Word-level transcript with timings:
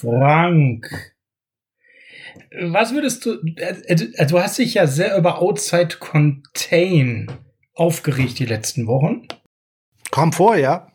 Frank, 0.00 1.14
was 2.72 2.94
würdest 2.94 3.26
du, 3.26 3.34
äh, 3.56 3.74
äh, 3.86 4.26
du 4.26 4.40
hast 4.40 4.58
dich 4.58 4.74
ja 4.74 4.86
sehr 4.86 5.16
über 5.16 5.40
Outside 5.40 5.96
Contain 5.98 7.30
aufgeregt 7.74 8.38
die 8.38 8.46
letzten 8.46 8.86
Wochen. 8.86 9.26
Komfort, 10.10 10.56
ja. 10.56 10.88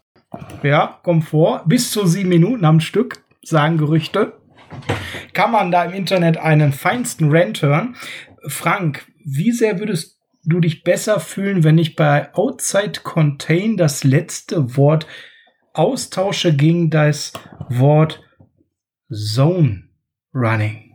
Ja, 0.63 0.99
Komfort. 1.03 1.63
Bis 1.67 1.91
zu 1.91 2.05
sieben 2.05 2.29
Minuten 2.29 2.65
am 2.65 2.79
Stück, 2.79 3.23
sagen 3.41 3.77
Gerüchte. 3.77 4.33
Kann 5.33 5.51
man 5.51 5.71
da 5.71 5.85
im 5.85 5.93
Internet 5.93 6.37
einen 6.37 6.73
feinsten 6.73 7.29
Rant 7.31 7.61
hören. 7.61 7.95
Frank, 8.47 9.05
wie 9.23 9.51
sehr 9.51 9.79
würdest 9.79 10.19
du 10.43 10.59
dich 10.59 10.83
besser 10.83 11.19
fühlen, 11.19 11.63
wenn 11.63 11.77
ich 11.77 11.95
bei 11.95 12.33
Outside 12.33 13.01
Contain 13.03 13.77
das 13.77 14.03
letzte 14.03 14.75
Wort 14.77 15.07
austausche 15.73 16.55
gegen 16.55 16.89
das 16.89 17.33
Wort 17.69 18.24
Zone 19.13 19.83
Running? 20.33 20.91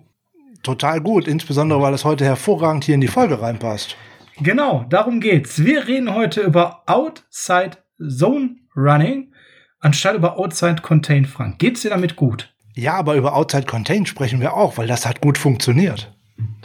Total 0.62 1.01
gut, 1.01 1.27
insbesondere 1.27 1.80
weil 1.80 1.95
es 1.95 2.05
heute 2.05 2.24
hervorragend 2.24 2.84
hier 2.84 2.95
in 2.95 3.01
die 3.01 3.09
Folge 3.09 3.41
reinpasst. 3.41 3.96
Genau, 4.38 4.84
darum 4.88 5.20
geht's. 5.20 5.64
Wir 5.64 5.87
reden 5.87 6.15
heute 6.15 6.41
über 6.42 6.82
Outside 6.87 7.78
Zone 7.98 8.56
Running 8.77 9.32
anstatt 9.80 10.15
über 10.15 10.38
Outside 10.38 10.82
Contain, 10.82 11.24
Frank. 11.24 11.59
Geht's 11.59 11.82
dir 11.82 11.91
damit 11.91 12.16
gut? 12.16 12.52
Ja, 12.74 12.95
aber 12.95 13.15
über 13.15 13.34
Outside 13.34 13.65
Contain 13.66 14.06
sprechen 14.06 14.40
wir 14.40 14.54
auch, 14.54 14.79
weil 14.79 14.87
das 14.87 15.06
hat 15.06 15.20
gut 15.20 15.38
funktioniert. 15.38 16.12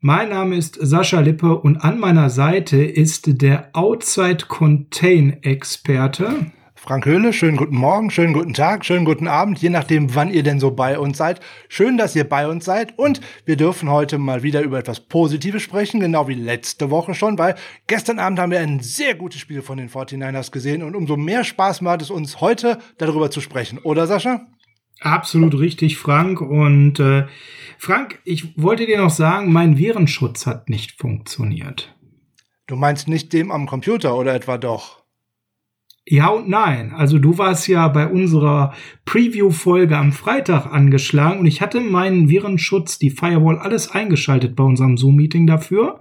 Mein 0.00 0.28
Name 0.28 0.56
ist 0.56 0.76
Sascha 0.78 1.20
Lippe 1.20 1.58
und 1.58 1.78
an 1.78 1.98
meiner 1.98 2.28
Seite 2.28 2.84
ist 2.84 3.40
der 3.40 3.70
Outside 3.72 4.44
Contain 4.46 5.42
Experte. 5.42 6.52
Frank 6.74 7.06
Höhle, 7.06 7.32
schönen 7.32 7.56
guten 7.56 7.78
Morgen, 7.78 8.10
schönen 8.10 8.34
guten 8.34 8.52
Tag, 8.52 8.84
schönen 8.84 9.06
guten 9.06 9.26
Abend, 9.26 9.58
je 9.58 9.70
nachdem, 9.70 10.14
wann 10.14 10.30
ihr 10.30 10.42
denn 10.42 10.60
so 10.60 10.70
bei 10.70 10.98
uns 10.98 11.16
seid. 11.16 11.40
Schön, 11.68 11.96
dass 11.96 12.14
ihr 12.14 12.24
bei 12.24 12.46
uns 12.46 12.66
seid 12.66 12.98
und 12.98 13.22
wir 13.46 13.56
dürfen 13.56 13.88
heute 13.90 14.18
mal 14.18 14.42
wieder 14.42 14.60
über 14.60 14.78
etwas 14.78 15.00
Positives 15.00 15.62
sprechen, 15.62 16.00
genau 16.00 16.28
wie 16.28 16.34
letzte 16.34 16.90
Woche 16.90 17.14
schon, 17.14 17.38
weil 17.38 17.54
gestern 17.86 18.18
Abend 18.18 18.38
haben 18.38 18.52
wir 18.52 18.60
ein 18.60 18.80
sehr 18.80 19.14
gutes 19.14 19.40
Spiel 19.40 19.62
von 19.62 19.78
den 19.78 19.88
49ers 19.88 20.50
gesehen 20.50 20.82
und 20.82 20.94
umso 20.94 21.16
mehr 21.16 21.42
Spaß 21.42 21.80
macht 21.80 22.02
es 22.02 22.10
uns 22.10 22.42
heute 22.42 22.78
darüber 22.98 23.30
zu 23.30 23.40
sprechen, 23.40 23.78
oder 23.78 24.06
Sascha? 24.06 24.46
Absolut 25.00 25.58
richtig, 25.58 25.98
Frank. 25.98 26.40
Und 26.40 27.00
äh, 27.00 27.24
Frank, 27.78 28.20
ich 28.24 28.56
wollte 28.56 28.86
dir 28.86 28.98
noch 28.98 29.10
sagen, 29.10 29.52
mein 29.52 29.78
Virenschutz 29.78 30.46
hat 30.46 30.68
nicht 30.68 30.98
funktioniert. 30.98 31.94
Du 32.66 32.76
meinst 32.76 33.06
nicht 33.06 33.32
dem 33.32 33.50
am 33.52 33.66
Computer 33.66 34.16
oder 34.16 34.34
etwa 34.34 34.58
doch? 34.58 35.04
Ja 36.08 36.28
und 36.28 36.48
nein. 36.48 36.92
Also 36.92 37.18
du 37.18 37.36
warst 37.36 37.66
ja 37.66 37.88
bei 37.88 38.06
unserer 38.06 38.72
Preview-Folge 39.06 39.96
am 39.96 40.12
Freitag 40.12 40.66
angeschlagen 40.66 41.40
und 41.40 41.46
ich 41.46 41.60
hatte 41.60 41.80
meinen 41.80 42.28
Virenschutz, 42.28 42.98
die 42.98 43.10
Firewall, 43.10 43.58
alles 43.58 43.90
eingeschaltet 43.90 44.54
bei 44.54 44.62
unserem 44.62 44.96
Zoom-Meeting 44.96 45.48
dafür. 45.48 46.00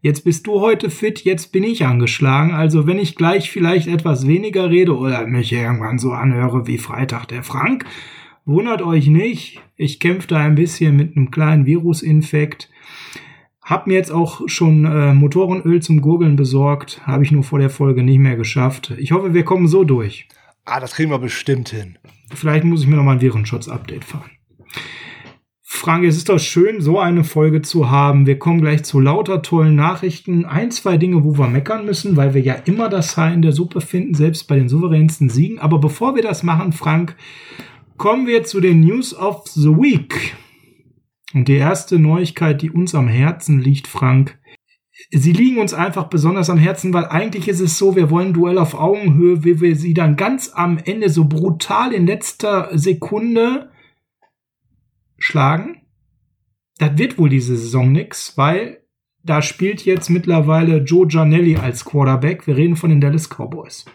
Jetzt 0.00 0.24
bist 0.24 0.46
du 0.46 0.60
heute 0.60 0.90
fit, 0.90 1.24
jetzt 1.24 1.52
bin 1.52 1.64
ich 1.64 1.84
angeschlagen. 1.84 2.52
Also 2.52 2.86
wenn 2.86 2.98
ich 2.98 3.14
gleich 3.14 3.50
vielleicht 3.50 3.88
etwas 3.88 4.26
weniger 4.26 4.70
rede 4.70 4.96
oder 4.96 5.26
mich 5.26 5.52
irgendwann 5.52 5.98
so 5.98 6.12
anhöre 6.12 6.66
wie 6.66 6.78
Freitag 6.78 7.26
der 7.26 7.42
Frank, 7.42 7.84
Wundert 8.48 8.80
euch 8.80 9.08
nicht, 9.08 9.60
ich 9.76 10.00
kämpfe 10.00 10.28
da 10.28 10.38
ein 10.38 10.54
bisschen 10.54 10.96
mit 10.96 11.14
einem 11.14 11.30
kleinen 11.30 11.66
Virusinfekt. 11.66 12.70
Hab 13.62 13.86
mir 13.86 13.92
jetzt 13.92 14.10
auch 14.10 14.48
schon 14.48 14.86
äh, 14.86 15.12
Motorenöl 15.12 15.82
zum 15.82 16.00
Gurgeln 16.00 16.34
besorgt, 16.34 17.02
habe 17.06 17.22
ich 17.22 17.30
nur 17.30 17.42
vor 17.42 17.58
der 17.58 17.68
Folge 17.68 18.02
nicht 18.02 18.20
mehr 18.20 18.36
geschafft. 18.36 18.94
Ich 18.96 19.12
hoffe, 19.12 19.34
wir 19.34 19.44
kommen 19.44 19.68
so 19.68 19.84
durch. 19.84 20.28
Ah, 20.64 20.80
das 20.80 20.94
kriegen 20.94 21.10
wir 21.10 21.18
bestimmt 21.18 21.68
hin. 21.68 21.98
Vielleicht 22.34 22.64
muss 22.64 22.80
ich 22.80 22.86
mir 22.88 22.96
noch 22.96 23.04
mal 23.04 23.16
ein 23.16 23.20
Virenschutz-Update 23.20 24.06
fahren. 24.06 24.30
Frank, 25.60 26.04
es 26.04 26.16
ist 26.16 26.30
doch 26.30 26.38
schön, 26.38 26.80
so 26.80 26.98
eine 26.98 27.24
Folge 27.24 27.60
zu 27.60 27.90
haben. 27.90 28.26
Wir 28.26 28.38
kommen 28.38 28.62
gleich 28.62 28.82
zu 28.82 28.98
lauter 28.98 29.42
tollen 29.42 29.76
Nachrichten. 29.76 30.46
Ein, 30.46 30.70
zwei 30.70 30.96
Dinge, 30.96 31.22
wo 31.22 31.36
wir 31.36 31.48
meckern 31.48 31.84
müssen, 31.84 32.16
weil 32.16 32.32
wir 32.32 32.40
ja 32.40 32.54
immer 32.54 32.88
das 32.88 33.18
Haar 33.18 33.30
in 33.30 33.42
der 33.42 33.52
Suppe 33.52 33.82
finden, 33.82 34.14
selbst 34.14 34.48
bei 34.48 34.56
den 34.56 34.70
souveränsten 34.70 35.28
Siegen. 35.28 35.58
Aber 35.58 35.78
bevor 35.78 36.16
wir 36.16 36.22
das 36.22 36.42
machen, 36.42 36.72
Frank, 36.72 37.14
Kommen 37.98 38.28
wir 38.28 38.44
zu 38.44 38.60
den 38.60 38.78
News 38.78 39.12
of 39.12 39.48
the 39.48 39.70
Week. 39.70 40.36
Und 41.34 41.48
die 41.48 41.56
erste 41.56 41.98
Neuigkeit, 41.98 42.62
die 42.62 42.70
uns 42.70 42.94
am 42.94 43.08
Herzen 43.08 43.58
liegt, 43.58 43.88
Frank, 43.88 44.38
sie 45.10 45.32
liegen 45.32 45.58
uns 45.58 45.74
einfach 45.74 46.04
besonders 46.04 46.48
am 46.48 46.58
Herzen, 46.58 46.94
weil 46.94 47.06
eigentlich 47.06 47.48
ist 47.48 47.58
es 47.58 47.76
so, 47.76 47.96
wir 47.96 48.08
wollen 48.08 48.32
Duell 48.32 48.58
auf 48.58 48.74
Augenhöhe, 48.74 49.42
wie 49.42 49.60
wir 49.60 49.74
sie 49.74 49.94
dann 49.94 50.14
ganz 50.14 50.52
am 50.54 50.78
Ende 50.78 51.10
so 51.10 51.24
brutal 51.24 51.92
in 51.92 52.06
letzter 52.06 52.70
Sekunde 52.78 53.72
schlagen. 55.18 55.82
Das 56.78 56.96
wird 56.98 57.18
wohl 57.18 57.28
diese 57.28 57.56
Saison 57.56 57.90
nix, 57.90 58.38
weil 58.38 58.84
da 59.24 59.42
spielt 59.42 59.84
jetzt 59.84 60.08
mittlerweile 60.08 60.78
Joe 60.78 61.08
Gianelli 61.08 61.56
als 61.56 61.84
Quarterback. 61.84 62.46
Wir 62.46 62.56
reden 62.56 62.76
von 62.76 62.90
den 62.90 63.00
Dallas 63.00 63.28
Cowboys. 63.28 63.86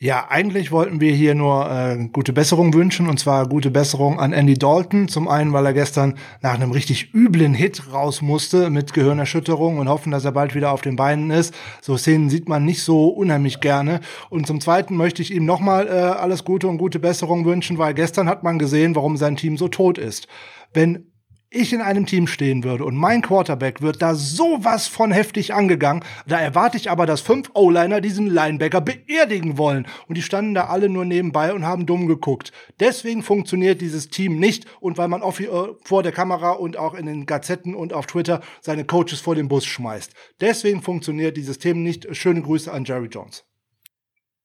Ja, 0.00 0.28
eigentlich 0.28 0.70
wollten 0.70 1.00
wir 1.00 1.12
hier 1.12 1.34
nur 1.34 1.68
äh, 1.68 2.08
gute 2.12 2.32
Besserung 2.32 2.72
wünschen 2.72 3.08
und 3.08 3.18
zwar 3.18 3.48
gute 3.48 3.72
Besserung 3.72 4.20
an 4.20 4.32
Andy 4.32 4.54
Dalton. 4.54 5.08
Zum 5.08 5.26
einen, 5.26 5.52
weil 5.52 5.66
er 5.66 5.72
gestern 5.72 6.14
nach 6.40 6.54
einem 6.54 6.70
richtig 6.70 7.12
üblen 7.14 7.52
Hit 7.52 7.92
raus 7.92 8.22
musste 8.22 8.70
mit 8.70 8.92
Gehirnerschütterung 8.92 9.78
und 9.78 9.88
hoffen, 9.88 10.12
dass 10.12 10.24
er 10.24 10.30
bald 10.30 10.54
wieder 10.54 10.70
auf 10.70 10.82
den 10.82 10.94
Beinen 10.94 11.32
ist. 11.32 11.52
So 11.80 11.96
Szenen 11.96 12.30
sieht 12.30 12.48
man 12.48 12.64
nicht 12.64 12.84
so 12.84 13.08
unheimlich 13.08 13.58
gerne. 13.58 13.98
Und 14.30 14.46
zum 14.46 14.60
zweiten 14.60 14.94
möchte 14.94 15.20
ich 15.20 15.34
ihm 15.34 15.44
nochmal 15.44 15.88
äh, 15.88 15.90
alles 15.90 16.44
Gute 16.44 16.68
und 16.68 16.78
gute 16.78 17.00
Besserung 17.00 17.44
wünschen, 17.44 17.78
weil 17.78 17.92
gestern 17.92 18.28
hat 18.28 18.44
man 18.44 18.60
gesehen, 18.60 18.94
warum 18.94 19.16
sein 19.16 19.34
Team 19.34 19.56
so 19.56 19.66
tot 19.66 19.98
ist. 19.98 20.28
Wenn 20.72 21.07
ich 21.50 21.72
in 21.72 21.80
einem 21.80 22.04
Team 22.04 22.26
stehen 22.26 22.62
würde 22.62 22.84
und 22.84 22.94
mein 22.94 23.22
Quarterback 23.22 23.80
wird 23.80 24.02
da 24.02 24.14
sowas 24.14 24.86
von 24.86 25.10
heftig 25.10 25.54
angegangen, 25.54 26.04
da 26.26 26.38
erwarte 26.38 26.76
ich 26.76 26.90
aber, 26.90 27.06
dass 27.06 27.22
fünf 27.22 27.50
O-Liner 27.54 28.00
diesen 28.00 28.26
Linebacker 28.26 28.82
beerdigen 28.82 29.56
wollen. 29.56 29.86
Und 30.06 30.16
die 30.16 30.22
standen 30.22 30.54
da 30.54 30.66
alle 30.66 30.88
nur 30.88 31.04
nebenbei 31.04 31.54
und 31.54 31.64
haben 31.64 31.86
dumm 31.86 32.06
geguckt. 32.06 32.52
Deswegen 32.80 33.22
funktioniert 33.22 33.80
dieses 33.80 34.08
Team 34.08 34.38
nicht 34.38 34.66
und 34.80 34.98
weil 34.98 35.08
man 35.08 35.22
äh, 35.22 35.46
vor 35.84 36.02
der 36.02 36.12
Kamera 36.12 36.52
und 36.52 36.76
auch 36.76 36.94
in 36.94 37.06
den 37.06 37.24
Gazetten 37.24 37.74
und 37.74 37.92
auf 37.92 38.06
Twitter 38.06 38.42
seine 38.60 38.84
Coaches 38.84 39.20
vor 39.20 39.34
den 39.34 39.48
Bus 39.48 39.64
schmeißt. 39.64 40.12
Deswegen 40.40 40.82
funktioniert 40.82 41.36
dieses 41.36 41.58
Team 41.58 41.82
nicht. 41.82 42.14
Schöne 42.14 42.42
Grüße 42.42 42.70
an 42.70 42.84
Jerry 42.84 43.08
Jones. 43.08 43.44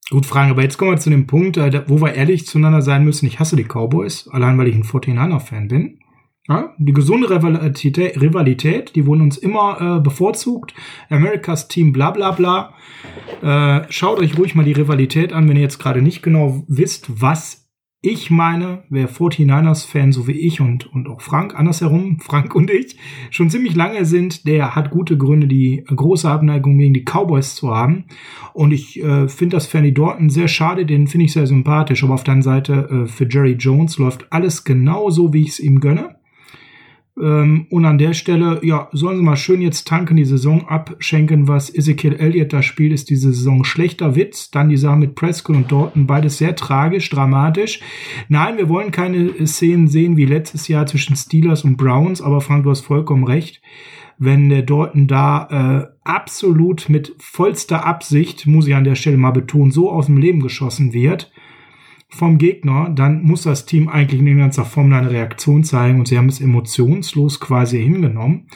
Gut, 0.10 0.26
Fragen, 0.26 0.52
aber 0.52 0.62
jetzt 0.62 0.78
kommen 0.78 0.92
wir 0.92 0.98
zu 0.98 1.10
dem 1.10 1.28
Punkt, 1.28 1.58
äh, 1.58 1.84
wo 1.88 2.00
wir 2.00 2.14
ehrlich 2.14 2.46
zueinander 2.46 2.82
sein 2.82 3.04
müssen. 3.04 3.26
Ich 3.26 3.40
hasse 3.40 3.56
die 3.56 3.64
Cowboys, 3.64 4.28
allein 4.30 4.58
weil 4.58 4.68
ich 4.68 4.76
ein 4.76 4.84
49er-Fan 4.84 5.68
bin. 5.68 6.00
Ja, 6.50 6.74
die 6.78 6.92
gesunde 6.92 7.30
Rivalität, 7.30 8.96
die 8.96 9.06
wurden 9.06 9.22
uns 9.22 9.38
immer 9.38 9.80
äh, 9.80 10.02
bevorzugt. 10.02 10.74
Americas 11.10 11.70
Team, 11.70 11.94
bla 11.94 12.12
bla 12.12 12.32
bla. 12.32 12.74
Äh, 13.42 13.86
schaut 13.90 14.20
euch 14.20 14.38
ruhig 14.38 14.54
mal 14.54 14.66
die 14.66 14.74
Rivalität 14.74 15.32
an, 15.32 15.48
wenn 15.48 15.56
ihr 15.56 15.62
jetzt 15.62 15.80
gerade 15.80 16.02
nicht 16.02 16.22
genau 16.22 16.66
wisst, 16.68 17.22
was 17.22 17.64
ich 18.06 18.30
meine, 18.30 18.84
wer 18.90 19.10
49ers-Fan, 19.10 20.12
so 20.12 20.28
wie 20.28 20.34
ich 20.34 20.60
und, 20.60 20.94
und 20.94 21.08
auch 21.08 21.22
Frank, 21.22 21.56
andersherum, 21.56 22.20
Frank 22.22 22.54
und 22.54 22.70
ich, 22.70 22.98
schon 23.32 23.50
ziemlich 23.50 23.76
lange 23.76 24.04
sind, 24.04 24.46
der 24.46 24.76
hat 24.76 24.92
gute 24.92 25.18
Gründe, 25.18 25.48
die 25.48 25.86
große 25.88 26.30
Abneigung 26.30 26.78
gegen 26.78 26.94
die 26.94 27.06
Cowboys 27.06 27.56
zu 27.56 27.74
haben. 27.74 28.04
Und 28.54 28.74
ich 28.74 29.02
äh, 29.02 29.30
finde 29.30 29.56
das 29.56 29.68
Fanny 29.68 29.94
Dorton 29.94 30.30
sehr 30.30 30.50
schade, 30.50 30.86
den 30.86 31.08
finde 31.08 31.28
ich 31.28 31.32
sehr 31.32 31.48
sympathisch. 31.48 32.04
Aber 32.04 32.16
auf 32.16 32.26
der 32.26 32.34
anderen 32.34 32.56
Seite, 32.56 32.90
äh, 32.92 33.08
für 33.08 33.26
Jerry 33.30 33.54
Jones 33.54 33.98
läuft 33.98 34.28
alles 34.34 34.66
genau 34.66 35.10
so, 35.10 35.32
wie 35.32 35.44
ich 35.44 35.52
es 35.52 35.60
ihm 35.62 35.80
gönne. 35.80 36.18
Ähm, 37.20 37.68
und 37.70 37.86
an 37.86 37.98
der 37.98 38.14
Stelle, 38.14 38.60
ja, 38.64 38.90
sollen 38.92 39.18
sie 39.18 39.24
mal 39.24 39.36
schön 39.36 39.62
jetzt 39.62 39.88
tanken, 39.88 40.16
die 40.16 40.26
Saison 40.26 40.68
abschenken, 40.68 41.48
was 41.48 41.74
Ezekiel 41.74 42.14
Elliott 42.14 42.54
da 42.54 42.64
spielt, 42.64 42.92
ist 42.92 43.10
diese 43.10 43.34
Saison 43.34 43.64
schlechter 43.64 44.16
Witz. 44.16 44.50
Dann 44.50 44.70
die 44.70 44.78
Sache 44.78 44.98
mit 44.98 45.16
Prescott 45.16 45.56
und 45.56 45.72
Dorton, 45.72 46.08
beides 46.08 46.38
sehr 46.38 46.56
tragisch, 46.56 47.10
dramatisch. 47.10 47.82
Nein, 48.30 48.58
wir 48.58 48.70
wollen 48.70 48.92
keine 48.92 49.46
Szenen 49.46 49.88
sehen 49.88 50.18
wie 50.18 50.26
letztes 50.26 50.68
Jahr 50.68 50.88
zwischen 50.88 51.16
Steelers 51.16 51.64
und 51.64 51.78
Browns, 51.78 52.22
aber 52.22 52.42
Frank, 52.42 52.64
du 52.64 52.72
hast 52.72 52.82
vollkommen 52.82 53.26
recht. 53.26 53.62
Wenn 54.18 54.50
der 54.50 54.62
Dorton 54.62 55.08
da 55.08 55.48
äh, 55.50 55.88
absolut 56.04 56.88
mit 56.88 57.16
vollster 57.20 57.86
Absicht, 57.86 58.48
muss 58.48 58.68
ich 58.68 58.76
an 58.76 58.84
der 58.84 58.96
Stelle 58.96 59.18
mal 59.18 59.32
betonen, 59.32 59.72
so 59.72 59.92
aus 59.92 60.06
dem 60.06 60.18
Leben 60.18 60.40
geschossen 60.40 60.94
wird, 60.94 61.32
vom 62.14 62.38
Gegner, 62.38 62.92
dann 62.94 63.24
muss 63.24 63.42
das 63.44 63.66
Team 63.66 63.90
eigentlich 63.90 64.22
in 64.22 64.38
ganzer 64.38 64.66
Form 64.66 64.94
eine 64.94 65.10
Reaktion 65.10 65.64
zeigen 65.64 66.00
und 66.00 66.08
sie 66.08 66.18
haben 66.18 66.30
es 66.30 66.42
emotionslos 66.42 67.40
quasi 67.40 67.82
hingenommen. 67.82 68.48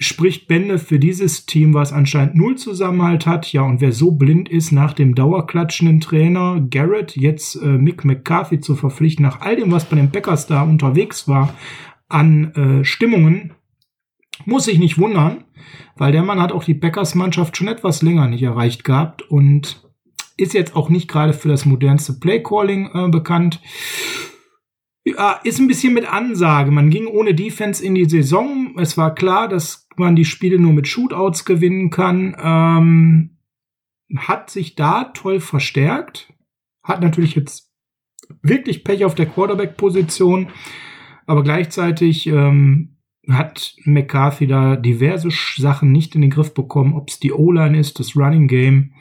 Spricht 0.00 0.48
Bände 0.48 0.78
für 0.78 0.98
dieses 0.98 1.46
Team, 1.46 1.72
was 1.72 1.92
anscheinend 1.92 2.34
null 2.34 2.56
Zusammenhalt 2.56 3.24
hat. 3.24 3.50
Ja, 3.52 3.62
und 3.62 3.80
wer 3.80 3.92
so 3.92 4.10
blind 4.10 4.48
ist, 4.48 4.72
nach 4.72 4.92
dem 4.92 5.14
dauerklatschenden 5.14 6.00
Trainer 6.00 6.60
Garrett 6.68 7.16
jetzt 7.16 7.54
äh, 7.56 7.78
Mick 7.78 8.04
McCarthy 8.04 8.60
zu 8.60 8.74
verpflichten, 8.74 9.24
nach 9.24 9.40
all 9.40 9.56
dem, 9.56 9.70
was 9.70 9.86
bei 9.86 9.96
den 9.96 10.10
Packers 10.10 10.48
da 10.48 10.62
unterwegs 10.62 11.28
war, 11.28 11.54
an 12.08 12.52
äh, 12.54 12.84
Stimmungen, 12.84 13.54
muss 14.44 14.64
sich 14.64 14.78
nicht 14.78 14.98
wundern, 14.98 15.44
weil 15.96 16.12
der 16.12 16.22
Mann 16.22 16.42
hat 16.42 16.52
auch 16.52 16.64
die 16.64 16.74
Packers-Mannschaft 16.74 17.56
schon 17.56 17.68
etwas 17.68 18.02
länger 18.02 18.28
nicht 18.28 18.42
erreicht 18.42 18.84
gehabt 18.84 19.22
und 19.22 19.85
ist 20.36 20.54
jetzt 20.54 20.76
auch 20.76 20.88
nicht 20.88 21.08
gerade 21.08 21.32
für 21.32 21.48
das 21.48 21.64
modernste 21.64 22.14
Playcalling 22.14 22.90
äh, 22.92 23.08
bekannt. 23.08 23.60
Ja, 25.04 25.40
ist 25.44 25.60
ein 25.60 25.68
bisschen 25.68 25.94
mit 25.94 26.12
Ansage. 26.12 26.70
Man 26.70 26.90
ging 26.90 27.06
ohne 27.06 27.34
Defense 27.34 27.84
in 27.84 27.94
die 27.94 28.08
Saison. 28.08 28.74
Es 28.78 28.98
war 28.98 29.14
klar, 29.14 29.48
dass 29.48 29.88
man 29.96 30.16
die 30.16 30.24
Spiele 30.24 30.58
nur 30.58 30.72
mit 30.72 30.88
Shootouts 30.88 31.44
gewinnen 31.44 31.90
kann. 31.90 32.36
Ähm, 32.42 33.38
hat 34.16 34.50
sich 34.50 34.74
da 34.74 35.04
toll 35.04 35.40
verstärkt. 35.40 36.32
Hat 36.82 37.00
natürlich 37.00 37.34
jetzt 37.34 37.72
wirklich 38.42 38.84
Pech 38.84 39.04
auf 39.04 39.14
der 39.14 39.26
Quarterback-Position. 39.26 40.48
Aber 41.26 41.42
gleichzeitig 41.42 42.26
ähm, 42.26 42.98
hat 43.28 43.74
McCarthy 43.84 44.46
da 44.46 44.76
diverse 44.76 45.28
Sachen 45.56 45.92
nicht 45.92 46.14
in 46.14 46.20
den 46.20 46.30
Griff 46.30 46.52
bekommen. 46.52 46.94
Ob 46.94 47.10
es 47.10 47.20
die 47.20 47.32
O-Line 47.32 47.78
ist, 47.78 47.98
das 47.98 48.16
Running 48.16 48.48
Game. 48.48 48.92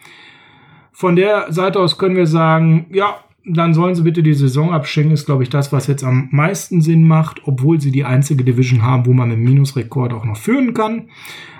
Von 0.95 1.18
der 1.18 1.51
Seite 1.51 1.81
aus 1.81 1.97
können 1.97 2.15
wir 2.15 2.25
sagen, 2.25 2.86
ja, 2.89 3.18
dann 3.45 3.74
sollen 3.74 3.95
sie 3.95 4.03
bitte 4.03 4.24
die 4.24 4.33
Saison 4.33 4.71
abschenken, 4.71 5.12
ist, 5.12 5.25
glaube 5.25 5.44
ich, 5.44 5.50
das, 5.50 5.74
was 5.74 5.88
jetzt 5.88 6.06
am 6.06 6.30
meisten 6.31 6.80
Sinn 6.80 7.06
macht, 7.06 7.42
obwohl 7.45 7.81
sie 7.81 7.92
die 7.92 8.06
einzige 8.06 8.45
Division 8.45 8.81
haben, 8.81 9.06
wo 9.06 9.12
man 9.12 9.27
mit 9.27 9.39
Minusrekord 9.39 10.13
auch 10.13 10.24
noch 10.24 10.38
führen 10.38 10.74
kann. 10.74 11.09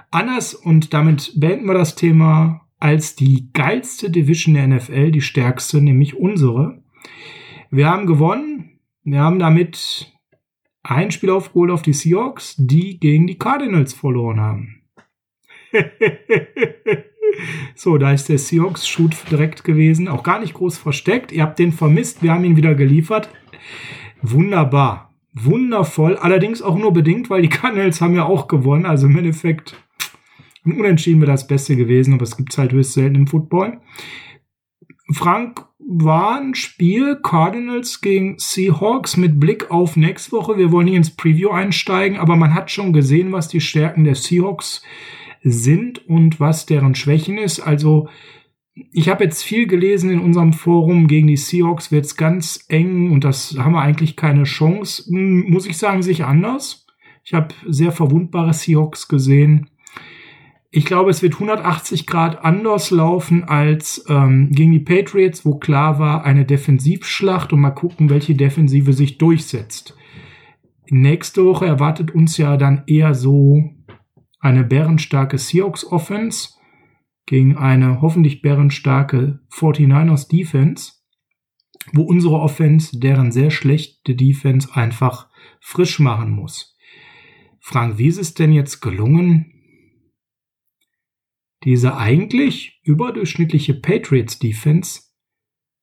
Anders, 0.09 0.53
und 0.53 0.93
damit 0.93 1.33
beenden 1.35 1.67
wir 1.67 1.73
das 1.73 1.95
Thema, 1.95 2.61
als 2.79 3.17
die 3.17 3.49
geilste 3.51 4.09
Division 4.09 4.53
der 4.53 4.67
NFL, 4.69 5.11
die 5.11 5.19
stärkste, 5.21 5.81
nämlich 5.81 6.15
unsere. 6.15 6.81
Wir 7.69 7.89
haben 7.89 8.05
gewonnen. 8.07 8.79
Wir 9.03 9.19
haben 9.19 9.39
damit 9.39 10.13
ein 10.81 11.11
Spiel 11.11 11.29
aufgeholt 11.29 11.71
auf 11.71 11.81
die 11.81 11.91
Seahawks, 11.91 12.55
die 12.57 13.01
gegen 13.01 13.27
die 13.27 13.38
Cardinals 13.38 13.93
verloren 13.93 14.39
haben. 14.39 14.81
So, 17.75 17.97
da 17.97 18.11
ist 18.11 18.29
der 18.29 18.37
Seahawks-Shoot 18.37 19.29
direkt 19.29 19.63
gewesen. 19.63 20.07
Auch 20.07 20.23
gar 20.23 20.39
nicht 20.39 20.53
groß 20.53 20.77
versteckt. 20.77 21.31
Ihr 21.31 21.43
habt 21.43 21.59
den 21.59 21.71
vermisst. 21.71 22.23
Wir 22.23 22.33
haben 22.33 22.43
ihn 22.43 22.57
wieder 22.57 22.75
geliefert. 22.75 23.29
Wunderbar. 24.21 25.13
Wundervoll. 25.33 26.17
Allerdings 26.17 26.61
auch 26.61 26.77
nur 26.77 26.93
bedingt, 26.93 27.29
weil 27.29 27.41
die 27.41 27.49
Cardinals 27.49 28.01
haben 28.01 28.15
ja 28.15 28.25
auch 28.25 28.47
gewonnen. 28.47 28.85
Also 28.85 29.07
im 29.07 29.17
Endeffekt 29.17 29.75
ein 30.65 30.79
Unentschieden 30.79 31.21
wäre 31.21 31.31
das 31.31 31.47
Beste 31.47 31.75
gewesen. 31.75 32.13
Aber 32.13 32.23
es 32.23 32.37
gibt 32.37 32.51
es 32.51 32.57
halt 32.57 32.71
höchst 32.71 32.93
selten 32.93 33.15
im 33.15 33.27
Football. 33.27 33.81
Frank 35.11 35.65
war 35.88 36.39
ein 36.39 36.55
Spiel 36.55 37.17
Cardinals 37.21 38.01
gegen 38.01 38.39
Seahawks 38.39 39.17
mit 39.17 39.39
Blick 39.39 39.69
auf 39.69 39.95
nächste 39.95 40.31
Woche. 40.31 40.57
Wir 40.57 40.71
wollen 40.71 40.88
hier 40.88 40.97
ins 40.97 41.15
Preview 41.15 41.49
einsteigen, 41.51 42.17
aber 42.17 42.35
man 42.35 42.55
hat 42.55 42.71
schon 42.71 42.91
gesehen, 42.91 43.31
was 43.31 43.47
die 43.47 43.61
Stärken 43.61 44.03
der 44.03 44.15
Seahawks 44.15 44.81
sind 44.81 45.25
sind 45.45 46.09
und 46.09 46.39
was 46.39 46.65
deren 46.65 46.95
Schwächen 46.95 47.38
ist. 47.38 47.59
Also 47.59 48.09
ich 48.92 49.07
habe 49.07 49.24
jetzt 49.24 49.44
viel 49.44 49.68
gelesen 49.68 50.09
in 50.09 50.19
unserem 50.19 50.51
Forum, 50.51 51.07
gegen 51.07 51.27
die 51.27 51.38
Seahawks 51.38 51.92
wird 51.92 52.06
es 52.06 52.18
ganz 52.18 52.65
eng 52.68 53.12
und 53.12 53.24
das 53.24 53.56
haben 53.57 53.74
wir 53.74 53.81
eigentlich 53.81 54.15
keine 54.15 54.44
Chance. 54.44 55.06
Hm, 55.07 55.45
muss 55.47 55.68
ich 55.68 55.77
sagen, 55.77 56.01
sich 56.01 56.25
anders. 56.25 56.88
Ich 57.24 57.33
habe 57.33 57.53
sehr 57.68 57.92
verwundbare 57.92 58.53
Seahawks 58.53 59.07
gesehen. 59.07 59.69
Ich 60.71 60.83
glaube, 60.83 61.12
es 61.12 61.21
wird 61.21 61.36
180 61.36 62.06
Grad 62.06 62.44
anders 62.44 62.91
laufen 62.91 63.45
als 63.45 64.03
ähm, 64.09 64.50
gegen 64.51 64.74
die 64.74 64.80
Patriots, 64.80 65.45
wo 65.45 65.56
klar 65.56 66.00
war, 66.00 66.25
eine 66.25 66.44
Defensivschlacht 66.44 67.53
und 67.53 67.62
mal 67.62 67.69
gucken, 67.69 68.09
welche 68.09 68.36
Defensive 68.36 68.91
sich 68.94 69.18
durchsetzt. 69.18 69.95
Nächste 70.89 71.45
Woche 71.45 71.65
erwartet 71.65 72.13
uns 72.13 72.38
ja 72.38 72.57
dann 72.57 72.83
eher 72.88 73.13
so 73.13 73.75
eine 74.45 74.63
bärenstarke 74.63 75.39
Seahawks 75.39 75.83
Offense 75.92 76.50
gegen 77.25 77.57
eine 77.57 78.01
hoffentlich 78.01 78.44
bärenstarke 78.44 79.39
49ers 79.51 80.30
Defense, 80.30 80.94
wo 81.94 82.03
unsere 82.03 82.39
Offense 82.39 83.00
deren 83.00 83.31
sehr 83.31 83.50
schlechte 83.50 84.15
Defense 84.15 84.69
einfach 84.75 85.30
frisch 85.59 86.00
machen 86.00 86.30
muss. 86.30 86.77
Frank, 87.59 87.97
wie 87.97 88.06
ist 88.06 88.19
es 88.19 88.36
denn 88.36 88.51
jetzt 88.51 88.81
gelungen, 88.81 89.51
diese 91.63 91.98
eigentlich 91.98 92.80
überdurchschnittliche 92.83 93.74
Patriots 93.74 94.38
Defense 94.38 95.01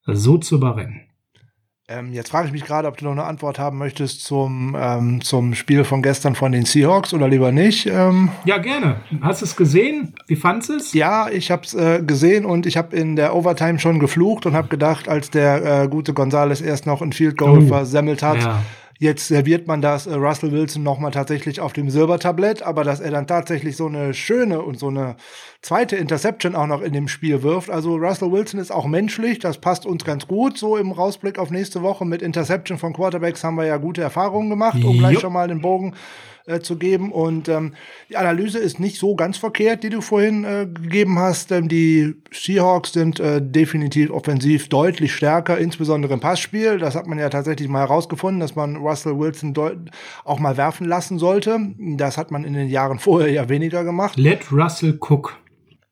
so 0.05 0.39
zu 0.39 0.55
überrennen? 0.55 1.12
Ähm, 1.93 2.13
jetzt 2.13 2.31
frage 2.31 2.47
ich 2.47 2.53
mich 2.53 2.65
gerade, 2.65 2.89
ob 2.89 2.97
du 2.97 3.05
noch 3.05 3.13
eine 3.13 3.25
Antwort 3.25 3.59
haben 3.59 3.79
möchtest 3.79 4.25
zum, 4.25 4.77
ähm, 4.79 5.21
zum 5.21 5.55
Spiel 5.55 5.85
von 5.85 6.03
gestern 6.03 6.35
von 6.35 6.53
den 6.53 6.65
Seahawks 6.65 7.13
oder 7.13 7.29
lieber 7.29 7.53
nicht. 7.53 7.87
Ähm, 7.87 8.31
ja, 8.45 8.59
gerne. 8.59 8.97
Hast 9.21 9.43
du 9.43 9.47
es 9.47 9.57
gesehen? 9.57 10.15
Wie 10.27 10.37
fandest 10.37 10.69
du 10.71 10.77
es? 10.77 10.93
Ja, 10.95 11.29
ich 11.29 11.51
habe 11.51 11.63
es 11.65 11.75
äh, 11.75 12.03
gesehen 12.03 12.45
und 12.45 12.67
ich 12.67 12.77
habe 12.77 12.97
in 12.97 13.17
der 13.17 13.35
Overtime 13.35 13.79
schon 13.79 13.99
geflucht 13.99 14.47
und 14.47 14.55
habe 14.55 14.69
gedacht, 14.69 15.09
als 15.09 15.31
der 15.31 15.83
äh, 15.83 15.89
gute 15.89 16.15
Gonzales 16.15 16.61
erst 16.61 16.87
noch 16.87 17.03
ein 17.03 17.13
Field 17.13 17.37
Goal 17.37 17.65
oh. 17.65 17.67
versemmelt 17.67 18.23
hat, 18.23 18.39
ja. 18.39 18.63
Jetzt 19.03 19.27
serviert 19.27 19.67
man 19.67 19.83
das 19.83 20.07
äh, 20.07 20.15
Russell 20.15 20.53
Wilson 20.53 20.85
nochmal 20.85 21.11
tatsächlich 21.11 21.59
auf 21.59 21.73
dem 21.73 21.91
Silbertablett, 21.91 22.63
aber 22.63 22.85
dass 22.85 23.01
er 23.01 23.11
dann 23.11 23.27
tatsächlich 23.27 23.77
so 23.77 23.89
eine 23.89 24.15
schöne 24.15 24.63
und 24.63 24.79
so 24.79 24.87
eine 24.87 25.17
zweite 25.63 25.97
Interception 25.97 26.55
auch 26.55 26.67
noch 26.67 26.83
in 26.83 26.93
dem 26.93 27.09
Spiel 27.09 27.43
wirft. 27.43 27.71
Also 27.71 27.97
Russell 27.97 28.33
Wilson 28.33 28.61
ist 28.61 28.73
auch 28.73 28.87
menschlich, 28.87 29.39
das 29.39 29.59
passt 29.59 29.87
uns 29.87 30.05
ganz 30.05 30.27
gut. 30.27 30.59
So 30.59 30.77
im 30.77 30.93
Rausblick 30.93 31.39
auf 31.39 31.51
nächste 31.51 31.83
Woche 31.83 32.05
mit 32.05 32.21
Interception 32.21 32.79
von 32.79 32.93
Quarterbacks 32.93 33.45
haben 33.45 33.57
wir 33.57 33.67
ja 33.67 33.77
gute 33.77 34.03
Erfahrungen 34.03 34.51
gemacht, 34.51 34.83
um 34.85 34.99
gleich 34.99 35.21
schon 35.21 35.33
mal 35.33 35.49
den 35.49 35.63
Bogen 35.63 35.95
äh, 36.47 36.59
zu 36.59 36.77
geben. 36.77 37.13
Und 37.13 37.49
ähm, 37.49 37.75
die 38.11 38.17
Analyse 38.17 38.59
ist 38.59 38.81
nicht 38.81 38.99
so 38.99 39.15
ganz 39.15 39.39
verkehrt, 39.39 39.85
die 39.85 39.91
du 39.91 40.01
vorhin 40.01 40.43
äh, 40.43 40.67
gegeben 40.67 41.21
hast. 41.21 41.53
Ähm, 41.53 41.69
die 41.69 42.17
Seahawks 42.33 42.93
sind 42.93 43.21
äh, 43.21 43.41
definitiv 43.41 44.11
offensiv 44.11 44.69
deutlich 44.69 45.15
stärker, 45.15 45.59
insbesondere 45.59 46.15
im 46.15 46.21
Passspiel. 46.21 46.79
Das 46.79 46.97
hat 46.97 47.07
man 47.07 47.21
ja 47.21 47.29
tatsächlich 47.29 47.69
mal 47.69 47.81
herausgefunden, 47.81 48.41
dass 48.41 48.57
man 48.57 48.75
Russell 48.77 49.17
Wilson 49.17 49.55
auch 50.25 50.41
mal 50.41 50.57
werfen 50.57 50.89
lassen 50.89 51.21
sollte. 51.21 51.61
Das 51.79 52.19
hat 52.19 52.33
man 52.33 52.43
in 52.43 52.55
den 52.55 52.69
Jahren 52.69 52.99
vorher 52.99 53.31
ja 53.31 53.49
weniger 53.49 53.85
gemacht. 53.85 54.19
Let 54.19 54.51
Russell 54.51 54.99
cook. 55.01 55.39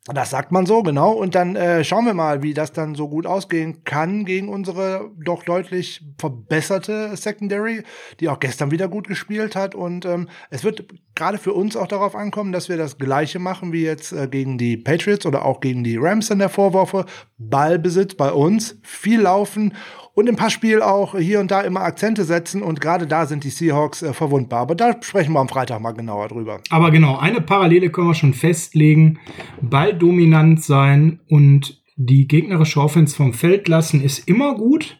Das 0.06 0.30
sagt 0.30 0.50
man 0.50 0.64
so, 0.64 0.82
genau. 0.82 1.12
Und 1.12 1.34
dann 1.34 1.56
äh, 1.56 1.84
schauen 1.84 2.06
wir 2.06 2.14
mal, 2.14 2.42
wie 2.42 2.54
das 2.54 2.72
dann 2.72 2.94
so 2.94 3.06
gut 3.06 3.26
ausgehen 3.26 3.84
kann 3.84 4.24
gegen 4.24 4.48
unsere 4.48 5.10
doch 5.22 5.44
deutlich 5.44 6.02
verbesserte 6.18 7.14
Secondary, 7.18 7.82
die 8.18 8.30
auch 8.30 8.40
gestern 8.40 8.70
wieder 8.70 8.88
gut 8.88 9.08
gespielt 9.08 9.54
hat. 9.56 9.74
Und 9.74 10.06
ähm, 10.06 10.30
es 10.48 10.64
wird 10.64 10.86
gerade 11.14 11.36
für 11.36 11.52
uns 11.52 11.76
auch 11.76 11.86
darauf 11.86 12.16
ankommen, 12.16 12.50
dass 12.50 12.70
wir 12.70 12.78
das 12.78 12.96
Gleiche 12.96 13.38
machen 13.38 13.74
wie 13.74 13.82
jetzt 13.82 14.12
äh, 14.12 14.26
gegen 14.26 14.56
die 14.56 14.78
Patriots 14.78 15.26
oder 15.26 15.44
auch 15.44 15.60
gegen 15.60 15.84
die 15.84 15.98
Rams 15.98 16.30
in 16.30 16.38
der 16.38 16.48
Vorwoche. 16.48 17.04
Ballbesitz 17.36 18.14
bei 18.14 18.32
uns, 18.32 18.78
viel 18.82 19.20
laufen 19.20 19.74
und 20.20 20.28
im 20.28 20.36
Passspiel 20.36 20.82
auch 20.82 21.16
hier 21.16 21.40
und 21.40 21.50
da 21.50 21.62
immer 21.62 21.80
Akzente 21.80 22.24
setzen 22.24 22.62
und 22.62 22.80
gerade 22.80 23.06
da 23.06 23.26
sind 23.26 23.42
die 23.42 23.50
Seahawks 23.50 24.02
äh, 24.02 24.12
verwundbar. 24.12 24.60
Aber 24.60 24.74
da 24.74 24.96
sprechen 25.02 25.32
wir 25.32 25.40
am 25.40 25.48
Freitag 25.48 25.80
mal 25.80 25.92
genauer 25.92 26.28
drüber. 26.28 26.60
Aber 26.70 26.90
genau, 26.90 27.18
eine 27.18 27.40
Parallele 27.40 27.90
können 27.90 28.08
wir 28.08 28.14
schon 28.14 28.34
festlegen. 28.34 29.18
Balldominant 29.60 30.62
sein 30.62 31.20
und 31.28 31.82
die 31.96 32.28
gegnerische 32.28 32.80
Offense 32.80 33.16
vom 33.16 33.32
Feld 33.32 33.68
lassen 33.68 34.02
ist 34.02 34.28
immer 34.28 34.54
gut. 34.54 34.98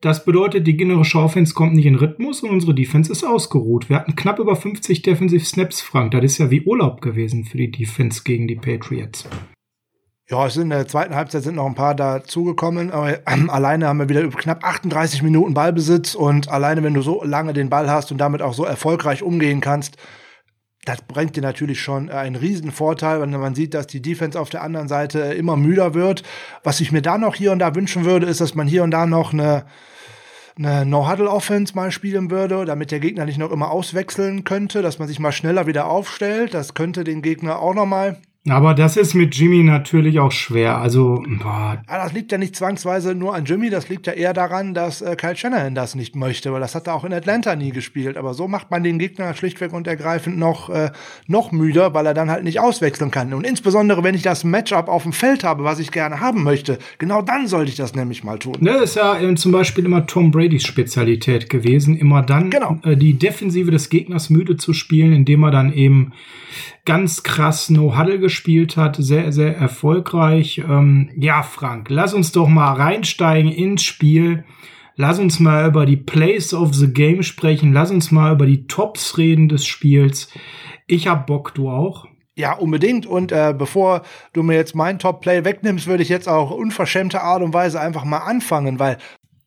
Das 0.00 0.24
bedeutet, 0.24 0.66
die 0.66 0.76
generische 0.76 1.18
Offense 1.18 1.54
kommt 1.54 1.74
nicht 1.74 1.86
in 1.86 1.94
Rhythmus 1.94 2.42
und 2.42 2.50
unsere 2.50 2.74
Defense 2.74 3.10
ist 3.10 3.24
ausgeruht. 3.24 3.88
Wir 3.88 3.96
hatten 3.96 4.14
knapp 4.14 4.38
über 4.38 4.54
50 4.54 5.00
Defensive 5.00 5.44
Snaps, 5.44 5.80
Frank. 5.80 6.10
Das 6.10 6.22
ist 6.22 6.38
ja 6.38 6.50
wie 6.50 6.60
Urlaub 6.62 7.00
gewesen 7.00 7.44
für 7.44 7.56
die 7.56 7.70
Defense 7.70 8.22
gegen 8.22 8.46
die 8.46 8.56
Patriots. 8.56 9.26
Ja, 10.30 10.46
es 10.46 10.54
sind 10.54 10.64
in 10.64 10.70
der 10.70 10.88
zweiten 10.88 11.14
Halbzeit 11.14 11.42
sind 11.42 11.56
noch 11.56 11.66
ein 11.66 11.74
paar 11.74 11.94
dazugekommen, 11.94 12.90
aber 12.90 13.10
äh, 13.10 13.20
alleine 13.48 13.88
haben 13.88 13.98
wir 13.98 14.08
wieder 14.08 14.26
knapp 14.28 14.64
38 14.64 15.22
Minuten 15.22 15.52
Ballbesitz 15.52 16.14
und 16.14 16.48
alleine, 16.48 16.82
wenn 16.82 16.94
du 16.94 17.02
so 17.02 17.22
lange 17.22 17.52
den 17.52 17.68
Ball 17.68 17.90
hast 17.90 18.10
und 18.10 18.16
damit 18.16 18.40
auch 18.40 18.54
so 18.54 18.64
erfolgreich 18.64 19.22
umgehen 19.22 19.60
kannst, 19.60 19.98
das 20.86 21.02
bringt 21.02 21.36
dir 21.36 21.42
natürlich 21.42 21.80
schon 21.82 22.08
einen 22.10 22.36
riesen 22.36 22.70
Vorteil, 22.70 23.20
wenn 23.20 23.30
man 23.32 23.54
sieht, 23.54 23.74
dass 23.74 23.86
die 23.86 24.00
Defense 24.00 24.40
auf 24.40 24.48
der 24.48 24.62
anderen 24.62 24.88
Seite 24.88 25.18
immer 25.18 25.56
müder 25.56 25.92
wird. 25.92 26.22
Was 26.62 26.80
ich 26.80 26.90
mir 26.90 27.02
da 27.02 27.18
noch 27.18 27.34
hier 27.34 27.52
und 27.52 27.58
da 27.58 27.74
wünschen 27.74 28.06
würde, 28.06 28.26
ist, 28.26 28.40
dass 28.40 28.54
man 28.54 28.66
hier 28.66 28.82
und 28.82 28.92
da 28.92 29.04
noch 29.04 29.34
eine, 29.34 29.66
eine 30.56 30.86
No-Huddle-Offense 30.86 31.74
mal 31.74 31.90
spielen 31.90 32.30
würde, 32.30 32.64
damit 32.64 32.90
der 32.90 33.00
Gegner 33.00 33.26
nicht 33.26 33.38
noch 33.38 33.50
immer 33.50 33.70
auswechseln 33.70 34.44
könnte, 34.44 34.80
dass 34.80 34.98
man 34.98 35.08
sich 35.08 35.18
mal 35.18 35.32
schneller 35.32 35.66
wieder 35.66 35.86
aufstellt. 35.86 36.54
Das 36.54 36.72
könnte 36.72 37.04
den 37.04 37.20
Gegner 37.20 37.60
auch 37.60 37.74
noch 37.74 37.86
mal 37.86 38.18
aber 38.46 38.74
das 38.74 38.98
ist 38.98 39.14
mit 39.14 39.34
Jimmy 39.34 39.62
natürlich 39.62 40.20
auch 40.20 40.30
schwer. 40.30 40.76
Also, 40.76 41.24
boah. 41.42 41.82
Ja, 41.88 42.04
das 42.04 42.12
liegt 42.12 42.30
ja 42.30 42.36
nicht 42.36 42.54
zwangsweise 42.54 43.14
nur 43.14 43.34
an 43.34 43.46
Jimmy, 43.46 43.70
das 43.70 43.88
liegt 43.88 44.06
ja 44.06 44.12
eher 44.12 44.34
daran, 44.34 44.74
dass 44.74 45.00
äh, 45.00 45.16
Kyle 45.16 45.34
Shanahan 45.34 45.74
das 45.74 45.94
nicht 45.94 46.14
möchte, 46.14 46.52
weil 46.52 46.60
das 46.60 46.74
hat 46.74 46.86
er 46.86 46.94
auch 46.94 47.04
in 47.04 47.14
Atlanta 47.14 47.56
nie 47.56 47.70
gespielt. 47.70 48.18
Aber 48.18 48.34
so 48.34 48.46
macht 48.46 48.70
man 48.70 48.82
den 48.82 48.98
Gegner 48.98 49.32
schlichtweg 49.32 49.72
und 49.72 49.86
ergreifend 49.86 50.36
noch, 50.36 50.68
äh, 50.68 50.90
noch 51.26 51.52
müder, 51.52 51.94
weil 51.94 52.04
er 52.04 52.12
dann 52.12 52.30
halt 52.30 52.44
nicht 52.44 52.60
auswechseln 52.60 53.10
kann. 53.10 53.32
Und 53.32 53.46
insbesondere, 53.46 54.04
wenn 54.04 54.14
ich 54.14 54.22
das 54.22 54.44
Matchup 54.44 54.88
auf 54.88 55.04
dem 55.04 55.14
Feld 55.14 55.42
habe, 55.42 55.64
was 55.64 55.78
ich 55.78 55.90
gerne 55.90 56.20
haben 56.20 56.42
möchte, 56.42 56.78
genau 56.98 57.22
dann 57.22 57.46
sollte 57.46 57.70
ich 57.70 57.76
das 57.76 57.94
nämlich 57.94 58.24
mal 58.24 58.38
tun. 58.38 58.56
Ne, 58.60 58.72
ist 58.72 58.96
ja 58.96 59.18
äh, 59.18 59.34
zum 59.36 59.52
Beispiel 59.52 59.86
immer 59.86 60.06
Tom 60.06 60.30
Bradys 60.30 60.64
Spezialität 60.66 61.48
gewesen, 61.48 61.96
immer 61.96 62.20
dann 62.20 62.50
genau. 62.50 62.78
äh, 62.82 62.94
die 62.94 63.14
Defensive 63.14 63.70
des 63.70 63.88
Gegners 63.88 64.28
müde 64.28 64.58
zu 64.58 64.74
spielen, 64.74 65.14
indem 65.14 65.44
er 65.44 65.50
dann 65.50 65.72
eben 65.72 66.12
ganz 66.84 67.22
krass 67.22 67.70
No-Huddle 67.70 68.18
gespielt 68.18 68.76
hat, 68.76 68.96
sehr, 68.96 69.32
sehr 69.32 69.56
erfolgreich. 69.56 70.58
Ähm, 70.58 71.10
ja, 71.16 71.42
Frank, 71.42 71.88
lass 71.90 72.14
uns 72.14 72.32
doch 72.32 72.48
mal 72.48 72.74
reinsteigen 72.74 73.50
ins 73.50 73.82
Spiel. 73.82 74.44
Lass 74.96 75.18
uns 75.18 75.40
mal 75.40 75.66
über 75.66 75.86
die 75.86 75.96
Plays 75.96 76.54
of 76.54 76.74
the 76.74 76.92
Game 76.92 77.22
sprechen. 77.22 77.72
Lass 77.72 77.90
uns 77.90 78.10
mal 78.10 78.32
über 78.32 78.46
die 78.46 78.66
Tops 78.66 79.18
reden 79.18 79.48
des 79.48 79.66
Spiels. 79.66 80.28
Ich 80.86 81.08
hab 81.08 81.26
Bock, 81.26 81.54
du 81.54 81.68
auch. 81.68 82.06
Ja, 82.36 82.52
unbedingt. 82.52 83.06
Und 83.06 83.32
äh, 83.32 83.54
bevor 83.56 84.02
du 84.32 84.42
mir 84.42 84.54
jetzt 84.54 84.74
mein 84.74 84.98
Top-Play 84.98 85.44
wegnimmst, 85.44 85.86
würde 85.86 86.02
ich 86.02 86.08
jetzt 86.08 86.28
auch 86.28 86.50
unverschämte 86.50 87.22
Art 87.22 87.42
und 87.42 87.54
Weise 87.54 87.80
einfach 87.80 88.04
mal 88.04 88.18
anfangen, 88.18 88.78
weil 88.78 88.98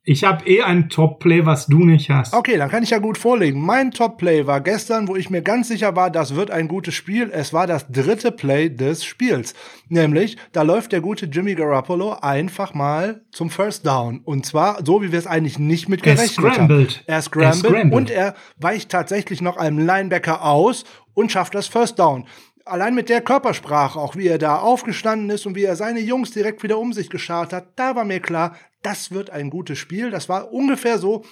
ich 0.10 0.24
habe 0.24 0.48
eh 0.48 0.62
ein 0.62 0.88
Top-Play, 0.88 1.46
was 1.46 1.68
du 1.68 1.84
nicht 1.84 2.10
hast. 2.10 2.34
Okay, 2.34 2.56
dann 2.56 2.70
kann 2.70 2.82
ich 2.82 2.92
ja 2.92 3.00
gut 3.00 3.18
vorlegen. 3.18 3.60
Mein 3.60 3.92
Top-Play 3.92 4.48
war 4.48 4.62
gestern, 4.62 5.10
wo 5.10 5.18
ich 5.18 5.30
mir 5.30 5.42
ganz 5.42 5.68
sicher 5.68 5.98
war, 5.98 6.10
das 6.10 6.34
wird 6.34 6.50
ein 6.50 6.70
gutes 6.70 6.94
Spiel. 6.94 7.30
Es 7.30 7.52
war 7.52 7.68
das 7.68 7.92
dritte 7.92 8.32
Play 8.32 8.70
des 8.70 9.04
Spiels. 9.04 9.54
Nämlich, 9.90 10.38
da 10.54 10.62
läuft 10.62 10.94
der 10.94 11.02
gute 11.02 11.26
Jimmy 11.26 11.56
Garoppolo 11.56 12.14
einfach 12.22 12.74
mal 12.74 13.20
zum 13.34 13.50
First 13.50 13.86
Down. 13.86 14.22
Und 14.24 14.46
zwar 14.46 14.80
so, 14.86 15.02
wie 15.02 15.12
wir 15.12 15.20
es 15.20 15.28
eigentlich 15.28 15.60
nicht 15.60 15.90
mit 15.90 16.04
gerechnet 16.04 16.38
er 16.38 16.54
scrambled. 16.54 16.90
haben. 16.92 17.04
Er 17.08 17.22
scrambled. 17.22 17.64
Er 17.66 17.70
scrambled 17.70 17.94
und 17.94 18.10
er 18.10 18.36
weicht 18.56 18.90
tatsächlich 18.90 19.42
noch 19.42 19.58
einem 19.58 19.78
Linebacker 19.78 20.42
aus 20.42 20.86
und 21.16 21.34
schafft 21.34 21.54
das 21.54 21.68
First 21.68 22.00
Down 22.00 22.26
allein 22.68 22.96
mit 22.96 23.10
der 23.10 23.22
Körpersprache, 23.22 24.00
auch 24.00 24.16
wie 24.16 24.28
er 24.28 24.38
da 24.38 24.58
aufgestanden 24.58 25.30
ist 25.30 25.46
und 25.46 25.56
wie 25.56 25.64
er 25.64 25.76
seine 25.76 26.00
Jungs 26.00 26.32
direkt 26.32 26.64
wieder 26.64 26.78
um 26.78 26.94
sich 26.94 27.10
geschart 27.10 27.54
hat, 27.54 27.68
da 27.76 27.96
war 27.96 28.06
mir 28.06 28.20
klar, 28.20 28.56
das 28.84 29.12
wird 29.12 29.30
ein 29.30 29.50
gutes 29.50 29.78
Spiel. 29.78 30.12
Das 30.12 30.30
war 30.30 30.52
ungefähr 30.52 30.98
so, 30.98 31.24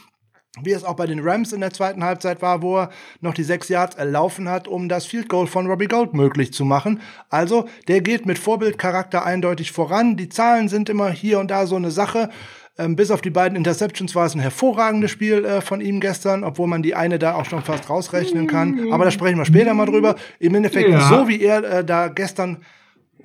wie 0.62 0.72
es 0.72 0.84
auch 0.84 0.96
bei 0.96 1.06
den 1.06 1.20
Rams 1.20 1.54
in 1.54 1.62
der 1.62 1.72
zweiten 1.72 2.04
Halbzeit 2.04 2.42
war, 2.42 2.62
wo 2.62 2.78
er 2.78 2.90
noch 3.22 3.34
die 3.34 3.44
sechs 3.44 3.68
Yards 3.70 3.96
erlaufen 3.96 4.50
hat, 4.50 4.68
um 4.68 4.88
das 4.88 5.06
Field 5.06 5.30
Goal 5.30 5.48
von 5.48 5.68
Robbie 5.68 5.88
Gold 5.88 6.14
möglich 6.14 6.54
zu 6.54 6.66
machen. 6.66 7.02
Also, 7.30 7.68
der 7.88 8.02
geht 8.02 8.25
mit 8.25 8.40
Vorbildcharakter 8.40 9.25
eindeutig 9.25 9.72
voran. 9.72 10.16
Die 10.18 10.30
Zahlen 10.30 10.70
sind 10.70 10.90
immer 10.90 11.10
hier 11.10 11.40
und 11.40 11.52
da 11.52 11.68
so 11.68 11.75
eine 11.75 11.92
Sache. 11.92 12.30
Ähm, 12.78 12.96
bis 12.98 13.10
auf 13.10 13.22
die 13.22 13.30
beiden 13.30 13.58
Interceptions 13.58 14.16
war 14.16 14.25
es 14.25 14.36
ein 14.36 14.42
hervorragendes 14.42 15.10
Spiel 15.10 15.46
äh, 15.46 15.62
von 15.62 15.80
ihm 15.80 16.02
gestern, 16.02 16.44
obwohl 16.44 16.68
man 16.68 16.84
die 16.84 16.94
eine 16.94 17.20
da 17.20 17.36
auch 17.36 17.46
schon 17.46 17.62
fast 17.62 17.90
rausrechnen 17.90 18.48
kann. 18.48 18.92
Aber 18.92 19.06
da 19.06 19.12
sprechen 19.12 19.38
wir 19.38 19.46
später 19.46 19.74
mal 19.74 19.86
drüber. 19.86 20.16
Im 20.40 20.56
Endeffekt, 20.56 20.90
ja. 20.90 21.08
so 21.08 21.28
wie 21.28 21.42
er 21.42 21.64
äh, 21.64 21.86
da 21.86 22.10
gestern 22.10 22.58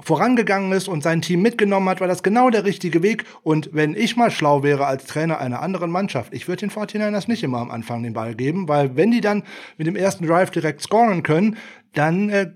vorangegangen 0.02 0.72
ist 0.72 0.88
und 0.88 1.02
sein 1.02 1.22
Team 1.22 1.42
mitgenommen 1.42 1.88
hat, 1.88 2.00
war 2.00 2.08
das 2.08 2.22
genau 2.22 2.50
der 2.50 2.64
richtige 2.64 3.02
Weg. 3.02 3.24
Und 3.42 3.70
wenn 3.72 3.94
ich 3.94 4.16
mal 4.16 4.30
schlau 4.30 4.62
wäre 4.62 4.86
als 4.86 5.06
Trainer 5.06 5.38
einer 5.38 5.62
anderen 5.62 5.90
Mannschaft, 5.90 6.32
ich 6.34 6.48
würde 6.48 6.60
den 6.60 6.70
49ers 6.70 7.28
nicht 7.28 7.42
immer 7.42 7.58
am 7.58 7.70
Anfang 7.70 8.02
den 8.02 8.12
Ball 8.12 8.34
geben, 8.34 8.68
weil 8.68 8.96
wenn 8.96 9.10
die 9.10 9.20
dann 9.20 9.42
mit 9.78 9.86
dem 9.86 9.96
ersten 9.96 10.26
Drive 10.26 10.50
direkt 10.50 10.82
scoren 10.82 11.22
können, 11.22 11.56
dann 11.94 12.28
äh, 12.30 12.50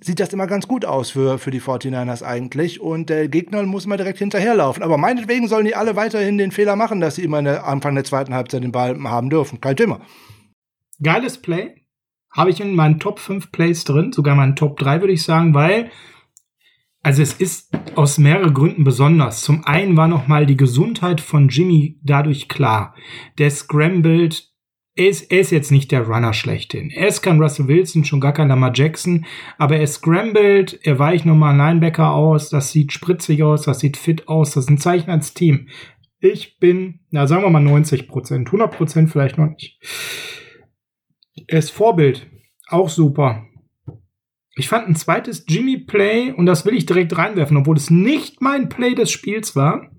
sieht 0.00 0.20
das 0.20 0.32
immer 0.32 0.46
ganz 0.46 0.68
gut 0.68 0.84
aus 0.84 1.10
für, 1.10 1.38
für 1.38 1.50
die 1.50 1.60
49ers 1.60 2.22
eigentlich. 2.22 2.80
Und 2.80 3.10
der 3.10 3.28
Gegner 3.28 3.62
muss 3.64 3.84
immer 3.84 3.96
direkt 3.96 4.18
hinterherlaufen. 4.18 4.82
Aber 4.82 4.96
meinetwegen 4.96 5.48
sollen 5.48 5.66
die 5.66 5.74
alle 5.74 5.96
weiterhin 5.96 6.38
den 6.38 6.52
Fehler 6.52 6.76
machen, 6.76 7.00
dass 7.00 7.16
sie 7.16 7.24
immer 7.24 7.42
der 7.42 7.66
Anfang 7.66 7.94
der 7.94 8.04
zweiten 8.04 8.34
Halbzeit 8.34 8.62
den 8.62 8.72
Ball 8.72 8.98
haben 9.04 9.30
dürfen. 9.30 9.60
Kein 9.60 9.76
Thema. 9.76 10.00
Geiles 11.02 11.38
Play. 11.38 11.74
Habe 12.30 12.50
ich 12.50 12.60
in 12.60 12.74
meinen 12.74 13.00
Top 13.00 13.18
5 13.20 13.50
Plays 13.52 13.84
drin, 13.84 14.12
sogar 14.12 14.36
meinen 14.36 14.54
Top 14.54 14.78
3 14.78 15.00
würde 15.00 15.14
ich 15.14 15.24
sagen, 15.24 15.54
weil 15.54 15.90
also 17.02 17.22
es 17.22 17.32
ist 17.34 17.70
aus 17.94 18.18
mehreren 18.18 18.54
Gründen 18.54 18.84
besonders. 18.84 19.42
Zum 19.42 19.64
einen 19.64 19.96
war 19.96 20.08
noch 20.08 20.26
mal 20.26 20.46
die 20.46 20.56
Gesundheit 20.56 21.20
von 21.20 21.48
Jimmy 21.48 21.98
dadurch 22.02 22.48
klar. 22.48 22.94
Der 23.38 23.50
scrambled 23.50 24.48
er 24.98 25.10
ist, 25.10 25.30
er 25.30 25.38
ist 25.38 25.52
jetzt 25.52 25.70
nicht 25.70 25.92
der 25.92 26.08
Runner 26.08 26.32
schlechthin. 26.32 26.90
Er 26.90 27.06
ist 27.06 27.22
kein 27.22 27.40
Russell 27.40 27.68
Wilson, 27.68 28.04
schon 28.04 28.20
gar 28.20 28.32
kein 28.32 28.48
Lamar 28.48 28.72
Jackson, 28.74 29.26
aber 29.56 29.76
er 29.76 29.86
scrambled, 29.86 30.80
er 30.82 30.98
weicht 30.98 31.24
nochmal 31.24 31.56
Linebacker 31.56 32.10
aus, 32.10 32.50
das 32.50 32.72
sieht 32.72 32.92
spritzig 32.92 33.44
aus, 33.44 33.62
das 33.62 33.78
sieht 33.78 33.96
fit 33.96 34.26
aus, 34.26 34.54
das 34.54 34.64
ist 34.64 34.70
ein 34.70 34.78
Zeichen 34.78 35.08
als 35.08 35.34
Team. 35.34 35.68
Ich 36.18 36.58
bin, 36.58 36.98
na 37.10 37.28
sagen 37.28 37.44
wir 37.44 37.50
mal 37.50 37.60
90 37.60 38.08
Prozent, 38.08 38.48
100 38.48 38.76
Prozent 38.76 39.08
vielleicht 39.08 39.38
noch 39.38 39.50
nicht. 39.50 39.78
Er 41.46 41.60
ist 41.60 41.70
Vorbild, 41.70 42.26
auch 42.66 42.88
super. 42.88 43.46
Ich 44.58 44.68
fand 44.68 44.88
ein 44.88 44.96
zweites 44.96 45.44
Jimmy 45.48 45.78
Play, 45.78 46.32
und 46.32 46.46
das 46.46 46.66
will 46.66 46.74
ich 46.74 46.84
direkt 46.84 47.16
reinwerfen, 47.16 47.56
obwohl 47.56 47.76
es 47.76 47.90
nicht 47.90 48.42
mein 48.42 48.68
Play 48.68 48.94
des 48.94 49.10
Spiels 49.10 49.56
war 49.56 49.90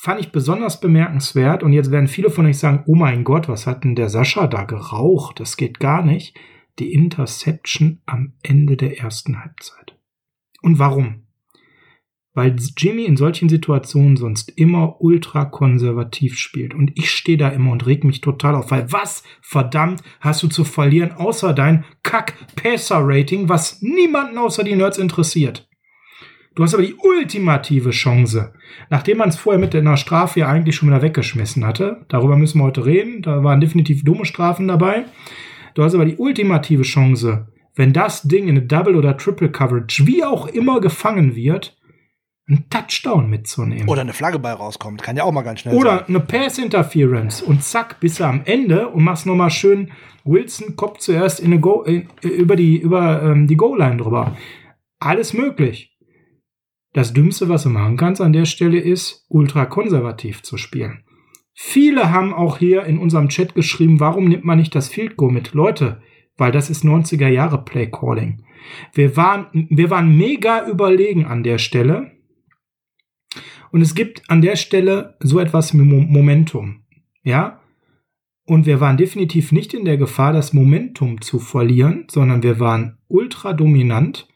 fand 0.00 0.18
ich 0.18 0.32
besonders 0.32 0.80
bemerkenswert. 0.80 1.62
Und 1.62 1.74
jetzt 1.74 1.90
werden 1.90 2.08
viele 2.08 2.30
von 2.30 2.46
euch 2.46 2.58
sagen, 2.58 2.84
oh 2.86 2.94
mein 2.94 3.22
Gott, 3.22 3.48
was 3.48 3.66
hat 3.66 3.84
denn 3.84 3.94
der 3.94 4.08
Sascha 4.08 4.46
da 4.46 4.64
geraucht? 4.64 5.40
Das 5.40 5.58
geht 5.58 5.78
gar 5.78 6.02
nicht. 6.02 6.34
Die 6.78 6.94
Interception 6.94 8.00
am 8.06 8.32
Ende 8.42 8.78
der 8.78 8.98
ersten 8.98 9.40
Halbzeit. 9.40 9.98
Und 10.62 10.78
warum? 10.78 11.26
Weil 12.32 12.56
Jimmy 12.76 13.04
in 13.04 13.16
solchen 13.16 13.48
Situationen 13.48 14.16
sonst 14.16 14.52
immer 14.56 15.00
ultra 15.00 15.44
konservativ 15.44 16.38
spielt. 16.38 16.74
Und 16.74 16.92
ich 16.94 17.10
stehe 17.10 17.38
da 17.38 17.48
immer 17.48 17.72
und 17.72 17.86
reg 17.86 18.04
mich 18.04 18.20
total 18.20 18.54
auf. 18.54 18.70
Weil 18.70 18.92
was, 18.92 19.24
verdammt, 19.42 20.02
hast 20.20 20.42
du 20.42 20.48
zu 20.48 20.64
verlieren, 20.64 21.12
außer 21.12 21.52
dein 21.52 21.84
Kack-Passer-Rating, 22.04 23.48
was 23.48 23.82
niemanden 23.82 24.38
außer 24.38 24.62
die 24.62 24.76
Nerds 24.76 24.98
interessiert? 24.98 25.68
Du 26.54 26.64
hast 26.64 26.74
aber 26.74 26.82
die 26.82 26.96
ultimative 26.96 27.90
Chance, 27.90 28.52
nachdem 28.90 29.18
man 29.18 29.28
es 29.28 29.36
vorher 29.36 29.60
mit 29.60 29.74
einer 29.74 29.96
Strafe 29.96 30.40
ja 30.40 30.48
eigentlich 30.48 30.76
schon 30.76 30.88
wieder 30.88 31.02
weggeschmissen 31.02 31.64
hatte. 31.64 32.04
Darüber 32.08 32.36
müssen 32.36 32.58
wir 32.58 32.64
heute 32.64 32.84
reden. 32.84 33.22
Da 33.22 33.42
waren 33.44 33.60
definitiv 33.60 34.04
dumme 34.04 34.24
Strafen 34.24 34.66
dabei. 34.68 35.04
Du 35.74 35.84
hast 35.84 35.94
aber 35.94 36.04
die 36.04 36.16
ultimative 36.16 36.82
Chance, 36.82 37.48
wenn 37.76 37.92
das 37.92 38.22
Ding 38.22 38.44
in 38.44 38.58
eine 38.58 38.62
Double 38.66 38.96
oder 38.96 39.16
Triple 39.16 39.50
Coverage, 39.50 40.06
wie 40.06 40.24
auch 40.24 40.48
immer 40.48 40.80
gefangen 40.80 41.36
wird, 41.36 41.78
einen 42.50 42.68
Touchdown 42.68 43.30
mitzunehmen. 43.30 43.88
Oder 43.88 44.02
eine 44.02 44.12
Flagge 44.12 44.38
bei 44.38 44.52
rauskommt. 44.52 45.02
Kann 45.02 45.16
ja 45.16 45.24
auch 45.24 45.32
mal 45.32 45.42
ganz 45.42 45.60
schnell 45.60 45.74
Oder 45.76 45.98
sein. 45.98 46.08
eine 46.08 46.20
Pass 46.20 46.58
Interference. 46.58 47.40
Und 47.40 47.62
zack, 47.62 48.00
bist 48.00 48.20
du 48.20 48.24
am 48.24 48.42
Ende 48.44 48.88
und 48.88 49.04
machst 49.04 49.26
nochmal 49.26 49.50
schön 49.50 49.92
Wilson 50.24 50.76
Kopf 50.76 50.98
zuerst 50.98 51.40
in 51.40 51.46
eine 51.46 51.60
Go, 51.60 51.82
in, 51.82 52.08
über 52.22 52.56
die, 52.56 52.78
über, 52.78 53.22
ähm, 53.22 53.46
die 53.46 53.56
Goal-Line 53.56 53.98
drüber. 53.98 54.36
Alles 54.98 55.32
möglich. 55.32 55.96
Das 56.92 57.12
Dümmste, 57.12 57.48
was 57.48 57.62
du 57.62 57.68
machen 57.70 57.96
kannst 57.96 58.20
an 58.20 58.32
der 58.32 58.44
Stelle, 58.46 58.80
ist, 58.80 59.24
ultra 59.28 59.64
konservativ 59.64 60.42
zu 60.42 60.56
spielen. 60.56 61.04
Viele 61.54 62.10
haben 62.10 62.34
auch 62.34 62.58
hier 62.58 62.84
in 62.84 62.98
unserem 62.98 63.28
Chat 63.28 63.54
geschrieben, 63.54 64.00
warum 64.00 64.24
nimmt 64.24 64.44
man 64.44 64.58
nicht 64.58 64.74
das 64.74 64.88
Field 64.88 65.16
Goal 65.16 65.32
mit? 65.32 65.52
Leute, 65.52 66.00
weil 66.36 66.52
das 66.52 66.70
ist 66.70 66.84
90er 66.84 67.28
Jahre 67.28 67.64
Play 67.64 67.86
Calling. 67.90 68.44
Wir 68.92 69.16
waren, 69.16 69.46
wir 69.70 69.90
waren 69.90 70.16
mega 70.16 70.66
überlegen 70.66 71.26
an 71.26 71.42
der 71.42 71.58
Stelle. 71.58 72.12
Und 73.72 73.82
es 73.82 73.94
gibt 73.94 74.28
an 74.28 74.42
der 74.42 74.56
Stelle 74.56 75.16
so 75.20 75.38
etwas 75.38 75.72
wie 75.74 75.78
Momentum. 75.78 76.82
Ja? 77.22 77.60
Und 78.44 78.66
wir 78.66 78.80
waren 78.80 78.96
definitiv 78.96 79.52
nicht 79.52 79.74
in 79.74 79.84
der 79.84 79.96
Gefahr, 79.96 80.32
das 80.32 80.52
Momentum 80.52 81.20
zu 81.20 81.38
verlieren, 81.38 82.06
sondern 82.10 82.42
wir 82.42 82.58
waren 82.58 82.98
ultra 83.06 83.52
dominant 83.52 84.26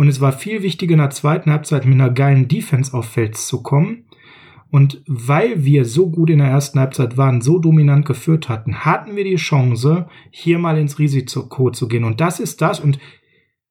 und 0.00 0.08
es 0.08 0.20
war 0.20 0.32
viel 0.32 0.62
wichtiger, 0.62 0.94
in 0.94 0.98
der 1.00 1.10
zweiten 1.10 1.50
Halbzeit 1.50 1.84
mit 1.84 1.94
einer 1.94 2.10
geilen 2.10 2.48
Defense 2.48 2.96
auf 2.96 3.06
Feld 3.06 3.36
zu 3.36 3.62
kommen. 3.62 4.06
Und 4.70 5.02
weil 5.06 5.64
wir 5.64 5.84
so 5.84 6.08
gut 6.08 6.30
in 6.30 6.38
der 6.38 6.46
ersten 6.46 6.78
Halbzeit 6.78 7.16
waren, 7.16 7.40
so 7.42 7.58
dominant 7.58 8.06
geführt 8.06 8.48
hatten, 8.48 8.84
hatten 8.84 9.14
wir 9.14 9.24
die 9.24 9.36
Chance, 9.36 10.08
hier 10.30 10.58
mal 10.58 10.78
ins 10.78 10.98
Risiko 10.98 11.70
zu 11.70 11.86
gehen. 11.86 12.04
Und 12.04 12.20
das 12.20 12.40
ist 12.40 12.62
das. 12.62 12.80
Und 12.80 12.98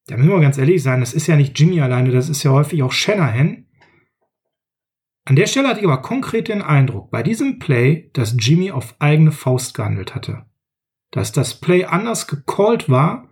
da 0.07 0.17
müssen 0.17 0.29
wir 0.29 0.39
ganz 0.39 0.57
ehrlich 0.57 0.83
sein, 0.83 0.99
das 0.99 1.13
ist 1.13 1.27
ja 1.27 1.35
nicht 1.35 1.57
Jimmy 1.59 1.81
alleine, 1.81 2.11
das 2.11 2.29
ist 2.29 2.43
ja 2.43 2.51
häufig 2.51 2.83
auch 2.83 2.91
Shanahan. 2.91 3.65
An 5.29 5.35
der 5.35 5.45
Stelle 5.45 5.67
hatte 5.67 5.81
ich 5.81 5.85
aber 5.85 6.01
konkret 6.01 6.47
den 6.47 6.63
Eindruck, 6.63 7.11
bei 7.11 7.21
diesem 7.21 7.59
Play, 7.59 8.09
dass 8.13 8.35
Jimmy 8.39 8.71
auf 8.71 8.95
eigene 8.97 9.31
Faust 9.31 9.75
gehandelt 9.75 10.15
hatte. 10.15 10.45
Dass 11.11 11.31
das 11.31 11.53
Play 11.53 11.85
anders 11.85 12.25
gecallt 12.25 12.89
war 12.89 13.29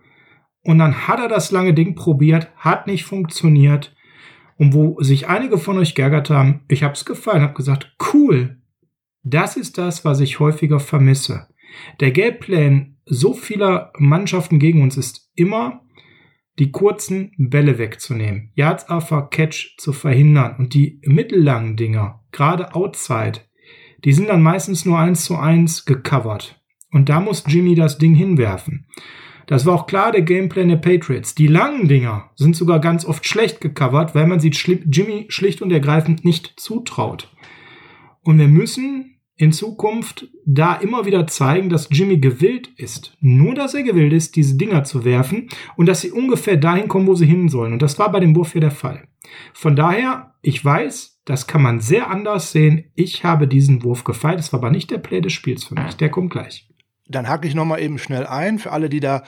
und 0.62 0.78
dann 0.78 1.08
hat 1.08 1.18
er 1.18 1.26
das 1.26 1.50
lange 1.50 1.74
Ding 1.74 1.96
probiert, 1.96 2.52
hat 2.54 2.86
nicht 2.86 3.04
funktioniert 3.04 3.96
und 4.58 4.74
wo 4.74 5.02
sich 5.02 5.26
einige 5.26 5.58
von 5.58 5.76
euch 5.76 5.96
geärgert 5.96 6.30
haben, 6.30 6.60
ich 6.68 6.84
habe 6.84 6.94
es 6.94 7.04
gefallen, 7.04 7.42
habe 7.42 7.54
gesagt, 7.54 7.96
cool, 8.14 8.62
das 9.24 9.56
ist 9.56 9.76
das, 9.76 10.04
was 10.04 10.20
ich 10.20 10.38
häufiger 10.38 10.78
vermisse. 10.78 11.48
Der 11.98 12.12
Gameplan 12.12 12.98
so 13.06 13.34
vieler 13.34 13.92
Mannschaften 13.98 14.60
gegen 14.60 14.82
uns 14.82 14.96
ist 14.96 15.32
immer, 15.34 15.80
die 16.58 16.72
kurzen 16.72 17.32
Bälle 17.38 17.78
wegzunehmen, 17.78 18.50
Yards 18.54 18.88
after 18.88 19.22
Catch 19.22 19.76
zu 19.78 19.92
verhindern 19.92 20.56
und 20.58 20.74
die 20.74 21.00
mittellangen 21.04 21.76
Dinger, 21.76 22.24
gerade 22.32 22.74
outside, 22.74 23.40
die 24.04 24.12
sind 24.12 24.28
dann 24.28 24.42
meistens 24.42 24.84
nur 24.84 24.98
eins 24.98 25.24
zu 25.24 25.36
eins 25.36 25.84
gecovert. 25.84 26.60
Und 26.90 27.08
da 27.08 27.20
muss 27.20 27.44
Jimmy 27.46 27.74
das 27.74 27.98
Ding 27.98 28.14
hinwerfen. 28.14 28.86
Das 29.46 29.66
war 29.66 29.74
auch 29.74 29.86
klar 29.86 30.12
der 30.12 30.22
Gameplan 30.22 30.68
der 30.68 30.76
Patriots. 30.76 31.34
Die 31.34 31.46
langen 31.46 31.88
Dinger 31.88 32.30
sind 32.36 32.54
sogar 32.54 32.80
ganz 32.80 33.04
oft 33.04 33.26
schlecht 33.26 33.60
gecovert, 33.60 34.14
weil 34.14 34.26
man 34.26 34.40
sie 34.40 34.50
Jimmy 34.50 35.26
schlicht 35.28 35.62
und 35.62 35.72
ergreifend 35.72 36.24
nicht 36.24 36.54
zutraut. 36.60 37.34
Und 38.22 38.38
wir 38.38 38.48
müssen 38.48 39.17
in 39.38 39.52
Zukunft 39.52 40.28
da 40.44 40.74
immer 40.74 41.06
wieder 41.06 41.26
zeigen, 41.28 41.70
dass 41.70 41.88
Jimmy 41.90 42.18
gewillt 42.18 42.68
ist. 42.76 43.16
Nur, 43.20 43.54
dass 43.54 43.72
er 43.72 43.84
gewillt 43.84 44.12
ist, 44.12 44.34
diese 44.36 44.56
Dinger 44.56 44.82
zu 44.84 45.04
werfen 45.04 45.48
und 45.76 45.86
dass 45.86 46.00
sie 46.00 46.10
ungefähr 46.10 46.56
dahin 46.56 46.88
kommen, 46.88 47.06
wo 47.06 47.14
sie 47.14 47.26
hin 47.26 47.48
sollen. 47.48 47.72
Und 47.72 47.80
das 47.80 47.98
war 47.98 48.10
bei 48.10 48.20
dem 48.20 48.34
Wurf 48.34 48.52
hier 48.52 48.60
der 48.60 48.72
Fall. 48.72 49.06
Von 49.54 49.76
daher, 49.76 50.34
ich 50.42 50.62
weiß, 50.62 51.20
das 51.24 51.46
kann 51.46 51.62
man 51.62 51.80
sehr 51.80 52.10
anders 52.10 52.50
sehen. 52.50 52.90
Ich 52.96 53.24
habe 53.24 53.46
diesen 53.46 53.84
Wurf 53.84 54.02
gefeiert. 54.02 54.40
Das 54.40 54.52
war 54.52 54.58
aber 54.58 54.70
nicht 54.70 54.90
der 54.90 54.98
Play 54.98 55.20
des 55.20 55.32
Spiels 55.32 55.64
für 55.64 55.74
mich. 55.74 55.96
Der 55.96 56.10
kommt 56.10 56.30
gleich 56.30 56.68
dann 57.08 57.28
hacke 57.28 57.48
ich 57.48 57.54
nochmal 57.54 57.80
eben 57.80 57.98
schnell 57.98 58.26
ein 58.26 58.58
für 58.58 58.70
alle, 58.70 58.88
die 58.88 59.00
da 59.00 59.22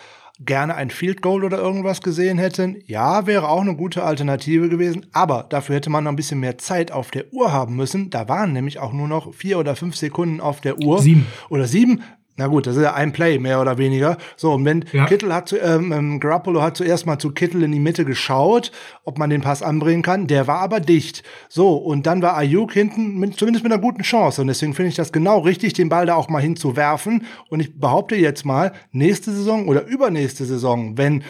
gerne 0.44 0.75
ein 0.75 0.90
Field 0.90 1.23
Goal 1.23 1.44
oder 1.44 1.59
irgendwas 1.59 2.00
gesehen 2.02 2.38
hätten. 2.38 2.82
Ja, 2.87 3.26
wäre 3.26 3.49
auch 3.49 3.61
eine 3.61 3.76
gute 3.76 4.02
Alternative 4.02 4.68
gewesen, 4.68 5.06
aber 5.12 5.47
dafür 5.49 5.76
hätte 5.76 5.90
man 5.90 6.04
noch 6.04 6.12
ein 6.12 6.16
bisschen 6.16 6.40
mehr 6.40 6.59
Zeit 6.59 6.92
auf 6.92 7.11
der 7.11 7.32
Uhr 7.32 7.52
haben 7.52 7.76
müssen. 7.76 8.11
Da 8.11 8.28
waren 8.28 8.52
nämlich 8.52 8.78
auch 8.78 8.92
nur 8.92 9.09
noch 9.09 9.35
vier 9.35 9.59
oder 9.59 9.76
fünf 9.76 9.97
Sekunden 9.97 10.40
auf 10.40 10.61
der 10.61 10.78
Uhr. 10.78 11.00
Sieben. 11.00 11.26
Oder 11.49 11.66
sieben. 11.66 12.02
Na 12.40 12.47
gut, 12.47 12.66
das 12.66 12.76
ist 12.76 12.82
ja 12.82 12.94
ein 12.94 13.12
Play, 13.12 13.38
mehr 13.38 13.61
oder 13.61 13.76
weniger. 13.76 14.16
So, 14.35 14.52
und 14.52 14.64
wenn 14.64 14.87
ja. 14.92 15.04
Kittel 15.04 15.35
hat, 15.35 15.50
zu, 15.50 15.59
ähm, 15.59 15.92
ähm, 15.92 16.20
Garoppolo 16.20 16.62
hat 16.62 16.75
zuerst 16.75 17.04
mal 17.04 17.18
zu 17.18 17.32
Kittel 17.32 17.62
in 17.62 17.70
die 17.70 17.78
Mitte 17.78 18.06
geschaut, 18.06 18.73
ob 19.04 19.18
man 19.18 19.28
den 19.28 19.42
Pass 19.42 19.62
anbringen 19.62 20.00
kann. 20.00 20.26
Der 20.26 20.47
war 20.47 20.61
aber 20.61 20.80
dicht. 20.80 21.23
So, 21.50 21.76
und 21.76 22.06
dann 22.06 22.23
war 22.23 22.38
Ayuk 22.38 22.73
hinten 22.73 23.18
mit, 23.18 23.38
zumindest 23.38 23.62
mit 23.62 23.75
einer 23.75 23.82
guten 23.82 24.00
Chance. 24.00 24.40
Und 24.40 24.47
deswegen 24.47 24.73
finde 24.73 24.88
ich 24.88 24.94
das 24.94 25.12
genau 25.12 25.40
richtig, 25.40 25.75
den 25.75 25.90
Ball 25.90 26.06
da 26.06 26.14
auch 26.14 26.30
mal 26.30 26.40
hinzuwerfen. 26.40 27.26
Und 27.50 27.61
ich 27.61 27.78
behaupte 27.78 28.16
jetzt 28.16 28.47
mal, 28.47 28.73
nächste 28.90 29.32
Saison 29.32 29.68
oder 29.68 29.85
übernächste 29.85 30.47
Saison, 30.47 30.97
wenn 30.97 31.23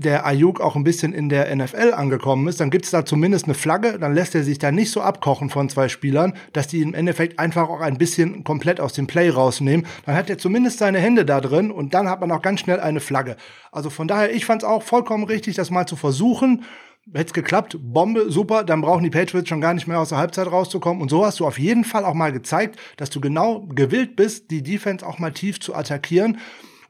der 0.00 0.26
Ayuk 0.26 0.60
auch 0.60 0.76
ein 0.76 0.84
bisschen 0.84 1.12
in 1.12 1.28
der 1.28 1.54
NFL 1.54 1.92
angekommen 1.94 2.48
ist, 2.48 2.60
dann 2.60 2.70
gibt 2.70 2.84
es 2.84 2.90
da 2.90 3.04
zumindest 3.04 3.44
eine 3.44 3.54
Flagge, 3.54 3.98
dann 3.98 4.14
lässt 4.14 4.34
er 4.34 4.42
sich 4.42 4.58
da 4.58 4.72
nicht 4.72 4.90
so 4.90 5.00
abkochen 5.00 5.50
von 5.50 5.68
zwei 5.68 5.88
Spielern, 5.88 6.34
dass 6.52 6.66
die 6.66 6.82
im 6.82 6.94
Endeffekt 6.94 7.38
einfach 7.38 7.68
auch 7.68 7.80
ein 7.80 7.98
bisschen 7.98 8.44
komplett 8.44 8.80
aus 8.80 8.92
dem 8.92 9.06
Play 9.06 9.30
rausnehmen. 9.30 9.86
Dann 10.06 10.14
hat 10.14 10.30
er 10.30 10.38
zumindest 10.38 10.78
seine 10.78 10.98
Hände 10.98 11.24
da 11.24 11.40
drin 11.40 11.70
und 11.70 11.94
dann 11.94 12.08
hat 12.08 12.20
man 12.20 12.30
auch 12.32 12.42
ganz 12.42 12.60
schnell 12.60 12.80
eine 12.80 13.00
Flagge. 13.00 13.36
Also 13.72 13.90
von 13.90 14.08
daher, 14.08 14.34
ich 14.34 14.44
fand 14.44 14.62
es 14.62 14.68
auch 14.68 14.82
vollkommen 14.82 15.24
richtig, 15.24 15.56
das 15.56 15.70
mal 15.70 15.86
zu 15.86 15.96
versuchen. 15.96 16.64
Hätte 17.12 17.26
es 17.26 17.32
geklappt, 17.32 17.76
Bombe, 17.80 18.30
super, 18.30 18.62
dann 18.62 18.82
brauchen 18.82 19.02
die 19.02 19.10
Patriots 19.10 19.48
schon 19.48 19.60
gar 19.60 19.74
nicht 19.74 19.88
mehr 19.88 19.98
aus 19.98 20.10
der 20.10 20.18
Halbzeit 20.18 20.50
rauszukommen. 20.50 21.02
Und 21.02 21.08
so 21.08 21.24
hast 21.24 21.40
du 21.40 21.46
auf 21.46 21.58
jeden 21.58 21.84
Fall 21.84 22.04
auch 22.04 22.14
mal 22.14 22.30
gezeigt, 22.30 22.78
dass 22.98 23.10
du 23.10 23.20
genau 23.20 23.66
gewillt 23.74 24.16
bist, 24.16 24.50
die 24.50 24.62
Defense 24.62 25.04
auch 25.04 25.18
mal 25.18 25.32
tief 25.32 25.60
zu 25.60 25.74
attackieren. 25.74 26.38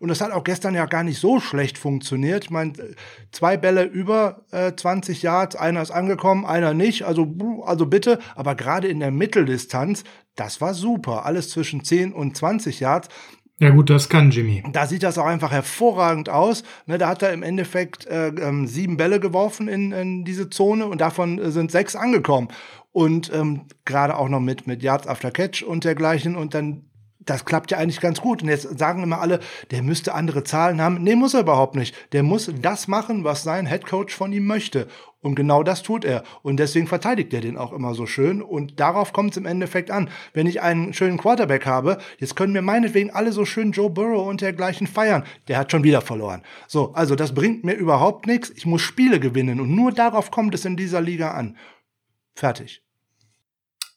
Und 0.00 0.08
das 0.08 0.22
hat 0.22 0.32
auch 0.32 0.44
gestern 0.44 0.74
ja 0.74 0.86
gar 0.86 1.04
nicht 1.04 1.20
so 1.20 1.40
schlecht 1.40 1.76
funktioniert. 1.76 2.44
Ich 2.44 2.50
meine, 2.50 2.72
zwei 3.32 3.58
Bälle 3.58 3.84
über 3.84 4.46
äh, 4.50 4.72
20 4.74 5.22
Yards, 5.22 5.56
einer 5.56 5.82
ist 5.82 5.90
angekommen, 5.90 6.46
einer 6.46 6.72
nicht. 6.72 7.04
Also, 7.04 7.28
also 7.66 7.84
bitte. 7.84 8.18
Aber 8.34 8.54
gerade 8.54 8.88
in 8.88 9.00
der 9.00 9.10
Mitteldistanz, 9.10 10.04
das 10.36 10.62
war 10.62 10.72
super. 10.72 11.26
Alles 11.26 11.50
zwischen 11.50 11.84
10 11.84 12.14
und 12.14 12.34
20 12.34 12.80
Yards. 12.80 13.08
Ja 13.58 13.68
gut, 13.68 13.90
das 13.90 14.08
kann 14.08 14.30
Jimmy. 14.30 14.62
Da 14.72 14.86
sieht 14.86 15.02
das 15.02 15.18
auch 15.18 15.26
einfach 15.26 15.50
hervorragend 15.50 16.30
aus. 16.30 16.62
Ne, 16.86 16.96
da 16.96 17.08
hat 17.08 17.22
er 17.22 17.34
im 17.34 17.42
Endeffekt 17.42 18.06
äh, 18.06 18.28
ähm, 18.28 18.66
sieben 18.66 18.96
Bälle 18.96 19.20
geworfen 19.20 19.68
in, 19.68 19.92
in 19.92 20.24
diese 20.24 20.48
Zone 20.48 20.86
und 20.86 21.02
davon 21.02 21.38
äh, 21.38 21.50
sind 21.50 21.70
sechs 21.70 21.94
angekommen. 21.94 22.48
Und 22.90 23.30
ähm, 23.34 23.66
gerade 23.84 24.16
auch 24.16 24.30
noch 24.30 24.40
mit, 24.40 24.66
mit 24.66 24.82
Yards 24.82 25.06
after 25.06 25.30
Catch 25.30 25.62
und 25.62 25.84
dergleichen. 25.84 26.36
Und 26.36 26.54
dann 26.54 26.89
das 27.20 27.44
klappt 27.44 27.70
ja 27.70 27.78
eigentlich 27.78 28.00
ganz 28.00 28.20
gut. 28.20 28.42
Und 28.42 28.48
jetzt 28.48 28.78
sagen 28.78 29.02
immer 29.02 29.20
alle, 29.20 29.40
der 29.70 29.83
müsste 29.83 30.14
andere 30.14 30.42
Zahlen 30.42 30.80
haben. 30.80 31.02
Nee, 31.02 31.14
muss 31.14 31.35
er 31.35 31.40
überhaupt 31.40 31.76
nicht. 31.76 31.94
Der 32.12 32.22
muss 32.22 32.50
das 32.61 32.88
machen, 32.88 33.24
was 33.24 33.42
sein 33.42 33.66
Headcoach 33.66 34.11
von 34.11 34.33
ihm 34.33 34.46
möchte. 34.46 34.88
Und 35.22 35.35
genau 35.35 35.62
das 35.62 35.83
tut 35.83 36.06
er. 36.06 36.24
Und 36.42 36.56
deswegen 36.56 36.87
verteidigt 36.87 37.35
er 37.35 37.42
den 37.42 37.59
auch 37.59 37.72
immer 37.72 37.94
so 37.94 38.06
schön. 38.06 38.40
Und 38.40 38.80
darauf 38.80 39.12
kommt 39.12 39.33
es 39.33 39.37
im 39.37 39.44
Endeffekt 39.44 39.90
an. 39.90 40.09
Wenn 40.33 40.46
ich 40.46 40.62
einen 40.62 40.94
schönen 40.94 41.18
Quarterback 41.18 41.66
habe, 41.66 41.98
jetzt 42.18 42.37
können 42.37 42.54
mir 42.54 42.62
meinetwegen 42.62 43.11
alle 43.11 43.33
so 43.33 43.44
schön 43.44 43.72
Joe 43.72 43.90
Burrow 43.90 44.26
und 44.26 44.40
dergleichen 44.40 44.87
feiern. 44.87 45.24
Der 45.48 45.59
hat 45.59 45.70
schon 45.70 45.85
wieder 45.85 46.00
verloren. 46.00 46.42
So, 46.68 46.94
also 46.94 47.16
das 47.16 47.35
bringt 47.35 47.64
mir 47.64 47.74
überhaupt 47.74 48.26
nichts. 48.26 48.50
Ich 48.50 48.64
muss 48.64 48.80
Spiele 48.80 49.20
gewinnen. 49.20 49.61
Und 49.61 49.74
nur 49.74 49.92
darauf 49.92 50.30
kommt 50.30 50.54
es 50.54 50.64
in 50.64 50.76
dieser 50.76 51.02
Liga 51.02 51.33
an. 51.33 51.59
Fertig. 52.35 52.83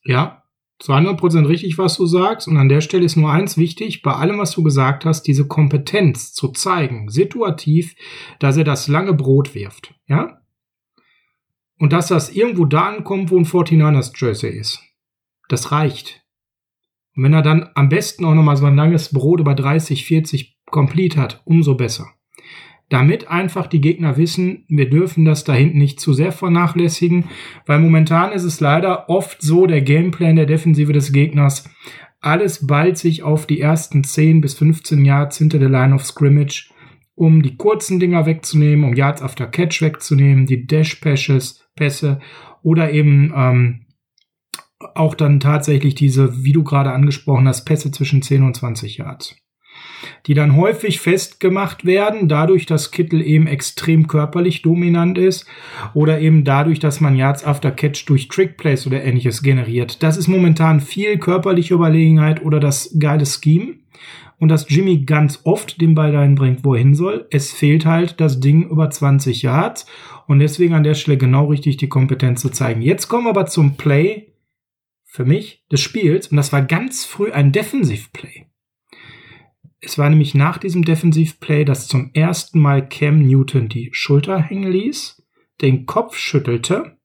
Ja, 0.04 0.43
zu 0.84 0.91
100% 0.91 1.48
richtig, 1.48 1.78
was 1.78 1.96
du 1.96 2.06
sagst. 2.06 2.50
Und 2.50 2.58
an 2.58 2.67
der 2.67 2.82
Stelle 2.82 3.06
ist 3.06 3.15
nur 3.15 3.32
eins 3.32 3.58
wichtig, 3.58 4.02
bei 4.02 4.12
allem, 4.12 4.38
was 4.38 4.52
du 4.52 4.63
gesagt 4.63 5.06
hast, 5.06 5.24
diese 5.24 5.48
Kompetenz 5.48 6.34
zu 6.34 6.50
zeigen, 6.50 7.08
situativ, 7.08 7.96
dass 8.39 8.58
er 8.58 8.65
das 8.65 8.89
lange 8.89 9.13
Brot 9.13 9.56
wirft. 9.56 9.93
Ja? 10.08 10.41
Und 11.80 11.93
dass 11.93 12.08
das 12.08 12.36
irgendwo 12.36 12.65
da 12.65 12.89
ankommt, 12.89 13.32
wo 13.32 13.38
ein 13.38 13.46
49ers 13.46 14.12
Jersey 14.13 14.52
ist. 14.52 14.82
Das 15.48 15.72
reicht. 15.72 16.22
Und 17.15 17.24
wenn 17.24 17.34
er 17.34 17.43
dann 17.43 17.69
am 17.76 17.88
besten 17.88 18.26
auch 18.26 18.34
nochmal 18.34 18.58
so 18.58 18.65
ein 18.65 18.76
langes 18.76 19.13
Brot 19.13 19.39
über 19.39 19.56
30, 19.56 20.04
40 20.04 20.58
complete 20.65 21.17
hat, 21.17 21.41
umso 21.46 21.76
besser 21.76 22.10
damit 22.94 23.28
einfach 23.28 23.66
die 23.66 23.82
Gegner 23.82 24.18
wissen, 24.18 24.66
wir 24.68 24.88
dürfen 24.88 25.26
das 25.26 25.44
da 25.44 25.54
hinten 25.54 25.80
nicht 25.80 26.00
zu 26.00 26.14
sehr 26.14 26.32
vernachlässigen, 26.32 27.26
weil 27.66 27.80
momentan 27.80 28.32
ist 28.32 28.44
es 28.44 28.60
leider 28.60 29.10
oft 29.10 29.42
so, 29.42 29.66
der 29.66 29.82
Gameplan 29.82 30.36
der 30.36 30.46
Defensive 30.46 30.94
des 30.94 31.12
Gegners, 31.12 31.68
alles 32.22 32.68
ballt 32.68 33.00
sich 33.00 33.24
auf 33.24 33.48
die 33.48 33.60
ersten 33.60 34.04
10 34.04 34.42
bis 34.42 34.54
15 34.54 35.04
Yards 35.04 35.40
hinter 35.40 35.58
der 35.58 35.70
Line 35.70 35.96
of 35.96 36.06
Scrimmage, 36.06 36.72
um 37.16 37.42
die 37.42 37.58
kurzen 37.58 38.00
Dinger 38.00 38.28
wegzunehmen, 38.28 38.86
um 38.86 38.94
Yards 38.96 39.24
after 39.24 39.48
Catch 39.48 39.82
wegzunehmen, 39.82 40.46
die 40.46 40.68
Dash-Passes, 40.68 41.68
Pässe 41.76 42.20
oder 42.62 42.92
eben 42.92 43.34
ähm, 43.36 43.86
auch 44.94 45.16
dann 45.16 45.40
tatsächlich 45.40 45.96
diese, 45.96 46.44
wie 46.44 46.54
du 46.54 46.64
gerade 46.64 46.92
angesprochen 46.92 47.48
hast, 47.48 47.66
Pässe 47.66 47.90
zwischen 47.90 48.22
10 48.22 48.44
und 48.44 48.56
20 48.56 48.98
Yards 48.98 49.43
die 50.28 50.34
dann 50.34 50.56
häufig 50.56 51.00
festgemacht 51.00 51.86
werden, 51.86 52.28
dadurch, 52.28 52.66
dass 52.66 52.92
Kittel 52.92 53.22
eben 53.22 53.48
extrem 53.48 54.08
körperlich 54.08 54.62
dominant 54.62 55.18
ist 55.18 55.46
oder 55.94 56.20
eben 56.20 56.44
dadurch, 56.44 56.80
dass 56.80 57.02
man 57.02 57.16
Yards 57.16 57.46
after 57.46 57.72
Catch 57.72 58.06
durch 58.08 58.28
Trickplays 58.28 58.88
oder 58.88 59.04
ähnliches 59.04 59.44
generiert. 59.44 60.04
Das 60.04 60.18
ist 60.18 60.28
momentan 60.28 60.80
viel 60.80 61.18
körperliche 61.18 61.74
Überlegenheit 61.74 62.44
oder 62.44 62.60
das 62.60 62.96
geile 63.00 63.26
Scheme. 63.26 63.76
Und 64.39 64.50
dass 64.50 64.70
Jimmy 64.70 65.06
ganz 65.06 65.39
oft 65.46 65.80
den 65.80 65.96
Ball 65.96 66.12
dahin 66.12 66.36
bringt, 66.36 66.66
wo 66.66 66.74
er 66.74 66.80
hin 66.80 66.96
soll. 66.96 67.28
Es 67.32 67.54
fehlt 67.54 67.86
halt 67.86 68.20
das 68.20 68.42
Ding 68.42 68.70
über 68.70 68.89
20 68.89 69.42
Yards. 69.42 69.86
Und 70.28 70.39
deswegen 70.39 70.74
an 70.74 70.84
der 70.84 70.96
Stelle 70.96 71.18
genau 71.18 71.46
richtig 71.46 71.78
die 71.78 71.88
Kompetenz 71.88 72.42
zu 72.42 72.50
zeigen. 72.50 72.82
Jetzt 72.82 73.08
kommen 73.08 73.26
wir 73.26 73.30
aber 73.30 73.46
zum 73.46 73.78
Play 73.78 74.34
für 75.06 75.24
mich 75.24 75.63
des 75.72 75.80
Spiels. 75.80 76.28
Und 76.28 76.36
das 76.38 76.52
war 76.52 76.62
ganz 76.62 77.06
früh 77.06 77.32
ein 77.32 77.54
Defensiv-Play. 77.54 78.48
Es 79.86 79.98
war 79.98 80.10
nämlich 80.10 80.34
nach 80.34 80.58
diesem 80.58 80.86
Defensivplay, 80.86 81.65
dass 81.65 81.89
zum 81.89 82.12
ersten 82.13 82.62
Mal 82.62 82.88
Cam 82.88 83.22
Newton 83.22 83.67
die 83.67 83.89
Schulter 83.91 84.41
hängen 84.41 84.72
ließ, 84.72 85.22
den 85.62 85.86
Kopf 85.86 86.15
schüttelte 86.15 86.98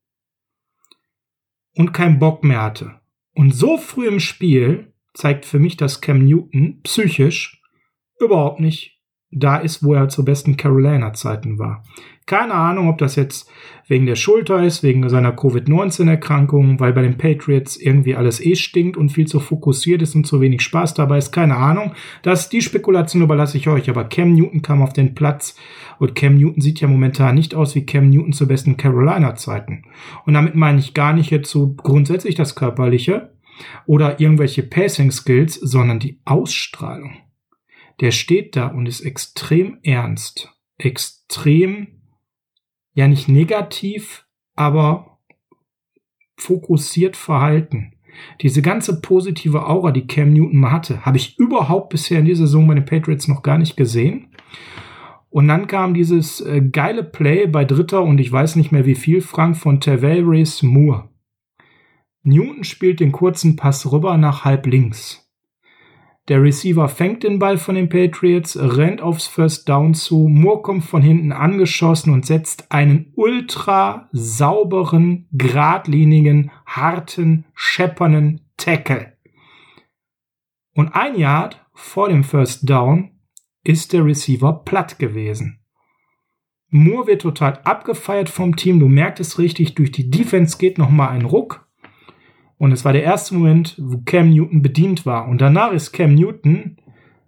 und 1.75 1.93
keinen 1.93 2.21
Bock 2.21 2.45
mehr 2.45 2.63
hatte. 2.63 3.01
Und 3.35 3.53
so 3.53 3.79
früh 3.79 4.07
im 4.07 4.21
Spiel 4.21 4.95
zeigt 5.13 5.45
für 5.45 5.59
mich, 5.59 5.77
dass 5.77 6.01
Cam 6.01 6.25
Newton 6.25 6.81
psychisch 6.83 7.61
überhaupt 8.21 8.61
nicht 8.61 9.01
da 9.31 9.57
ist, 9.59 9.83
wo 9.83 9.95
er 9.95 10.09
zu 10.09 10.25
besten 10.25 10.57
Carolina-Zeiten 10.57 11.59
war. 11.59 11.83
Keine 12.29 12.53
Ahnung, 12.53 12.91
ob 12.91 12.99
das 12.99 13.17
jetzt 13.17 13.51
wegen 13.87 14.05
der 14.05 14.15
Schulter 14.15 14.63
ist, 14.63 14.83
wegen 14.83 15.09
seiner 15.09 15.33
Covid-19-Erkrankung, 15.33 16.79
weil 16.79 16.93
bei 16.93 17.01
den 17.01 17.17
Patriots 17.17 17.79
irgendwie 17.79 18.17
alles 18.17 18.45
eh 18.45 18.55
stinkt 18.55 18.99
und 18.99 19.09
viel 19.09 19.27
zu 19.27 19.41
fokussiert 19.41 20.03
ist 20.03 20.15
und 20.15 20.27
zu 20.27 20.43
wenig 20.43 20.61
Spaß 20.61 20.93
dabei 20.93 21.17
ist. 21.17 21.33
Keine 21.33 21.57
Ahnung. 21.57 21.95
Das, 22.21 22.51
die 22.51 22.61
Spekulation 22.61 23.23
überlasse 23.23 23.57
ich 23.57 23.67
euch. 23.67 23.89
Aber 23.89 24.05
Cam 24.05 24.35
Newton 24.35 24.61
kam 24.61 24.83
auf 24.83 24.93
den 24.93 25.15
Platz 25.15 25.57
und 25.99 26.15
Cam 26.15 26.35
Newton 26.35 26.61
sieht 26.61 26.83
ja 26.83 26.89
momentan 26.89 27.35
nicht 27.35 27.55
aus 27.55 27.75
wie 27.75 27.87
Cam 27.87 28.11
Newton 28.11 28.35
zu 28.35 28.47
besten 28.47 28.77
Carolina-Zeiten. 28.77 29.85
Und 30.27 30.35
damit 30.35 30.55
meine 30.55 30.81
ich 30.81 30.93
gar 30.93 31.15
nicht 31.15 31.31
jetzt 31.31 31.51
so 31.51 31.73
grundsätzlich 31.73 32.35
das 32.35 32.55
Körperliche 32.55 33.33
oder 33.87 34.21
irgendwelche 34.21 34.65
Passing-Skills, 34.65 35.55
sondern 35.55 35.99
die 35.99 36.21
Ausstrahlung. 36.27 37.17
Der 38.03 38.11
steht 38.11 38.55
da 38.55 38.67
und 38.67 38.85
ist 38.85 39.01
extrem 39.01 39.79
ernst, 39.83 40.53
extrem 40.77 41.98
ja 42.99 43.07
nicht 43.07 43.29
negativ, 43.29 44.27
aber 44.57 45.21
fokussiert 46.37 47.17
verhalten. 47.17 47.93
Diese 48.41 48.61
ganze 48.61 49.01
positive 49.01 49.69
Aura, 49.69 49.93
die 49.93 50.09
Cam 50.09 50.33
Newton 50.33 50.59
mal 50.59 50.73
hatte, 50.73 51.07
habe 51.07 51.17
ich 51.17 51.39
überhaupt 51.39 51.91
bisher 51.91 52.19
in 52.19 52.25
dieser 52.25 52.47
Saison 52.47 52.67
bei 52.67 52.75
den 52.75 52.85
Patriots 52.85 53.29
noch 53.29 53.45
gar 53.45 53.57
nicht 53.57 53.77
gesehen. 53.77 54.35
Und 55.31 55.47
dann 55.47 55.69
kam 55.69 55.95
dieses 55.95 56.41
äh, 56.41 56.61
geile 56.61 57.05
Play 57.05 57.47
bei 57.47 57.65
Dritter 57.65 58.03
und 58.03 58.19
ich 58.19 58.33
weiß 58.33 58.57
nicht 58.57 58.73
mehr 58.73 58.85
wie 58.85 58.97
viel, 58.97 59.21
Frank 59.21 59.57
von 59.57 59.81
Tavares 59.81 60.65
Moore. 60.65 61.09
Newton 62.25 62.65
spielt 62.65 62.99
den 62.99 63.13
kurzen 63.13 63.55
Pass 63.55 63.93
rüber 63.93 64.17
nach 64.17 64.45
halb 64.45 64.67
links. 64.67 65.28
Der 66.29 66.43
Receiver 66.43 66.91
fängt 66.91 67.23
den 67.23 67.39
Ball 67.39 67.57
von 67.57 67.75
den 67.75 67.89
Patriots, 67.89 68.59
rennt 68.61 69.01
aufs 69.01 69.27
First 69.27 69.67
Down 69.67 69.95
zu. 69.95 70.29
Moore 70.29 70.61
kommt 70.61 70.85
von 70.85 71.01
hinten 71.01 71.33
angeschossen 71.33 72.13
und 72.13 72.27
setzt 72.27 72.71
einen 72.71 73.13
ultra 73.17 74.11
sauberen, 74.13 75.27
geradlinigen, 75.33 76.51
harten, 76.67 77.47
scheppernden 77.55 78.43
Tackle. 78.59 79.15
Und 80.75 80.95
ein 80.95 81.19
Yard 81.19 81.65
vor 81.73 82.11
dem 82.11 82.25
First 82.25 82.69
Down 82.69 83.13
ist 83.65 83.95
der 83.95 84.05
Receiver 84.05 84.53
platt 84.65 84.99
gewesen. 84.99 85.61
Moore 86.69 87.07
wird 87.07 87.23
total 87.23 87.61
abgefeiert 87.65 88.29
vom 88.29 88.55
Team. 88.55 88.81
Du 88.81 88.89
merkst 88.89 89.21
es 89.21 89.39
richtig, 89.39 89.75
durch 89.75 89.93
die 89.93 90.11
Defense 90.11 90.59
geht 90.59 90.77
nochmal 90.77 91.09
ein 91.09 91.25
Ruck. 91.25 91.68
Und 92.59 92.73
es 92.73 92.85
war 92.85 92.93
der 92.93 93.05
erste 93.05 93.35
Moment, 93.35 93.77
wo 93.79 93.99
Cam 94.05 94.31
Newton 94.31 94.63
bedient 94.63 95.07
war. 95.07 95.29
Und 95.29 95.41
danach 95.41 95.73
ist 95.73 95.93
Cam 95.93 96.15
Newton 96.15 96.77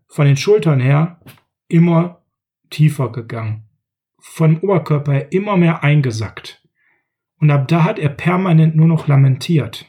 von 0.09 0.27
den 0.27 0.37
Schultern 0.37 0.81
her 0.81 1.21
immer 1.69 2.23
tiefer 2.69 3.11
gegangen. 3.13 3.65
Vom 4.19 4.59
Oberkörper 4.59 5.13
her 5.13 5.33
immer 5.33 5.57
mehr 5.57 5.83
eingesackt. 5.85 6.63
Und 7.39 7.51
ab 7.51 7.69
da 7.69 7.85
hat 7.85 7.99
er 7.99 8.11
permanent 8.11 8.77
nur 8.77 8.87
noch 8.87 9.07
lamentiert. 9.07 9.87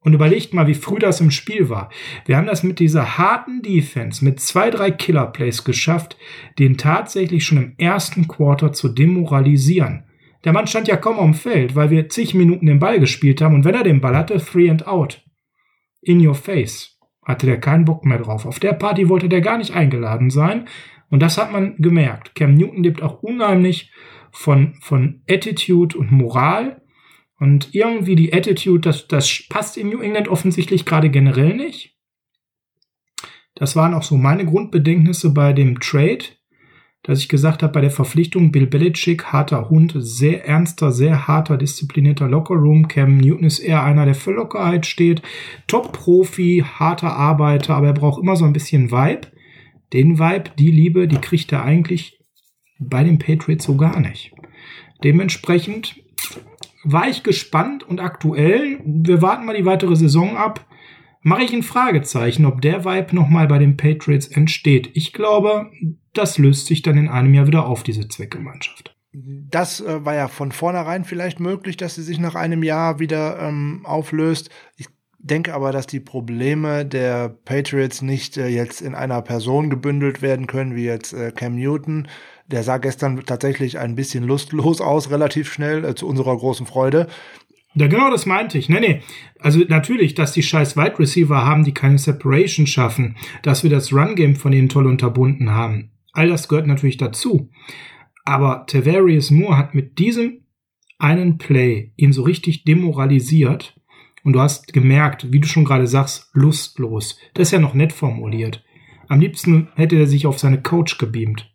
Und 0.00 0.14
überlegt 0.14 0.54
mal, 0.54 0.68
wie 0.68 0.74
früh 0.74 1.00
das 1.00 1.20
im 1.20 1.32
Spiel 1.32 1.68
war. 1.68 1.90
Wir 2.24 2.36
haben 2.36 2.46
das 2.46 2.62
mit 2.62 2.78
dieser 2.78 3.18
harten 3.18 3.62
Defense, 3.62 4.24
mit 4.24 4.40
zwei, 4.40 4.70
drei 4.70 4.92
Killer-Plays 4.92 5.64
geschafft, 5.64 6.16
den 6.58 6.78
tatsächlich 6.78 7.44
schon 7.44 7.58
im 7.58 7.74
ersten 7.78 8.28
Quarter 8.28 8.72
zu 8.72 8.88
demoralisieren. 8.88 10.04
Der 10.44 10.52
Mann 10.52 10.66
stand 10.66 10.88
ja 10.88 10.96
kaum 10.96 11.18
am 11.18 11.34
Feld, 11.34 11.74
weil 11.74 11.90
wir 11.90 12.08
zig 12.08 12.34
Minuten 12.34 12.66
den 12.66 12.78
Ball 12.78 13.00
gespielt 13.00 13.40
haben 13.40 13.54
und 13.54 13.64
wenn 13.64 13.74
er 13.74 13.82
den 13.82 14.00
Ball 14.00 14.16
hatte, 14.16 14.38
three 14.38 14.70
and 14.70 14.86
out. 14.86 15.22
In 16.00 16.24
your 16.24 16.34
face. 16.34 16.98
Hatte 17.24 17.46
der 17.46 17.60
keinen 17.60 17.84
Bock 17.84 18.04
mehr 18.04 18.18
drauf. 18.18 18.46
Auf 18.46 18.60
der 18.60 18.72
Party 18.72 19.08
wollte 19.08 19.28
der 19.28 19.40
gar 19.40 19.58
nicht 19.58 19.74
eingeladen 19.74 20.30
sein. 20.30 20.66
Und 21.10 21.20
das 21.20 21.38
hat 21.38 21.52
man 21.52 21.76
gemerkt. 21.78 22.34
Cam 22.34 22.54
Newton 22.54 22.82
lebt 22.82 23.02
auch 23.02 23.22
unheimlich 23.22 23.90
von, 24.30 24.74
von 24.80 25.22
Attitude 25.28 25.98
und 25.98 26.12
Moral. 26.12 26.82
Und 27.40 27.74
irgendwie 27.74 28.16
die 28.16 28.32
Attitude, 28.32 28.80
das, 28.80 29.08
das 29.08 29.44
passt 29.48 29.76
in 29.76 29.90
New 29.90 30.00
England 30.00 30.28
offensichtlich 30.28 30.84
gerade 30.84 31.10
generell 31.10 31.54
nicht. 31.54 31.96
Das 33.54 33.74
waren 33.74 33.94
auch 33.94 34.02
so 34.02 34.16
meine 34.16 34.46
Grundbedenknisse 34.46 35.34
bei 35.34 35.52
dem 35.52 35.80
Trade 35.80 36.24
dass 37.08 37.20
ich 37.20 37.30
gesagt 37.30 37.62
habe, 37.62 37.72
bei 37.72 37.80
der 37.80 37.90
Verpflichtung 37.90 38.52
Bill 38.52 38.66
Belichick, 38.66 39.32
harter 39.32 39.70
Hund, 39.70 39.94
sehr 39.96 40.46
ernster, 40.46 40.92
sehr 40.92 41.26
harter, 41.26 41.56
disziplinierter 41.56 42.28
Lockerroom. 42.28 42.86
Cam 42.86 43.16
Newton 43.16 43.44
ist 43.44 43.60
eher 43.60 43.82
einer, 43.82 44.04
der 44.04 44.14
für 44.14 44.32
Lockerheit 44.32 44.84
steht. 44.84 45.22
Top-Profi, 45.68 46.66
harter 46.78 47.16
Arbeiter, 47.16 47.76
aber 47.76 47.86
er 47.86 47.94
braucht 47.94 48.20
immer 48.22 48.36
so 48.36 48.44
ein 48.44 48.52
bisschen 48.52 48.90
Vibe. 48.90 49.22
Den 49.94 50.18
Vibe, 50.18 50.50
die 50.58 50.70
Liebe, 50.70 51.08
die 51.08 51.16
kriegt 51.16 51.50
er 51.50 51.64
eigentlich 51.64 52.20
bei 52.78 53.02
den 53.04 53.18
Patriots 53.18 53.64
so 53.64 53.78
gar 53.78 54.00
nicht. 54.00 54.34
Dementsprechend 55.02 55.96
war 56.84 57.08
ich 57.08 57.22
gespannt 57.22 57.84
und 57.84 58.00
aktuell, 58.00 58.80
wir 58.84 59.22
warten 59.22 59.46
mal 59.46 59.56
die 59.56 59.64
weitere 59.64 59.96
Saison 59.96 60.36
ab, 60.36 60.66
mache 61.22 61.42
ich 61.42 61.52
ein 61.52 61.62
Fragezeichen, 61.62 62.44
ob 62.44 62.60
der 62.60 62.84
Vibe 62.84 63.14
nochmal 63.14 63.46
bei 63.46 63.58
den 63.58 63.76
Patriots 63.76 64.28
entsteht. 64.28 64.90
Ich 64.94 65.12
glaube, 65.12 65.70
das 66.12 66.38
löst 66.38 66.66
sich 66.66 66.82
dann 66.82 66.96
in 66.96 67.08
einem 67.08 67.34
Jahr 67.34 67.46
wieder 67.46 67.66
auf, 67.66 67.82
diese 67.82 68.08
Zweckgemeinschaft. 68.08 68.94
Das 69.12 69.80
äh, 69.80 70.04
war 70.04 70.14
ja 70.14 70.28
von 70.28 70.52
vornherein 70.52 71.04
vielleicht 71.04 71.40
möglich, 71.40 71.76
dass 71.76 71.94
sie 71.94 72.02
sich 72.02 72.18
nach 72.18 72.34
einem 72.34 72.62
Jahr 72.62 72.98
wieder 72.98 73.38
ähm, 73.40 73.80
auflöst. 73.84 74.50
Ich 74.76 74.86
denke 75.18 75.54
aber, 75.54 75.72
dass 75.72 75.86
die 75.86 76.00
Probleme 76.00 76.84
der 76.84 77.28
Patriots 77.28 78.02
nicht 78.02 78.36
äh, 78.36 78.48
jetzt 78.48 78.80
in 78.80 78.94
einer 78.94 79.22
Person 79.22 79.70
gebündelt 79.70 80.22
werden 80.22 80.46
können, 80.46 80.76
wie 80.76 80.84
jetzt 80.84 81.12
äh, 81.12 81.32
Cam 81.32 81.56
Newton. 81.56 82.08
Der 82.46 82.62
sah 82.62 82.78
gestern 82.78 83.24
tatsächlich 83.24 83.78
ein 83.78 83.94
bisschen 83.94 84.24
lustlos 84.24 84.80
aus, 84.80 85.10
relativ 85.10 85.52
schnell, 85.52 85.84
äh, 85.84 85.94
zu 85.94 86.06
unserer 86.06 86.36
großen 86.36 86.66
Freude. 86.66 87.08
Ja, 87.74 87.86
genau 87.86 88.10
das 88.10 88.26
meinte 88.26 88.58
ich. 88.58 88.68
Nee, 88.68 88.80
nee. 88.80 89.00
Also 89.38 89.60
natürlich, 89.68 90.14
dass 90.14 90.32
die 90.32 90.42
scheiß 90.42 90.76
Wide 90.76 90.98
Receiver 90.98 91.44
haben, 91.44 91.64
die 91.64 91.74
keine 91.74 91.98
Separation 91.98 92.66
schaffen, 92.66 93.16
dass 93.42 93.62
wir 93.62 93.70
das 93.70 93.92
Run-Game 93.92 94.36
von 94.36 94.52
ihnen 94.52 94.68
toll 94.68 94.86
unterbunden 94.86 95.50
haben. 95.50 95.92
All 96.12 96.28
das 96.28 96.48
gehört 96.48 96.66
natürlich 96.66 96.96
dazu. 96.96 97.50
Aber 98.24 98.64
Tavarius 98.66 99.30
Moore 99.30 99.56
hat 99.56 99.74
mit 99.74 99.98
diesem 99.98 100.44
einen 100.98 101.38
Play 101.38 101.92
ihn 101.96 102.12
so 102.12 102.22
richtig 102.22 102.64
demoralisiert. 102.64 103.74
Und 104.24 104.32
du 104.32 104.40
hast 104.40 104.72
gemerkt, 104.72 105.32
wie 105.32 105.40
du 105.40 105.46
schon 105.46 105.64
gerade 105.64 105.86
sagst, 105.86 106.30
lustlos. 106.32 107.18
Das 107.34 107.48
ist 107.48 107.52
ja 107.52 107.60
noch 107.60 107.74
nett 107.74 107.92
formuliert. 107.92 108.64
Am 109.08 109.20
liebsten 109.20 109.68
hätte 109.76 109.96
er 109.96 110.06
sich 110.06 110.26
auf 110.26 110.38
seine 110.38 110.60
Coach 110.60 110.98
gebeamt. 110.98 111.47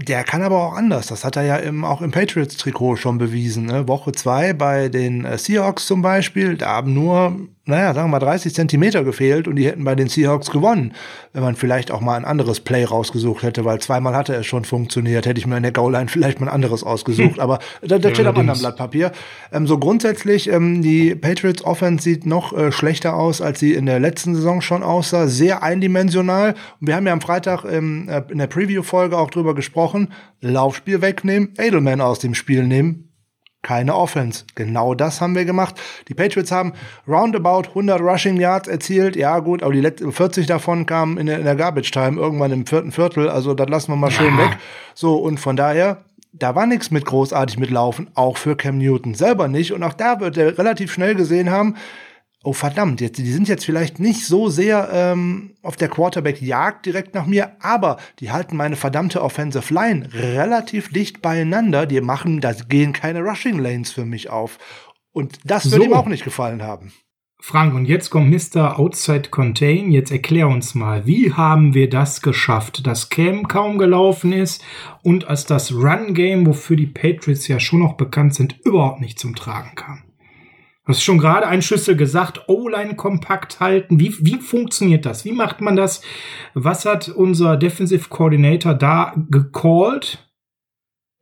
Der 0.00 0.22
kann 0.22 0.42
aber 0.42 0.62
auch 0.62 0.74
anders. 0.74 1.08
Das 1.08 1.24
hat 1.24 1.34
er 1.34 1.42
ja 1.42 1.56
im, 1.56 1.84
auch 1.84 2.02
im 2.02 2.12
Patriots-Trikot 2.12 2.96
schon 2.96 3.18
bewiesen. 3.18 3.66
Ne? 3.66 3.88
Woche 3.88 4.12
zwei 4.12 4.52
bei 4.52 4.88
den 4.88 5.24
äh, 5.24 5.36
Seahawks 5.36 5.86
zum 5.86 6.02
Beispiel, 6.02 6.56
da 6.56 6.68
haben 6.68 6.94
nur 6.94 7.36
naja, 7.68 7.92
sagen 7.92 8.08
wir 8.08 8.18
mal 8.18 8.24
30 8.24 8.54
Zentimeter 8.54 9.04
gefehlt 9.04 9.46
und 9.46 9.56
die 9.56 9.66
hätten 9.66 9.84
bei 9.84 9.94
den 9.94 10.08
Seahawks 10.08 10.50
gewonnen, 10.50 10.94
wenn 11.32 11.42
man 11.42 11.54
vielleicht 11.54 11.90
auch 11.90 12.00
mal 12.00 12.16
ein 12.16 12.24
anderes 12.24 12.60
Play 12.60 12.84
rausgesucht 12.84 13.42
hätte, 13.42 13.64
weil 13.64 13.78
zweimal 13.80 14.16
hatte 14.16 14.34
es 14.34 14.46
schon 14.46 14.64
funktioniert, 14.64 15.26
hätte 15.26 15.38
ich 15.38 15.46
mir 15.46 15.58
in 15.58 15.62
der 15.62 15.72
Goal-Line 15.72 16.08
vielleicht 16.08 16.40
mal 16.40 16.46
ein 16.46 16.54
anderes 16.54 16.82
ausgesucht, 16.82 17.34
hm. 17.34 17.40
aber 17.40 17.58
das, 17.82 18.00
das 18.00 18.12
steht 18.12 18.26
am 18.26 18.36
anderen 18.36 18.58
Blatt 18.58 18.76
Papier. 18.76 19.12
Ähm, 19.52 19.66
so 19.66 19.78
grundsätzlich, 19.78 20.48
ähm, 20.48 20.80
die 20.80 21.14
Patriots 21.14 21.62
Offense 21.62 22.04
sieht 22.04 22.24
noch 22.24 22.56
äh, 22.56 22.72
schlechter 22.72 23.14
aus, 23.14 23.42
als 23.42 23.60
sie 23.60 23.74
in 23.74 23.86
der 23.86 24.00
letzten 24.00 24.34
Saison 24.34 24.62
schon 24.62 24.82
aussah, 24.82 25.26
sehr 25.26 25.62
eindimensional. 25.62 26.54
Und 26.80 26.86
wir 26.86 26.96
haben 26.96 27.06
ja 27.06 27.12
am 27.12 27.20
Freitag 27.20 27.64
ähm, 27.64 28.08
äh, 28.08 28.22
in 28.30 28.38
der 28.38 28.46
Preview-Folge 28.46 29.18
auch 29.18 29.30
drüber 29.30 29.54
gesprochen, 29.54 30.08
Laufspiel 30.40 31.02
wegnehmen, 31.02 31.52
Edelman 31.58 32.00
aus 32.00 32.18
dem 32.18 32.34
Spiel 32.34 32.66
nehmen, 32.66 33.07
keine 33.62 33.94
Offense. 33.94 34.44
Genau 34.54 34.94
das 34.94 35.20
haben 35.20 35.34
wir 35.34 35.44
gemacht. 35.44 35.74
Die 36.08 36.14
Patriots 36.14 36.52
haben 36.52 36.72
roundabout 37.06 37.68
100 37.68 38.00
Rushing 38.00 38.36
Yards 38.38 38.68
erzielt. 38.68 39.16
Ja, 39.16 39.40
gut, 39.40 39.62
aber 39.62 39.72
die 39.72 40.12
40 40.12 40.46
davon 40.46 40.86
kamen 40.86 41.18
in 41.18 41.26
der, 41.26 41.38
in 41.38 41.44
der 41.44 41.56
Garbage 41.56 41.90
Time 41.90 42.20
irgendwann 42.20 42.52
im 42.52 42.66
vierten 42.66 42.92
Viertel. 42.92 43.28
Also, 43.28 43.54
das 43.54 43.68
lassen 43.68 43.92
wir 43.92 43.96
mal 43.96 44.10
schön 44.10 44.36
ja. 44.36 44.44
weg. 44.44 44.58
So, 44.94 45.16
und 45.16 45.38
von 45.38 45.56
daher, 45.56 46.04
da 46.32 46.54
war 46.54 46.66
nichts 46.66 46.90
mit 46.90 47.04
großartig 47.04 47.58
mitlaufen, 47.58 48.10
auch 48.14 48.36
für 48.36 48.56
Cam 48.56 48.78
Newton 48.78 49.14
selber 49.14 49.48
nicht. 49.48 49.72
Und 49.72 49.82
auch 49.82 49.94
da 49.94 50.20
wird 50.20 50.36
er 50.36 50.56
relativ 50.56 50.92
schnell 50.92 51.14
gesehen 51.14 51.50
haben, 51.50 51.76
oh 52.44 52.52
verdammt, 52.52 53.00
jetzt, 53.00 53.18
die 53.18 53.30
sind 53.30 53.48
jetzt 53.48 53.64
vielleicht 53.64 53.98
nicht 53.98 54.24
so 54.24 54.48
sehr 54.48 54.88
ähm, 54.92 55.56
auf 55.62 55.76
der 55.76 55.88
Quarterback-Jagd 55.88 56.86
direkt 56.86 57.14
nach 57.14 57.26
mir, 57.26 57.56
aber 57.60 57.98
die 58.20 58.30
halten 58.30 58.56
meine 58.56 58.76
verdammte 58.76 59.22
Offensive 59.22 59.72
Line 59.74 60.08
relativ 60.12 60.90
dicht 60.90 61.20
beieinander. 61.20 61.86
Die 61.86 62.00
machen, 62.00 62.40
da 62.40 62.52
gehen 62.52 62.92
keine 62.92 63.20
Rushing 63.20 63.58
Lanes 63.58 63.92
für 63.92 64.04
mich 64.04 64.30
auf. 64.30 64.58
Und 65.12 65.40
das 65.44 65.64
so. 65.64 65.82
ihm 65.82 65.92
auch 65.92 66.06
nicht 66.06 66.24
gefallen 66.24 66.62
haben. 66.62 66.92
Frank, 67.40 67.72
und 67.74 67.86
jetzt 67.86 68.10
kommt 68.10 68.30
Mr. 68.30 68.78
Outside 68.80 69.30
Contain. 69.30 69.92
Jetzt 69.92 70.10
erklär 70.10 70.48
uns 70.48 70.74
mal, 70.74 71.06
wie 71.06 71.32
haben 71.32 71.72
wir 71.72 71.88
das 71.88 72.20
geschafft, 72.20 72.86
dass 72.86 73.10
Cam 73.10 73.46
kaum 73.46 73.78
gelaufen 73.78 74.32
ist 74.32 74.64
und 75.02 75.28
als 75.28 75.46
das 75.46 75.72
Run-Game, 75.72 76.46
wofür 76.46 76.76
die 76.76 76.88
Patriots 76.88 77.46
ja 77.46 77.60
schon 77.60 77.78
noch 77.80 77.94
bekannt 77.94 78.34
sind, 78.34 78.58
überhaupt 78.64 79.00
nicht 79.00 79.20
zum 79.20 79.36
Tragen 79.36 79.76
kam? 79.76 80.07
Du 80.88 80.94
hast 80.94 81.02
schon 81.02 81.18
gerade 81.18 81.46
ein 81.46 81.62
Schüssel 81.62 81.96
gesagt, 81.96 82.48
O-Line 82.48 82.96
kompakt 82.96 83.60
halten. 83.60 84.00
Wie, 84.00 84.14
wie 84.20 84.40
funktioniert 84.40 85.06
das? 85.06 85.24
Wie 85.24 85.32
macht 85.32 85.60
man 85.60 85.76
das? 85.76 86.00
Was 86.54 86.84
hat 86.84 87.10
unser 87.10 87.56
Defensive 87.56 88.08
Coordinator 88.08 88.74
da 88.74 89.14
gecallt? 89.30 90.28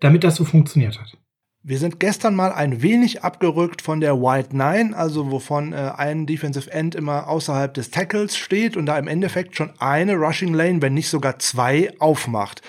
damit 0.00 0.24
das 0.24 0.36
so 0.36 0.44
funktioniert 0.44 0.98
hat. 1.00 1.16
Wir 1.62 1.78
sind 1.78 1.98
gestern 1.98 2.36
mal 2.36 2.52
ein 2.52 2.80
wenig 2.80 3.24
abgerückt 3.24 3.82
von 3.82 4.00
der 4.00 4.20
White 4.20 4.56
Nine, 4.56 4.96
also 4.96 5.32
wovon 5.32 5.72
äh, 5.72 5.92
ein 5.96 6.26
Defensive 6.26 6.70
End 6.70 6.94
immer 6.94 7.26
außerhalb 7.26 7.74
des 7.74 7.90
Tackles 7.90 8.36
steht 8.36 8.76
und 8.76 8.86
da 8.86 8.96
im 8.98 9.08
Endeffekt 9.08 9.56
schon 9.56 9.72
eine 9.80 10.14
Rushing 10.14 10.54
Lane, 10.54 10.80
wenn 10.80 10.94
nicht 10.94 11.08
sogar 11.08 11.40
zwei, 11.40 11.92
aufmacht. 11.98 12.62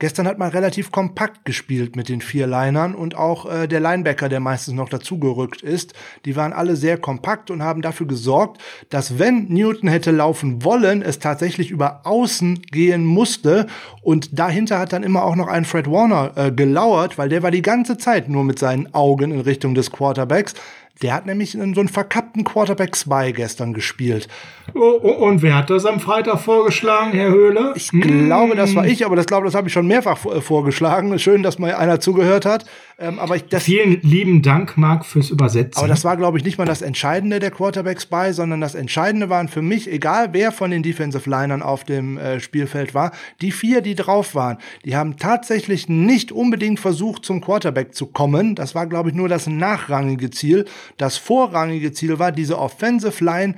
Gestern 0.00 0.26
hat 0.26 0.38
man 0.38 0.50
relativ 0.50 0.90
kompakt 0.90 1.44
gespielt 1.44 1.94
mit 1.94 2.08
den 2.08 2.20
vier 2.20 2.48
Linern 2.48 2.96
und 2.96 3.14
auch 3.14 3.50
äh, 3.50 3.68
der 3.68 3.78
Linebacker, 3.78 4.28
der 4.28 4.40
meistens 4.40 4.74
noch 4.74 4.88
dazugerückt 4.88 5.62
ist, 5.62 5.94
die 6.24 6.34
waren 6.34 6.52
alle 6.52 6.74
sehr 6.74 6.98
kompakt 6.98 7.50
und 7.50 7.62
haben 7.62 7.80
dafür 7.80 8.08
gesorgt, 8.08 8.60
dass 8.90 9.20
wenn 9.20 9.46
Newton 9.48 9.88
hätte 9.88 10.10
laufen 10.10 10.64
wollen, 10.64 11.00
es 11.00 11.20
tatsächlich 11.20 11.70
über 11.70 12.00
außen 12.04 12.62
gehen 12.62 13.04
musste 13.04 13.68
und 14.02 14.36
dahinter 14.36 14.80
hat 14.80 14.92
dann 14.92 15.04
immer 15.04 15.22
auch 15.22 15.36
noch 15.36 15.46
ein 15.46 15.64
Fred 15.64 15.88
Warner 15.88 16.32
äh, 16.34 16.50
gelauert, 16.50 17.16
weil 17.16 17.28
der 17.28 17.44
war 17.44 17.52
die 17.52 17.62
ganze 17.62 17.96
Zeit 17.96 18.28
nur 18.28 18.42
mit 18.42 18.58
seinen 18.58 18.92
Augen 18.94 19.30
in 19.30 19.40
Richtung 19.40 19.74
des 19.76 19.92
Quarterbacks. 19.92 20.54
Der 21.02 21.12
hat 21.12 21.26
nämlich 21.26 21.54
in 21.54 21.74
so 21.74 21.80
einen 21.80 21.88
verkappten 21.88 22.44
Quarterback 22.44 22.96
Spy 22.96 23.32
gestern 23.34 23.74
gespielt. 23.74 24.28
Oh, 24.74 25.00
oh, 25.02 25.26
und 25.26 25.42
wer 25.42 25.56
hat 25.56 25.68
das 25.68 25.86
am 25.86 25.98
Freitag 25.98 26.40
vorgeschlagen, 26.40 27.10
Herr 27.12 27.30
Höhle? 27.30 27.72
Ich 27.74 27.90
hm. 27.90 28.26
glaube, 28.26 28.54
das 28.54 28.76
war 28.76 28.86
ich, 28.86 29.04
aber 29.04 29.16
das 29.16 29.26
glaube, 29.26 29.44
das 29.44 29.54
habe 29.56 29.66
ich 29.66 29.74
schon 29.74 29.88
mehrfach 29.88 30.24
äh, 30.26 30.40
vorgeschlagen. 30.40 31.18
Schön, 31.18 31.42
dass 31.42 31.58
mal 31.58 31.74
einer 31.74 31.98
zugehört 31.98 32.46
hat. 32.46 32.64
Ähm, 32.98 33.18
aber 33.18 33.36
ich, 33.36 33.46
das, 33.46 33.64
Vielen 33.64 34.00
lieben 34.02 34.42
Dank, 34.42 34.76
Marc, 34.76 35.04
fürs 35.04 35.30
Übersetzen. 35.30 35.78
Aber 35.78 35.88
das 35.88 36.04
war, 36.04 36.16
glaube 36.16 36.38
ich, 36.38 36.44
nicht 36.44 36.58
mal 36.58 36.64
das 36.64 36.80
Entscheidende 36.80 37.40
der 37.40 37.50
Quarterbacks 37.50 38.06
bei, 38.06 38.32
sondern 38.32 38.60
das 38.60 38.74
Entscheidende 38.74 39.28
waren 39.28 39.48
für 39.48 39.62
mich, 39.62 39.90
egal 39.90 40.28
wer 40.32 40.52
von 40.52 40.70
den 40.70 40.82
Defensive 40.82 41.28
Linern 41.28 41.62
auf 41.62 41.84
dem 41.84 42.18
äh, 42.18 42.38
Spielfeld 42.38 42.94
war, 42.94 43.12
die 43.40 43.50
vier, 43.50 43.80
die 43.80 43.96
drauf 43.96 44.34
waren, 44.34 44.58
die 44.84 44.96
haben 44.96 45.16
tatsächlich 45.16 45.88
nicht 45.88 46.30
unbedingt 46.30 46.78
versucht, 46.78 47.24
zum 47.24 47.40
Quarterback 47.40 47.94
zu 47.94 48.06
kommen. 48.06 48.54
Das 48.54 48.74
war, 48.74 48.86
glaube 48.86 49.10
ich, 49.10 49.14
nur 49.16 49.28
das 49.28 49.46
nachrangige 49.46 50.30
Ziel. 50.30 50.64
Das 50.96 51.16
vorrangige 51.16 51.92
Ziel 51.92 52.18
war, 52.18 52.30
diese 52.30 52.58
Offensive 52.58 53.24
Line 53.24 53.54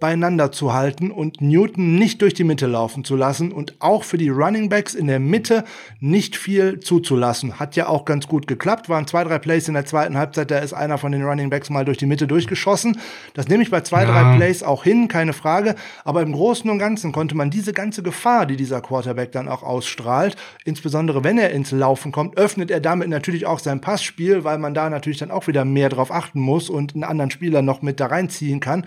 beieinander 0.00 0.50
zu 0.50 0.72
halten 0.72 1.10
und 1.10 1.40
Newton 1.40 1.96
nicht 1.96 2.22
durch 2.22 2.34
die 2.34 2.44
Mitte 2.44 2.66
laufen 2.66 3.04
zu 3.04 3.14
lassen 3.14 3.52
und 3.52 3.74
auch 3.78 4.02
für 4.02 4.16
die 4.16 4.30
Running 4.30 4.70
Backs 4.70 4.94
in 4.94 5.06
der 5.06 5.20
Mitte 5.20 5.64
nicht 6.00 6.36
viel 6.36 6.80
zuzulassen. 6.80 7.60
Hat 7.60 7.76
ja 7.76 7.86
auch 7.86 8.06
ganz 8.06 8.26
gut 8.26 8.46
geklappt, 8.46 8.88
waren 8.88 9.06
zwei, 9.06 9.22
drei 9.24 9.38
Plays 9.38 9.68
in 9.68 9.74
der 9.74 9.84
zweiten 9.84 10.16
Halbzeit, 10.16 10.50
da 10.50 10.58
ist 10.58 10.72
einer 10.72 10.98
von 10.98 11.12
den 11.12 11.22
Running 11.22 11.50
Backs 11.50 11.70
mal 11.70 11.84
durch 11.84 11.98
die 11.98 12.06
Mitte 12.06 12.26
durchgeschossen. 12.26 12.98
Das 13.34 13.48
nehme 13.48 13.62
ich 13.62 13.70
bei 13.70 13.82
zwei, 13.82 14.04
ja. 14.04 14.10
drei 14.10 14.36
Plays 14.36 14.62
auch 14.62 14.82
hin, 14.82 15.08
keine 15.08 15.34
Frage, 15.34 15.76
aber 16.04 16.22
im 16.22 16.32
Großen 16.32 16.68
und 16.70 16.78
Ganzen 16.78 17.12
konnte 17.12 17.36
man 17.36 17.50
diese 17.50 17.74
ganze 17.74 18.02
Gefahr, 18.02 18.46
die 18.46 18.56
dieser 18.56 18.80
Quarterback 18.80 19.32
dann 19.32 19.48
auch 19.48 19.62
ausstrahlt, 19.62 20.36
insbesondere 20.64 21.22
wenn 21.22 21.36
er 21.36 21.50
ins 21.50 21.72
Laufen 21.72 22.10
kommt, 22.10 22.38
öffnet 22.38 22.70
er 22.70 22.80
damit 22.80 23.08
natürlich 23.08 23.44
auch 23.44 23.58
sein 23.58 23.82
Passspiel, 23.82 24.44
weil 24.44 24.58
man 24.58 24.72
da 24.72 24.88
natürlich 24.88 25.18
dann 25.18 25.30
auch 25.30 25.46
wieder 25.46 25.66
mehr 25.66 25.90
drauf 25.90 26.10
achten 26.10 26.40
muss 26.40 26.70
und 26.70 26.94
einen 26.94 27.04
anderen 27.04 27.30
Spieler 27.30 27.60
noch 27.60 27.82
mit 27.82 28.00
da 28.00 28.06
reinziehen 28.06 28.60
kann 28.60 28.86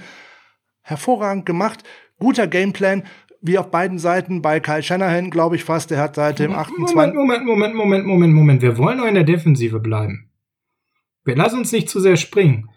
hervorragend 0.84 1.46
gemacht, 1.46 1.84
guter 2.20 2.48
Gameplan, 2.48 3.04
wie 3.42 3.58
auf 3.58 3.72
beiden 3.72 4.00
Seiten 4.00 4.42
bei 4.42 4.60
Kyle 4.60 4.84
Shanahan, 4.84 5.30
glaube 5.30 5.56
ich 5.56 5.64
fast. 5.64 5.92
Der 5.92 6.00
hat 6.00 6.16
seit 6.16 6.40
dem 6.40 6.54
28. 6.54 6.96
Moment, 6.96 7.16
Moment, 7.16 7.46
Moment, 7.46 7.76
Moment, 7.76 8.06
Moment, 8.06 8.34
Moment. 8.34 8.62
Wir 8.62 8.78
wollen 8.78 8.98
nur 8.98 9.08
in 9.08 9.16
der 9.16 9.26
Defensive 9.26 9.80
bleiben. 9.80 10.30
Wir 11.26 11.36
lassen 11.36 11.60
uns 11.60 11.72
nicht 11.72 11.90
zu 11.90 12.00
sehr 12.00 12.18
springen. 12.18 12.70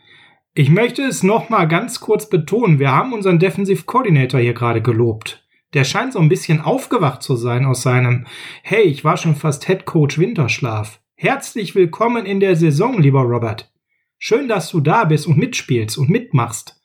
Ich 0.55 0.71
möchte 0.71 1.03
es 1.03 1.23
noch 1.23 1.51
mal 1.51 1.67
ganz 1.67 2.01
kurz 2.01 2.29
betonen. 2.29 2.79
Wir 2.79 2.91
haben 2.91 3.13
unseren 3.13 3.39
Defensive 3.39 3.85
Coordinator 3.85 4.41
hier 4.41 4.55
gerade 4.55 4.83
gelobt. 4.83 5.47
Der 5.75 5.85
scheint 5.85 6.15
so 6.15 6.19
ein 6.19 6.29
bisschen 6.29 6.61
aufgewacht 6.61 7.23
zu 7.23 7.37
sein 7.37 7.67
aus 7.67 7.83
seinem 7.83 8.27
Hey, 8.63 8.83
ich 8.85 9.05
war 9.05 9.17
schon 9.17 9.35
fast 9.37 9.67
Head 9.67 9.85
Coach 9.85 10.19
Winterschlaf. 10.19 11.01
Herzlich 11.15 11.75
willkommen 11.75 12.25
in 12.25 12.41
der 12.41 12.57
Saison, 12.57 13.01
lieber 13.01 13.21
Robert. 13.21 13.71
Schön, 14.19 14.49
dass 14.49 14.71
du 14.71 14.81
da 14.81 15.05
bist 15.05 15.27
und 15.27 15.37
mitspielst 15.37 15.99
und 15.99 16.09
mitmachst. 16.09 16.81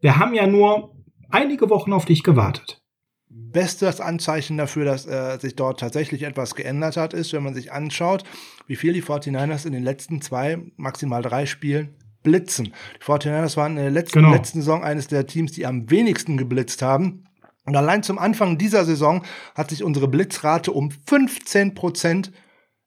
Wir 0.00 0.18
haben 0.18 0.34
ja 0.34 0.46
nur 0.46 0.94
einige 1.30 1.70
Wochen 1.70 1.92
auf 1.92 2.04
dich 2.04 2.22
gewartet. 2.22 2.82
Bestes 3.28 4.00
Anzeichen 4.00 4.56
dafür, 4.56 4.84
dass 4.84 5.06
äh, 5.06 5.38
sich 5.38 5.56
dort 5.56 5.80
tatsächlich 5.80 6.22
etwas 6.22 6.54
geändert 6.54 6.96
hat, 6.96 7.14
ist, 7.14 7.32
wenn 7.32 7.42
man 7.42 7.54
sich 7.54 7.72
anschaut, 7.72 8.24
wie 8.66 8.76
viel 8.76 8.92
die 8.92 9.02
49ers 9.02 9.66
in 9.66 9.72
den 9.72 9.82
letzten 9.82 10.20
zwei, 10.20 10.58
maximal 10.76 11.22
drei 11.22 11.46
Spielen 11.46 11.96
blitzen. 12.22 12.72
Die 13.00 13.04
49ers 13.04 13.56
waren 13.56 13.76
in 13.76 13.82
der 13.82 13.90
letzten, 13.90 14.20
genau. 14.20 14.32
letzten 14.32 14.60
Saison 14.60 14.82
eines 14.82 15.08
der 15.08 15.26
Teams, 15.26 15.52
die 15.52 15.66
am 15.66 15.90
wenigsten 15.90 16.36
geblitzt 16.36 16.82
haben. 16.82 17.24
Und 17.64 17.76
allein 17.76 18.02
zum 18.02 18.18
Anfang 18.18 18.58
dieser 18.58 18.84
Saison 18.84 19.24
hat 19.54 19.70
sich 19.70 19.84
unsere 19.84 20.08
Blitzrate 20.08 20.72
um 20.72 20.90
15 20.90 21.74
Prozent 21.74 22.32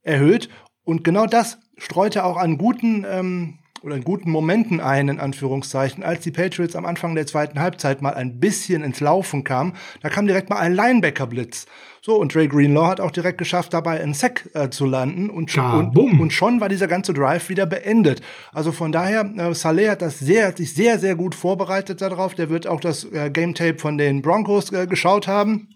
erhöht. 0.01 0.49
Und 0.83 1.03
genau 1.03 1.25
das 1.25 1.59
streute 1.77 2.25
auch 2.25 2.37
an 2.37 2.57
guten 2.57 3.05
ähm, 3.07 3.59
oder 3.83 3.97
in 3.97 4.03
guten 4.03 4.31
Momenten 4.31 4.79
ein, 4.79 5.09
in 5.09 5.19
Anführungszeichen, 5.19 6.03
als 6.03 6.21
die 6.21 6.31
Patriots 6.31 6.75
am 6.75 6.85
Anfang 6.85 7.15
der 7.15 7.27
zweiten 7.27 7.59
Halbzeit 7.59 8.01
mal 8.01 8.13
ein 8.13 8.39
bisschen 8.39 8.83
ins 8.83 9.01
Laufen 9.01 9.43
kamen, 9.43 9.73
da 10.01 10.09
kam 10.09 10.25
direkt 10.25 10.49
mal 10.49 10.57
ein 10.57 10.73
Linebacker-Blitz. 10.73 11.65
So, 12.01 12.15
und 12.15 12.33
Dre 12.33 12.47
Greenlaw 12.47 12.87
hat 12.87 12.99
auch 12.99 13.11
direkt 13.11 13.37
geschafft, 13.37 13.73
dabei 13.73 13.97
in 13.99 14.13
Sack 14.13 14.49
äh, 14.53 14.69
zu 14.69 14.85
landen 14.85 15.29
und, 15.29 15.53
ja, 15.55 15.77
und, 15.77 15.97
und, 15.97 16.33
schon 16.33 16.59
war 16.59 16.67
dieser 16.67 16.87
ganze 16.87 17.13
Drive 17.13 17.47
wieder 17.47 17.65
beendet. 17.65 18.21
Also 18.51 18.73
von 18.73 18.91
daher, 18.91 19.23
äh, 19.37 19.53
Saleh 19.53 19.89
hat 19.89 20.01
das 20.01 20.19
sehr, 20.19 20.47
hat 20.47 20.57
sich 20.57 20.73
sehr, 20.73 20.99
sehr 20.99 21.15
gut 21.15 21.33
vorbereitet 21.33 22.01
darauf. 22.01 22.35
Der 22.35 22.49
wird 22.49 22.67
auch 22.67 22.81
das 22.81 23.05
äh, 23.05 23.29
Game 23.29 23.53
Tape 23.53 23.79
von 23.79 23.97
den 23.97 24.21
Broncos 24.21 24.71
äh, 24.73 24.85
geschaut 24.85 25.27
haben. 25.27 25.72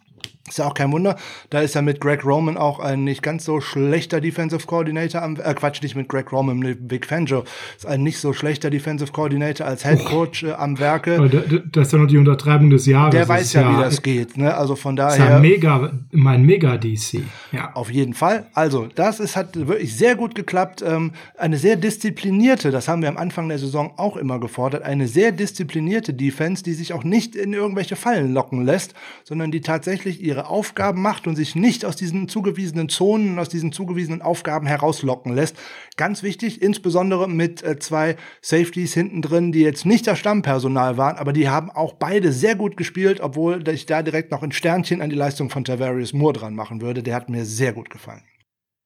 Ist 0.47 0.59
ja 0.59 0.65
auch 0.65 0.73
kein 0.73 0.91
Wunder. 0.91 1.17
Da 1.49 1.61
ist 1.61 1.75
ja 1.75 1.81
mit 1.81 1.99
Greg 1.99 2.25
Roman 2.25 2.57
auch 2.57 2.79
ein 2.79 3.03
nicht 3.03 3.21
ganz 3.21 3.43
so 3.43 3.59
schlechter 3.59 4.21
Defensive 4.21 4.65
Coordinator 4.65 5.21
am, 5.21 5.35
äh, 5.35 5.53
Quatsch, 5.53 5.81
nicht 5.81 5.95
mit 5.95 6.07
Greg 6.07 6.31
Roman, 6.31 6.57
mit 6.57 6.89
Vic 6.89 7.05
Fangio. 7.05 7.43
Ist 7.75 7.85
ein 7.85 8.03
nicht 8.03 8.19
so 8.19 8.31
schlechter 8.31 8.69
Defensive 8.69 9.11
Coordinator 9.11 9.67
als 9.67 9.83
Head 9.83 10.05
Coach 10.05 10.43
äh, 10.43 10.53
am 10.53 10.79
Werke. 10.79 11.61
Das 11.71 11.87
ist 11.87 11.93
ja 11.93 11.99
noch 11.99 12.07
die 12.07 12.17
Untertreibung 12.17 12.69
des 12.69 12.85
Jahres. 12.85 13.11
Der 13.11 13.27
weiß 13.27 13.53
ja, 13.53 13.77
wie 13.77 13.81
das 13.81 14.01
geht, 14.01 14.37
ne? 14.37 14.55
Also 14.55 14.75
von 14.75 14.95
daher. 14.95 15.25
Ist 15.25 15.29
ja 15.31 15.39
mega, 15.39 15.91
mein 16.11 16.43
mega 16.43 16.77
DC. 16.77 17.21
Ja. 17.51 17.73
Auf 17.73 17.91
jeden 17.91 18.13
Fall. 18.13 18.47
Also, 18.53 18.87
das 18.95 19.19
ist, 19.19 19.35
hat 19.35 19.55
wirklich 19.55 19.95
sehr 19.97 20.15
gut 20.15 20.33
geklappt. 20.33 20.81
Ähm, 20.85 21.11
eine 21.37 21.57
sehr 21.57 21.75
disziplinierte, 21.75 22.71
das 22.71 22.87
haben 22.87 23.01
wir 23.01 23.09
am 23.09 23.17
Anfang 23.17 23.49
der 23.49 23.59
Saison 23.59 23.91
auch 23.97 24.15
immer 24.15 24.39
gefordert, 24.39 24.83
eine 24.83 25.07
sehr 25.07 25.31
disziplinierte 25.31 26.13
Defense, 26.13 26.63
die 26.63 26.73
sich 26.73 26.93
auch 26.93 27.03
nicht 27.03 27.35
in 27.35 27.53
irgendwelche 27.53 27.95
Fallen 27.95 28.33
locken 28.33 28.63
lässt, 28.63 28.93
sondern 29.23 29.51
die 29.51 29.61
tatsächlich 29.61 30.21
ihre 30.21 30.36
ihre 30.37 30.47
Aufgaben 30.49 31.01
macht 31.01 31.25
und 31.25 31.35
sich 31.35 31.55
nicht 31.55 31.83
aus 31.83 31.95
diesen 31.95 32.27
zugewiesenen 32.27 32.89
Zonen, 32.89 33.39
aus 33.39 33.49
diesen 33.49 33.71
zugewiesenen 33.71 34.21
Aufgaben 34.21 34.67
herauslocken 34.67 35.33
lässt. 35.33 35.57
Ganz 35.97 36.21
wichtig, 36.21 36.61
insbesondere 36.61 37.27
mit 37.27 37.63
äh, 37.63 37.79
zwei 37.79 38.17
Safeties 38.41 38.93
hinten 38.93 39.23
drin, 39.23 39.51
die 39.51 39.61
jetzt 39.61 39.85
nicht 39.85 40.05
das 40.05 40.19
Stammpersonal 40.19 40.97
waren, 40.97 41.17
aber 41.17 41.33
die 41.33 41.49
haben 41.49 41.71
auch 41.71 41.93
beide 41.93 42.31
sehr 42.31 42.55
gut 42.55 42.77
gespielt, 42.77 43.19
obwohl 43.19 43.67
ich 43.67 43.87
da 43.87 44.03
direkt 44.03 44.31
noch 44.31 44.43
ein 44.43 44.51
Sternchen 44.51 45.01
an 45.01 45.09
die 45.09 45.15
Leistung 45.15 45.49
von 45.49 45.63
Tavarius 45.63 46.13
Moore 46.13 46.33
dran 46.33 46.53
machen 46.53 46.81
würde. 46.81 47.01
Der 47.01 47.15
hat 47.15 47.29
mir 47.29 47.43
sehr 47.43 47.73
gut 47.73 47.89
gefallen. 47.89 48.23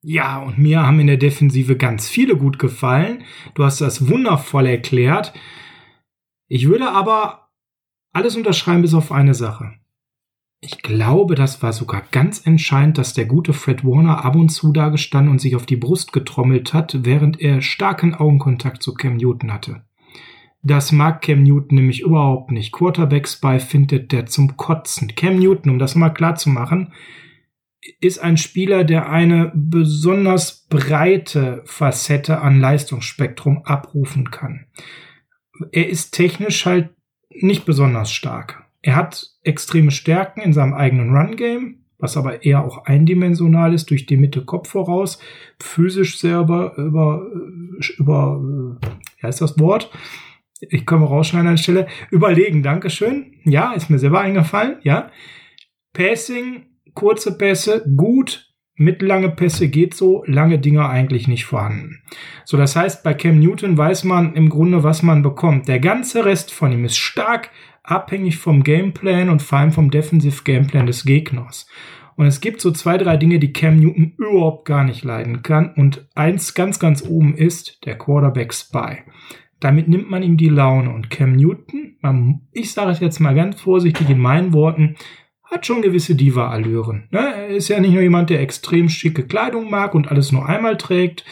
Ja, 0.03 0.41
und 0.41 0.57
mir 0.57 0.81
haben 0.81 0.99
in 0.99 1.07
der 1.07 1.17
Defensive 1.17 1.75
ganz 1.75 2.07
viele 2.07 2.35
gut 2.35 2.57
gefallen. 2.59 3.23
Du 3.53 3.63
hast 3.63 3.81
das 3.81 4.07
wundervoll 4.07 4.67
erklärt. 4.67 5.33
Ich 6.47 6.67
würde 6.67 6.89
aber 6.89 7.49
alles 8.13 8.35
unterschreiben 8.35 8.81
bis 8.81 8.93
auf 8.93 9.11
eine 9.11 9.33
Sache. 9.33 9.80
Ich 10.63 10.83
glaube, 10.83 11.33
das 11.33 11.63
war 11.63 11.73
sogar 11.73 12.03
ganz 12.11 12.45
entscheidend, 12.45 12.99
dass 12.99 13.13
der 13.13 13.25
gute 13.25 13.51
Fred 13.51 13.83
Warner 13.83 14.23
ab 14.23 14.35
und 14.35 14.49
zu 14.49 14.71
da 14.71 14.89
gestanden 14.89 15.31
und 15.31 15.41
sich 15.41 15.55
auf 15.55 15.65
die 15.65 15.75
Brust 15.75 16.13
getrommelt 16.13 16.71
hat, 16.71 16.99
während 17.01 17.41
er 17.41 17.63
starken 17.63 18.13
Augenkontakt 18.13 18.83
zu 18.83 18.93
Cam 18.93 19.17
Newton 19.17 19.51
hatte. 19.51 19.81
Das 20.61 20.91
mag 20.91 21.23
Cam 21.23 21.41
Newton 21.41 21.77
nämlich 21.77 22.01
überhaupt 22.01 22.51
nicht. 22.51 22.71
Quarterbacks 22.71 23.37
bei 23.37 23.59
findet 23.59 24.11
der 24.11 24.27
zum 24.27 24.55
Kotzen. 24.55 25.15
Cam 25.15 25.39
Newton, 25.39 25.71
um 25.71 25.79
das 25.79 25.95
mal 25.95 26.11
klar 26.11 26.35
zu 26.35 26.51
machen, 26.51 26.93
ist 27.99 28.19
ein 28.19 28.37
Spieler, 28.37 28.83
der 28.83 29.09
eine 29.09 29.51
besonders 29.55 30.67
breite 30.69 31.63
Facette 31.65 32.39
an 32.41 32.59
Leistungsspektrum 32.59 33.63
abrufen 33.63 34.29
kann. 34.29 34.67
Er 35.71 35.89
ist 35.89 36.11
technisch 36.11 36.67
halt 36.67 36.91
nicht 37.31 37.65
besonders 37.65 38.11
stark. 38.11 38.60
Er 38.81 38.95
hat 38.95 39.27
extreme 39.43 39.91
Stärken 39.91 40.41
in 40.41 40.53
seinem 40.53 40.73
eigenen 40.73 41.15
Run-Game, 41.15 41.81
was 41.99 42.17
aber 42.17 42.43
eher 42.43 42.65
auch 42.65 42.85
eindimensional 42.85 43.73
ist, 43.73 43.89
durch 43.91 44.07
die 44.07 44.17
Mitte 44.17 44.43
Kopf 44.43 44.69
voraus, 44.69 45.19
physisch 45.59 46.19
sehr 46.19 46.39
über, 46.39 46.75
über, 46.77 47.27
über 47.97 48.41
wie 48.41 49.27
heißt 49.27 49.41
das 49.41 49.59
Wort? 49.59 49.91
Ich 50.59 50.85
komme 50.85 51.05
rausschneiden 51.05 51.47
an 51.47 51.55
der 51.55 51.61
Stelle. 51.61 51.87
Überlegen, 52.09 52.63
Dankeschön. 52.63 53.33
Ja, 53.43 53.73
ist 53.73 53.89
mir 53.89 53.99
selber 53.99 54.21
eingefallen, 54.21 54.77
ja. 54.83 55.11
Passing, 55.93 56.67
kurze 56.93 57.37
Pässe, 57.37 57.85
gut. 57.95 58.47
Mittellange 58.75 59.29
Pässe 59.29 59.67
geht 59.67 59.93
so, 59.93 60.23
lange 60.25 60.57
Dinger 60.57 60.89
eigentlich 60.89 61.27
nicht 61.27 61.45
vorhanden. 61.45 62.01
So, 62.45 62.57
das 62.57 62.75
heißt, 62.75 63.03
bei 63.03 63.13
Cam 63.13 63.37
Newton 63.39 63.77
weiß 63.77 64.05
man 64.05 64.33
im 64.33 64.49
Grunde, 64.49 64.83
was 64.83 65.03
man 65.03 65.21
bekommt. 65.21 65.67
Der 65.67 65.79
ganze 65.79 66.25
Rest 66.25 66.51
von 66.51 66.71
ihm 66.71 66.85
ist 66.85 66.97
stark, 66.97 67.51
abhängig 67.83 68.37
vom 68.37 68.63
Gameplan 68.63 69.29
und 69.29 69.41
vor 69.41 69.59
allem 69.59 69.71
vom 69.71 69.91
Defensive 69.91 70.43
Gameplan 70.43 70.85
des 70.85 71.03
Gegners. 71.03 71.67
Und 72.15 72.25
es 72.27 72.41
gibt 72.41 72.61
so 72.61 72.71
zwei, 72.71 72.97
drei 72.97 73.17
Dinge, 73.17 73.39
die 73.39 73.53
Cam 73.53 73.77
Newton 73.77 74.13
überhaupt 74.17 74.65
gar 74.65 74.83
nicht 74.83 75.03
leiden 75.03 75.41
kann. 75.43 75.73
Und 75.73 76.07
eins 76.13 76.53
ganz, 76.53 76.79
ganz 76.79 77.03
oben 77.03 77.35
ist 77.35 77.83
der 77.85 77.97
Quarterback 77.97 78.53
Spy. 78.53 78.97
Damit 79.59 79.87
nimmt 79.87 80.09
man 80.09 80.21
ihm 80.21 80.37
die 80.37 80.49
Laune. 80.49 80.91
Und 80.91 81.09
Cam 81.09 81.35
Newton, 81.35 81.97
ich 82.51 82.73
sage 82.73 82.91
es 82.91 82.99
jetzt 82.99 83.19
mal 83.19 83.33
ganz 83.33 83.61
vorsichtig 83.61 84.09
in 84.09 84.19
meinen 84.19 84.53
Worten, 84.53 84.95
hat 85.51 85.65
schon 85.65 85.81
gewisse 85.81 86.15
Diva-Allüren. 86.15 87.09
Ne? 87.11 87.19
Er 87.19 87.47
ist 87.49 87.67
ja 87.67 87.79
nicht 87.81 87.91
nur 87.91 88.01
jemand, 88.01 88.29
der 88.29 88.39
extrem 88.39 88.87
schicke 88.87 89.27
Kleidung 89.27 89.69
mag 89.69 89.93
und 89.93 90.09
alles 90.09 90.31
nur 90.31 90.47
einmal 90.47 90.77
trägt. 90.77 91.25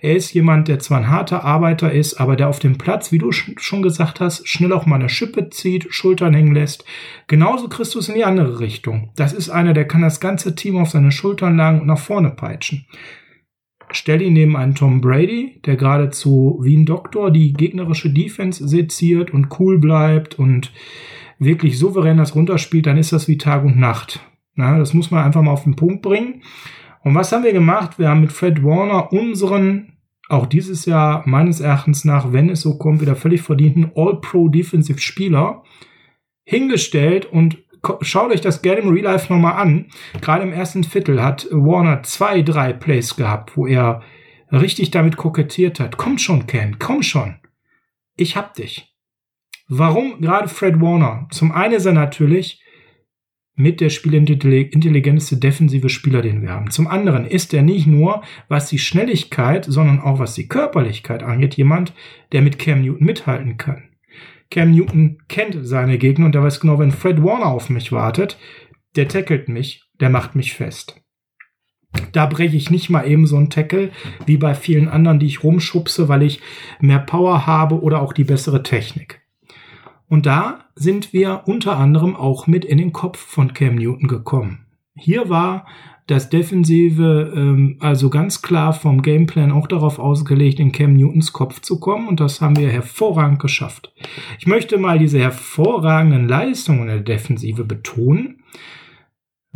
Er 0.00 0.14
ist 0.14 0.32
jemand, 0.32 0.68
der 0.68 0.78
zwar 0.78 0.98
ein 0.98 1.10
harter 1.10 1.44
Arbeiter 1.44 1.90
ist, 1.90 2.14
aber 2.20 2.36
der 2.36 2.48
auf 2.48 2.60
dem 2.60 2.78
Platz, 2.78 3.10
wie 3.10 3.18
du 3.18 3.32
schon 3.32 3.82
gesagt 3.82 4.20
hast, 4.20 4.48
schnell 4.48 4.72
auch 4.72 4.86
mal 4.86 4.96
eine 4.96 5.08
Schippe 5.08 5.50
zieht, 5.50 5.88
Schultern 5.90 6.34
hängen 6.34 6.54
lässt. 6.54 6.84
Genauso 7.26 7.68
Christus 7.68 8.08
in 8.08 8.14
die 8.14 8.24
andere 8.24 8.60
Richtung. 8.60 9.10
Das 9.16 9.32
ist 9.32 9.50
einer, 9.50 9.72
der 9.72 9.88
kann 9.88 10.02
das 10.02 10.20
ganze 10.20 10.54
Team 10.54 10.76
auf 10.76 10.90
seine 10.90 11.10
Schultern 11.10 11.56
lagen 11.56 11.80
und 11.80 11.88
nach 11.88 11.98
vorne 11.98 12.30
peitschen. 12.30 12.86
Stell 13.90 14.22
ihn 14.22 14.32
neben 14.34 14.56
einen 14.56 14.74
Tom 14.74 15.00
Brady, 15.00 15.60
der 15.66 15.76
geradezu 15.76 16.60
wie 16.62 16.76
ein 16.76 16.86
Doktor 16.86 17.32
die 17.32 17.52
gegnerische 17.52 18.10
Defense 18.10 18.66
seziert 18.66 19.32
und 19.32 19.58
cool 19.58 19.78
bleibt 19.78 20.38
und 20.38 20.72
wirklich 21.38 21.78
souverän 21.78 22.16
das 22.16 22.34
runterspielt, 22.34 22.86
dann 22.86 22.98
ist 22.98 23.12
das 23.12 23.28
wie 23.28 23.38
Tag 23.38 23.64
und 23.64 23.78
Nacht. 23.78 24.20
Na, 24.54 24.78
das 24.78 24.94
muss 24.94 25.10
man 25.10 25.24
einfach 25.24 25.42
mal 25.42 25.50
auf 25.50 25.64
den 25.64 25.76
Punkt 25.76 26.02
bringen. 26.02 26.42
Und 27.02 27.14
was 27.14 27.32
haben 27.32 27.44
wir 27.44 27.52
gemacht? 27.52 27.98
Wir 27.98 28.08
haben 28.08 28.20
mit 28.20 28.32
Fred 28.32 28.62
Warner 28.62 29.12
unseren, 29.12 29.98
auch 30.28 30.46
dieses 30.46 30.86
Jahr 30.86 31.22
meines 31.26 31.60
Erachtens 31.60 32.04
nach, 32.04 32.32
wenn 32.32 32.48
es 32.48 32.62
so 32.62 32.78
kommt, 32.78 33.00
wieder 33.00 33.16
völlig 33.16 33.42
verdienten 33.42 33.90
All-Pro 33.94 34.48
Defensive 34.48 34.98
Spieler 34.98 35.62
hingestellt 36.44 37.26
und 37.26 37.58
schaut 38.00 38.30
euch 38.30 38.40
das 38.40 38.62
gerne 38.62 38.80
im 38.80 38.88
Real 38.88 39.04
Life 39.04 39.32
nochmal 39.32 39.60
an. 39.60 39.86
Gerade 40.20 40.44
im 40.44 40.52
ersten 40.52 40.84
Viertel 40.84 41.22
hat 41.22 41.46
Warner 41.50 42.02
zwei, 42.02 42.42
drei 42.42 42.72
Plays 42.72 43.16
gehabt, 43.16 43.56
wo 43.56 43.66
er 43.66 44.02
richtig 44.50 44.90
damit 44.90 45.16
kokettiert 45.16 45.80
hat. 45.80 45.96
Komm 45.96 46.18
schon, 46.18 46.46
Ken, 46.46 46.78
komm 46.78 47.02
schon. 47.02 47.36
Ich 48.16 48.36
hab 48.36 48.54
dich. 48.54 48.93
Warum 49.68 50.20
gerade 50.20 50.48
Fred 50.48 50.80
Warner? 50.80 51.26
Zum 51.30 51.52
einen 51.52 51.74
ist 51.74 51.86
er 51.86 51.92
natürlich 51.92 52.60
mit 53.56 53.80
der 53.80 53.88
spielintelligenteste 53.88 55.36
defensive 55.36 55.88
Spieler, 55.88 56.22
den 56.22 56.42
wir 56.42 56.50
haben. 56.50 56.70
Zum 56.70 56.88
anderen 56.88 57.24
ist 57.24 57.54
er 57.54 57.62
nicht 57.62 57.86
nur, 57.86 58.22
was 58.48 58.68
die 58.68 58.78
Schnelligkeit, 58.78 59.64
sondern 59.64 60.00
auch 60.00 60.18
was 60.18 60.34
die 60.34 60.48
Körperlichkeit 60.48 61.22
angeht, 61.22 61.54
jemand, 61.54 61.94
der 62.32 62.42
mit 62.42 62.58
Cam 62.58 62.82
Newton 62.82 63.06
mithalten 63.06 63.56
kann. 63.56 63.90
Cam 64.50 64.72
Newton 64.72 65.18
kennt 65.28 65.56
seine 65.62 65.98
Gegner 65.98 66.26
und 66.26 66.34
er 66.34 66.42
weiß 66.42 66.60
genau, 66.60 66.78
wenn 66.78 66.90
Fred 66.90 67.22
Warner 67.22 67.46
auf 67.46 67.70
mich 67.70 67.92
wartet, 67.92 68.38
der 68.96 69.08
tackelt 69.08 69.48
mich, 69.48 69.84
der 70.00 70.10
macht 70.10 70.34
mich 70.34 70.54
fest. 70.54 71.00
Da 72.12 72.26
breche 72.26 72.56
ich 72.56 72.70
nicht 72.70 72.90
mal 72.90 73.08
eben 73.08 73.26
so 73.26 73.36
einen 73.36 73.50
Tackle 73.50 73.90
wie 74.26 74.36
bei 74.36 74.54
vielen 74.54 74.88
anderen, 74.88 75.20
die 75.20 75.26
ich 75.26 75.44
rumschubse, 75.44 76.08
weil 76.08 76.22
ich 76.22 76.40
mehr 76.80 76.98
Power 76.98 77.46
habe 77.46 77.80
oder 77.80 78.02
auch 78.02 78.12
die 78.12 78.24
bessere 78.24 78.64
Technik. 78.64 79.23
Und 80.08 80.26
da 80.26 80.64
sind 80.74 81.12
wir 81.12 81.42
unter 81.46 81.76
anderem 81.76 82.14
auch 82.16 82.46
mit 82.46 82.64
in 82.64 82.78
den 82.78 82.92
Kopf 82.92 83.18
von 83.18 83.54
Cam 83.54 83.76
Newton 83.76 84.08
gekommen. 84.08 84.66
Hier 84.96 85.28
war 85.28 85.66
das 86.06 86.28
Defensive 86.28 87.32
ähm, 87.34 87.76
also 87.80 88.10
ganz 88.10 88.42
klar 88.42 88.74
vom 88.74 89.00
Gameplan 89.00 89.50
auch 89.50 89.66
darauf 89.66 89.98
ausgelegt, 89.98 90.60
in 90.60 90.72
Cam 90.72 90.94
Newtons 90.94 91.32
Kopf 91.32 91.60
zu 91.60 91.80
kommen 91.80 92.08
und 92.08 92.20
das 92.20 92.40
haben 92.40 92.56
wir 92.56 92.68
hervorragend 92.68 93.38
geschafft. 93.38 93.92
Ich 94.38 94.46
möchte 94.46 94.76
mal 94.76 94.98
diese 94.98 95.18
hervorragenden 95.18 96.28
Leistungen 96.28 96.88
der 96.88 97.00
Defensive 97.00 97.64
betonen. 97.64 98.43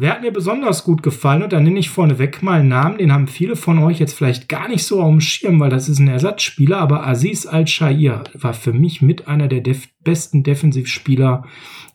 Wer 0.01 0.13
hat 0.13 0.23
mir 0.23 0.31
besonders 0.31 0.85
gut 0.85 1.03
gefallen? 1.03 1.43
Und 1.43 1.53
da 1.53 1.59
nenne 1.59 1.81
ich 1.81 1.91
vorneweg 1.91 2.41
mal 2.41 2.61
einen 2.61 2.69
Namen, 2.69 2.99
den 2.99 3.13
haben 3.13 3.27
viele 3.27 3.57
von 3.57 3.81
euch 3.81 3.99
jetzt 3.99 4.13
vielleicht 4.13 4.49
gar 4.49 4.69
nicht 4.69 4.85
so 4.85 5.03
auf 5.03 5.11
dem 5.11 5.21
Schirm, 5.21 5.59
weil 5.59 5.71
das 5.71 5.89
ist 5.89 5.99
ein 5.99 6.07
Ersatzspieler, 6.07 6.79
aber 6.79 7.05
Aziz 7.05 7.47
Al-Shair 7.47 8.23
war 8.35 8.55
für 8.55 8.73
mich 8.73 9.03
mit 9.03 9.27
einer 9.27 9.49
der 9.49 9.61
def 9.61 9.89
besten 10.05 10.45
Defensivspieler 10.45 11.43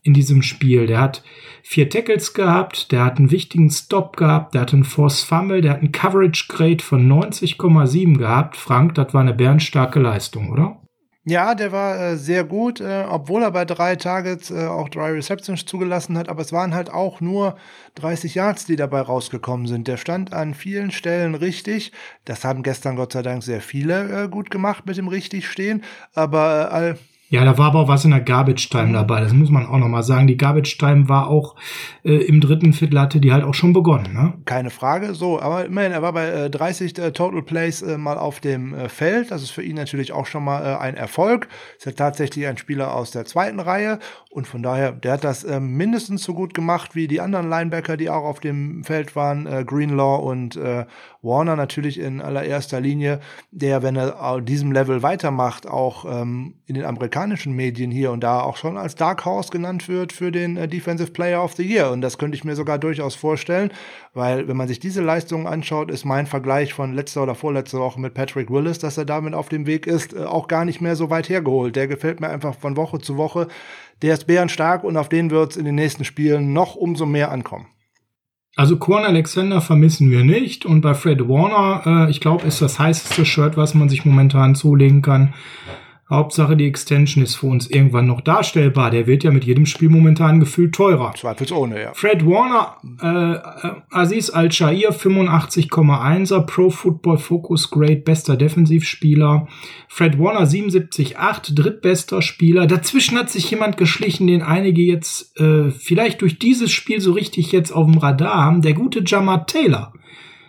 in 0.01 0.13
diesem 0.13 0.41
Spiel. 0.41 0.85
Der 0.85 0.99
hat 0.99 1.23
vier 1.61 1.89
Tackles 1.89 2.33
gehabt, 2.33 2.91
der 2.91 3.05
hat 3.05 3.19
einen 3.19 3.31
wichtigen 3.31 3.69
Stop 3.69 4.17
gehabt, 4.17 4.53
der 4.53 4.63
hat 4.63 4.73
einen 4.73 4.83
Force 4.83 5.23
Fumble, 5.23 5.61
der 5.61 5.71
hat 5.71 5.79
einen 5.79 5.93
Coverage 5.93 6.47
Grade 6.49 6.83
von 6.83 7.09
90,7 7.09 8.17
gehabt. 8.17 8.57
Frank, 8.57 8.95
das 8.95 9.13
war 9.13 9.21
eine 9.21 9.33
bärenstarke 9.33 10.01
Leistung, 10.01 10.51
oder? 10.51 10.82
Ja, 11.25 11.55
der 11.55 11.71
war 11.71 11.97
äh, 11.99 12.17
sehr 12.17 12.43
gut, 12.43 12.81
äh, 12.81 13.05
obwohl 13.07 13.43
er 13.43 13.51
bei 13.51 13.63
drei 13.63 13.95
Targets 13.95 14.51
äh, 14.51 14.65
auch 14.67 14.89
drei 14.89 15.11
Receptions 15.13 15.65
zugelassen 15.65 16.17
hat, 16.17 16.27
aber 16.27 16.41
es 16.41 16.51
waren 16.51 16.73
halt 16.73 16.89
auch 16.89 17.21
nur 17.21 17.55
30 17.95 18.35
Yards, 18.35 18.65
die 18.65 18.75
dabei 18.75 18.99
rausgekommen 18.99 19.65
sind. 19.67 19.87
Der 19.87 19.95
stand 19.95 20.33
an 20.33 20.53
vielen 20.53 20.91
Stellen 20.91 21.33
richtig. 21.35 21.93
Das 22.25 22.43
haben 22.43 22.61
gestern 22.61 22.97
Gott 22.97 23.13
sei 23.13 23.21
Dank 23.21 23.41
sehr 23.41 23.61
viele 23.61 24.23
äh, 24.25 24.27
gut 24.27 24.51
gemacht 24.51 24.85
mit 24.85 24.97
dem 24.97 25.07
richtig 25.07 25.47
stehen, 25.47 25.83
aber 26.13 26.95
äh, 26.95 26.95
ja, 27.33 27.43
da 27.43 27.57
war 27.57 27.69
aber 27.69 27.79
auch 27.79 27.87
was 27.87 28.05
in 28.05 28.11
der 28.11 28.19
Garbage 28.19 28.69
Time 28.69 28.89
mhm. 28.89 28.93
dabei. 28.93 29.19
Das 29.21 29.33
muss 29.33 29.49
man 29.49 29.65
auch 29.65 29.79
nochmal 29.79 30.03
sagen. 30.03 30.27
Die 30.27 30.37
Garbage 30.37 30.77
Time 30.77 31.09
war 31.09 31.29
auch 31.29 31.55
äh, 32.03 32.17
im 32.27 32.39
dritten 32.39 32.73
Viertel 32.73 32.99
hatte 32.99 33.19
die 33.19 33.33
halt 33.33 33.43
auch 33.43 33.55
schon 33.55 33.73
begonnen. 33.73 34.13
Ne? 34.13 34.33
Keine 34.45 34.69
Frage. 34.69 35.15
So, 35.15 35.41
aber 35.41 35.65
immerhin, 35.65 35.93
er 35.93 36.03
war 36.03 36.13
bei 36.13 36.27
äh, 36.27 36.49
30 36.51 36.95
äh, 36.99 37.11
Total 37.11 37.41
Plays 37.41 37.81
äh, 37.81 37.97
mal 37.97 38.19
auf 38.19 38.39
dem 38.39 38.75
äh, 38.75 38.87
Feld. 38.87 39.31
Das 39.31 39.41
ist 39.41 39.49
für 39.49 39.63
ihn 39.63 39.75
natürlich 39.75 40.11
auch 40.11 40.27
schon 40.27 40.43
mal 40.43 40.63
äh, 40.63 40.77
ein 40.77 40.95
Erfolg. 40.95 41.47
Ist 41.75 41.87
ja 41.87 41.93
tatsächlich 41.93 42.45
ein 42.45 42.57
Spieler 42.57 42.93
aus 42.93 43.09
der 43.09 43.25
zweiten 43.25 43.59
Reihe 43.59 43.97
und 44.29 44.47
von 44.47 44.61
daher, 44.61 44.91
der 44.91 45.13
hat 45.13 45.23
das 45.23 45.43
ähm, 45.43 45.75
mindestens 45.75 46.23
so 46.23 46.35
gut 46.35 46.53
gemacht 46.53 46.93
wie 46.93 47.07
die 47.07 47.19
anderen 47.19 47.49
Linebacker, 47.49 47.97
die 47.97 48.11
auch 48.11 48.25
auf 48.25 48.41
dem 48.41 48.83
Feld 48.83 49.15
waren. 49.15 49.65
Greenlaw 49.65 50.21
und 50.23 50.59
Warner 51.23 51.55
natürlich 51.55 51.99
in 51.99 52.21
allererster 52.21 52.81
Linie, 52.81 53.19
der, 53.51 53.81
wenn 53.81 53.95
er 53.95 54.21
auf 54.21 54.43
diesem 54.43 54.73
Level 54.73 55.01
weitermacht, 55.01 55.65
auch 55.67 56.05
ähm, 56.05 56.55
in 56.65 56.75
den 56.75 56.83
amerikanischen 56.85 57.53
Medien 57.53 57.91
hier 57.91 58.11
und 58.11 58.21
da 58.21 58.41
auch 58.41 58.57
schon 58.57 58.77
als 58.77 58.95
Dark 58.95 59.23
Horse 59.23 59.49
genannt 59.49 59.87
wird 59.87 60.11
für 60.11 60.31
den 60.31 60.57
äh, 60.57 60.67
Defensive 60.67 61.11
Player 61.11 61.43
of 61.43 61.53
the 61.53 61.63
Year. 61.63 61.91
Und 61.91 62.01
das 62.01 62.17
könnte 62.17 62.35
ich 62.35 62.43
mir 62.43 62.55
sogar 62.55 62.77
durchaus 62.77 63.15
vorstellen, 63.15 63.71
weil 64.13 64.47
wenn 64.47 64.57
man 64.57 64.67
sich 64.67 64.79
diese 64.79 65.01
Leistungen 65.01 65.47
anschaut, 65.47 65.89
ist 65.89 66.03
mein 66.03 66.27
Vergleich 66.27 66.73
von 66.73 66.93
letzter 66.93 67.23
oder 67.23 67.35
vorletzter 67.35 67.79
Woche 67.79 68.01
mit 68.01 68.13
Patrick 68.13 68.51
Willis, 68.51 68.79
dass 68.79 68.97
er 68.97 69.05
damit 69.05 69.33
auf 69.33 69.47
dem 69.47 69.65
Weg 69.65 69.87
ist, 69.87 70.13
äh, 70.13 70.25
auch 70.25 70.49
gar 70.49 70.65
nicht 70.65 70.81
mehr 70.81 70.97
so 70.97 71.09
weit 71.09 71.29
hergeholt. 71.29 71.75
Der 71.75 71.87
gefällt 71.87 72.19
mir 72.19 72.29
einfach 72.29 72.55
von 72.55 72.75
Woche 72.75 72.99
zu 72.99 73.15
Woche. 73.15 73.47
Der 74.01 74.13
ist 74.13 74.27
bärenstark 74.27 74.83
und 74.83 74.97
auf 74.97 75.07
den 75.07 75.31
wird 75.31 75.51
es 75.51 75.57
in 75.57 75.63
den 75.63 75.75
nächsten 75.75 76.03
Spielen 76.03 76.51
noch 76.51 76.75
umso 76.75 77.05
mehr 77.05 77.31
ankommen. 77.31 77.67
Also 78.55 78.77
Quan 78.77 79.03
Alexander 79.03 79.61
vermissen 79.61 80.11
wir 80.11 80.23
nicht 80.23 80.65
und 80.65 80.81
bei 80.81 80.93
Fred 80.93 81.27
Warner, 81.27 82.07
äh, 82.07 82.11
ich 82.11 82.21
glaube, 82.21 82.45
ist 82.45 82.61
das 82.61 82.77
heißeste 82.77 83.25
Shirt, 83.25 83.57
was 83.57 83.73
man 83.73 83.89
sich 83.89 84.05
momentan 84.05 84.53
zulegen 84.53 85.01
kann. 85.01 85.33
Hauptsache, 86.09 86.57
die 86.57 86.67
Extension 86.67 87.23
ist 87.23 87.35
für 87.35 87.47
uns 87.47 87.69
irgendwann 87.69 88.07
noch 88.07 88.19
darstellbar. 88.19 88.91
Der 88.91 89.07
wird 89.07 89.23
ja 89.23 89.31
mit 89.31 89.45
jedem 89.45 89.65
Spiel 89.65 89.89
momentan 89.89 90.41
gefühlt 90.41 90.75
teurer. 90.75 91.13
Zweifelsohne, 91.15 91.81
ja. 91.81 91.93
Fred 91.93 92.25
Warner, 92.25 92.77
äh, 93.01 93.69
Aziz 93.89 94.29
Al-Shair, 94.29 94.93
85,1er, 94.93 96.41
Pro 96.41 96.69
Football 96.69 97.17
Focus 97.17 97.71
Grade, 97.71 97.97
bester 97.97 98.35
Defensivspieler. 98.35 99.47
Fred 99.87 100.19
Warner, 100.19 100.45
77,8, 100.45 101.55
drittbester 101.55 102.21
Spieler. 102.21 102.67
Dazwischen 102.67 103.17
hat 103.17 103.29
sich 103.29 103.49
jemand 103.49 103.77
geschlichen, 103.77 104.27
den 104.27 104.41
einige 104.41 104.81
jetzt 104.81 105.39
äh, 105.39 105.71
vielleicht 105.71 106.21
durch 106.21 106.37
dieses 106.37 106.71
Spiel 106.71 106.99
so 106.99 107.13
richtig 107.13 107.53
jetzt 107.53 107.71
auf 107.71 107.89
dem 107.89 107.97
Radar 107.97 108.43
haben. 108.43 108.61
Der 108.61 108.73
gute 108.73 109.03
Jamar 109.05 109.47
Taylor. 109.47 109.93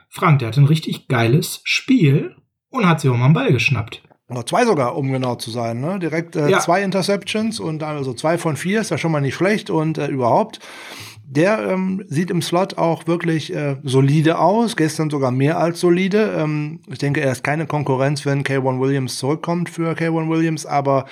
Frank, 0.09 0.41
der 0.41 0.49
hat 0.49 0.59
ein 0.59 0.65
richtig 0.65 1.07
geiles 1.07 1.61
Spiel 1.65 2.35
und 2.71 2.87
hat 2.87 3.01
sich 3.01 3.11
auch 3.11 3.17
mal 3.17 3.27
einen 3.27 3.35
Ball 3.35 3.53
geschnappt. 3.53 4.03
Oder 4.37 4.47
zwei 4.47 4.65
sogar, 4.65 4.97
um 4.97 5.11
genau 5.11 5.37
zu 5.37 5.51
sein. 5.51 5.81
Ne? 5.81 5.99
Direkt 5.99 6.37
äh, 6.37 6.49
ja. 6.49 6.61
zwei 6.61 6.83
Interceptions 6.83 7.61
und 7.61 7.83
also 7.83 8.15
zwei 8.15 8.39
von 8.39 8.57
vier 8.57 8.81
ist 8.81 8.91
ja 8.91 8.99
schon 8.99 9.13
mal 9.13 9.21
nicht 9.21 9.35
schlecht 9.35 9.71
und 9.71 9.99
äh, 9.99 10.07
überhaupt. 10.09 10.61
Der 11.27 11.71
ähm, 11.71 12.05
sieht 12.09 12.31
im 12.31 12.43
Slot 12.43 12.77
auch 12.77 13.07
wirklich 13.07 13.53
äh, 13.55 13.77
solide 13.83 14.39
aus, 14.39 14.77
gestern 14.77 15.09
sogar 15.11 15.31
mehr 15.31 15.59
als 15.59 15.81
solide. 15.81 16.35
Ähm, 16.39 16.81
ich 16.91 16.99
denke, 16.99 17.21
er 17.21 17.33
ist 17.33 17.43
keine 17.43 17.67
Konkurrenz, 17.67 18.27
wenn 18.27 18.45
K1 18.45 18.79
Williams 18.79 19.19
zurückkommt 19.19 19.71
für 19.71 19.93
K1 19.93 20.29
Williams, 20.29 20.67
aber 20.67 21.07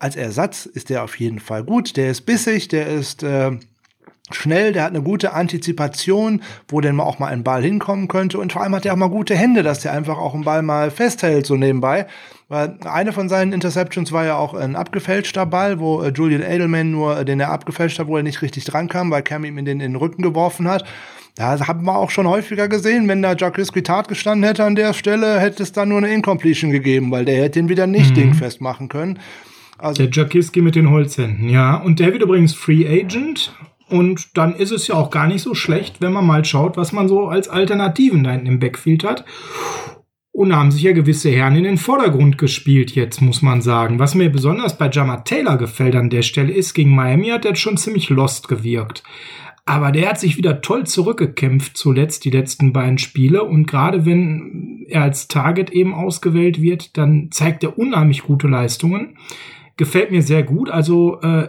als 0.00 0.16
Ersatz 0.16 0.66
ist 0.66 0.90
der 0.90 1.04
auf 1.04 1.18
jeden 1.20 1.38
Fall 1.38 1.62
gut. 1.62 1.96
Der 1.96 2.10
ist 2.10 2.22
bissig, 2.22 2.68
der 2.68 2.88
ist 2.88 3.22
äh, 3.22 3.52
schnell, 4.34 4.72
der 4.72 4.84
hat 4.84 4.90
eine 4.90 5.02
gute 5.02 5.32
Antizipation, 5.32 6.42
wo 6.68 6.80
denn 6.80 6.96
mal 6.96 7.04
auch 7.04 7.18
mal 7.18 7.28
ein 7.28 7.44
Ball 7.44 7.62
hinkommen 7.62 8.08
könnte 8.08 8.38
und 8.38 8.52
vor 8.52 8.62
allem 8.62 8.74
hat 8.74 8.86
er 8.86 8.92
auch 8.92 8.98
mal 8.98 9.08
gute 9.08 9.34
Hände, 9.34 9.62
dass 9.62 9.80
der 9.80 9.92
einfach 9.92 10.18
auch 10.18 10.34
einen 10.34 10.44
Ball 10.44 10.62
mal 10.62 10.90
festhält 10.90 11.46
so 11.46 11.56
nebenbei. 11.56 12.06
Weil 12.48 12.78
eine 12.84 13.12
von 13.12 13.28
seinen 13.28 13.52
Interceptions 13.52 14.10
war 14.10 14.24
ja 14.24 14.36
auch 14.36 14.54
ein 14.54 14.74
abgefälschter 14.74 15.46
Ball, 15.46 15.78
wo 15.78 16.02
äh, 16.02 16.08
Julian 16.08 16.42
Edelman 16.42 16.90
nur 16.90 17.20
äh, 17.20 17.24
den 17.24 17.38
er 17.38 17.52
abgefälscht 17.52 18.00
hat, 18.00 18.08
wo 18.08 18.16
er 18.16 18.24
nicht 18.24 18.42
richtig 18.42 18.64
dran 18.64 18.88
kam, 18.88 19.10
weil 19.12 19.22
Cam 19.22 19.44
ihm 19.44 19.56
in 19.56 19.64
den, 19.64 19.78
in 19.80 19.92
den 19.92 19.96
Rücken 19.96 20.22
geworfen 20.22 20.66
hat. 20.66 20.84
Da 21.36 21.58
haben 21.68 21.84
wir 21.84 21.96
auch 21.96 22.10
schon 22.10 22.26
häufiger 22.26 22.66
gesehen, 22.66 23.06
wenn 23.06 23.22
da 23.22 23.34
Jacques 23.36 23.72
Guitart 23.72 24.08
gestanden 24.08 24.44
hätte 24.44 24.64
an 24.64 24.74
der 24.74 24.94
Stelle, 24.94 25.38
hätte 25.38 25.62
es 25.62 25.70
da 25.70 25.86
nur 25.86 25.98
eine 25.98 26.12
Incompletion 26.12 26.72
gegeben, 26.72 27.12
weil 27.12 27.24
der 27.24 27.44
hätte 27.44 27.60
ihn 27.60 27.68
wieder 27.68 27.86
nicht 27.86 28.10
mhm. 28.10 28.14
dingfest 28.14 28.60
machen 28.60 28.88
können. 28.88 29.20
Also 29.78 30.02
der 30.02 30.10
Jakiski 30.12 30.60
mit 30.60 30.74
den 30.74 30.90
Holzhänden, 30.90 31.48
ja. 31.48 31.76
Und 31.76 32.00
der 32.00 32.12
wird 32.12 32.22
übrigens 32.22 32.52
Free 32.52 32.86
Agent 32.86 33.54
Und 33.90 34.36
dann 34.36 34.54
ist 34.54 34.70
es 34.70 34.86
ja 34.86 34.94
auch 34.94 35.10
gar 35.10 35.26
nicht 35.26 35.42
so 35.42 35.54
schlecht, 35.54 36.00
wenn 36.00 36.12
man 36.12 36.26
mal 36.26 36.44
schaut, 36.44 36.76
was 36.76 36.92
man 36.92 37.08
so 37.08 37.28
als 37.28 37.48
Alternativen 37.48 38.24
da 38.24 38.30
hinten 38.30 38.46
im 38.46 38.60
Backfield 38.60 39.04
hat. 39.04 39.24
Und 40.32 40.50
da 40.50 40.56
haben 40.56 40.70
sich 40.70 40.82
ja 40.82 40.92
gewisse 40.92 41.30
Herren 41.30 41.56
in 41.56 41.64
den 41.64 41.76
Vordergrund 41.76 42.38
gespielt 42.38 42.94
jetzt, 42.94 43.20
muss 43.20 43.42
man 43.42 43.60
sagen. 43.60 43.98
Was 43.98 44.14
mir 44.14 44.30
besonders 44.30 44.78
bei 44.78 44.88
Jama 44.88 45.18
Taylor 45.18 45.58
gefällt 45.58 45.96
an 45.96 46.08
der 46.08 46.22
Stelle 46.22 46.52
ist, 46.52 46.72
gegen 46.72 46.94
Miami 46.94 47.28
hat 47.28 47.44
er 47.44 47.56
schon 47.56 47.76
ziemlich 47.76 48.08
lost 48.08 48.48
gewirkt. 48.48 49.02
Aber 49.66 49.92
der 49.92 50.08
hat 50.08 50.18
sich 50.18 50.36
wieder 50.36 50.62
toll 50.62 50.86
zurückgekämpft 50.86 51.76
zuletzt, 51.76 52.24
die 52.24 52.30
letzten 52.30 52.72
beiden 52.72 52.98
Spiele. 52.98 53.44
Und 53.44 53.66
gerade 53.66 54.06
wenn 54.06 54.86
er 54.88 55.02
als 55.02 55.28
Target 55.28 55.70
eben 55.70 55.94
ausgewählt 55.94 56.62
wird, 56.62 56.96
dann 56.96 57.28
zeigt 57.30 57.62
er 57.62 57.78
unheimlich 57.78 58.22
gute 58.22 58.48
Leistungen. 58.48 59.18
Gefällt 59.76 60.10
mir 60.10 60.22
sehr 60.22 60.42
gut. 60.42 60.70
Also 60.70 61.20
äh, 61.20 61.48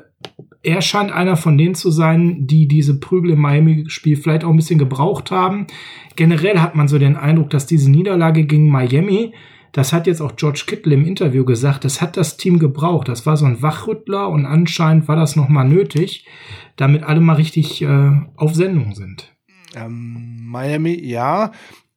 er 0.63 0.81
scheint 0.81 1.11
einer 1.11 1.37
von 1.37 1.57
denen 1.57 1.75
zu 1.75 1.89
sein, 1.89 2.45
die 2.45 2.67
diese 2.67 2.99
Prügel 2.99 3.31
im 3.31 3.41
Miami-Spiel 3.41 4.15
vielleicht 4.15 4.43
auch 4.43 4.51
ein 4.51 4.55
bisschen 4.55 4.79
gebraucht 4.79 5.31
haben. 5.31 5.67
Generell 6.15 6.59
hat 6.59 6.75
man 6.75 6.87
so 6.87 6.99
den 6.99 7.15
Eindruck, 7.15 7.49
dass 7.49 7.65
diese 7.65 7.89
Niederlage 7.89 8.45
gegen 8.45 8.69
Miami, 8.69 9.33
das 9.71 9.93
hat 9.93 10.05
jetzt 10.05 10.21
auch 10.21 10.35
George 10.35 10.63
Kittle 10.67 10.93
im 10.93 11.05
Interview 11.05 11.45
gesagt, 11.45 11.83
das 11.83 12.01
hat 12.01 12.17
das 12.17 12.37
Team 12.37 12.59
gebraucht. 12.59 13.07
Das 13.07 13.25
war 13.25 13.37
so 13.37 13.45
ein 13.45 13.61
Wachrüttler 13.61 14.29
und 14.29 14.45
anscheinend 14.45 15.07
war 15.07 15.15
das 15.15 15.35
nochmal 15.35 15.67
nötig, 15.67 16.27
damit 16.75 17.03
alle 17.03 17.21
mal 17.21 17.37
richtig 17.37 17.81
äh, 17.81 18.11
auf 18.35 18.53
Sendung 18.53 18.93
sind. 18.93 19.33
Ähm, 19.75 20.45
Miami, 20.45 20.99
ja. 21.01 21.51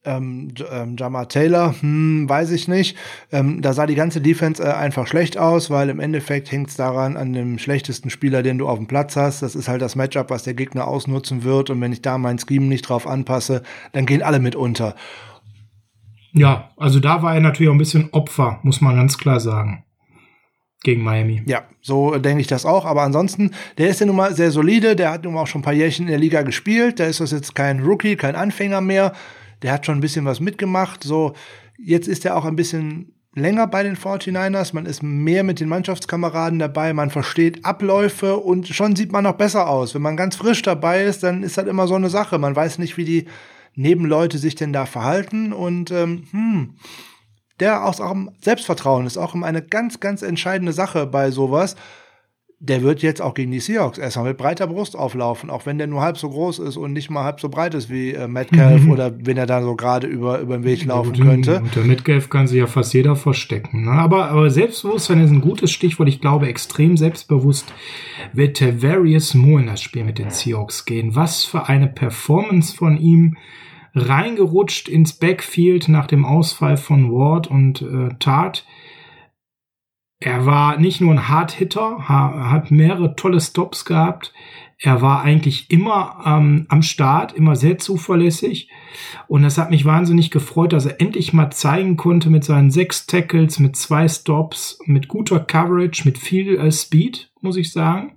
Ähm, 0.05 0.49
ähm, 0.71 0.95
Jama 0.97 1.25
Taylor, 1.25 1.75
hm, 1.79 2.29
weiß 2.29 2.51
ich 2.51 2.67
nicht. 2.67 2.95
Ähm, 3.31 3.61
da 3.61 3.73
sah 3.73 3.85
die 3.85 3.95
ganze 3.95 4.21
Defense 4.21 4.63
äh, 4.63 4.71
einfach 4.71 5.07
schlecht 5.07 5.37
aus, 5.37 5.69
weil 5.69 5.89
im 5.89 5.99
Endeffekt 5.99 6.51
hängt 6.51 6.69
es 6.69 6.75
daran 6.75 7.17
an 7.17 7.33
dem 7.33 7.57
schlechtesten 7.57 8.09
Spieler, 8.09 8.43
den 8.43 8.57
du 8.57 8.67
auf 8.67 8.77
dem 8.77 8.87
Platz 8.87 9.15
hast. 9.15 9.41
Das 9.41 9.55
ist 9.55 9.67
halt 9.67 9.81
das 9.81 9.95
Matchup, 9.95 10.29
was 10.29 10.43
der 10.43 10.53
Gegner 10.53 10.87
ausnutzen 10.87 11.43
wird. 11.43 11.69
Und 11.69 11.81
wenn 11.81 11.91
ich 11.91 12.01
da 12.01 12.17
mein 12.17 12.37
Scheme 12.39 12.67
nicht 12.67 12.83
drauf 12.83 13.07
anpasse, 13.07 13.63
dann 13.93 14.05
gehen 14.05 14.21
alle 14.21 14.39
mit 14.39 14.55
unter. 14.55 14.95
Ja, 16.33 16.69
also 16.77 16.99
da 16.99 17.23
war 17.23 17.33
er 17.33 17.41
natürlich 17.41 17.69
auch 17.69 17.75
ein 17.75 17.79
bisschen 17.79 18.09
Opfer, 18.11 18.59
muss 18.63 18.81
man 18.81 18.95
ganz 18.95 19.17
klar 19.17 19.39
sagen 19.39 19.85
gegen 20.85 21.03
Miami. 21.03 21.41
Ja, 21.47 21.63
so 21.81 22.17
denke 22.17 22.39
ich 22.41 22.47
das 22.47 22.65
auch. 22.65 22.85
Aber 22.85 23.01
ansonsten, 23.01 23.51
der 23.77 23.89
ist 23.89 23.99
ja 23.99 24.05
nun 24.05 24.15
mal 24.15 24.33
sehr 24.33 24.51
solide. 24.51 24.95
Der 24.95 25.11
hat 25.11 25.23
nun 25.23 25.33
mal 25.33 25.41
auch 25.41 25.47
schon 25.47 25.61
ein 25.61 25.65
paar 25.65 25.73
Jährchen 25.73 26.05
in 26.05 26.11
der 26.11 26.19
Liga 26.19 26.43
gespielt. 26.43 26.99
Da 27.01 27.05
ist 27.05 27.19
das 27.19 27.31
jetzt 27.31 27.55
kein 27.55 27.81
Rookie, 27.81 28.15
kein 28.15 28.35
Anfänger 28.35 28.79
mehr 28.79 29.11
der 29.61 29.71
hat 29.71 29.85
schon 29.85 29.97
ein 29.97 30.01
bisschen 30.01 30.25
was 30.25 30.39
mitgemacht. 30.39 31.03
So, 31.03 31.33
jetzt 31.77 32.07
ist 32.07 32.25
er 32.25 32.37
auch 32.37 32.45
ein 32.45 32.55
bisschen 32.55 33.13
länger 33.35 33.67
bei 33.67 33.83
den 33.83 33.97
49ers, 33.97 34.73
man 34.73 34.85
ist 34.85 35.03
mehr 35.03 35.43
mit 35.43 35.59
den 35.59 35.67
Mannschaftskameraden 35.67 36.57
dabei, 36.57 36.93
man 36.93 37.09
versteht 37.09 37.65
Abläufe 37.65 38.37
und 38.37 38.67
schon 38.67 38.95
sieht 38.95 39.11
man 39.11 39.25
noch 39.25 39.33
besser 39.33 39.67
aus. 39.67 39.93
Wenn 39.93 40.01
man 40.01 40.17
ganz 40.17 40.37
frisch 40.37 40.61
dabei 40.61 41.03
ist, 41.03 41.21
dann 41.21 41.43
ist 41.43 41.57
das 41.57 41.67
immer 41.67 41.87
so 41.87 41.95
eine 41.95 42.09
Sache. 42.09 42.39
Man 42.39 42.55
weiß 42.55 42.79
nicht, 42.79 42.95
wie 42.97 43.05
die 43.05 43.25
Nebenleute 43.75 44.37
sich 44.37 44.55
denn 44.55 44.71
da 44.71 44.85
verhalten 44.85 45.51
und 45.51 45.91
ähm, 45.91 46.23
hm, 46.31 46.75
der 47.59 47.85
aus 47.85 47.99
auch 47.99 48.15
Selbstvertrauen 48.41 49.05
ist 49.05 49.17
auch 49.17 49.35
immer 49.35 49.47
eine 49.47 49.61
ganz, 49.61 49.99
ganz 49.99 50.21
entscheidende 50.21 50.71
Sache 50.71 51.05
bei 51.05 51.31
sowas 51.31 51.75
der 52.67 52.81
wird 52.81 53.01
jetzt 53.01 53.21
auch 53.21 53.33
gegen 53.33 53.51
die 53.51 53.59
Seahawks 53.59 53.97
erstmal 53.97 54.29
mit 54.29 54.37
breiter 54.37 54.67
Brust 54.67 54.95
auflaufen, 54.95 55.49
auch 55.49 55.65
wenn 55.65 55.77
der 55.77 55.87
nur 55.87 56.01
halb 56.01 56.17
so 56.17 56.29
groß 56.29 56.59
ist 56.59 56.77
und 56.77 56.93
nicht 56.93 57.09
mal 57.09 57.23
halb 57.23 57.39
so 57.39 57.49
breit 57.49 57.73
ist 57.73 57.89
wie 57.89 58.11
äh, 58.11 58.27
Metcalf 58.27 58.83
mhm. 58.83 58.91
oder 58.91 59.13
wenn 59.23 59.37
er 59.37 59.45
da 59.45 59.61
so 59.61 59.75
gerade 59.75 60.07
über, 60.07 60.39
über 60.39 60.57
den 60.57 60.63
Weg 60.63 60.85
laufen 60.85 61.13
ja, 61.13 61.25
könnte. 61.25 61.59
Unter 61.61 61.83
Metcalf 61.83 62.29
kann 62.29 62.47
sich 62.47 62.57
ja 62.57 62.67
fast 62.67 62.93
jeder 62.93 63.15
verstecken. 63.15 63.85
Ne? 63.85 63.91
Aber, 63.91 64.29
aber 64.29 64.49
Selbstbewusstsein 64.49 65.23
ist 65.23 65.31
ein 65.31 65.41
gutes 65.41 65.71
Stichwort. 65.71 66.09
Ich 66.09 66.21
glaube, 66.21 66.47
extrem 66.47 66.97
selbstbewusst 66.97 67.73
wird 68.33 68.57
Tavarius 68.57 69.33
Moore 69.33 69.61
in 69.61 69.67
das 69.67 69.81
Spiel 69.81 70.03
mit 70.03 70.17
den 70.17 70.31
Seahawks 70.31 70.85
gehen. 70.85 71.15
Was 71.15 71.43
für 71.43 71.67
eine 71.67 71.87
Performance 71.87 72.75
von 72.75 72.97
ihm 72.97 73.37
reingerutscht 73.93 74.89
ins 74.89 75.13
Backfield 75.13 75.87
nach 75.87 76.07
dem 76.07 76.25
Ausfall 76.25 76.77
von 76.77 77.11
Ward 77.11 77.47
und 77.47 77.81
äh, 77.81 78.09
Tat 78.19 78.65
er 80.19 80.45
war 80.45 80.77
nicht 80.77 81.01
nur 81.01 81.11
ein 81.11 81.27
Hard-Hitter, 81.27 82.07
hat 82.07 82.71
mehrere 82.71 83.15
tolle 83.15 83.41
Stops 83.41 83.85
gehabt. 83.85 84.33
Er 84.77 85.01
war 85.01 85.21
eigentlich 85.21 85.69
immer 85.71 86.23
ähm, 86.25 86.65
am 86.69 86.81
Start, 86.81 87.33
immer 87.33 87.55
sehr 87.55 87.77
zuverlässig. 87.77 88.69
Und 89.27 89.43
das 89.43 89.57
hat 89.57 89.69
mich 89.69 89.85
wahnsinnig 89.85 90.31
gefreut, 90.31 90.73
dass 90.73 90.85
er 90.85 90.99
endlich 90.99 91.33
mal 91.33 91.49
zeigen 91.51 91.97
konnte 91.97 92.29
mit 92.29 92.43
seinen 92.43 92.71
sechs 92.71 93.05
Tackles, 93.07 93.59
mit 93.59 93.75
zwei 93.75 94.07
Stops, 94.07 94.79
mit 94.85 95.07
guter 95.07 95.39
Coverage, 95.39 96.03
mit 96.05 96.17
viel 96.17 96.57
äh, 96.57 96.71
Speed, 96.71 97.31
muss 97.41 97.57
ich 97.57 97.71
sagen, 97.71 98.13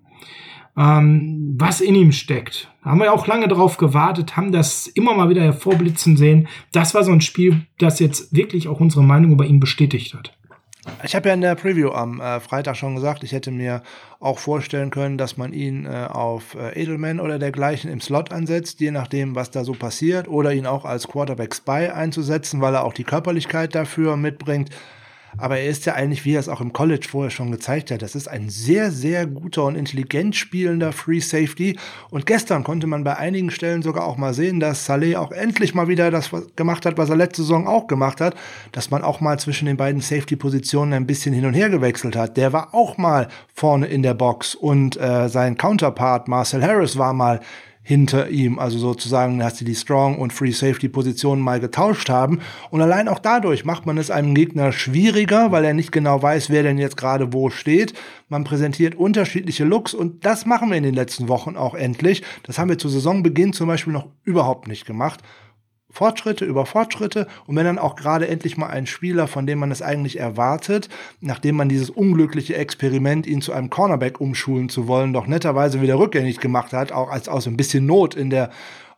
ähm, 0.77 1.57
was 1.59 1.81
in 1.81 1.95
ihm 1.95 2.13
steckt. 2.13 2.73
Da 2.83 2.91
haben 2.91 3.01
wir 3.01 3.13
auch 3.13 3.27
lange 3.27 3.49
drauf 3.49 3.77
gewartet, 3.77 4.37
haben 4.37 4.53
das 4.53 4.87
immer 4.87 5.15
mal 5.15 5.29
wieder 5.29 5.43
hervorblitzen 5.43 6.17
sehen. 6.17 6.49
Das 6.73 6.95
war 6.95 7.03
so 7.05 7.13
ein 7.13 7.21
Spiel, 7.21 7.67
das 7.79 7.99
jetzt 7.99 8.35
wirklich 8.35 8.69
auch 8.69 8.81
unsere 8.81 9.05
Meinung 9.05 9.33
über 9.33 9.47
ihn 9.47 9.61
bestätigt 9.61 10.15
hat. 10.15 10.38
Ich 11.05 11.15
habe 11.15 11.29
ja 11.29 11.35
in 11.35 11.41
der 11.41 11.55
Preview 11.55 11.91
am 11.91 12.21
äh, 12.21 12.41
Freitag 12.41 12.77
schon 12.77 12.95
gesagt, 12.95 13.23
ich 13.23 13.33
hätte 13.33 13.51
mir 13.51 13.83
auch 14.21 14.39
vorstellen 14.39 14.91
können, 14.91 15.17
dass 15.17 15.37
man 15.37 15.53
ihn 15.53 15.87
äh, 15.87 16.07
auf 16.11 16.55
äh, 16.55 16.81
Edelman 16.81 17.21
oder 17.21 17.39
dergleichen 17.39 17.91
im 17.91 18.01
Slot 18.01 18.33
ansetzt, 18.33 18.81
je 18.81 18.91
nachdem, 18.91 19.35
was 19.35 19.51
da 19.51 19.65
so 19.65 19.73
passiert, 19.73 20.29
oder 20.29 20.53
ihn 20.53 20.67
auch 20.67 20.85
als 20.85 21.09
Quarterback 21.09 21.55
Spy 21.55 21.89
einzusetzen, 21.89 22.61
weil 22.61 22.75
er 22.75 22.85
auch 22.85 22.93
die 22.93 23.05
Körperlichkeit 23.05 23.75
dafür 23.75 24.17
mitbringt. 24.17 24.71
Aber 25.39 25.59
er 25.59 25.69
ist 25.69 25.87
ja 25.87 25.95
eigentlich, 25.95 26.25
wie 26.25 26.35
er 26.35 26.41
es 26.41 26.49
auch 26.49 26.61
im 26.61 26.73
College 26.73 27.07
vorher 27.09 27.31
schon 27.31 27.51
gezeigt 27.51 27.91
hat, 27.91 28.03
das 28.03 28.15
ist 28.15 28.29
ein 28.29 28.51
sehr, 28.51 28.91
sehr 28.91 29.27
guter 29.27 29.65
und 29.65 29.77
intelligent 29.77 30.37
spielender 30.37 30.93
Free 30.93 31.21
Safety. 31.21 31.79
Und 32.11 32.27
gestern 32.27 32.65
konnte 32.65 32.87
man 32.87 33.05
bei 33.05 33.17
einigen 33.17 33.51
Stellen 33.51 33.83
sogar 33.83 34.05
auch 34.05 34.17
mal 34.17 34.35
sehen, 34.35 34.61
dass 34.61 34.85
Saleh 34.85 35.17
auch 35.17 35.31
endlich 35.31 35.75
mal 35.75 35.89
wieder 35.89 36.11
das 36.11 36.31
gemacht 36.57 36.85
hat, 36.85 36.99
was 36.99 37.09
er 37.09 37.17
letzte 37.17 37.43
Saison 37.43 37.67
auch 37.67 37.87
gemacht 37.87 38.21
hat, 38.21 38.35
dass 38.73 38.91
man 38.91 39.03
auch 39.03 39.21
mal 39.21 39.39
zwischen 39.39 39.67
den 39.67 39.77
beiden 39.77 40.01
Safety-Positionen 40.01 40.93
ein 40.93 41.07
bisschen 41.07 41.33
hin 41.35 41.47
und 41.47 41.55
her 41.55 41.71
gewechselt 41.71 42.17
hat. 42.17 42.37
Der 42.37 42.53
war 42.53 42.75
auch 42.75 42.99
mal 42.99 43.29
vorne 43.55 43.87
in 43.87 44.03
der 44.03 44.15
Box 44.15 44.55
und 44.55 45.01
äh, 45.01 45.29
sein 45.29 45.57
Counterpart 45.57 46.29
Marcel 46.29 46.63
Harris 46.63 46.99
war 46.99 47.13
mal 47.13 47.41
hinter 47.89 48.29
ihm. 48.29 48.59
Also 48.59 48.79
sozusagen, 48.79 49.39
dass 49.39 49.57
sie 49.57 49.65
die 49.65 49.75
Strong 49.75 50.19
und 50.19 50.35
Free 50.35 50.51
Safety 50.51 50.91
Positionen 50.91 51.41
mal 51.41 51.59
getauscht 51.59 52.11
haben. 52.11 52.41
Und 52.69 52.83
allein 52.83 53.09
auch 53.09 53.19
dadurch 53.19 53.65
macht 53.65 53.87
man 53.87 53.97
es 53.97 54.11
einem 54.11 54.35
Gegner 54.35 54.73
schwieriger, 54.73 55.53
weil 55.53 55.65
er 55.65 55.73
nicht 55.73 55.91
genau 55.91 56.21
weiß, 56.21 56.51
wer 56.51 56.63
denn 56.63 56.77
jetzt 56.77 56.99
gerade 56.99 57.33
wo 57.33 57.49
steht. 57.49 57.95
Man 58.29 58.45
präsentiert 58.45 58.95
unterschiedliche 58.95 59.65
Looks 59.65 59.95
und 59.95 60.27
das 60.27 60.45
machen 60.45 60.69
wir 60.69 60.77
in 60.77 60.83
den 60.83 60.95
letzten 60.95 61.29
Wochen 61.29 61.57
auch 61.57 61.75
endlich. 61.75 62.23
Das 62.43 62.59
haben 62.59 62.69
wir 62.69 62.77
zu 62.77 62.91
Saisonbeginn 62.91 63.55
zum 63.55 63.69
Beispiel 63.69 63.95
noch 63.95 64.09
überhaupt 64.23 64.69
nicht 64.69 64.85
gemacht. 64.85 65.23
Fortschritte 65.91 66.45
über 66.45 66.67
Fortschritte. 66.67 67.27
Und 67.47 67.57
wenn 67.57 67.65
dann 67.65 67.79
auch 67.79 67.97
gerade 67.97 68.29
endlich 68.29 68.57
mal 68.57 68.69
ein 68.69 68.87
Spieler, 68.87 69.27
von 69.27 69.47
dem 69.47 69.59
man 69.59 69.71
es 69.71 69.83
eigentlich 69.83 70.21
erwartet, 70.21 70.89
nachdem 71.21 71.57
man 71.57 71.69
dieses 71.69 71.91
unglückliche 71.91 72.57
Experiment, 72.57 73.27
ihn 73.27 73.41
zu 73.41 73.53
einem 73.53 73.71
Cornerback 73.71 74.21
umschulen 74.21 74.69
zu 74.69 74.87
wollen, 74.87 75.13
doch 75.13 75.27
netterweise 75.27 75.81
wieder 75.81 75.99
rückgängig 75.99 76.41
gemacht 76.41 76.73
hat, 76.73 76.93
auch 76.93 77.11
als 77.11 77.29
aus 77.29 77.47
ein 77.47 77.57
bisschen 77.57 77.87
Not 77.87 78.15
in 78.15 78.31
der 78.31 78.51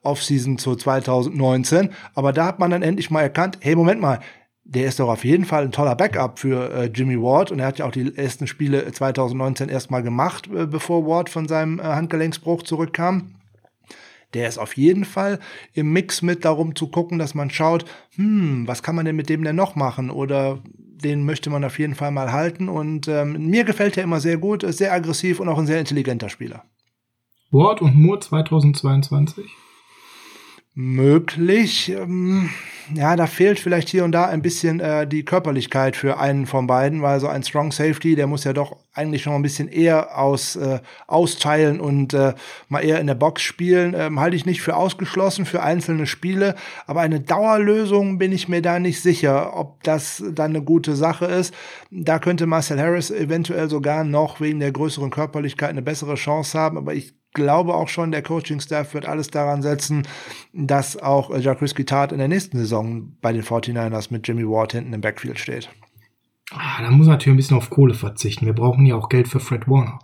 Offseason 0.02 0.58
zu 0.58 0.74
2019. 0.74 1.90
Aber 2.14 2.32
da 2.32 2.46
hat 2.46 2.58
man 2.58 2.70
dann 2.70 2.82
endlich 2.82 3.10
mal 3.10 3.22
erkannt, 3.22 3.58
hey, 3.60 3.76
Moment 3.76 4.00
mal, 4.00 4.18
der 4.64 4.86
ist 4.86 5.00
doch 5.00 5.08
auf 5.08 5.24
jeden 5.24 5.44
Fall 5.44 5.64
ein 5.64 5.72
toller 5.72 5.96
Backup 5.96 6.38
für 6.38 6.72
äh, 6.72 6.90
Jimmy 6.92 7.20
Ward. 7.20 7.50
Und 7.50 7.60
er 7.60 7.66
hat 7.66 7.78
ja 7.78 7.86
auch 7.86 7.92
die 7.92 8.16
ersten 8.16 8.46
Spiele 8.46 8.90
2019 8.90 9.68
erstmal 9.68 10.02
gemacht, 10.02 10.48
äh, 10.52 10.66
bevor 10.66 11.06
Ward 11.06 11.28
von 11.28 11.46
seinem 11.48 11.78
äh, 11.78 11.82
Handgelenksbruch 11.82 12.62
zurückkam 12.62 13.34
der 14.34 14.48
ist 14.48 14.58
auf 14.58 14.76
jeden 14.76 15.04
Fall 15.04 15.38
im 15.72 15.92
Mix 15.92 16.22
mit 16.22 16.44
darum 16.44 16.76
zu 16.76 16.88
gucken, 16.88 17.18
dass 17.18 17.34
man 17.34 17.50
schaut, 17.50 17.84
hm, 18.14 18.66
was 18.66 18.82
kann 18.82 18.94
man 18.94 19.04
denn 19.04 19.16
mit 19.16 19.28
dem 19.28 19.42
denn 19.44 19.56
noch 19.56 19.74
machen? 19.74 20.10
Oder 20.10 20.60
den 21.02 21.24
möchte 21.24 21.50
man 21.50 21.64
auf 21.64 21.78
jeden 21.78 21.94
Fall 21.94 22.10
mal 22.10 22.32
halten. 22.32 22.68
Und 22.68 23.08
ähm, 23.08 23.48
mir 23.48 23.64
gefällt 23.64 23.96
er 23.96 24.04
immer 24.04 24.20
sehr 24.20 24.38
gut, 24.38 24.62
ist 24.62 24.78
sehr 24.78 24.92
aggressiv 24.92 25.40
und 25.40 25.48
auch 25.48 25.58
ein 25.58 25.66
sehr 25.66 25.80
intelligenter 25.80 26.28
Spieler. 26.28 26.64
Ward 27.50 27.82
und 27.82 27.96
Moore 27.96 28.20
2022? 28.20 29.44
Möglich. 30.74 31.90
Ähm, 31.90 32.48
ja, 32.94 33.16
da 33.16 33.26
fehlt 33.26 33.58
vielleicht 33.58 33.88
hier 33.88 34.04
und 34.04 34.12
da 34.12 34.26
ein 34.26 34.42
bisschen 34.42 34.80
äh, 34.80 35.06
die 35.06 35.24
Körperlichkeit 35.24 35.96
für 35.96 36.18
einen 36.18 36.46
von 36.46 36.66
beiden, 36.66 37.02
weil 37.02 37.20
so 37.20 37.26
ein 37.26 37.42
Strong 37.42 37.72
Safety, 37.72 38.14
der 38.14 38.26
muss 38.26 38.44
ja 38.44 38.52
doch 38.52 38.76
eigentlich 38.92 39.22
schon 39.22 39.34
ein 39.34 39.42
bisschen 39.42 39.68
eher 39.68 40.18
aus, 40.18 40.56
äh, 40.56 40.80
austeilen 41.06 41.80
und 41.80 42.14
äh, 42.14 42.34
mal 42.68 42.80
eher 42.80 43.00
in 43.00 43.08
der 43.08 43.14
Box 43.14 43.42
spielen. 43.42 43.94
Ähm, 43.96 44.20
halte 44.20 44.36
ich 44.36 44.46
nicht 44.46 44.62
für 44.62 44.76
ausgeschlossen 44.76 45.44
für 45.44 45.62
einzelne 45.62 46.06
Spiele, 46.06 46.54
aber 46.86 47.00
eine 47.00 47.20
Dauerlösung 47.20 48.18
bin 48.18 48.32
ich 48.32 48.48
mir 48.48 48.62
da 48.62 48.78
nicht 48.78 49.00
sicher, 49.00 49.56
ob 49.56 49.82
das 49.82 50.22
dann 50.32 50.50
eine 50.50 50.62
gute 50.62 50.94
Sache 50.94 51.26
ist. 51.26 51.54
Da 51.90 52.18
könnte 52.20 52.46
Marcel 52.46 52.80
Harris 52.80 53.10
eventuell 53.10 53.68
sogar 53.68 54.04
noch 54.04 54.40
wegen 54.40 54.60
der 54.60 54.72
größeren 54.72 55.10
Körperlichkeit 55.10 55.70
eine 55.70 55.82
bessere 55.82 56.14
Chance 56.14 56.58
haben, 56.58 56.78
aber 56.78 56.94
ich 56.94 57.19
glaube 57.32 57.74
auch 57.74 57.88
schon, 57.88 58.10
der 58.10 58.22
Coaching-Staff 58.22 58.94
wird 58.94 59.06
alles 59.06 59.28
daran 59.28 59.62
setzen, 59.62 60.06
dass 60.52 60.96
auch 60.96 61.36
Jacques 61.38 61.74
Tat 61.86 62.12
in 62.12 62.18
der 62.18 62.28
nächsten 62.28 62.58
Saison 62.58 63.16
bei 63.20 63.32
den 63.32 63.42
49ers 63.42 64.08
mit 64.10 64.26
Jimmy 64.26 64.44
Ward 64.44 64.72
hinten 64.72 64.92
im 64.92 65.00
Backfield 65.00 65.38
steht. 65.38 65.70
Ah, 66.52 66.82
da 66.82 66.90
muss 66.90 67.06
natürlich 67.06 67.34
ein 67.34 67.36
bisschen 67.36 67.56
auf 67.56 67.70
Kohle 67.70 67.94
verzichten. 67.94 68.46
Wir 68.46 68.54
brauchen 68.54 68.84
ja 68.84 68.96
auch 68.96 69.08
Geld 69.08 69.28
für 69.28 69.40
Fred 69.40 69.68
Warner. 69.68 70.00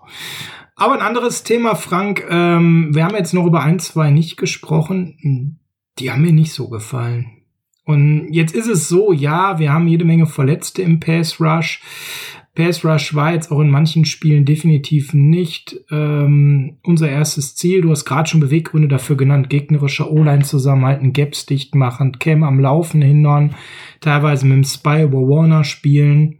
Aber 0.77 0.95
ein 0.95 1.01
anderes 1.01 1.43
Thema, 1.43 1.74
Frank. 1.74 2.24
Ähm, 2.29 2.91
wir 2.93 3.05
haben 3.05 3.16
jetzt 3.16 3.35
noch 3.35 3.47
über 3.47 3.62
ein, 3.62 3.79
zwei 3.79 4.11
nicht 4.11 4.37
gesprochen. 4.37 5.59
Die 5.99 6.11
haben 6.11 6.22
mir 6.22 6.33
nicht 6.33 6.53
so 6.53 6.68
gefallen. 6.68 7.33
Und 7.85 8.33
jetzt 8.33 8.55
ist 8.55 8.68
es 8.68 8.89
so, 8.89 9.12
ja, 9.12 9.59
wir 9.59 9.72
haben 9.72 9.89
jede 9.89 10.05
Menge 10.05 10.27
Verletzte 10.27 10.83
im 10.83 11.01
Pass 11.01 11.41
Rush. 11.41 11.81
Pass 12.57 12.85
Rush 12.87 13.15
war 13.15 13.35
jetzt 13.35 13.53
auch 13.53 13.61
in 13.61 13.69
manchen 13.69 14.07
Spielen 14.07 14.47
definitiv 14.47 15.13
nicht 15.13 15.77
ähm, 15.91 16.79
unser 16.83 17.09
erstes 17.09 17.55
Ziel. 17.55 17.83
Du 17.83 17.91
hast 17.91 18.07
gerade 18.07 18.29
schon 18.29 18.41
Beweggründe 18.41 18.89
dafür 18.89 19.17
genannt, 19.17 19.51
gegnerischer 19.51 20.11
O-Line 20.11 20.43
zusammenhalten, 20.43 21.13
Gaps 21.13 21.45
dicht 21.45 21.75
machen, 21.75 22.19
Cam 22.19 22.43
am 22.43 22.59
Laufen 22.59 23.03
hindern, 23.03 23.55
teilweise 24.01 24.47
mit 24.47 24.57
dem 24.57 24.65
Spy 24.65 25.03
über 25.03 25.21
Warner 25.21 25.65
spielen. 25.65 26.39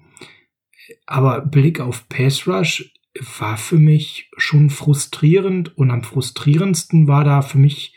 Aber 1.07 1.43
Blick 1.43 1.81
auf 1.81 2.09
Pass 2.09 2.49
Rush 2.49 2.95
war 3.39 3.59
für 3.59 3.79
mich 3.79 4.31
schon 4.39 4.71
frustrierend 4.71 5.77
und 5.77 5.91
am 5.91 6.03
frustrierendsten 6.03 7.09
war 7.09 7.25
da 7.25 7.43
für 7.43 7.59
mich 7.59 7.95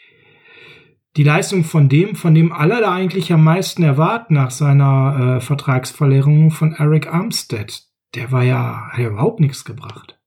die 1.15 1.23
Leistung 1.23 1.63
von 1.63 1.87
dem, 1.87 2.15
von 2.15 2.35
dem 2.35 2.51
alle 2.51 2.81
da 2.81 2.93
eigentlich 2.93 3.31
am 3.31 3.45
meisten 3.45 3.81
erwarten 3.81 4.33
nach 4.33 4.51
seiner 4.51 5.37
äh, 5.37 5.41
Vertragsverlängerung 5.41 6.51
von 6.51 6.73
Eric 6.73 7.07
Armstead. 7.07 7.88
Der 8.15 8.31
war 8.31 8.43
ja, 8.43 8.89
hat 8.91 8.99
ja 8.99 9.07
überhaupt 9.07 9.39
nichts 9.39 9.65
gebracht. 9.65 10.19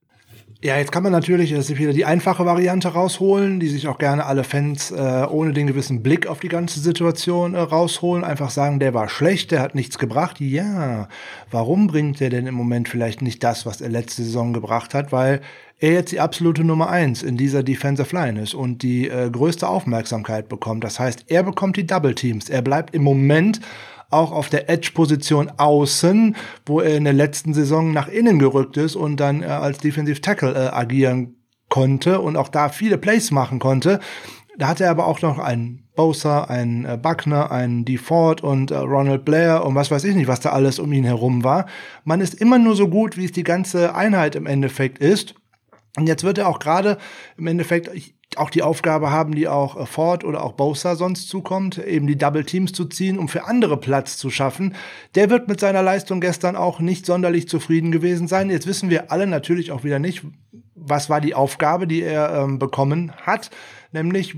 Ja, 0.63 0.77
jetzt 0.77 0.93
kann 0.93 1.03
man 1.03 1.11
natürlich 1.11 1.51
das 1.51 1.69
ist 1.69 1.77
wieder 1.77 1.91
die 1.91 2.05
einfache 2.05 2.45
Variante 2.45 2.87
rausholen, 2.87 3.59
die 3.59 3.67
sich 3.67 3.89
auch 3.89 3.97
gerne 3.97 4.25
alle 4.25 4.45
Fans 4.45 4.91
äh, 4.91 5.27
ohne 5.29 5.51
den 5.51 5.67
gewissen 5.67 6.01
Blick 6.01 6.25
auf 6.25 6.39
die 6.39 6.47
ganze 6.47 6.79
Situation 6.79 7.53
äh, 7.53 7.59
rausholen. 7.59 8.23
Einfach 8.23 8.49
sagen, 8.49 8.79
der 8.79 8.93
war 8.93 9.09
schlecht, 9.09 9.51
der 9.51 9.59
hat 9.59 9.75
nichts 9.75 9.99
gebracht. 9.99 10.39
Ja, 10.39 11.09
warum 11.51 11.87
bringt 11.87 12.21
er 12.21 12.29
denn 12.29 12.47
im 12.47 12.55
Moment 12.55 12.87
vielleicht 12.87 13.21
nicht 13.21 13.43
das, 13.43 13.65
was 13.65 13.81
er 13.81 13.89
letzte 13.89 14.23
Saison 14.23 14.53
gebracht 14.53 14.93
hat? 14.93 15.11
Weil 15.11 15.41
er 15.79 15.91
jetzt 15.91 16.13
die 16.13 16.21
absolute 16.21 16.63
Nummer 16.63 16.89
eins 16.89 17.23
in 17.23 17.35
dieser 17.35 17.61
Defensive 17.61 18.15
Line 18.15 18.41
ist 18.41 18.53
und 18.53 18.83
die 18.83 19.09
äh, 19.09 19.29
größte 19.29 19.67
Aufmerksamkeit 19.67 20.47
bekommt. 20.47 20.85
Das 20.85 20.97
heißt, 20.97 21.25
er 21.27 21.43
bekommt 21.43 21.75
die 21.75 21.85
Double 21.85 22.15
Teams. 22.15 22.47
Er 22.47 22.61
bleibt 22.61 22.95
im 22.95 23.03
Moment 23.03 23.59
auch 24.13 24.31
auf 24.31 24.49
der 24.49 24.69
Edge-Position 24.69 25.51
außen, 25.57 26.35
wo 26.65 26.79
er 26.79 26.95
in 26.95 27.03
der 27.03 27.13
letzten 27.13 27.53
Saison 27.53 27.91
nach 27.91 28.07
innen 28.07 28.39
gerückt 28.39 28.77
ist 28.77 28.95
und 28.95 29.17
dann 29.17 29.41
äh, 29.41 29.47
als 29.47 29.79
Defensive 29.79 30.21
Tackle 30.21 30.53
äh, 30.53 30.69
agieren 30.69 31.35
konnte 31.69 32.21
und 32.21 32.37
auch 32.37 32.49
da 32.49 32.69
viele 32.69 32.97
Plays 32.97 33.31
machen 33.31 33.59
konnte. 33.59 33.99
Da 34.57 34.67
hatte 34.67 34.83
er 34.83 34.91
aber 34.91 35.07
auch 35.07 35.21
noch 35.21 35.39
einen 35.39 35.87
Bosa, 35.95 36.43
einen 36.43 36.85
äh, 36.85 36.97
Buckner, 37.01 37.51
einen 37.51 37.85
DeFord 37.85 38.41
und 38.41 38.71
äh, 38.71 38.77
Ronald 38.77 39.25
Blair 39.25 39.65
und 39.65 39.75
was 39.75 39.91
weiß 39.91 40.03
ich 40.03 40.15
nicht, 40.15 40.27
was 40.27 40.39
da 40.39 40.51
alles 40.51 40.79
um 40.79 40.91
ihn 40.93 41.03
herum 41.03 41.43
war. 41.43 41.65
Man 42.03 42.21
ist 42.21 42.35
immer 42.35 42.59
nur 42.59 42.75
so 42.75 42.87
gut, 42.87 43.17
wie 43.17 43.25
es 43.25 43.31
die 43.31 43.43
ganze 43.43 43.95
Einheit 43.95 44.35
im 44.35 44.45
Endeffekt 44.45 44.99
ist. 44.99 45.35
Und 45.95 46.07
jetzt 46.07 46.23
wird 46.23 46.39
er 46.39 46.47
auch 46.47 46.59
gerade 46.59 46.97
im 47.37 47.47
Endeffekt 47.47 47.89
auch 48.37 48.49
die 48.49 48.61
Aufgabe 48.61 49.11
haben, 49.11 49.35
die 49.35 49.47
auch 49.47 49.79
äh, 49.79 49.85
Ford 49.85 50.23
oder 50.23 50.43
auch 50.43 50.53
Bosa 50.53 50.95
sonst 50.95 51.27
zukommt, 51.29 51.77
eben 51.77 52.07
die 52.07 52.17
Double 52.17 52.45
Teams 52.45 52.73
zu 52.73 52.85
ziehen, 52.85 53.19
um 53.19 53.27
für 53.27 53.45
andere 53.45 53.77
Platz 53.77 54.17
zu 54.17 54.29
schaffen. 54.29 54.75
Der 55.15 55.29
wird 55.29 55.47
mit 55.47 55.59
seiner 55.59 55.83
Leistung 55.83 56.21
gestern 56.21 56.55
auch 56.55 56.79
nicht 56.79 57.05
sonderlich 57.05 57.47
zufrieden 57.47 57.91
gewesen 57.91 58.27
sein. 58.27 58.49
Jetzt 58.49 58.67
wissen 58.67 58.89
wir 58.89 59.11
alle 59.11 59.27
natürlich 59.27 59.71
auch 59.71 59.83
wieder 59.83 59.99
nicht, 59.99 60.23
was 60.75 61.09
war 61.09 61.21
die 61.21 61.35
Aufgabe, 61.35 61.87
die 61.87 62.01
er 62.01 62.43
ähm, 62.43 62.59
bekommen 62.59 63.11
hat, 63.23 63.49
nämlich 63.91 64.35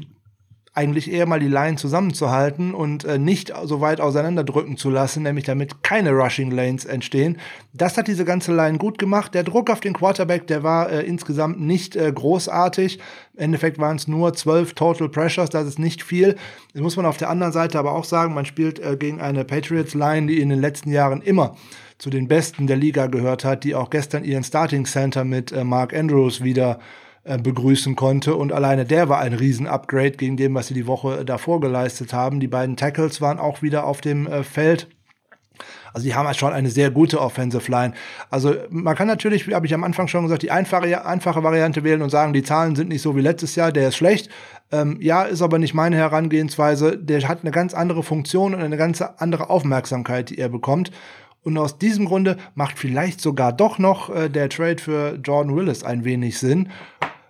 eigentlich 0.75 1.09
eher 1.09 1.25
mal 1.25 1.39
die 1.39 1.47
Line 1.47 1.77
zusammenzuhalten 1.77 2.73
und 2.73 3.05
äh, 3.05 3.17
nicht 3.17 3.53
so 3.63 3.79
weit 3.79 4.01
auseinanderdrücken 4.01 4.75
zu 4.75 4.89
lassen, 4.89 5.23
nämlich 5.23 5.45
damit 5.45 5.83
keine 5.83 6.11
Rushing 6.11 6.51
Lanes 6.51 6.83
entstehen. 6.83 7.37
Das 7.73 7.97
hat 7.97 8.09
diese 8.09 8.25
ganze 8.25 8.53
Line 8.53 8.77
gut 8.77 8.99
gemacht. 8.99 9.33
Der 9.33 9.43
Druck 9.43 9.69
auf 9.69 9.79
den 9.79 9.93
Quarterback, 9.93 10.47
der 10.47 10.63
war 10.63 10.91
äh, 10.91 11.03
insgesamt 11.03 11.61
nicht 11.61 11.95
äh, 11.95 12.11
großartig. 12.11 12.99
Im 13.35 13.39
Endeffekt 13.39 13.79
waren 13.79 13.95
es 13.95 14.09
nur 14.09 14.33
zwölf 14.33 14.73
Total 14.73 15.07
Pressures, 15.07 15.49
das 15.49 15.65
ist 15.65 15.79
nicht 15.79 16.03
viel. 16.03 16.35
Das 16.73 16.81
muss 16.81 16.97
man 16.97 17.05
auf 17.05 17.17
der 17.17 17.29
anderen 17.29 17.53
Seite 17.53 17.79
aber 17.79 17.93
auch 17.93 18.03
sagen, 18.03 18.33
man 18.33 18.45
spielt 18.45 18.79
äh, 18.79 18.97
gegen 18.97 19.21
eine 19.21 19.45
Patriots-Line, 19.45 20.27
die 20.27 20.41
in 20.41 20.49
den 20.49 20.59
letzten 20.59 20.91
Jahren 20.91 21.21
immer 21.21 21.55
zu 21.97 22.09
den 22.09 22.27
Besten 22.27 22.67
der 22.67 22.75
Liga 22.75 23.07
gehört 23.07 23.45
hat, 23.45 23.63
die 23.63 23.75
auch 23.75 23.89
gestern 23.89 24.25
ihren 24.25 24.43
Starting 24.43 24.85
Center 24.85 25.23
mit 25.23 25.53
äh, 25.53 25.63
Mark 25.63 25.93
Andrews 25.93 26.43
wieder 26.43 26.79
äh, 26.79 27.04
begrüßen 27.25 27.95
konnte. 27.95 28.35
Und 28.35 28.53
alleine 28.53 28.85
der 28.85 29.09
war 29.09 29.19
ein 29.19 29.33
Riesen-Upgrade 29.33 30.11
gegen 30.11 30.37
dem, 30.37 30.53
was 30.55 30.67
sie 30.67 30.73
die 30.73 30.87
Woche 30.87 31.25
davor 31.25 31.59
geleistet 31.59 32.13
haben. 32.13 32.39
Die 32.39 32.47
beiden 32.47 32.77
Tackles 32.77 33.21
waren 33.21 33.39
auch 33.39 33.61
wieder 33.61 33.85
auf 33.85 34.01
dem 34.01 34.27
äh, 34.27 34.43
Feld. 34.43 34.87
Also 35.93 36.05
die 36.05 36.13
haben 36.13 36.27
halt 36.27 36.35
schon 36.35 36.51
eine 36.51 36.69
sehr 36.69 36.91
gute 36.91 37.21
Offensive 37.21 37.71
Line. 37.71 37.93
Also 38.29 38.53
man 38.69 38.95
kann 38.95 39.07
natürlich, 39.07 39.47
habe 39.53 39.65
ich 39.65 39.73
am 39.73 39.85
Anfang 39.85 40.09
schon 40.09 40.23
gesagt, 40.23 40.43
die 40.43 40.51
einfache, 40.51 41.05
einfache 41.05 41.41
Variante 41.41 41.85
wählen 41.85 42.01
und 42.01 42.09
sagen, 42.09 42.33
die 42.33 42.43
Zahlen 42.43 42.75
sind 42.75 42.89
nicht 42.89 43.01
so 43.01 43.15
wie 43.15 43.21
letztes 43.21 43.55
Jahr, 43.55 43.71
der 43.71 43.87
ist 43.87 43.95
schlecht. 43.95 44.29
Ähm, 44.73 44.97
ja, 44.99 45.23
ist 45.23 45.41
aber 45.41 45.57
nicht 45.57 45.73
meine 45.73 45.95
Herangehensweise. 45.95 46.97
Der 46.97 47.25
hat 47.29 47.43
eine 47.43 47.51
ganz 47.51 47.73
andere 47.73 48.03
Funktion 48.03 48.53
und 48.53 48.61
eine 48.61 48.75
ganz 48.75 49.01
andere 49.01 49.49
Aufmerksamkeit, 49.49 50.31
die 50.31 50.37
er 50.37 50.49
bekommt. 50.49 50.91
Und 51.43 51.57
aus 51.57 51.77
diesem 51.77 52.05
Grunde 52.05 52.37
macht 52.55 52.77
vielleicht 52.77 53.21
sogar 53.21 53.53
doch 53.53 53.79
noch 53.79 54.13
äh, 54.13 54.29
der 54.29 54.49
Trade 54.49 54.81
für 54.81 55.19
Jordan 55.23 55.55
Willis 55.55 55.83
ein 55.83 56.03
wenig 56.03 56.39
Sinn 56.39 56.69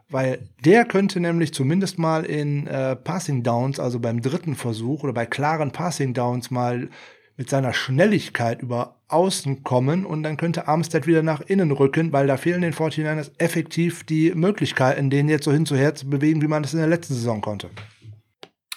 weil 0.09 0.49
der 0.63 0.85
könnte 0.85 1.19
nämlich 1.19 1.53
zumindest 1.53 1.97
mal 1.97 2.25
in 2.25 2.67
äh, 2.67 2.95
Passing 2.95 3.43
Downs, 3.43 3.79
also 3.79 3.99
beim 3.99 4.21
dritten 4.21 4.55
Versuch 4.55 5.03
oder 5.03 5.13
bei 5.13 5.25
klaren 5.25 5.71
Passing 5.71 6.13
Downs 6.13 6.51
mal 6.51 6.89
mit 7.37 7.49
seiner 7.49 7.73
Schnelligkeit 7.73 8.61
über 8.61 8.95
außen 9.07 9.63
kommen 9.63 10.05
und 10.05 10.23
dann 10.23 10.37
könnte 10.37 10.67
Armstead 10.67 11.05
wieder 11.05 11.21
nach 11.21 11.41
innen 11.41 11.71
rücken, 11.71 12.13
weil 12.13 12.27
da 12.27 12.37
fehlen 12.37 12.61
den 12.61 12.73
49ers 12.73 13.31
effektiv 13.37 14.03
die 14.03 14.33
Möglichkeiten, 14.33 15.09
den 15.09 15.27
jetzt 15.27 15.45
so 15.45 15.51
hin 15.51 15.65
zu 15.65 15.75
her 15.75 15.95
zu 15.95 16.09
bewegen, 16.09 16.41
wie 16.41 16.47
man 16.47 16.63
das 16.63 16.73
in 16.73 16.79
der 16.79 16.87
letzten 16.87 17.13
Saison 17.13 17.41
konnte. 17.41 17.69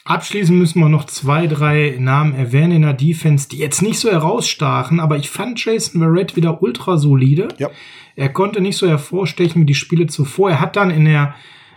Abschließend 0.08 0.58
müssen 0.58 0.80
wir 0.80 0.88
noch 0.88 1.04
zwei, 1.04 1.46
drei 1.46 1.96
Namen 1.98 2.32
erwähnen 2.32 2.72
in 2.72 2.82
der 2.82 2.94
Defense, 2.94 3.46
die 3.46 3.58
jetzt 3.58 3.82
nicht 3.82 3.98
so 3.98 4.10
herausstachen, 4.10 5.00
aber 5.00 5.18
ich 5.18 5.28
fand 5.28 5.62
Jason 5.62 6.00
Verrett 6.00 6.34
wieder 6.34 6.62
ultra 6.62 6.96
solide. 6.96 7.48
Ja. 7.58 7.68
Er 8.16 8.30
konnte 8.30 8.62
nicht 8.62 8.78
so 8.78 8.88
hervorstechen 8.88 9.60
wie 9.60 9.66
die 9.66 9.74
Spiele 9.74 10.06
zuvor. 10.06 10.48
Er 10.50 10.60
hat 10.62 10.76
dann 10.76 10.90
in 10.90 11.04
der 11.04 11.34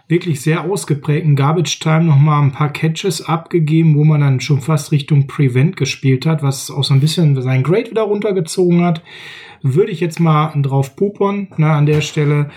wirklich 0.07 0.39
sehr 0.39 0.63
ausgeprägten 0.63 1.35
Garbage 1.35 1.79
Time 1.79 2.05
noch 2.05 2.15
mal 2.15 2.41
ein 2.41 2.53
paar 2.53 2.71
Catches 2.71 3.21
abgegeben, 3.21 3.97
wo 3.97 4.05
man 4.05 4.21
dann 4.21 4.39
schon 4.39 4.61
fast 4.61 4.93
Richtung 4.93 5.27
Prevent 5.27 5.75
gespielt 5.75 6.25
hat, 6.25 6.41
was 6.41 6.71
auch 6.71 6.85
so 6.85 6.93
ein 6.93 7.01
bisschen 7.01 7.41
sein 7.41 7.63
Grade 7.63 7.91
wieder 7.91 8.03
runtergezogen 8.03 8.85
hat. 8.85 9.01
Würde 9.61 9.91
ich 9.91 9.99
jetzt 9.99 10.21
mal 10.21 10.53
drauf 10.61 10.95
pupern, 10.95 11.49
na, 11.57 11.77
an 11.77 11.85
der 11.85 11.99
Stelle. 11.99 12.49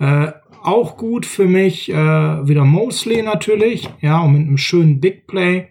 Äh, 0.00 0.32
auch 0.62 0.96
gut 0.96 1.26
für 1.26 1.46
mich 1.46 1.90
äh, 1.90 1.94
wieder 1.94 2.64
Mosley 2.64 3.22
natürlich, 3.22 3.88
ja, 4.00 4.20
und 4.20 4.32
mit 4.32 4.42
einem 4.42 4.58
schönen 4.58 5.00
Big 5.00 5.26
Play. 5.26 5.68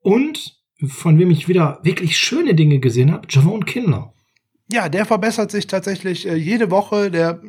Und 0.00 0.58
von 0.86 1.18
wem 1.18 1.30
ich 1.30 1.48
wieder 1.48 1.80
wirklich 1.82 2.16
schöne 2.16 2.54
Dinge 2.54 2.78
gesehen 2.78 3.12
habe, 3.12 3.26
Javon 3.28 3.64
Kindler. 3.64 4.12
Ja, 4.70 4.88
der 4.88 5.06
verbessert 5.06 5.50
sich 5.50 5.66
tatsächlich 5.66 6.26
äh, 6.26 6.34
jede 6.34 6.70
Woche. 6.70 7.10
Der 7.10 7.40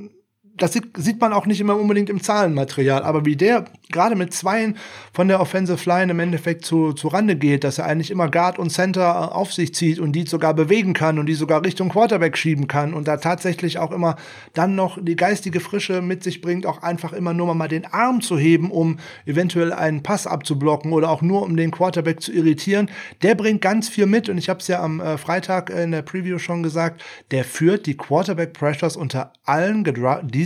das 0.60 0.74
sieht, 0.74 1.22
man 1.22 1.34
auch 1.34 1.46
nicht 1.46 1.62
immer 1.62 1.76
unbedingt 1.78 2.10
im 2.10 2.22
Zahlenmaterial, 2.22 3.04
aber 3.04 3.26
wie 3.26 3.36
der 3.36 3.66
gerade 3.92 4.16
mit 4.16 4.34
Zweien 4.34 4.78
von 5.14 5.28
der 5.28 5.40
Offensive 5.40 5.90
Line 5.90 6.12
im 6.12 6.20
Endeffekt 6.20 6.64
zu, 6.64 6.94
zu 6.94 7.08
Rande 7.08 7.36
geht, 7.36 7.64
dass 7.64 7.80
er 7.80 7.86
eigentlich 7.86 8.12
immer 8.12 8.30
Guard 8.30 8.60
und 8.60 8.70
Center 8.70 9.02
äh, 9.02 9.34
auf 9.34 9.52
sich 9.52 9.74
zieht 9.74 10.00
und 10.00 10.12
die 10.12 10.26
sogar 10.28 10.54
bewegen 10.54 10.94
kann 10.94 11.18
und 11.18 11.26
die 11.26 11.34
sogar 11.34 11.66
Richtung 11.66 11.90
Quarterback 11.90 12.38
schieben 12.38 12.68
kann 12.68 12.94
und 12.94 13.08
da 13.08 13.18
tatsächlich 13.18 13.80
auch 13.80 13.92
immer 13.92 14.16
dann 14.54 14.76
noch 14.76 14.98
die 15.02 15.16
geistige 15.16 15.60
Frische 15.60 16.02
mit 16.02 16.24
sich 16.24 16.42
bringt, 16.42 16.66
auch 16.66 16.84
einfach 16.84 17.14
immer 17.14 17.34
nur 17.34 17.54
mal 17.56 17.68
den 17.68 17.86
Arm 17.86 18.22
zu 18.22 18.38
heben, 18.38 18.70
um 18.70 19.00
eventuell 19.26 19.74
einen 19.74 20.04
Pass 20.04 20.28
abzublocken 20.28 20.94
oder 20.94 21.10
auch 21.10 21.22
nur 21.22 21.42
um 21.42 21.58
den 21.58 21.72
Quarterback 21.72 22.22
zu 22.22 22.32
irritieren. 22.32 22.90
Der 23.24 23.36
bringt 23.36 23.62
ganz 23.62 23.90
viel 23.90 24.06
mit 24.06 24.30
und 24.30 24.38
ich 24.38 24.50
habe 24.50 24.60
es 24.60 24.68
ja 24.68 24.84
am 24.84 25.00
äh, 25.00 25.18
Freitag 25.18 25.70
in 25.70 25.92
der 25.92 26.04
Preview 26.04 26.38
schon 26.38 26.62
gesagt, 26.62 27.02
der 27.32 27.44
führt 27.44 27.86
die 27.86 27.98
Quarterback 27.98 28.54
Pressures 28.54 28.96
unter 28.96 29.34
allen 29.46 29.84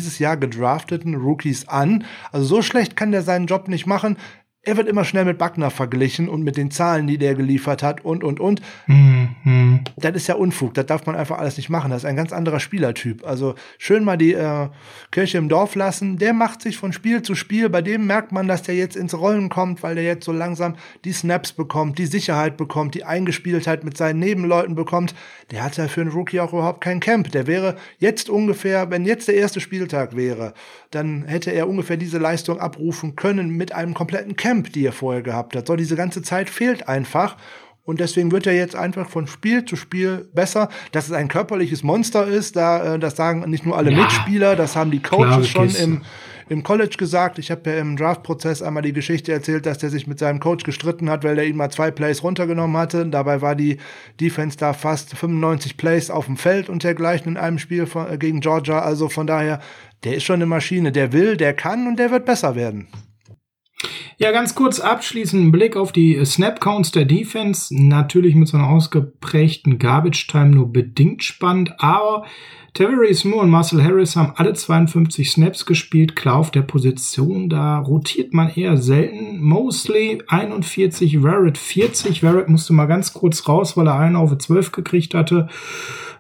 dieses 0.03 0.19
Jahr 0.19 0.35
gedrafteten 0.37 1.15
Rookies 1.15 1.67
an. 1.67 2.03
Also 2.31 2.45
so 2.45 2.61
schlecht 2.61 2.95
kann 2.95 3.11
der 3.11 3.23
seinen 3.23 3.47
Job 3.47 3.69
nicht 3.69 3.85
machen. 3.85 4.17
Er 4.65 4.77
wird 4.77 4.87
immer 4.87 5.03
schnell 5.03 5.25
mit 5.25 5.37
Buckner 5.37 5.69
verglichen 5.71 6.29
und 6.29 6.41
mit 6.41 6.55
den 6.55 6.71
Zahlen, 6.71 7.05
die 7.05 7.17
der 7.17 7.35
geliefert 7.35 7.83
hat 7.83 8.05
und, 8.05 8.23
und, 8.23 8.39
und. 8.39 8.61
Mhm. 8.87 9.81
Das 9.97 10.15
ist 10.15 10.27
ja 10.27 10.35
Unfug. 10.35 10.73
Das 10.73 10.85
darf 10.85 11.05
man 11.05 11.17
einfach 11.17 11.37
alles 11.37 11.57
nicht 11.57 11.69
machen. 11.69 11.91
Das 11.91 12.03
ist 12.03 12.09
ein 12.09 12.15
ganz 12.15 12.31
anderer 12.31 12.61
Spielertyp. 12.61 13.25
Also 13.25 13.55
schön 13.77 14.05
mal 14.05 14.15
die 14.15 14.33
äh, 14.33 14.69
Kirche 15.11 15.37
im 15.37 15.49
Dorf 15.49 15.75
lassen. 15.75 16.17
Der 16.17 16.31
macht 16.31 16.61
sich 16.61 16.77
von 16.77 16.93
Spiel 16.93 17.21
zu 17.23 17.35
Spiel. 17.35 17.67
Bei 17.67 17.81
dem 17.81 18.07
merkt 18.07 18.31
man, 18.31 18.47
dass 18.47 18.63
der 18.63 18.75
jetzt 18.75 18.95
ins 18.95 19.13
Rollen 19.13 19.49
kommt, 19.49 19.83
weil 19.83 19.95
der 19.95 20.05
jetzt 20.05 20.23
so 20.23 20.31
langsam 20.31 20.75
die 21.03 21.11
Snaps 21.11 21.51
bekommt, 21.51 21.97
die 21.97 22.05
Sicherheit 22.05 22.55
bekommt, 22.55 22.95
die 22.95 23.03
Eingespieltheit 23.03 23.83
mit 23.83 23.97
seinen 23.97 24.19
Nebenleuten 24.19 24.75
bekommt. 24.75 25.13
Der 25.51 25.61
hat 25.61 25.75
ja 25.75 25.89
für 25.89 25.99
einen 25.99 26.11
Rookie 26.11 26.39
auch 26.39 26.53
überhaupt 26.53 26.79
kein 26.79 27.01
Camp. 27.01 27.31
Der 27.31 27.47
wäre 27.47 27.75
jetzt 27.99 28.29
ungefähr, 28.29 28.89
wenn 28.89 29.05
jetzt 29.05 29.27
der 29.27 29.35
erste 29.35 29.59
Spieltag 29.59 30.15
wäre, 30.15 30.53
dann 30.91 31.25
hätte 31.25 31.51
er 31.51 31.67
ungefähr 31.67 31.97
diese 31.97 32.17
Leistung 32.17 32.59
abrufen 32.59 33.15
können 33.15 33.49
mit 33.49 33.73
einem 33.73 33.93
kompletten 33.93 34.35
Camp, 34.35 34.52
die 34.61 34.85
er 34.85 34.91
vorher 34.91 35.23
gehabt 35.23 35.55
hat. 35.55 35.65
So, 35.65 35.75
diese 35.75 35.95
ganze 35.95 36.21
Zeit 36.21 36.49
fehlt 36.49 36.87
einfach. 36.87 37.37
Und 37.85 37.99
deswegen 37.99 38.31
wird 38.31 38.47
er 38.47 38.53
jetzt 38.53 38.75
einfach 38.75 39.09
von 39.09 39.27
Spiel 39.27 39.65
zu 39.65 39.75
Spiel 39.75 40.29
besser. 40.33 40.69
Dass 40.93 41.07
es 41.07 41.11
ein 41.11 41.27
körperliches 41.27 41.83
Monster 41.83 42.25
ist, 42.25 42.55
da, 42.55 42.95
äh, 42.95 42.99
das 42.99 43.15
sagen 43.15 43.49
nicht 43.49 43.65
nur 43.65 43.77
alle 43.77 43.91
ja, 43.91 44.01
Mitspieler, 44.01 44.55
das 44.55 44.75
haben 44.75 44.91
die 44.91 45.01
Coaches 45.01 45.49
schon 45.49 45.69
im, 45.75 46.01
im 46.47 46.63
College 46.63 46.95
gesagt. 46.97 47.39
Ich 47.39 47.51
habe 47.51 47.69
ja 47.69 47.79
im 47.79 47.97
Draft-Prozess 47.97 48.61
einmal 48.61 48.83
die 48.83 48.93
Geschichte 48.93 49.33
erzählt, 49.33 49.65
dass 49.65 49.79
der 49.79 49.89
sich 49.89 50.07
mit 50.07 50.17
seinem 50.17 50.39
Coach 50.39 50.63
gestritten 50.63 51.09
hat, 51.09 51.25
weil 51.25 51.37
er 51.37 51.43
ihn 51.43 51.57
mal 51.57 51.71
zwei 51.71 51.91
Plays 51.91 52.23
runtergenommen 52.23 52.77
hatte. 52.77 53.05
Dabei 53.05 53.41
war 53.41 53.55
die 53.55 53.77
Defense 54.21 54.57
da 54.57 54.71
fast 54.71 55.17
95 55.17 55.75
Plays 55.75 56.09
auf 56.09 56.27
dem 56.27 56.37
Feld 56.37 56.69
und 56.69 56.83
dergleichen 56.83 57.33
in 57.33 57.37
einem 57.37 57.59
Spiel 57.59 57.85
von, 57.85 58.09
äh, 58.09 58.17
gegen 58.17 58.39
Georgia. 58.39 58.79
Also 58.79 59.09
von 59.09 59.27
daher, 59.27 59.59
der 60.05 60.15
ist 60.15 60.23
schon 60.23 60.35
eine 60.35 60.45
Maschine. 60.45 60.93
Der 60.93 61.11
will, 61.11 61.35
der 61.35 61.53
kann 61.53 61.85
und 61.85 61.99
der 61.99 62.11
wird 62.11 62.25
besser 62.25 62.55
werden. 62.55 62.87
Ja, 64.17 64.31
ganz 64.31 64.55
kurz 64.55 64.79
abschließend 64.79 65.51
Blick 65.51 65.75
auf 65.75 65.91
die 65.91 66.23
Snap-Counts 66.23 66.91
der 66.91 67.05
Defense. 67.05 67.75
Natürlich 67.75 68.35
mit 68.35 68.47
so 68.47 68.57
einer 68.57 68.69
ausgeprägten 68.69 69.79
Garbage-Time 69.79 70.49
nur 70.49 70.71
bedingt 70.71 71.23
spannend, 71.23 71.73
aber 71.79 72.25
Tavares 72.73 73.23
Moore 73.23 73.43
und 73.43 73.51
Marcel 73.51 73.83
Harris 73.83 74.15
haben 74.15 74.33
alle 74.35 74.53
52 74.53 75.29
Snaps 75.29 75.67
gespielt. 75.67 76.15
Klar 76.15 76.37
auf 76.37 76.49
der 76.49 76.63
Position, 76.63 77.47
da 77.47 77.77
rotiert 77.77 78.33
man 78.33 78.49
eher 78.49 78.77
selten. 78.77 79.39
Mosley 79.41 80.23
41, 80.27 81.19
Verrett 81.19 81.59
40. 81.59 82.21
Verrett 82.21 82.49
musste 82.49 82.73
mal 82.73 82.87
ganz 82.87 83.13
kurz 83.13 83.47
raus, 83.47 83.77
weil 83.77 83.87
er 83.87 83.99
einen 83.99 84.15
auf 84.15 84.35
12 84.35 84.71
gekriegt 84.71 85.13
hatte 85.13 85.49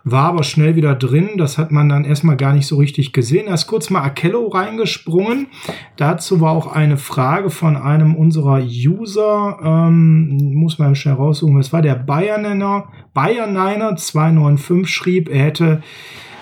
war 0.03 0.25
aber 0.25 0.43
schnell 0.43 0.75
wieder 0.75 0.95
drin. 0.95 1.31
Das 1.37 1.57
hat 1.57 1.71
man 1.71 1.87
dann 1.87 2.03
erstmal 2.03 2.35
gar 2.35 2.53
nicht 2.53 2.67
so 2.67 2.77
richtig 2.77 3.13
gesehen. 3.13 3.47
Er 3.47 3.53
ist 3.53 3.67
kurz 3.67 3.89
mal 3.89 4.01
Akello 4.01 4.47
reingesprungen. 4.47 5.47
Dazu 5.95 6.41
war 6.41 6.51
auch 6.51 6.67
eine 6.67 6.97
Frage 6.97 7.49
von 7.49 7.77
einem 7.77 8.15
unserer 8.15 8.61
User. 8.61 9.59
Ähm, 9.63 10.53
muss 10.55 10.77
man 10.77 10.95
schnell 10.95 11.15
raussuchen. 11.15 11.57
Es 11.59 11.71
war 11.71 11.81
der 11.81 11.95
Bayerniner, 11.95 12.89
Bayerniner 13.13 13.95
295 13.95 14.93
schrieb, 14.93 15.29
er 15.29 15.45
hätte 15.45 15.81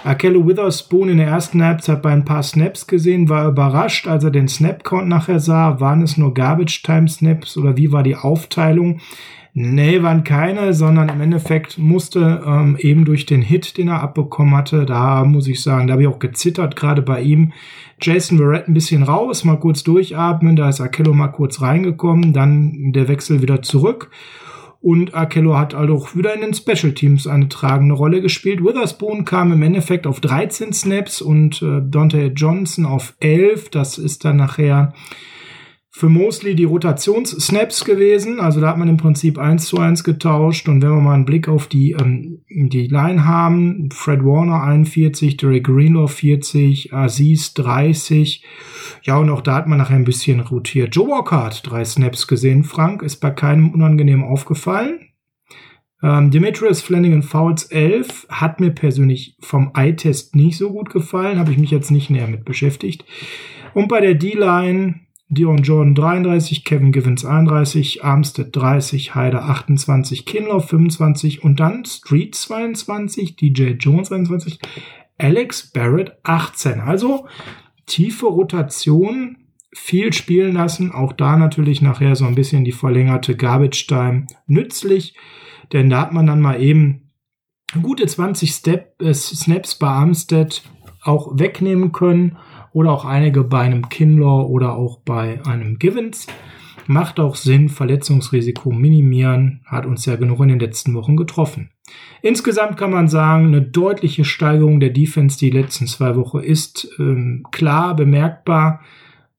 Akello 0.03 0.47
Witherspoon 0.47 1.09
in 1.09 1.17
der 1.17 1.27
ersten 1.27 1.63
Halbzeit 1.63 2.01
bei 2.01 2.11
ein 2.11 2.25
paar 2.25 2.41
Snaps 2.41 2.87
gesehen, 2.87 3.29
war 3.29 3.47
überrascht, 3.47 4.07
als 4.07 4.23
er 4.23 4.31
den 4.31 4.47
Snap-Count 4.47 5.07
nachher 5.07 5.39
sah. 5.39 5.79
Waren 5.79 6.01
es 6.01 6.17
nur 6.17 6.33
Garbage-Time-Snaps 6.33 7.55
oder 7.57 7.77
wie 7.77 7.91
war 7.91 8.01
die 8.01 8.15
Aufteilung? 8.15 8.99
Nee, 9.53 10.01
waren 10.01 10.23
keine, 10.23 10.73
sondern 10.73 11.09
im 11.09 11.21
Endeffekt 11.21 11.77
musste 11.77 12.41
ähm, 12.45 12.77
eben 12.79 13.03
durch 13.05 13.25
den 13.25 13.41
Hit, 13.41 13.77
den 13.77 13.89
er 13.89 14.01
abbekommen 14.01 14.55
hatte, 14.55 14.85
da 14.85 15.25
muss 15.25 15.47
ich 15.47 15.61
sagen, 15.61 15.87
da 15.87 15.93
habe 15.93 16.03
ich 16.03 16.07
auch 16.07 16.19
gezittert, 16.19 16.77
gerade 16.77 17.01
bei 17.01 17.21
ihm. 17.21 17.51
Jason 18.01 18.37
Verrett 18.37 18.69
ein 18.69 18.73
bisschen 18.73 19.03
raus, 19.03 19.43
mal 19.43 19.59
kurz 19.59 19.83
durchatmen, 19.83 20.55
da 20.55 20.69
ist 20.69 20.79
Akello 20.79 21.13
mal 21.13 21.27
kurz 21.27 21.61
reingekommen, 21.61 22.31
dann 22.31 22.93
der 22.93 23.09
Wechsel 23.09 23.41
wieder 23.41 23.61
zurück. 23.61 24.09
Und 24.81 25.13
Akello 25.13 25.57
hat 25.57 25.75
also 25.75 26.07
wieder 26.15 26.33
in 26.33 26.41
den 26.41 26.55
Special 26.55 26.93
Teams 26.93 27.27
eine 27.27 27.47
tragende 27.49 27.93
Rolle 27.93 28.19
gespielt. 28.19 28.63
Witherspoon 28.63 29.25
kam 29.25 29.51
im 29.51 29.61
Endeffekt 29.61 30.07
auf 30.07 30.19
13 30.21 30.73
Snaps 30.73 31.21
und 31.21 31.61
äh, 31.61 31.81
Dante 31.83 32.31
Johnson 32.35 32.85
auf 32.85 33.13
11. 33.19 33.69
Das 33.69 33.99
ist 33.99 34.25
dann 34.25 34.37
nachher 34.37 34.93
für 35.93 36.07
Mosley 36.07 36.55
die 36.55 36.63
Rotationssnaps 36.63 37.83
gewesen. 37.83 38.39
Also 38.39 38.61
da 38.61 38.69
hat 38.69 38.77
man 38.77 38.87
im 38.87 38.95
Prinzip 38.95 39.37
eins 39.37 39.65
zu 39.65 39.77
eins 39.77 40.05
getauscht. 40.05 40.69
Und 40.69 40.81
wenn 40.81 40.89
wir 40.89 41.01
mal 41.01 41.15
einen 41.15 41.25
Blick 41.25 41.49
auf 41.49 41.67
die, 41.67 41.91
ähm, 41.91 42.39
die 42.49 42.87
Line 42.87 43.25
haben, 43.25 43.89
Fred 43.91 44.23
Warner 44.23 44.63
41, 44.63 45.35
Derek 45.35 45.65
Greenlaw 45.65 46.07
40, 46.07 46.93
Aziz 46.93 47.53
30. 47.55 48.43
Ja, 49.03 49.17
und 49.17 49.29
auch 49.29 49.41
da 49.41 49.55
hat 49.55 49.67
man 49.67 49.79
nachher 49.79 49.97
ein 49.97 50.05
bisschen 50.05 50.39
rotiert. 50.39 50.95
Joe 50.95 51.09
Walker 51.09 51.43
hat 51.43 51.69
drei 51.69 51.83
Snaps 51.83 52.25
gesehen. 52.25 52.63
Frank 52.63 53.01
ist 53.01 53.17
bei 53.17 53.31
keinem 53.31 53.71
unangenehm 53.71 54.23
aufgefallen. 54.23 55.09
Ähm, 56.01 56.31
Demetrius 56.31 56.81
Flanagan 56.81 57.21
Fouls 57.21 57.65
11 57.65 58.27
hat 58.29 58.61
mir 58.61 58.71
persönlich 58.71 59.35
vom 59.41 59.71
Eye-Test 59.75 60.35
nicht 60.35 60.57
so 60.57 60.71
gut 60.71 60.89
gefallen. 60.89 61.37
Habe 61.37 61.51
ich 61.51 61.57
mich 61.57 61.69
jetzt 61.69 61.91
nicht 61.91 62.09
näher 62.09 62.27
mit 62.27 62.45
beschäftigt. 62.45 63.03
Und 63.73 63.89
bei 63.89 63.99
der 63.99 64.15
D-Line 64.15 65.01
Dion 65.33 65.63
Jordan 65.63 65.95
33, 65.95 66.65
Kevin 66.65 66.91
Givens 66.91 67.23
31, 67.23 68.03
Armstead 68.03 68.53
30, 68.53 69.15
Heider 69.15 69.45
28, 69.45 70.25
Kinlaw 70.25 70.59
25 70.59 71.41
und 71.41 71.61
dann 71.61 71.85
Street 71.85 72.35
22, 72.35 73.37
DJ 73.37 73.75
Jones 73.79 74.11
21, 74.11 74.59
Alex 75.17 75.71
Barrett 75.71 76.17
18. 76.23 76.81
Also 76.81 77.27
tiefe 77.85 78.25
Rotation, 78.25 79.37
viel 79.73 80.11
spielen 80.11 80.55
lassen, 80.55 80.91
auch 80.91 81.13
da 81.13 81.37
natürlich 81.37 81.81
nachher 81.81 82.17
so 82.17 82.25
ein 82.25 82.35
bisschen 82.35 82.65
die 82.65 82.73
verlängerte 82.73 83.37
Garbage 83.37 83.87
Time 83.87 84.27
nützlich, 84.47 85.15
denn 85.71 85.89
da 85.89 86.01
hat 86.01 86.11
man 86.11 86.27
dann 86.27 86.41
mal 86.41 86.61
eben 86.61 87.13
gute 87.81 88.05
20 88.05 88.51
Step, 88.51 89.01
äh, 89.01 89.13
Snaps 89.13 89.75
bei 89.75 89.87
Armstead 89.87 90.61
auch 91.03 91.39
wegnehmen 91.39 91.93
können 91.93 92.37
oder 92.73 92.91
auch 92.91 93.05
einige 93.05 93.43
bei 93.43 93.61
einem 93.61 93.89
Kinlaw 93.89 94.47
oder 94.47 94.75
auch 94.75 94.99
bei 94.99 95.39
einem 95.45 95.79
Givens. 95.79 96.27
Macht 96.87 97.19
auch 97.19 97.35
Sinn, 97.35 97.69
Verletzungsrisiko 97.69 98.71
minimieren, 98.71 99.61
hat 99.65 99.85
uns 99.85 100.05
ja 100.05 100.15
genug 100.15 100.41
in 100.41 100.49
den 100.49 100.59
letzten 100.59 100.93
Wochen 100.93 101.15
getroffen. 101.15 101.69
Insgesamt 102.21 102.77
kann 102.77 102.91
man 102.91 103.07
sagen, 103.07 103.47
eine 103.47 103.61
deutliche 103.61 104.25
Steigerung 104.25 104.79
der 104.79 104.89
Defense 104.89 105.37
die 105.37 105.49
letzten 105.49 105.87
zwei 105.87 106.15
Wochen 106.15 106.39
ist 106.39 106.89
ähm, 106.99 107.45
klar 107.51 107.95
bemerkbar. 107.95 108.81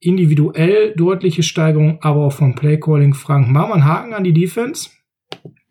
Individuell 0.00 0.94
deutliche 0.96 1.42
Steigerung, 1.42 1.98
aber 2.02 2.26
auch 2.26 2.32
vom 2.32 2.54
Playcalling. 2.54 3.14
Frank, 3.14 3.48
machen 3.48 3.70
wir 3.70 3.74
einen 3.74 3.84
Haken 3.84 4.14
an 4.14 4.24
die 4.24 4.32
Defense? 4.32 4.90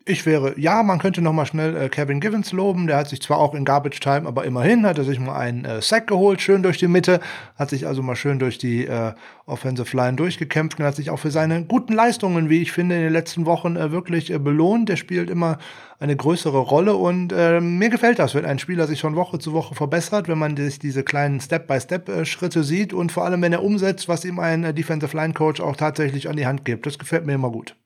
Ich 0.04 0.26
wäre, 0.26 0.58
ja, 0.58 0.82
man 0.82 0.98
könnte 0.98 1.22
noch 1.22 1.32
mal 1.32 1.46
schnell 1.46 1.76
äh, 1.76 1.88
Kevin 1.88 2.18
Givens 2.18 2.50
loben. 2.50 2.88
Der 2.88 2.96
hat 2.96 3.08
sich 3.08 3.22
zwar 3.22 3.38
auch 3.38 3.54
in 3.54 3.64
Garbage 3.64 4.00
Time, 4.00 4.26
aber 4.26 4.44
immerhin 4.44 4.84
hat 4.84 4.98
er 4.98 5.04
sich 5.04 5.20
mal 5.20 5.36
einen 5.36 5.64
äh, 5.64 5.80
Sack 5.80 6.08
geholt, 6.08 6.40
schön 6.40 6.64
durch 6.64 6.78
die 6.78 6.88
Mitte, 6.88 7.20
hat 7.56 7.70
sich 7.70 7.86
also 7.86 8.02
mal 8.02 8.16
schön 8.16 8.40
durch 8.40 8.58
die 8.58 8.84
äh, 8.84 9.12
Offensive 9.46 9.96
Line 9.96 10.16
durchgekämpft 10.16 10.80
und 10.80 10.86
hat 10.86 10.96
sich 10.96 11.10
auch 11.10 11.20
für 11.20 11.30
seine 11.30 11.64
guten 11.66 11.92
Leistungen, 11.92 12.48
wie 12.48 12.62
ich 12.62 12.72
finde, 12.72 12.96
in 12.96 13.02
den 13.02 13.12
letzten 13.12 13.46
Wochen 13.46 13.76
äh, 13.76 13.92
wirklich 13.92 14.32
äh, 14.32 14.40
belohnt. 14.40 14.88
Der 14.88 14.96
spielt 14.96 15.30
immer 15.30 15.58
eine 16.00 16.16
größere 16.16 16.58
Rolle 16.58 16.96
und 16.96 17.32
äh, 17.32 17.60
mir 17.60 17.88
gefällt 17.88 18.18
das, 18.18 18.34
wenn 18.34 18.44
ein 18.44 18.58
Spieler 18.58 18.88
sich 18.88 19.00
von 19.00 19.14
Woche 19.14 19.38
zu 19.38 19.52
Woche 19.52 19.76
verbessert, 19.76 20.26
wenn 20.26 20.38
man 20.38 20.56
sich 20.56 20.80
diese 20.80 21.04
kleinen 21.04 21.40
Step-by-Step-Schritte 21.40 22.60
äh, 22.60 22.64
sieht 22.64 22.92
und 22.92 23.12
vor 23.12 23.24
allem, 23.24 23.40
wenn 23.42 23.52
er 23.52 23.62
umsetzt, 23.62 24.08
was 24.08 24.24
ihm 24.24 24.40
ein 24.40 24.64
äh, 24.64 24.74
Defensive 24.74 25.16
Line 25.16 25.34
Coach 25.34 25.60
auch 25.60 25.76
tatsächlich 25.76 26.28
an 26.28 26.36
die 26.36 26.46
Hand 26.46 26.64
gibt. 26.64 26.86
Das 26.86 26.98
gefällt 26.98 27.24
mir 27.24 27.34
immer 27.34 27.50
gut 27.50 27.76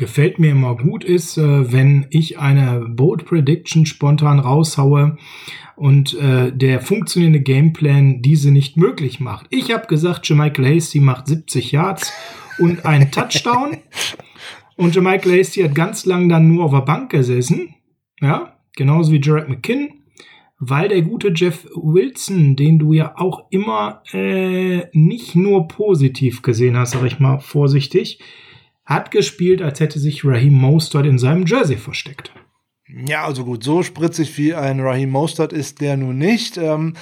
gefällt 0.00 0.38
mir 0.38 0.50
immer 0.50 0.76
gut 0.76 1.04
ist, 1.04 1.36
äh, 1.36 1.72
wenn 1.72 2.06
ich 2.08 2.38
eine 2.38 2.86
Bold 2.88 3.26
Prediction 3.26 3.84
spontan 3.84 4.38
raushaue 4.38 5.18
und 5.76 6.14
äh, 6.14 6.50
der 6.52 6.80
funktionierende 6.80 7.40
Gameplan 7.40 8.22
diese 8.22 8.50
nicht 8.50 8.78
möglich 8.78 9.20
macht. 9.20 9.46
Ich 9.50 9.72
habe 9.72 9.86
gesagt, 9.86 10.26
Jermichael 10.26 10.74
Hasty 10.74 11.00
macht 11.00 11.26
70 11.26 11.70
Yards 11.72 12.12
und 12.58 12.86
einen 12.86 13.10
Touchdown. 13.12 13.76
und 14.76 14.94
Jermichael 14.94 15.38
Hasty 15.38 15.60
hat 15.60 15.74
ganz 15.74 16.06
lang 16.06 16.30
dann 16.30 16.48
nur 16.48 16.64
auf 16.64 16.72
der 16.72 16.80
Bank 16.80 17.10
gesessen. 17.10 17.74
Ja, 18.22 18.56
genauso 18.76 19.12
wie 19.12 19.20
Jared 19.20 19.50
McKinn. 19.50 19.90
Weil 20.58 20.88
der 20.88 21.02
gute 21.02 21.32
Jeff 21.34 21.66
Wilson, 21.74 22.56
den 22.56 22.78
du 22.78 22.94
ja 22.94 23.14
auch 23.16 23.46
immer 23.50 24.02
äh, 24.12 24.84
nicht 24.92 25.34
nur 25.34 25.68
positiv 25.68 26.40
gesehen 26.40 26.76
hast, 26.78 26.92
sag 26.92 27.04
ich 27.04 27.18
mal 27.18 27.38
vorsichtig, 27.38 28.18
hat 28.90 29.12
gespielt, 29.12 29.62
als 29.62 29.80
hätte 29.80 30.00
sich 30.00 30.24
Raheem 30.24 30.54
Mostert 30.54 31.06
in 31.06 31.18
seinem 31.18 31.46
Jersey 31.46 31.76
versteckt. 31.76 32.32
Ja, 33.06 33.24
also 33.24 33.44
gut, 33.44 33.62
so 33.62 33.84
spritzig 33.84 34.36
wie 34.36 34.52
ein 34.52 34.80
Raheem 34.80 35.10
Mostert 35.10 35.52
ist 35.52 35.80
der 35.80 35.96
nun 35.96 36.18
nicht. 36.18 36.56
Ähm, 36.56 36.94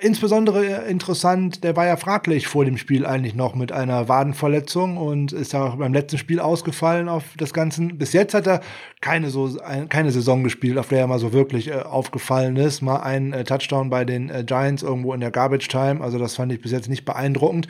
insbesondere 0.00 0.64
interessant, 0.88 1.62
der 1.62 1.76
war 1.76 1.86
ja 1.86 1.96
fraglich 1.96 2.48
vor 2.48 2.64
dem 2.64 2.76
Spiel 2.76 3.06
eigentlich 3.06 3.36
noch 3.36 3.54
mit 3.54 3.70
einer 3.70 4.08
Wadenverletzung 4.08 4.96
und 4.96 5.32
ist 5.32 5.52
ja 5.52 5.64
auch 5.64 5.76
beim 5.76 5.92
letzten 5.92 6.18
Spiel 6.18 6.40
ausgefallen 6.40 7.08
auf 7.08 7.22
das 7.36 7.54
Ganze. 7.54 7.82
Bis 7.82 8.12
jetzt 8.12 8.34
hat 8.34 8.48
er 8.48 8.60
keine, 9.00 9.30
so, 9.30 9.56
keine 9.88 10.10
Saison 10.10 10.42
gespielt, 10.42 10.78
auf 10.78 10.88
der 10.88 10.98
er 10.98 11.06
mal 11.06 11.20
so 11.20 11.32
wirklich 11.32 11.68
äh, 11.68 11.74
aufgefallen 11.74 12.56
ist. 12.56 12.82
Mal 12.82 12.96
ein 12.96 13.32
äh, 13.32 13.44
Touchdown 13.44 13.90
bei 13.90 14.04
den 14.04 14.30
äh, 14.30 14.42
Giants 14.44 14.82
irgendwo 14.82 15.14
in 15.14 15.20
der 15.20 15.30
Garbage 15.30 15.68
Time, 15.68 16.00
also 16.00 16.18
das 16.18 16.34
fand 16.34 16.50
ich 16.52 16.60
bis 16.60 16.72
jetzt 16.72 16.88
nicht 16.88 17.04
beeindruckend 17.04 17.68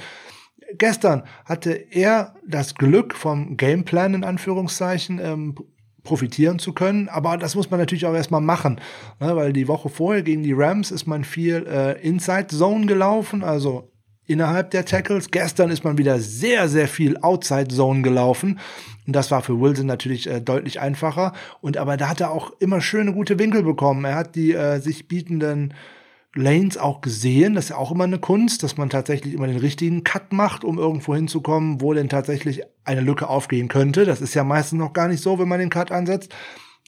gestern 0.78 1.24
hatte 1.44 1.72
er 1.72 2.34
das 2.46 2.74
Glück 2.74 3.14
vom 3.14 3.56
Gameplan 3.56 4.14
in 4.14 4.24
Anführungszeichen 4.24 5.18
ähm, 5.22 5.54
profitieren 6.04 6.58
zu 6.58 6.72
können. 6.72 7.08
Aber 7.08 7.36
das 7.36 7.54
muss 7.56 7.70
man 7.70 7.80
natürlich 7.80 8.06
auch 8.06 8.14
erstmal 8.14 8.40
machen, 8.40 8.80
ne? 9.20 9.34
weil 9.34 9.52
die 9.52 9.66
Woche 9.66 9.88
vorher 9.88 10.22
gegen 10.22 10.42
die 10.42 10.52
Rams 10.52 10.90
ist 10.90 11.06
man 11.06 11.24
viel 11.24 11.66
äh, 11.66 12.00
Inside 12.06 12.48
Zone 12.48 12.86
gelaufen, 12.86 13.42
also 13.42 13.90
innerhalb 14.26 14.70
der 14.70 14.84
Tackles. 14.84 15.30
Gestern 15.30 15.70
ist 15.70 15.84
man 15.84 15.98
wieder 15.98 16.20
sehr, 16.20 16.68
sehr 16.68 16.88
viel 16.88 17.16
Outside 17.18 17.68
Zone 17.68 18.02
gelaufen. 18.02 18.60
Und 19.06 19.14
das 19.14 19.30
war 19.30 19.42
für 19.42 19.60
Wilson 19.60 19.86
natürlich 19.86 20.28
äh, 20.28 20.40
deutlich 20.40 20.80
einfacher. 20.80 21.32
Und 21.60 21.76
aber 21.76 21.96
da 21.96 22.08
hat 22.08 22.20
er 22.20 22.30
auch 22.30 22.52
immer 22.60 22.80
schöne 22.80 23.12
gute 23.12 23.38
Winkel 23.38 23.62
bekommen. 23.62 24.04
Er 24.04 24.14
hat 24.14 24.34
die 24.34 24.52
äh, 24.52 24.78
sich 24.80 25.08
bietenden 25.08 25.74
Lanes 26.34 26.76
auch 26.76 27.00
gesehen. 27.00 27.54
Das 27.54 27.66
ist 27.66 27.70
ja 27.70 27.76
auch 27.76 27.92
immer 27.92 28.04
eine 28.04 28.18
Kunst, 28.18 28.62
dass 28.62 28.76
man 28.76 28.90
tatsächlich 28.90 29.34
immer 29.34 29.46
den 29.46 29.58
richtigen 29.58 30.04
Cut 30.04 30.32
macht, 30.32 30.64
um 30.64 30.78
irgendwo 30.78 31.14
hinzukommen, 31.14 31.80
wo 31.80 31.94
denn 31.94 32.08
tatsächlich 32.08 32.62
eine 32.84 33.00
Lücke 33.00 33.28
aufgehen 33.28 33.68
könnte. 33.68 34.04
Das 34.04 34.20
ist 34.20 34.34
ja 34.34 34.44
meistens 34.44 34.78
noch 34.78 34.92
gar 34.92 35.08
nicht 35.08 35.22
so, 35.22 35.38
wenn 35.38 35.48
man 35.48 35.60
den 35.60 35.70
Cut 35.70 35.92
ansetzt. 35.92 36.34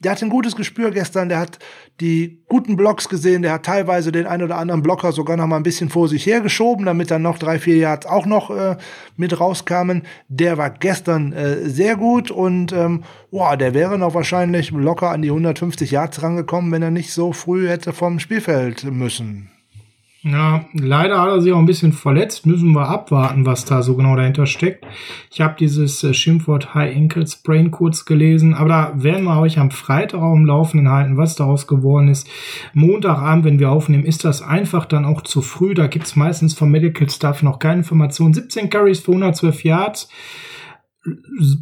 Der 0.05 0.13
hat 0.13 0.23
ein 0.23 0.29
gutes 0.29 0.57
Gespür 0.57 0.91
gestern, 0.91 1.31
der 1.31 1.39
hat 1.39 1.59
die 2.01 2.43
guten 2.49 2.77
Blocks 2.77 3.09
gesehen, 3.09 3.43
der 3.43 3.53
hat 3.53 3.65
teilweise 3.65 4.13
den 4.13 4.27
ein 4.27 4.43
oder 4.43 4.59
anderen 4.59 4.83
Blocker 4.83 5.13
sogar 5.13 5.39
noch 5.39 5.47
mal 5.47 5.57
ein 5.57 5.63
bisschen 5.63 5.89
vor 5.89 6.09
sich 6.09 6.27
hergeschoben, 6.27 6.85
damit 6.85 7.11
dann 7.11 7.23
noch 7.23 7.39
drei, 7.39 7.59
vier 7.59 7.77
Yards 7.77 8.05
auch 8.05 8.27
noch 8.27 8.51
äh, 8.51 8.77
mit 9.17 9.41
rauskamen. 9.41 10.03
Der 10.29 10.59
war 10.59 10.71
gestern 10.71 11.33
äh, 11.33 11.69
sehr 11.69 11.97
gut 11.97 12.31
und 12.31 12.73
ähm, 12.73 13.05
boah, 13.31 13.57
der 13.57 13.73
wäre 13.73 13.99
noch 13.99 14.15
wahrscheinlich 14.15 14.71
locker 14.71 15.11
an 15.11 15.23
die 15.23 15.31
150 15.31 15.91
Yards 15.91 16.23
rangekommen, 16.23 16.73
wenn 16.73 16.83
er 16.83 16.91
nicht 16.91 17.13
so 17.13 17.33
früh 17.33 17.69
hätte 17.69 17.95
vom 17.95 18.19
Spielfeld 18.19 18.85
müssen. 18.85 19.51
Ja, 20.29 20.65
leider 20.73 21.23
hat 21.23 21.29
er 21.29 21.41
sich 21.41 21.53
auch 21.53 21.59
ein 21.59 21.67
bisschen 21.67 21.93
verletzt. 21.93 22.47
Müssen 22.47 22.73
wir 22.73 22.89
abwarten, 22.89 23.47
was 23.47 23.65
da 23.65 23.81
so 23.83 23.95
genau 23.95 24.17
dahinter 24.17 24.47
steckt. 24.47 24.85
Ich 25.31 25.41
habe 25.41 25.55
dieses 25.57 26.03
äh, 26.03 26.15
Schimpfwort 26.15 26.75
High 26.75 26.97
Ankle 26.97 27.25
Sprain 27.29 27.71
kurz 27.71 28.05
gelesen, 28.07 28.53
aber 28.53 28.69
da 28.69 28.93
werden 28.97 29.23
wir 29.23 29.39
euch 29.39 29.61
am 29.61 29.71
Freitag 29.71 30.21
auch 30.21 30.35
im 30.35 30.45
Laufenden 30.45 30.91
halten, 30.91 31.17
was 31.17 31.37
daraus 31.37 31.69
geworden 31.69 32.09
ist. 32.09 32.29
Montagabend, 32.75 33.45
wenn 33.45 33.61
wir 33.61 33.71
aufnehmen, 33.71 34.05
ist 34.05 34.25
das 34.25 34.43
einfach 34.43 34.85
dann 34.87 35.05
auch 35.05 35.23
zu 35.23 35.43
früh. 35.43 35.75
Da 35.75 35.87
gibt's 35.87 36.17
meistens 36.17 36.55
vom 36.55 36.73
Medical 36.73 37.09
Staff 37.09 37.45
noch 37.45 37.61
keine 37.61 37.79
Informationen. 37.79 38.35
17 38.35 38.69
Carries 38.69 38.99
für 38.99 39.13
112 39.13 39.63
Yards 39.63 40.09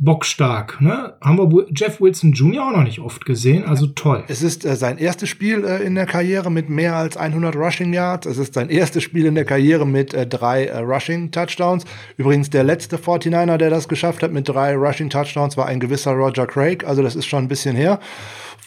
bockstark. 0.01 0.81
Ne? 0.81 1.15
Haben 1.21 1.39
wir 1.39 1.67
Jeff 1.75 2.01
Wilson 2.01 2.33
Jr. 2.33 2.67
auch 2.67 2.77
noch 2.77 2.85
nicht 2.85 3.01
oft 3.01 3.25
gesehen, 3.25 3.65
also 3.65 3.87
toll. 3.87 4.25
Es 4.29 4.43
ist 4.43 4.65
äh, 4.65 4.77
sein 4.77 4.99
erstes 4.99 5.29
Spiel 5.29 5.65
äh, 5.65 5.83
in 5.83 5.95
der 5.95 6.07
Karriere 6.07 6.51
mit 6.51 6.69
mehr 6.71 6.97
als 6.97 7.17
100 7.17 7.55
Rushing 7.57 7.93
Yards. 7.93 8.27
Es 8.27 8.39
ist 8.39 8.55
sein 8.55 8.71
erstes 8.71 9.03
Spiel 9.03 9.27
in 9.27 9.35
der 9.35 9.45
Karriere 9.45 9.87
mit 9.87 10.15
äh, 10.15 10.27
drei 10.27 10.67
äh, 10.67 10.79
Rushing 10.79 11.31
Touchdowns. 11.31 11.85
Übrigens 12.17 12.51
der 12.51 12.65
letzte 12.65 12.97
49er, 12.97 13.57
der 13.57 13.71
das 13.71 13.89
geschafft 13.89 14.23
hat 14.23 14.33
mit 14.33 14.49
drei 14.49 14.75
Rushing 14.75 15.11
Touchdowns, 15.11 15.57
war 15.57 15.67
ein 15.67 15.81
gewisser 15.81 16.13
Roger 16.13 16.47
Craig. 16.47 16.85
Also 16.85 17.03
das 17.03 17.17
ist 17.17 17.27
schon 17.27 17.45
ein 17.45 17.49
bisschen 17.49 17.77
her. 17.77 18.01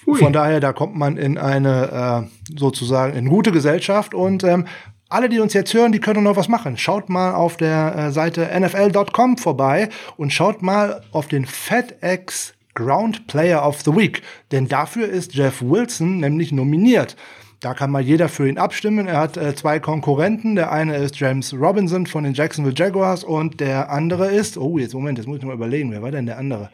Ui. 0.05 0.17
Von 0.17 0.31
daher, 0.31 0.59
da 0.59 0.71
kommt 0.71 0.95
man 0.95 1.17
in 1.17 1.37
eine 1.37 2.27
äh, 2.55 2.57
sozusagen 2.57 3.13
in 3.17 3.27
gute 3.27 3.51
Gesellschaft 3.51 4.13
und 4.13 4.43
ähm, 4.43 4.65
alle, 5.09 5.29
die 5.29 5.39
uns 5.39 5.53
jetzt 5.53 5.73
hören, 5.73 5.91
die 5.91 5.99
können 5.99 6.23
noch 6.23 6.35
was 6.35 6.47
machen. 6.47 6.77
Schaut 6.77 7.09
mal 7.09 7.33
auf 7.33 7.57
der 7.57 7.95
äh, 7.95 8.11
Seite 8.11 8.49
nfl.com 8.59 9.37
vorbei 9.37 9.89
und 10.17 10.33
schaut 10.33 10.61
mal 10.61 11.01
auf 11.11 11.27
den 11.27 11.45
FedEx 11.45 12.53
Ground 12.75 13.27
Player 13.27 13.65
of 13.65 13.81
the 13.81 13.95
Week. 13.95 14.21
Denn 14.51 14.67
dafür 14.67 15.07
ist 15.07 15.33
Jeff 15.33 15.61
Wilson 15.61 16.19
nämlich 16.19 16.51
nominiert. 16.51 17.15
Da 17.59 17.73
kann 17.73 17.89
mal 17.89 18.03
jeder 18.03 18.29
für 18.29 18.47
ihn 18.47 18.59
abstimmen. 18.59 19.07
Er 19.07 19.17
hat 19.17 19.35
äh, 19.35 19.55
zwei 19.55 19.79
Konkurrenten. 19.79 20.55
Der 20.55 20.71
eine 20.71 20.95
ist 20.97 21.19
James 21.19 21.53
Robinson 21.53 22.05
von 22.05 22.23
den 22.23 22.35
Jacksonville 22.35 22.75
Jaguars 22.77 23.23
und 23.23 23.59
der 23.59 23.89
andere 23.89 24.27
ist, 24.27 24.57
oh, 24.57 24.77
jetzt 24.77 24.93
Moment, 24.93 25.17
jetzt 25.17 25.27
muss 25.27 25.39
ich 25.39 25.43
mal 25.43 25.55
überlegen, 25.55 25.91
wer 25.91 26.03
war 26.03 26.11
denn 26.11 26.27
der 26.27 26.37
andere? 26.37 26.69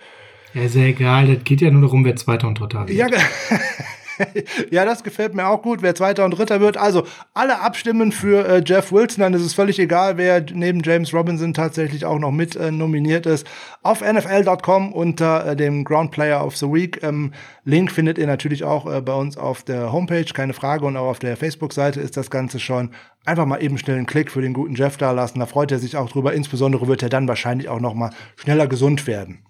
Ja, 0.54 0.64
ist 0.64 0.76
ja 0.76 0.84
egal, 0.84 1.34
das 1.34 1.44
geht 1.46 1.62
ja 1.62 1.72
nur 1.72 1.82
darum, 1.84 2.04
wer 2.04 2.16
Zweiter 2.16 2.48
und 2.48 2.60
Dritter 2.60 2.88
wird. 2.88 2.98
Ja, 2.98 3.08
ja, 4.72 4.86
das 4.86 5.04
gefällt 5.04 5.34
mir 5.34 5.48
auch 5.48 5.62
gut, 5.62 5.82
wer 5.82 5.96
Zweiter 5.96 6.26
und 6.26 6.32
Dritter 6.32 6.60
wird. 6.62 6.78
Also 6.78 7.06
alle 7.34 7.60
abstimmen 7.60 8.12
für 8.12 8.48
äh, 8.48 8.64
Jeff 8.66 8.92
Wilson, 8.92 9.22
dann 9.22 9.34
ist 9.34 9.42
es 9.42 9.54
völlig 9.54 9.80
egal, 9.80 10.18
wer 10.18 10.44
neben 10.54 10.82
James 10.84 11.14
Robinson 11.14 11.54
tatsächlich 11.54 12.06
auch 12.06 12.20
noch 12.20 12.32
mit 12.32 12.56
äh, 12.56 12.72
nominiert 12.72 13.26
ist. 13.26 13.48
Auf 13.82 14.02
nfl.com 14.02 14.94
unter 14.94 15.46
äh, 15.46 15.56
dem 15.56 15.84
Ground 15.84 16.12
Player 16.12 16.46
of 16.46 16.58
the 16.58 16.68
Week. 16.68 17.02
Ähm, 17.04 17.34
Link 17.66 17.92
findet 17.92 18.18
ihr 18.18 18.28
natürlich 18.28 18.64
auch 18.64 18.92
äh, 18.92 19.02
bei 19.02 19.14
uns 19.14 19.38
auf 19.38 19.64
der 19.64 19.92
Homepage, 19.92 20.26
keine 20.26 20.54
Frage. 20.54 20.86
Und 20.86 20.98
auch 20.98 21.10
auf 21.10 21.20
der 21.20 21.38
Facebook-Seite 21.38 22.00
ist 22.02 22.18
das 22.18 22.30
Ganze 22.30 22.60
schon. 22.60 22.92
Einfach 23.26 23.46
mal 23.46 23.64
eben 23.64 23.78
schnell 23.78 23.98
einen 23.98 24.06
Klick 24.06 24.32
für 24.32 24.42
den 24.42 24.54
guten 24.54 24.76
Jeff 24.76 24.98
da 24.98 25.12
lassen. 25.12 25.40
Da 25.40 25.46
freut 25.46 25.72
er 25.72 25.80
sich 25.80 25.96
auch 25.96 26.10
drüber. 26.10 26.34
Insbesondere 26.34 26.88
wird 26.88 27.04
er 27.04 27.10
dann 27.10 27.28
wahrscheinlich 27.28 27.70
auch 27.70 27.80
noch 27.80 27.94
mal 27.94 28.12
schneller 28.36 28.68
gesund 28.68 29.08
werden. 29.08 29.46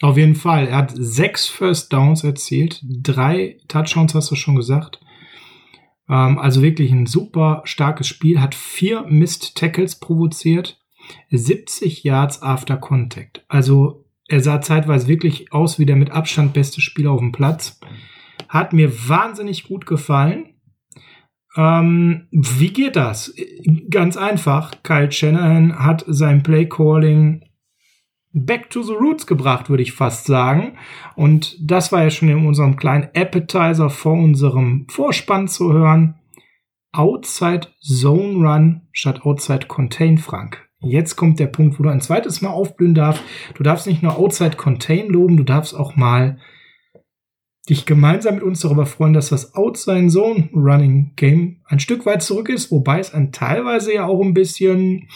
Auf 0.00 0.16
jeden 0.16 0.34
Fall. 0.34 0.68
Er 0.68 0.78
hat 0.78 0.92
sechs 0.94 1.46
First 1.46 1.92
Downs 1.92 2.24
erzielt, 2.24 2.80
drei 2.82 3.58
Touchdowns 3.68 4.14
hast 4.14 4.30
du 4.30 4.34
schon 4.34 4.56
gesagt. 4.56 5.00
Ähm, 6.08 6.38
also 6.38 6.62
wirklich 6.62 6.90
ein 6.90 7.06
super 7.06 7.62
starkes 7.64 8.06
Spiel. 8.06 8.40
Hat 8.40 8.54
vier 8.54 9.04
Missed 9.08 9.56
Tackles 9.56 10.00
provoziert, 10.00 10.80
70 11.30 12.02
Yards 12.02 12.42
after 12.42 12.76
Contact. 12.76 13.44
Also 13.48 14.06
er 14.26 14.40
sah 14.40 14.60
zeitweise 14.60 15.08
wirklich 15.08 15.52
aus 15.52 15.78
wie 15.78 15.86
der 15.86 15.96
mit 15.96 16.10
Abstand 16.10 16.54
beste 16.54 16.80
Spieler 16.80 17.10
auf 17.10 17.20
dem 17.20 17.32
Platz. 17.32 17.78
Hat 18.48 18.72
mir 18.72 19.08
wahnsinnig 19.08 19.64
gut 19.64 19.86
gefallen. 19.86 20.54
Ähm, 21.56 22.28
wie 22.30 22.72
geht 22.72 22.96
das? 22.96 23.34
Ganz 23.90 24.16
einfach. 24.16 24.82
Kyle 24.82 25.10
Shanahan 25.10 25.78
hat 25.78 26.04
sein 26.06 26.42
Play 26.42 26.66
Calling 26.66 27.44
back 28.32 28.70
to 28.70 28.82
the 28.82 28.92
roots 28.92 29.26
gebracht, 29.26 29.70
würde 29.70 29.82
ich 29.82 29.92
fast 29.92 30.26
sagen. 30.26 30.78
Und 31.16 31.56
das 31.60 31.92
war 31.92 32.02
ja 32.02 32.10
schon 32.10 32.28
in 32.28 32.46
unserem 32.46 32.76
kleinen 32.76 33.08
Appetizer 33.14 33.90
vor 33.90 34.14
unserem 34.14 34.86
Vorspann 34.88 35.48
zu 35.48 35.72
hören. 35.72 36.16
Outside 36.92 37.68
Zone 37.80 38.34
Run 38.36 38.82
statt 38.92 39.24
Outside 39.24 39.66
Contain, 39.66 40.18
Frank. 40.18 40.68
Jetzt 40.82 41.16
kommt 41.16 41.38
der 41.38 41.46
Punkt, 41.46 41.78
wo 41.78 41.82
du 41.82 41.90
ein 41.90 42.00
zweites 42.00 42.40
Mal 42.40 42.50
aufblühen 42.50 42.94
darfst. 42.94 43.22
Du 43.54 43.62
darfst 43.62 43.86
nicht 43.86 44.02
nur 44.02 44.18
Outside 44.18 44.56
Contain 44.56 45.08
loben, 45.08 45.36
du 45.36 45.44
darfst 45.44 45.74
auch 45.74 45.94
mal 45.94 46.38
dich 47.68 47.84
gemeinsam 47.86 48.36
mit 48.36 48.42
uns 48.42 48.60
darüber 48.60 48.86
freuen, 48.86 49.12
dass 49.12 49.28
das 49.28 49.54
Outside 49.54 50.08
Zone 50.08 50.48
Running 50.54 51.12
Game 51.16 51.60
ein 51.66 51.78
Stück 51.78 52.06
weit 52.06 52.22
zurück 52.22 52.48
ist, 52.48 52.70
wobei 52.70 52.98
es 52.98 53.12
ein 53.12 53.30
teilweise 53.30 53.94
ja 53.94 54.06
auch 54.06 54.22
ein 54.22 54.34
bisschen 54.34 55.08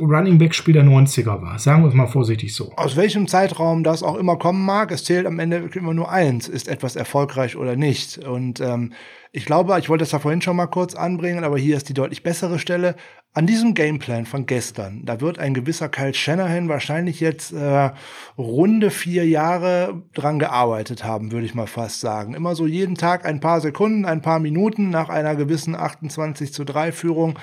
Running 0.00 0.38
Back 0.38 0.54
Spiel 0.54 0.74
der 0.74 0.84
90er 0.84 1.42
war. 1.42 1.58
Sagen 1.58 1.82
wir 1.82 1.88
es 1.88 1.94
mal 1.94 2.06
vorsichtig 2.06 2.54
so. 2.54 2.72
Aus 2.76 2.96
welchem 2.96 3.26
Zeitraum 3.26 3.82
das 3.82 4.02
auch 4.02 4.16
immer 4.16 4.36
kommen 4.36 4.64
mag, 4.64 4.90
es 4.92 5.04
zählt 5.04 5.26
am 5.26 5.38
Ende 5.38 5.68
immer 5.74 5.94
nur 5.94 6.10
eins, 6.10 6.48
ist 6.48 6.68
etwas 6.68 6.96
erfolgreich 6.96 7.56
oder 7.56 7.76
nicht. 7.76 8.18
Und 8.18 8.60
ähm, 8.60 8.92
ich 9.32 9.44
glaube, 9.44 9.78
ich 9.78 9.88
wollte 9.88 10.02
das 10.02 10.12
ja 10.12 10.18
vorhin 10.18 10.42
schon 10.42 10.56
mal 10.56 10.66
kurz 10.66 10.94
anbringen, 10.94 11.44
aber 11.44 11.58
hier 11.58 11.76
ist 11.76 11.88
die 11.88 11.94
deutlich 11.94 12.22
bessere 12.22 12.58
Stelle. 12.58 12.94
An 13.34 13.46
diesem 13.46 13.74
Gameplan 13.74 14.24
von 14.24 14.46
gestern, 14.46 15.02
da 15.04 15.20
wird 15.20 15.38
ein 15.38 15.52
gewisser 15.52 15.90
Kyle 15.90 16.14
Shanahan 16.14 16.70
wahrscheinlich 16.70 17.20
jetzt 17.20 17.52
äh, 17.52 17.90
runde 18.38 18.90
vier 18.90 19.26
Jahre 19.26 20.02
dran 20.14 20.38
gearbeitet 20.38 21.04
haben, 21.04 21.32
würde 21.32 21.44
ich 21.44 21.54
mal 21.54 21.66
fast 21.66 22.00
sagen. 22.00 22.32
Immer 22.32 22.54
so 22.54 22.66
jeden 22.66 22.94
Tag 22.94 23.26
ein 23.26 23.40
paar 23.40 23.60
Sekunden, 23.60 24.06
ein 24.06 24.22
paar 24.22 24.38
Minuten 24.38 24.88
nach 24.88 25.10
einer 25.10 25.36
gewissen 25.36 25.74
28 25.74 26.52
zu 26.52 26.64
3 26.64 26.92
Führung 26.92 27.38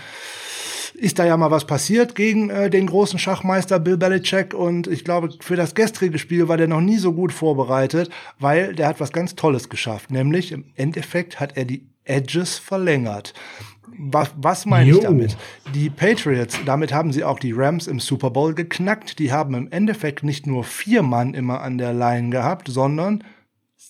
ist 1.04 1.20
da 1.20 1.26
ja 1.26 1.36
mal 1.36 1.52
was 1.52 1.68
passiert 1.68 2.16
gegen 2.16 2.50
äh, 2.50 2.70
den 2.70 2.88
großen 2.88 3.20
Schachmeister 3.20 3.78
Bill 3.78 3.98
Belichick 3.98 4.54
und 4.54 4.88
ich 4.88 5.04
glaube, 5.04 5.32
für 5.42 5.58
das 5.58 5.76
gestrige 5.76 6.18
Spiel 6.18 6.48
war 6.48 6.56
der 6.56 6.70
noch 6.70 6.80
nie 6.80 6.98
so 6.98 7.12
gut 7.12 7.34
vorbereitet, 7.34 8.10
weil 8.40 8.74
der 8.74 8.88
hat 8.88 9.02
was 9.02 9.12
ganz 9.12 9.36
Tolles 9.36 9.68
geschafft, 9.68 10.12
nämlich 10.12 10.54
im 10.54 10.64
Endeffekt 10.76 11.42
hat 11.42 11.58
er 11.58 11.66
die 11.66 11.86
Edges 12.06 12.58
verlängert. 12.58 13.34
Was, 13.98 14.32
was 14.38 14.66
meine 14.66 14.92
ich 14.92 15.00
damit? 15.00 15.36
Die 15.76 15.90
Patriots, 15.90 16.58
damit 16.66 16.94
haben 16.94 17.12
sie 17.12 17.26
auch 17.26 17.38
die 17.38 17.52
Rams 17.52 17.88
im 17.88 18.00
Super 18.00 18.32
Bowl 18.32 18.56
geknackt. 18.56 19.20
Die 19.20 19.32
haben 19.32 19.54
im 19.54 19.72
Endeffekt 19.72 20.24
nicht 20.24 20.48
nur 20.48 20.64
vier 20.64 21.04
Mann 21.04 21.34
immer 21.34 21.62
an 21.62 21.78
der 21.78 21.94
Line 21.94 22.30
gehabt, 22.30 22.70
sondern 22.70 23.24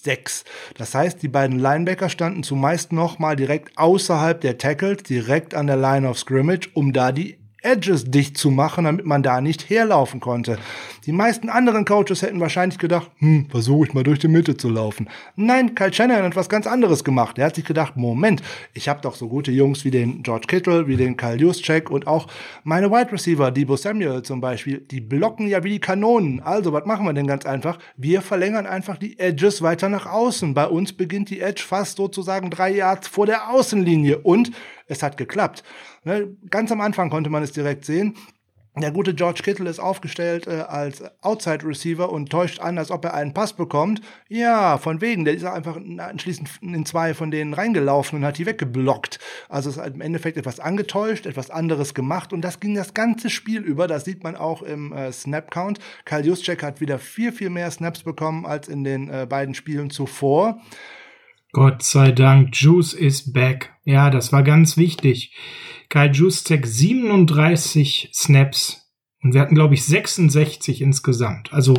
sechs. 0.04 0.44
Das 0.78 0.96
heißt, 0.96 1.22
die 1.22 1.28
beiden 1.28 1.60
Linebacker 1.60 2.10
standen 2.10 2.44
zumeist 2.44 2.92
noch 2.92 3.20
mal 3.20 3.36
direkt 3.36 3.78
außerhalb 3.78 4.40
der 4.42 4.58
Tackles, 4.58 5.04
direkt 5.04 5.56
an 5.56 5.68
der 5.68 5.78
Line 5.78 6.08
of 6.08 6.20
Scrimmage, 6.20 6.70
um 6.74 6.94
da 6.94 7.12
die 7.12 7.38
Edges 7.64 8.06
dicht 8.06 8.38
zu 8.38 8.52
machen, 8.52 8.86
damit 8.86 9.06
man 9.06 9.24
da 9.24 9.42
nicht 9.42 9.70
herlaufen 9.70 10.20
konnte. 10.20 10.58
Die 11.06 11.12
meisten 11.12 11.50
anderen 11.50 11.84
Coaches 11.84 12.22
hätten 12.22 12.40
wahrscheinlich 12.40 12.80
gedacht, 12.80 13.12
hm, 13.18 13.48
versuche 13.50 13.88
ich 13.88 13.94
mal 13.94 14.04
durch 14.04 14.20
die 14.20 14.30
Mitte 14.30 14.56
zu 14.56 14.70
laufen. 14.70 15.10
Nein, 15.36 15.76
Kyle 15.76 15.92
Shanahan 15.92 16.24
hat 16.24 16.36
was 16.36 16.48
ganz 16.48 16.66
anderes 16.66 17.04
gemacht. 17.04 17.38
Er 17.38 17.48
hat 17.48 17.56
sich 17.56 17.66
gedacht, 17.66 17.98
Moment, 17.98 18.42
ich 18.74 18.88
habe 18.88 19.02
doch 19.02 19.16
so 19.16 19.28
gute 19.28 19.52
Jungs 19.52 19.84
wie 19.84 19.92
den 19.92 20.24
George 20.24 20.48
Kittle, 20.48 20.88
wie 20.88 20.96
den 20.96 21.18
Kyle 21.18 21.36
Juszczyk 21.36 21.90
und 21.90 22.08
auch 22.08 22.28
meine 22.64 22.90
Wide 22.90 23.12
Receiver, 23.12 23.52
Debo 23.52 23.76
Samuel 23.76 24.24
zum 24.24 24.40
Beispiel, 24.40 24.80
die 24.80 25.02
blocken 25.02 25.48
ja 25.48 25.64
wie 25.64 25.72
die 25.72 25.80
Kanonen. 25.80 26.42
Also, 26.42 26.72
was 26.72 26.86
machen 26.86 27.06
wir 27.06 27.14
denn 27.14 27.28
ganz 27.28 27.46
einfach? 27.46 27.80
Wir 27.98 28.22
verlängern 28.22 28.66
einfach 28.66 28.98
die 28.98 29.20
Edges 29.20 29.62
weiter 29.62 29.90
nach 29.90 30.06
außen. 30.06 30.54
Bei 30.54 30.68
uns 30.68 30.94
beginnt 30.94 31.30
die 31.30 31.42
Edge 31.42 31.64
fast 31.68 31.98
sozusagen 31.98 32.50
drei 32.50 32.72
Yards 32.72 33.08
vor 33.08 33.26
der 33.26 33.50
Außenlinie 33.50 34.20
und 34.20 34.52
es 34.88 35.04
hat 35.04 35.18
geklappt. 35.18 35.64
Ne, 36.06 36.36
ganz 36.50 36.72
am 36.72 36.82
Anfang 36.82 37.10
konnte 37.10 37.30
man 37.30 37.44
es 37.44 37.52
direkt 37.52 37.86
sehen. 37.86 38.16
Der 38.76 38.92
gute 38.92 39.14
George 39.14 39.42
Kittle 39.44 39.70
ist 39.70 39.80
aufgestellt 39.80 40.48
äh, 40.48 40.62
als 40.68 41.04
Outside 41.22 41.64
Receiver 41.64 42.12
und 42.12 42.32
täuscht 42.32 42.60
an, 42.60 42.80
als 42.80 42.90
ob 42.90 43.06
er 43.06 43.14
einen 43.14 43.36
Pass 43.36 43.54
bekommt. 43.54 44.02
Ja, 44.30 44.80
von 44.80 45.00
wegen. 45.00 45.26
Der 45.26 45.36
ist 45.36 45.46
einfach 45.46 45.78
anschließend 45.78 46.50
in 46.62 46.84
zwei 46.84 47.14
von 47.14 47.30
denen 47.30 47.54
reingelaufen 47.54 48.18
und 48.18 48.26
hat 48.26 48.40
die 48.40 48.48
weggeblockt. 48.48 49.20
Also 49.48 49.70
ist 49.70 49.78
im 49.78 50.02
Endeffekt 50.02 50.38
etwas 50.38 50.60
angetäuscht, 50.60 51.28
etwas 51.28 51.52
anderes 51.52 51.94
gemacht 51.94 52.34
und 52.34 52.42
das 52.42 52.60
ging 52.60 52.74
das 52.74 52.96
ganze 52.96 53.30
Spiel 53.30 53.62
über. 53.62 53.88
Das 53.88 54.06
sieht 54.06 54.24
man 54.24 54.36
auch 54.36 54.64
im 54.64 54.92
äh, 54.92 55.12
Snap 55.12 55.52
Count. 55.52 55.78
Kyle 56.06 56.26
Juszczyk 56.26 56.64
hat 56.64 56.82
wieder 56.82 56.98
viel, 56.98 57.32
viel 57.32 57.52
mehr 57.52 57.70
Snaps 57.70 58.02
bekommen 58.02 58.44
als 58.48 58.70
in 58.70 58.84
den 58.84 59.08
äh, 59.08 59.28
beiden 59.30 59.54
Spielen 59.54 59.92
zuvor. 59.92 60.60
Gott 61.52 61.84
sei 61.84 62.12
Dank, 62.12 62.60
Juice 62.60 62.94
is 62.94 63.32
back. 63.32 63.72
Ja, 63.84 64.10
das 64.10 64.34
war 64.34 64.42
ganz 64.42 64.78
wichtig. 64.78 65.32
Kyle 65.94 66.10
Juszczyk 66.12 66.66
37 66.66 68.10
Snaps 68.12 68.90
Und 69.22 69.36
wir 69.36 69.42
hatten, 69.42 69.54
glaube 69.54 69.76
ich, 69.76 69.86
66 69.86 70.82
insgesamt. 70.82 71.54
Also 71.54 71.76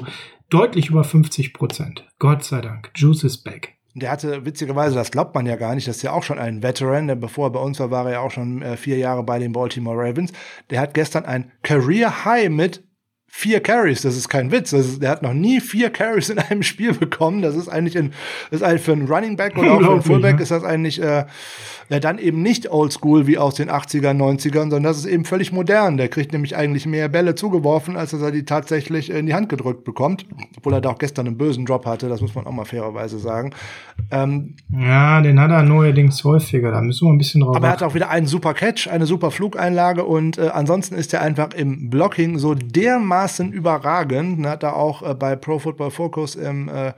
deutlich 0.49 0.91
über 0.91 1.03
50 1.03 1.53
Prozent. 1.53 2.07
Gott 2.21 2.45
sei 2.45 2.61
Dank. 2.61 2.93
Juice 2.95 3.25
is 3.25 3.43
back. 3.43 3.75
Der 3.95 4.13
hatte 4.13 4.45
witzigerweise, 4.45 4.95
das 4.95 5.11
glaubt 5.11 5.35
man 5.35 5.47
ja 5.47 5.57
gar 5.57 5.75
nicht, 5.75 5.89
das 5.89 5.97
ist 5.97 6.03
ja 6.03 6.13
auch 6.13 6.23
schon 6.23 6.39
ein 6.39 6.63
Veteran, 6.63 7.09
denn 7.09 7.19
bevor 7.19 7.49
er 7.49 7.51
bei 7.51 7.59
uns 7.59 7.81
war, 7.81 7.91
war 7.91 8.07
er 8.07 8.13
ja 8.13 8.21
auch 8.21 8.31
schon 8.31 8.63
äh, 8.63 8.77
vier 8.77 8.99
Jahre 8.99 9.25
bei 9.25 9.41
den 9.41 9.51
Baltimore 9.51 9.99
Ravens. 9.99 10.33
Der 10.71 10.81
hat 10.81 10.95
gestern 10.95 11.25
ein 11.25 11.51
Career 11.65 12.25
High 12.25 12.51
mit 12.51 12.84
vier 13.37 13.59
Carries, 13.59 14.03
das 14.03 14.17
ist 14.17 14.29
kein 14.29 14.53
Witz. 14.53 14.73
Ist, 14.73 15.03
der 15.03 15.11
hat 15.11 15.23
noch 15.23 15.35
nie 15.35 15.61
vier 15.61 15.91
Carries 15.91 16.31
in 16.31 16.39
einem 16.39 16.63
Spiel 16.63 16.95
bekommen. 16.95 17.43
Das 17.43 17.57
ist 17.57 17.69
eigentlich, 17.69 17.99
ein, 17.99 18.13
ist 18.53 18.63
eigentlich 18.63 18.83
für 18.83 18.93
einen 18.93 19.09
Running 19.09 19.37
Back 19.37 19.59
oder 19.59 19.73
auch 19.73 19.81
für 19.81 19.91
einen 19.91 20.03
Fullback 20.03 20.37
ja. 20.37 20.43
ist 20.43 20.53
das 20.53 20.63
eigentlich 20.63 21.03
äh, 21.03 21.25
ja, 21.89 22.01
dann 22.01 22.19
eben 22.19 22.43
nicht 22.43 22.71
oldschool 22.71 23.27
wie 23.27 23.37
aus 23.37 23.57
den 23.57 23.69
80ern, 23.69 24.17
90ern, 24.17 24.71
sondern 24.71 24.85
das 24.85 24.99
ist 24.99 25.07
eben 25.07 25.25
völlig 25.25 25.51
modern. 25.51 25.97
Der 25.97 26.09
kriegt 26.09 26.33
nämlich 26.33 26.55
eigentlich 26.57 26.87
mehr 26.87 27.09
Bälle 27.09 27.35
zugeworfen, 27.35 27.97
als 27.97 28.13
dass 28.13 28.23
er 28.23 28.31
die 28.31 28.45
tatsächlich 28.45 29.11
in 29.11 29.27
die 29.27 29.35
Hand 29.35 29.49
gedrückt 29.49 29.83
bekommt. 29.83 30.27
Obwohl 30.57 30.73
er 30.73 30.81
da 30.81 30.91
auch 30.91 30.99
gestern 30.99 31.27
einen 31.27 31.37
bösen 31.37 31.67
Drop 31.67 31.87
hatte, 31.87 32.09
das 32.09 32.21
muss 32.21 32.37
man 32.37 32.47
auch 32.47 32.53
mal 32.53 32.65
fairerweise 32.65 33.19
sagen. 33.19 33.51
Ähm, 34.13 34.55
ja, 34.71 35.21
den 35.21 35.41
hat 35.41 35.51
er 35.51 35.65
neuerdings 35.65 36.23
häufiger, 36.23 36.71
da 36.71 36.81
müssen 36.81 37.09
wir 37.09 37.13
ein 37.13 37.19
bisschen 37.19 37.41
drauf 37.41 37.57
Aber 37.57 37.67
er 37.67 37.73
hat 37.73 37.83
auch 37.83 37.95
wieder 37.95 38.11
einen 38.11 38.27
super 38.27 38.55
Catch, 38.55 38.87
eine 38.89 39.07
super 39.07 39.33
Flugeinlage 39.33 40.05
und 40.05 40.39
äh, 40.39 40.51
ansonsten 40.53 40.95
ist 40.95 41.13
er 41.13 41.21
einfach 41.21 41.53
im 41.53 41.91
Blocking 41.91 42.39
so 42.39 42.55
dermaßen 42.55 43.24
überragend. 43.53 44.45
Er 44.45 44.53
hat 44.53 44.63
da 44.63 44.73
auch 44.73 45.03
äh, 45.03 45.15
bei 45.15 45.37
Pro 45.37 45.59
Football 45.59 45.91
Focus 45.91 46.35
im 46.35 46.69
äh, 46.69 46.93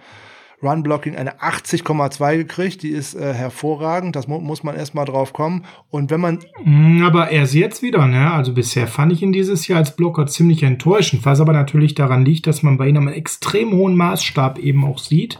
Run-Blocking 0.62 1.16
eine 1.16 1.41
80,2 1.41 2.37
gekriegt. 2.39 2.83
Die 2.83 2.89
ist 2.89 3.14
äh, 3.14 3.35
hervorragend. 3.35 4.16
Das 4.16 4.27
mu 4.27 4.41
muss 4.41 4.62
man 4.62 4.74
erstmal 4.74 5.05
drauf 5.05 5.33
kommen. 5.33 5.64
Und 5.91 6.11
wenn 6.11 6.20
man. 6.20 6.39
Mm, 6.64 7.03
aber 7.03 7.31
er 7.31 7.45
ist 7.45 7.55
jetzt 7.55 7.83
wieder, 7.83 8.07
ne? 8.07 8.31
Also 8.31 8.55
bisher 8.55 8.87
fand 8.87 9.12
ich 9.12 9.22
ihn 9.22 9.33
dieses 9.33 9.68
Jahr 9.68 9.79
als 9.79 9.97
Blocker 9.97 10.27
ziemlich 10.27 10.62
enttäuschend, 10.62 11.24
was 11.24 11.41
aber 11.41 11.53
natürlich 11.53 11.95
daran 11.95 12.24
liegt, 12.24 12.47
dass 12.47 12.62
man 12.62 12.79
bei 12.79 12.89
ihm 12.89 12.97
einen 12.97 13.09
extrem 13.09 13.72
hohen 13.72 13.97
Maßstab 13.97 14.59
eben 14.59 14.85
auch 14.85 14.99
sieht. 14.99 15.39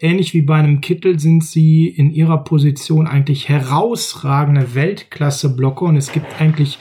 Ähnlich 0.00 0.34
wie 0.34 0.42
bei 0.42 0.56
einem 0.56 0.80
Kittel 0.80 1.18
sind 1.18 1.44
sie 1.44 1.86
in 1.88 2.10
ihrer 2.10 2.44
Position 2.44 3.06
eigentlich 3.06 3.48
herausragende 3.48 4.74
Weltklasse-Blocker 4.74 5.86
und 5.86 5.96
es 5.96 6.12
gibt 6.12 6.40
eigentlich 6.40 6.78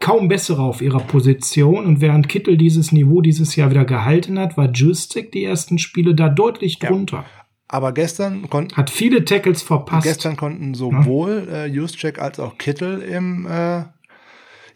kaum 0.00 0.28
bessere 0.28 0.62
auf 0.62 0.82
ihrer 0.82 1.00
Position. 1.00 1.86
Und 1.86 2.00
während 2.00 2.28
Kittel 2.28 2.56
dieses 2.56 2.90
Niveau 2.90 3.20
dieses 3.20 3.54
Jahr 3.54 3.70
wieder 3.70 3.84
gehalten 3.84 4.38
hat, 4.38 4.56
war 4.56 4.70
Juszczyk 4.70 5.30
die 5.32 5.44
ersten 5.44 5.78
Spiele 5.78 6.14
da 6.14 6.28
deutlich 6.28 6.78
drunter. 6.78 7.18
Ja. 7.18 7.24
Aber 7.68 7.92
gestern 7.92 8.50
konnten 8.50 8.76
hat 8.76 8.90
viele 8.90 9.24
Tackles 9.24 9.62
verpasst. 9.62 10.04
Gestern 10.06 10.36
konnten 10.36 10.74
sowohl 10.74 11.46
ja. 11.48 11.56
äh, 11.58 11.66
Juszczyk 11.66 12.18
als 12.18 12.40
auch 12.40 12.58
Kittel 12.58 13.00
im 13.00 13.46
äh, 13.46 13.84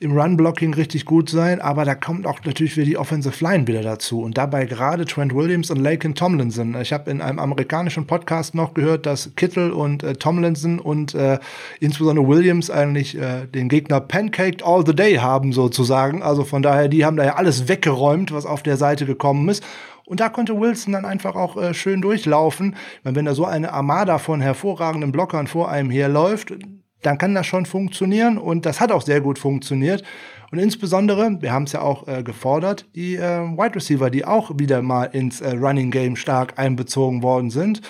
im 0.00 0.12
Run-Blocking 0.18 0.74
richtig 0.74 1.04
gut 1.04 1.30
sein, 1.30 1.60
aber 1.60 1.84
da 1.84 1.94
kommt 1.94 2.26
auch 2.26 2.40
natürlich 2.44 2.76
wieder 2.76 2.86
die 2.86 2.96
Offensive 2.96 3.42
Line 3.44 3.66
wieder 3.66 3.82
dazu. 3.82 4.22
Und 4.22 4.38
dabei 4.38 4.66
gerade 4.66 5.04
Trent 5.04 5.34
Williams 5.34 5.70
und 5.70 5.78
Laken 5.78 6.14
Tomlinson. 6.14 6.76
Ich 6.80 6.92
habe 6.92 7.10
in 7.10 7.20
einem 7.20 7.38
amerikanischen 7.38 8.06
Podcast 8.06 8.54
noch 8.54 8.74
gehört, 8.74 9.06
dass 9.06 9.34
Kittel 9.36 9.72
und 9.72 10.02
äh, 10.02 10.14
Tomlinson 10.14 10.78
und 10.78 11.14
äh, 11.14 11.38
insbesondere 11.80 12.26
Williams 12.26 12.70
eigentlich 12.70 13.16
äh, 13.18 13.46
den 13.46 13.68
Gegner 13.68 14.00
pancaked 14.00 14.64
all 14.64 14.84
the 14.86 14.94
day 14.94 15.16
haben, 15.16 15.52
sozusagen. 15.52 16.22
Also 16.22 16.44
von 16.44 16.62
daher, 16.62 16.88
die 16.88 17.04
haben 17.04 17.16
da 17.16 17.24
ja 17.24 17.36
alles 17.36 17.68
weggeräumt, 17.68 18.32
was 18.32 18.46
auf 18.46 18.62
der 18.62 18.76
Seite 18.76 19.06
gekommen 19.06 19.48
ist. 19.48 19.64
Und 20.06 20.20
da 20.20 20.28
konnte 20.28 20.60
Wilson 20.60 20.92
dann 20.92 21.04
einfach 21.04 21.34
auch 21.34 21.56
äh, 21.56 21.72
schön 21.72 22.02
durchlaufen. 22.02 22.76
Wenn 23.02 23.24
da 23.24 23.34
so 23.34 23.46
eine 23.46 23.72
Armada 23.72 24.18
von 24.18 24.40
hervorragenden 24.40 25.12
Blockern 25.12 25.46
vor 25.46 25.70
einem 25.70 25.90
herläuft, 25.90 26.52
dann 27.06 27.18
kann 27.18 27.34
das 27.34 27.46
schon 27.46 27.66
funktionieren 27.66 28.38
und 28.38 28.66
das 28.66 28.80
hat 28.80 28.92
auch 28.92 29.02
sehr 29.02 29.20
gut 29.20 29.38
funktioniert. 29.38 30.02
Und 30.50 30.58
insbesondere, 30.58 31.40
wir 31.40 31.52
haben 31.52 31.64
es 31.64 31.72
ja 31.72 31.80
auch 31.80 32.06
äh, 32.06 32.22
gefordert, 32.22 32.86
die 32.94 33.16
äh, 33.16 33.40
Wide 33.40 33.74
Receiver, 33.74 34.10
die 34.10 34.24
auch 34.24 34.52
wieder 34.58 34.82
mal 34.82 35.04
ins 35.04 35.40
äh, 35.40 35.50
Running 35.50 35.90
Game 35.90 36.16
stark 36.16 36.58
einbezogen 36.58 37.22
worden 37.22 37.50
sind. 37.50 37.80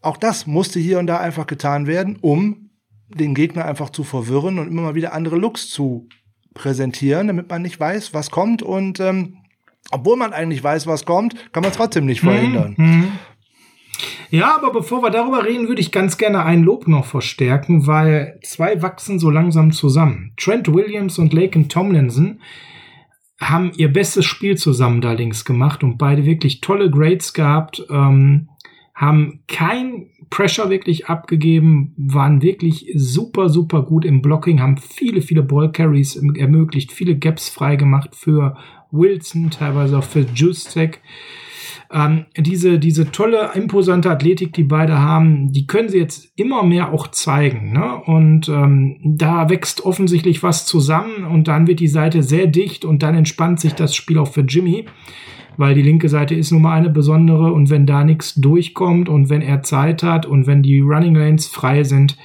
Auch 0.00 0.16
das 0.16 0.46
musste 0.46 0.78
hier 0.78 0.98
und 0.98 1.06
da 1.06 1.18
einfach 1.18 1.46
getan 1.46 1.86
werden, 1.86 2.16
um 2.20 2.70
den 3.08 3.34
Gegner 3.34 3.64
einfach 3.64 3.90
zu 3.90 4.04
verwirren 4.04 4.58
und 4.58 4.68
immer 4.68 4.82
mal 4.82 4.94
wieder 4.94 5.12
andere 5.12 5.36
Looks 5.36 5.68
zu 5.68 6.08
präsentieren, 6.54 7.26
damit 7.26 7.50
man 7.50 7.62
nicht 7.62 7.78
weiß, 7.78 8.14
was 8.14 8.30
kommt. 8.30 8.62
Und 8.62 9.00
ähm, 9.00 9.38
obwohl 9.90 10.16
man 10.16 10.32
eigentlich 10.32 10.62
weiß, 10.62 10.86
was 10.86 11.04
kommt, 11.04 11.52
kann 11.52 11.62
man 11.62 11.72
es 11.72 11.76
trotzdem 11.76 12.06
nicht 12.06 12.20
verhindern. 12.20 12.74
Mhm. 12.76 13.12
Ja, 14.30 14.54
aber 14.54 14.70
bevor 14.72 15.02
wir 15.02 15.10
darüber 15.10 15.44
reden, 15.44 15.66
würde 15.66 15.80
ich 15.80 15.90
ganz 15.90 16.16
gerne 16.16 16.44
ein 16.44 16.62
Lob 16.62 16.86
noch 16.86 17.04
verstärken, 17.04 17.88
weil 17.88 18.38
zwei 18.44 18.80
wachsen 18.80 19.18
so 19.18 19.28
langsam 19.28 19.72
zusammen. 19.72 20.32
Trent 20.36 20.72
Williams 20.72 21.18
und 21.18 21.32
Laken 21.32 21.68
Tomlinson 21.68 22.40
haben 23.40 23.72
ihr 23.76 23.92
bestes 23.92 24.24
Spiel 24.24 24.56
zusammen 24.56 25.00
da 25.00 25.12
links 25.12 25.44
gemacht 25.44 25.82
und 25.82 25.98
beide 25.98 26.24
wirklich 26.24 26.60
tolle 26.60 26.90
Grades 26.90 27.32
gehabt, 27.32 27.84
ähm, 27.90 28.50
haben 28.94 29.40
kein 29.48 30.10
Pressure 30.28 30.70
wirklich 30.70 31.06
abgegeben, 31.06 31.94
waren 31.96 32.40
wirklich 32.40 32.92
super, 32.94 33.48
super 33.48 33.82
gut 33.82 34.04
im 34.04 34.22
Blocking, 34.22 34.60
haben 34.60 34.76
viele, 34.76 35.22
viele 35.22 35.42
Ball 35.42 35.72
Carries 35.72 36.14
ermöglicht, 36.14 36.92
viele 36.92 37.18
Gaps 37.18 37.48
freigemacht 37.48 38.14
für 38.14 38.56
Wilson, 38.92 39.50
teilweise 39.50 39.98
auch 39.98 40.04
für 40.04 40.24
Juszek. 40.34 41.00
Ähm, 41.92 42.26
diese, 42.36 42.78
diese 42.78 43.10
tolle, 43.10 43.50
imposante 43.54 44.10
Athletik, 44.10 44.52
die 44.52 44.64
beide 44.64 44.98
haben, 44.98 45.52
die 45.52 45.66
können 45.66 45.88
sie 45.88 45.98
jetzt 45.98 46.32
immer 46.36 46.62
mehr 46.62 46.92
auch 46.92 47.08
zeigen. 47.08 47.72
Ne? 47.72 47.96
Und 48.06 48.48
ähm, 48.48 48.98
da 49.04 49.48
wächst 49.48 49.84
offensichtlich 49.84 50.42
was 50.42 50.66
zusammen 50.66 51.24
und 51.24 51.48
dann 51.48 51.66
wird 51.66 51.80
die 51.80 51.88
Seite 51.88 52.22
sehr 52.22 52.46
dicht 52.46 52.84
und 52.84 53.02
dann 53.02 53.14
entspannt 53.14 53.60
sich 53.60 53.74
das 53.74 53.94
Spiel 53.94 54.18
auch 54.18 54.28
für 54.28 54.42
Jimmy, 54.42 54.86
weil 55.56 55.74
die 55.74 55.82
linke 55.82 56.08
Seite 56.08 56.34
ist 56.34 56.52
nun 56.52 56.62
mal 56.62 56.78
eine 56.78 56.90
besondere 56.90 57.52
und 57.52 57.70
wenn 57.70 57.86
da 57.86 58.04
nichts 58.04 58.34
durchkommt 58.34 59.08
und 59.08 59.28
wenn 59.28 59.42
er 59.42 59.62
Zeit 59.62 60.02
hat 60.02 60.26
und 60.26 60.46
wenn 60.46 60.62
die 60.62 60.80
Running 60.80 61.14
Lanes 61.14 61.46
frei 61.46 61.84
sind, 61.84 62.16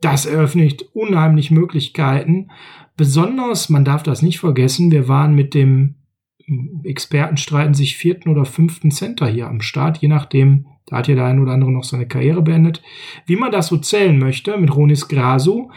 das 0.00 0.26
eröffnet 0.26 0.84
unheimlich 0.92 1.50
Möglichkeiten. 1.50 2.48
Besonders, 2.96 3.68
man 3.68 3.84
darf 3.84 4.02
das 4.02 4.22
nicht 4.22 4.40
vergessen, 4.40 4.90
wir 4.90 5.08
waren 5.08 5.34
mit 5.34 5.54
dem 5.54 5.94
Experten 6.84 7.36
streiten 7.36 7.74
sich 7.74 7.96
vierten 7.96 8.28
oder 8.28 8.44
fünften 8.44 8.90
Center 8.90 9.26
hier 9.26 9.48
am 9.48 9.60
Start, 9.60 9.98
je 9.98 10.08
nachdem, 10.08 10.66
da 10.86 10.98
hat 10.98 11.08
ja 11.08 11.14
der 11.14 11.26
ein 11.26 11.40
oder 11.40 11.52
andere 11.52 11.72
noch 11.72 11.84
seine 11.84 12.06
Karriere 12.06 12.42
beendet. 12.42 12.82
Wie 13.26 13.36
man 13.36 13.52
das 13.52 13.68
so 13.68 13.76
zählen 13.76 14.18
möchte 14.18 14.56
mit 14.56 14.74
Ronis 14.74 15.08
Grasu, 15.08 15.70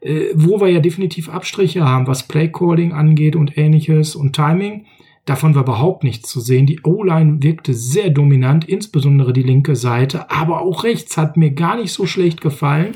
äh, 0.00 0.26
wo 0.34 0.60
wir 0.60 0.68
ja 0.68 0.80
definitiv 0.80 1.28
Abstriche 1.28 1.84
haben, 1.84 2.06
was 2.06 2.28
Playcalling 2.28 2.92
angeht 2.92 3.36
und 3.36 3.56
ähnliches 3.56 4.14
und 4.14 4.34
Timing. 4.34 4.84
Davon 5.24 5.54
war 5.54 5.62
überhaupt 5.62 6.04
nichts 6.04 6.30
zu 6.30 6.40
sehen. 6.40 6.66
Die 6.66 6.80
O-Line 6.84 7.42
wirkte 7.42 7.74
sehr 7.74 8.08
dominant, 8.10 8.66
insbesondere 8.66 9.32
die 9.32 9.42
linke 9.42 9.76
Seite, 9.76 10.30
aber 10.30 10.62
auch 10.62 10.84
rechts 10.84 11.16
hat 11.16 11.36
mir 11.36 11.50
gar 11.50 11.76
nicht 11.76 11.92
so 11.92 12.06
schlecht 12.06 12.40
gefallen. 12.40 12.92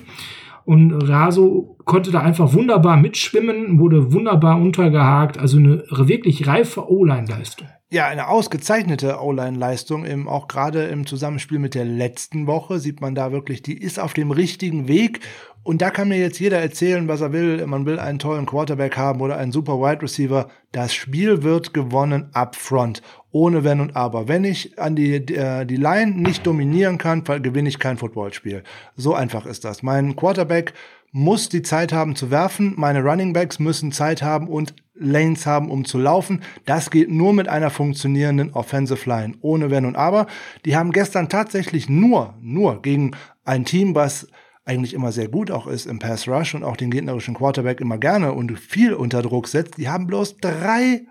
Und 0.65 0.93
Raso 0.93 1.77
konnte 1.85 2.11
da 2.11 2.21
einfach 2.21 2.53
wunderbar 2.55 2.97
mitschwimmen, 2.97 3.79
wurde 3.79 4.13
wunderbar 4.13 4.61
untergehakt. 4.61 5.39
Also 5.39 5.59
eine 5.59 5.85
wirklich 5.91 6.47
reife 6.47 6.91
O-Line-Leistung. 6.91 7.69
Ja, 7.91 8.07
eine 8.07 8.29
ausgezeichnete 8.29 9.21
O-Line-Leistung, 9.21 10.07
im, 10.07 10.27
auch 10.27 10.49
gerade 10.49 10.85
im 10.85 11.07
Zusammenspiel 11.07 11.59
mit 11.59 11.75
der 11.75 11.85
letzten 11.85 12.47
Woche 12.47 12.79
sieht 12.79 13.03
man 13.03 13.15
da 13.15 13.33
wirklich, 13.33 13.61
die 13.61 13.77
ist 13.77 14.01
auf 14.01 14.15
dem 14.15 14.31
richtigen 14.31 14.89
Weg 14.89 15.21
und 15.65 15.81
da 15.81 15.91
kann 15.91 16.09
mir 16.09 16.19
jetzt 16.19 16.41
jeder 16.41 16.59
erzählen, 16.59 17.07
was 17.07 17.21
er 17.21 17.33
will. 17.33 17.65
Man 17.67 17.87
will 17.87 18.01
einen 18.01 18.19
tollen 18.19 18.47
Quarterback 18.47 18.97
haben 18.97 19.21
oder 19.21 19.37
einen 19.37 19.53
super 19.53 19.79
Wide 19.79 20.03
Receiver. 20.03 20.49
Das 20.73 20.93
Spiel 20.93 21.45
wird 21.45 21.73
gewonnen 21.73 22.31
up 22.33 22.57
front. 22.57 23.01
Ohne 23.31 23.63
Wenn 23.63 23.81
und 23.81 23.95
Aber. 23.95 24.27
Wenn 24.27 24.43
ich 24.45 24.79
an 24.79 24.97
die, 24.97 25.15
äh, 25.15 25.65
die 25.65 25.77
Line 25.77 26.13
nicht 26.13 26.47
dominieren 26.47 26.99
kann, 26.99 27.23
gewinne 27.25 27.69
ich 27.69 27.79
kein 27.79 27.97
Footballspiel. 27.97 28.65
So 28.97 29.15
einfach 29.15 29.47
ist 29.47 29.65
das. 29.65 29.83
Mein 29.85 30.17
Quarterback 30.17 30.75
muss 31.13 31.49
die 31.49 31.63
Zeit 31.63 31.93
haben 31.93 32.17
zu 32.17 32.31
werfen. 32.31 32.75
Meine 32.77 33.03
Running 33.03 33.33
Backs 33.33 33.59
müssen 33.61 33.93
Zeit 33.93 34.23
haben 34.23 34.49
und 34.49 34.75
Lanes 34.95 35.47
haben, 35.47 35.71
um 35.71 35.85
zu 35.85 35.99
laufen. 35.99 36.43
Das 36.65 36.91
geht 36.91 37.11
nur 37.11 37.33
mit 37.33 37.49
einer 37.49 37.71
funktionierenden 37.71 38.53
Offensive 38.53 39.09
Line. 39.09 39.35
Ohne 39.43 39.71
Wenn 39.71 39.87
und 39.87 39.97
Aber. 39.97 40.27
Die 40.65 40.77
haben 40.77 40.91
gestern 40.91 41.29
tatsächlich 41.29 41.89
nur, 41.89 42.35
nur 42.41 42.83
gegen 42.83 43.13
ein 43.45 43.65
Team, 43.65 43.95
was 43.95 44.27
eigentlich 44.65 44.95
immer 44.95 45.13
sehr 45.13 45.29
gut 45.29 45.51
auch 45.51 45.67
ist 45.67 45.87
im 45.87 45.99
Pass 45.99 46.29
Rush 46.29 46.55
und 46.55 46.65
auch 46.65 46.77
den 46.77 46.91
gegnerischen 46.91 47.35
Quarterback 47.35 47.81
immer 47.81 47.99
gerne 47.99 48.33
und 48.33 48.59
viel 48.59 48.95
unter 48.95 49.23
Druck 49.23 49.49
setzt, 49.49 49.77
die 49.77 49.89
haben 49.89 50.07
bloß 50.07 50.37
drei 50.39 51.07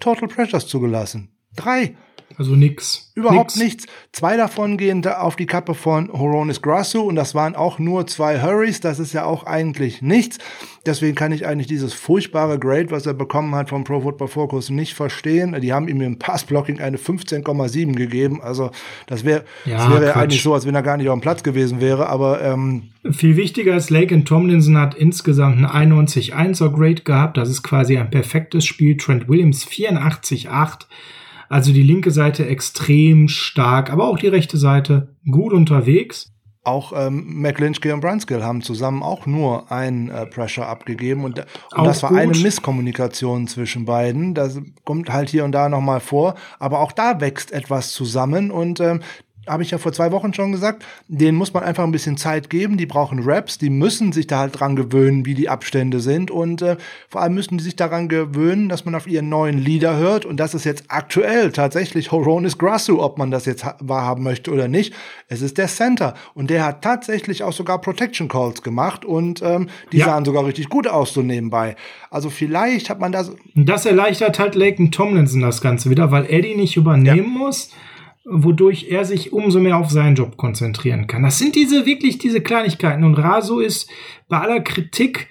Total 0.00 0.28
Pressures 0.28 0.66
zugelassen. 0.66 1.30
Drei. 1.54 1.96
Also 2.36 2.56
nix. 2.56 3.12
Überhaupt 3.14 3.56
nix. 3.56 3.56
nichts. 3.56 3.86
Zwei 4.12 4.36
davon 4.36 4.76
gehen 4.76 5.06
auf 5.06 5.36
die 5.36 5.46
Kappe 5.46 5.74
von 5.74 6.12
Horonis 6.12 6.62
Grasu 6.62 7.02
und 7.02 7.14
das 7.14 7.34
waren 7.34 7.54
auch 7.54 7.78
nur 7.78 8.06
zwei 8.06 8.42
Hurries. 8.42 8.80
Das 8.80 8.98
ist 8.98 9.12
ja 9.12 9.24
auch 9.24 9.46
eigentlich 9.46 10.02
nichts. 10.02 10.38
Deswegen 10.84 11.14
kann 11.14 11.30
ich 11.30 11.46
eigentlich 11.46 11.68
dieses 11.68 11.94
furchtbare 11.94 12.58
Grade, 12.58 12.90
was 12.90 13.06
er 13.06 13.14
bekommen 13.14 13.54
hat 13.54 13.70
vom 13.70 13.84
Pro 13.84 14.00
Football 14.00 14.28
Focus, 14.28 14.70
nicht 14.70 14.94
verstehen. 14.94 15.58
Die 15.60 15.72
haben 15.72 15.86
ihm 15.88 16.00
im 16.00 16.18
Passblocking 16.18 16.80
eine 16.80 16.96
15,7 16.96 17.94
gegeben. 17.94 18.42
Also 18.42 18.70
das 19.06 19.24
wäre 19.24 19.44
ja, 19.64 19.90
wär 19.90 20.08
ja 20.08 20.16
eigentlich 20.16 20.42
so, 20.42 20.54
als 20.54 20.66
wenn 20.66 20.74
er 20.74 20.82
gar 20.82 20.96
nicht 20.96 21.08
auf 21.08 21.18
dem 21.18 21.22
Platz 21.22 21.44
gewesen 21.44 21.80
wäre. 21.80 22.08
Aber 22.08 22.42
ähm, 22.42 22.90
viel 23.12 23.36
wichtiger 23.36 23.76
ist, 23.76 23.90
Lake 23.90 24.12
and 24.12 24.26
Tomlinson 24.26 24.76
hat 24.76 24.94
insgesamt 24.96 25.64
ein 25.64 25.92
91,1er 25.92 26.70
Grade 26.70 27.02
gehabt. 27.02 27.36
Das 27.36 27.48
ist 27.48 27.62
quasi 27.62 27.96
ein 27.96 28.10
perfektes 28.10 28.64
Spiel. 28.64 28.96
Trent 28.96 29.28
Williams 29.28 29.64
84,8. 29.66 30.86
Also 31.48 31.72
die 31.72 31.82
linke 31.82 32.10
Seite 32.10 32.46
extrem 32.46 33.28
stark, 33.28 33.90
aber 33.92 34.08
auch 34.08 34.18
die 34.18 34.28
rechte 34.28 34.56
Seite 34.56 35.16
gut 35.30 35.52
unterwegs. 35.52 36.30
Auch 36.66 36.94
ähm, 36.96 37.42
McLinchky 37.42 37.92
und 37.92 38.00
Brunskill 38.00 38.42
haben 38.42 38.62
zusammen 38.62 39.02
auch 39.02 39.26
nur 39.26 39.70
ein 39.70 40.08
äh, 40.08 40.24
Pressure 40.24 40.66
abgegeben 40.66 41.24
und, 41.24 41.38
und 41.76 41.84
das 41.84 42.02
war 42.02 42.08
gut. 42.08 42.18
eine 42.20 42.38
Misskommunikation 42.38 43.46
zwischen 43.48 43.84
beiden. 43.84 44.32
Das 44.32 44.58
kommt 44.84 45.12
halt 45.12 45.28
hier 45.28 45.44
und 45.44 45.52
da 45.52 45.68
nochmal 45.68 46.00
vor, 46.00 46.36
aber 46.58 46.80
auch 46.80 46.92
da 46.92 47.20
wächst 47.20 47.52
etwas 47.52 47.92
zusammen 47.92 48.50
und 48.50 48.80
ähm, 48.80 49.00
habe 49.48 49.62
ich 49.62 49.70
ja 49.70 49.78
vor 49.78 49.92
zwei 49.92 50.12
Wochen 50.12 50.32
schon 50.32 50.52
gesagt, 50.52 50.84
denen 51.08 51.36
muss 51.36 51.52
man 51.52 51.62
einfach 51.62 51.84
ein 51.84 51.92
bisschen 51.92 52.16
Zeit 52.16 52.50
geben. 52.50 52.76
Die 52.76 52.86
brauchen 52.86 53.20
Raps, 53.22 53.58
die 53.58 53.70
müssen 53.70 54.12
sich 54.12 54.26
da 54.26 54.38
halt 54.38 54.58
dran 54.58 54.76
gewöhnen, 54.76 55.26
wie 55.26 55.34
die 55.34 55.48
Abstände 55.48 56.00
sind. 56.00 56.30
Und 56.30 56.62
äh, 56.62 56.76
vor 57.08 57.22
allem 57.22 57.34
müssen 57.34 57.58
die 57.58 57.64
sich 57.64 57.76
daran 57.76 58.08
gewöhnen, 58.08 58.68
dass 58.68 58.84
man 58.84 58.94
auf 58.94 59.06
ihren 59.06 59.28
neuen 59.28 59.58
Lieder 59.58 59.96
hört. 59.96 60.24
Und 60.24 60.38
das 60.38 60.54
ist 60.54 60.64
jetzt 60.64 60.84
aktuell 60.88 61.52
tatsächlich 61.52 62.12
Horonis 62.12 62.58
Grasu, 62.58 63.02
ob 63.02 63.18
man 63.18 63.30
das 63.30 63.46
jetzt 63.46 63.64
wahrhaben 63.80 64.22
möchte 64.22 64.50
oder 64.50 64.68
nicht. 64.68 64.94
Es 65.28 65.42
ist 65.42 65.58
der 65.58 65.68
Center. 65.68 66.14
Und 66.34 66.50
der 66.50 66.64
hat 66.64 66.82
tatsächlich 66.82 67.42
auch 67.42 67.52
sogar 67.52 67.80
Protection 67.80 68.28
Calls 68.28 68.62
gemacht. 68.62 69.04
Und 69.04 69.42
ähm, 69.42 69.68
die 69.92 69.98
ja. 69.98 70.06
sahen 70.06 70.24
sogar 70.24 70.46
richtig 70.46 70.68
gut 70.68 70.88
aus 70.88 71.12
so 71.12 71.22
nebenbei. 71.22 71.76
Also 72.10 72.30
vielleicht 72.30 72.90
hat 72.90 73.00
man 73.00 73.12
das. 73.12 73.32
Das 73.54 73.86
erleichtert 73.86 74.38
halt 74.38 74.54
Laken 74.54 74.90
Tomlinson 74.90 75.40
das 75.40 75.60
Ganze 75.60 75.90
wieder, 75.90 76.10
weil 76.10 76.26
Eddie 76.26 76.54
nicht 76.54 76.76
übernehmen 76.76 77.32
ja. 77.34 77.38
muss 77.38 77.70
wodurch 78.24 78.86
er 78.90 79.04
sich 79.04 79.32
umso 79.32 79.60
mehr 79.60 79.76
auf 79.76 79.90
seinen 79.90 80.16
Job 80.16 80.36
konzentrieren 80.36 81.06
kann. 81.06 81.22
Das 81.22 81.38
sind 81.38 81.54
diese 81.54 81.86
wirklich 81.86 82.18
diese 82.18 82.40
Kleinigkeiten. 82.40 83.04
Und 83.04 83.14
Raso 83.14 83.60
ist 83.60 83.90
bei 84.28 84.38
aller 84.38 84.60
Kritik, 84.60 85.28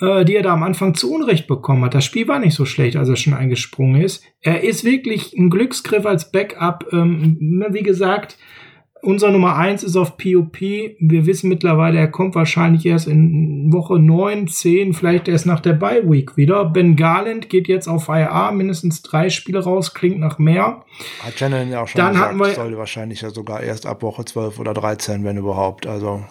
äh, 0.00 0.24
die 0.24 0.36
er 0.36 0.42
da 0.42 0.52
am 0.52 0.62
Anfang 0.62 0.94
zu 0.94 1.12
Unrecht 1.12 1.46
bekommen 1.46 1.84
hat. 1.84 1.94
Das 1.94 2.04
Spiel 2.04 2.28
war 2.28 2.38
nicht 2.38 2.54
so 2.54 2.64
schlecht, 2.64 2.96
als 2.96 3.08
er 3.08 3.16
schon 3.16 3.34
eingesprungen 3.34 4.00
ist. 4.00 4.24
Er 4.40 4.62
ist 4.62 4.84
wirklich 4.84 5.32
ein 5.34 5.50
Glücksgriff 5.50 6.06
als 6.06 6.30
Backup. 6.30 6.86
Ähm, 6.92 7.64
wie 7.70 7.82
gesagt, 7.82 8.38
unser 9.02 9.30
Nummer 9.30 9.56
eins 9.56 9.82
ist 9.82 9.96
auf 9.96 10.16
POP. 10.16 10.60
Wir 10.60 11.26
wissen 11.26 11.48
mittlerweile, 11.48 11.98
er 11.98 12.08
kommt 12.08 12.34
wahrscheinlich 12.34 12.86
erst 12.86 13.06
in 13.06 13.72
Woche 13.72 13.98
9, 13.98 14.48
10, 14.48 14.94
vielleicht 14.94 15.28
erst 15.28 15.46
nach 15.46 15.60
der 15.60 15.74
Bye 15.74 16.08
Week 16.08 16.36
wieder. 16.36 16.64
Ben 16.64 16.96
Garland 16.96 17.48
geht 17.48 17.68
jetzt 17.68 17.88
auf 17.88 18.08
IA, 18.08 18.50
mindestens 18.50 19.02
drei 19.02 19.28
Spiele 19.28 19.62
raus, 19.62 19.94
klingt 19.94 20.18
nach 20.18 20.38
mehr. 20.38 20.84
Hat 21.22 21.38
Shannon 21.38 21.70
ja 21.70 21.82
auch 21.82 21.88
schon 21.88 21.98
Dann 21.98 22.12
gesagt, 22.12 22.38
wir, 22.38 22.54
sollte 22.54 22.78
wahrscheinlich 22.78 23.20
ja 23.20 23.30
sogar 23.30 23.62
erst 23.62 23.86
ab 23.86 24.02
Woche 24.02 24.24
12 24.24 24.58
oder 24.58 24.74
13, 24.74 25.24
wenn 25.24 25.36
überhaupt. 25.36 25.86
Also 25.86 26.22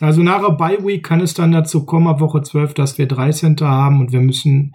also 0.00 0.22
nach 0.22 0.40
der 0.40 0.54
Bye 0.54 0.84
Week 0.84 1.04
kann 1.04 1.20
es 1.20 1.34
dann 1.34 1.52
dazu 1.52 1.84
kommen, 1.84 2.08
ab 2.08 2.20
Woche 2.20 2.42
12, 2.42 2.74
dass 2.74 2.98
wir 2.98 3.06
drei 3.06 3.30
Center 3.30 3.68
haben 3.68 4.00
und 4.00 4.12
wir 4.12 4.20
müssen 4.20 4.74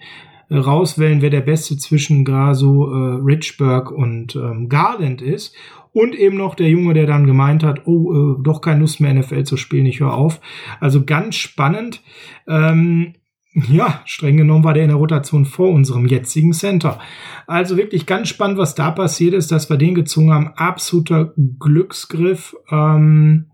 äh, 0.49 0.57
rauswählen, 0.57 1.21
wer 1.21 1.29
der 1.29 1.41
Beste 1.41 1.77
zwischen 1.77 2.25
Graso, 2.25 2.91
äh, 2.91 3.21
Richburg 3.23 3.91
und 3.91 4.35
ähm, 4.35 4.69
Garland 4.69 5.21
ist. 5.21 5.55
Und 5.91 6.15
eben 6.15 6.37
noch 6.37 6.55
der 6.55 6.69
Junge, 6.69 6.93
der 6.93 7.07
dann 7.07 7.25
gemeint 7.25 7.63
hat, 7.63 7.87
oh, 7.87 8.37
äh, 8.37 8.43
doch 8.43 8.61
keine 8.61 8.81
Lust 8.81 9.01
mehr 9.01 9.13
NFL 9.13 9.43
zu 9.43 9.57
spielen, 9.57 9.85
ich 9.85 9.99
höre 9.99 10.13
auf. 10.13 10.39
Also 10.79 11.03
ganz 11.03 11.35
spannend. 11.35 12.01
Ähm, 12.47 13.15
ja, 13.53 14.01
streng 14.05 14.37
genommen 14.37 14.63
war 14.63 14.73
der 14.73 14.83
in 14.83 14.89
der 14.89 14.97
Rotation 14.97 15.45
vor 15.45 15.69
unserem 15.69 16.05
jetzigen 16.05 16.53
Center. 16.53 16.99
Also 17.47 17.77
wirklich 17.77 18.05
ganz 18.05 18.29
spannend, 18.29 18.59
was 18.59 18.75
da 18.75 18.91
passiert 18.91 19.33
ist, 19.33 19.51
dass 19.51 19.69
wir 19.69 19.77
den 19.77 19.95
gezogen 19.95 20.31
haben. 20.31 20.53
Absoluter 20.55 21.33
Glücksgriff. 21.59 22.55
Ähm, 22.69 23.49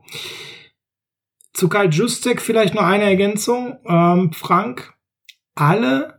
zu 1.54 1.70
Karl 1.70 1.90
Justek 1.94 2.42
vielleicht 2.42 2.76
noch 2.76 2.84
eine 2.84 3.06
Ergänzung. 3.06 3.78
Ähm, 3.88 4.34
Frank, 4.34 4.94
alle 5.56 6.15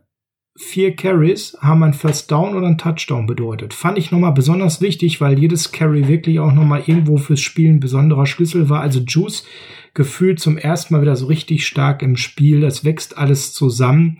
vier 0.57 0.95
Carries 0.95 1.55
haben 1.61 1.83
ein 1.83 1.93
First 1.93 2.31
Down 2.31 2.55
oder 2.55 2.67
ein 2.67 2.77
Touchdown 2.77 3.27
bedeutet. 3.27 3.73
Fand 3.73 3.97
ich 3.97 4.11
nochmal 4.11 4.33
besonders 4.33 4.81
wichtig, 4.81 5.21
weil 5.21 5.39
jedes 5.39 5.71
Carry 5.71 6.07
wirklich 6.07 6.39
auch 6.39 6.51
nochmal 6.51 6.83
irgendwo 6.85 7.17
fürs 7.17 7.41
Spiel 7.41 7.69
ein 7.69 7.79
besonderer 7.79 8.25
Schlüssel 8.25 8.67
war. 8.67 8.81
Also 8.81 8.99
Juice 8.99 9.45
gefühlt 9.93 10.39
zum 10.39 10.57
ersten 10.57 10.93
Mal 10.93 11.01
wieder 11.01 11.15
so 11.15 11.27
richtig 11.27 11.65
stark 11.67 12.01
im 12.01 12.17
Spiel. 12.17 12.59
Das 12.59 12.83
wächst 12.83 13.17
alles 13.17 13.53
zusammen. 13.53 14.17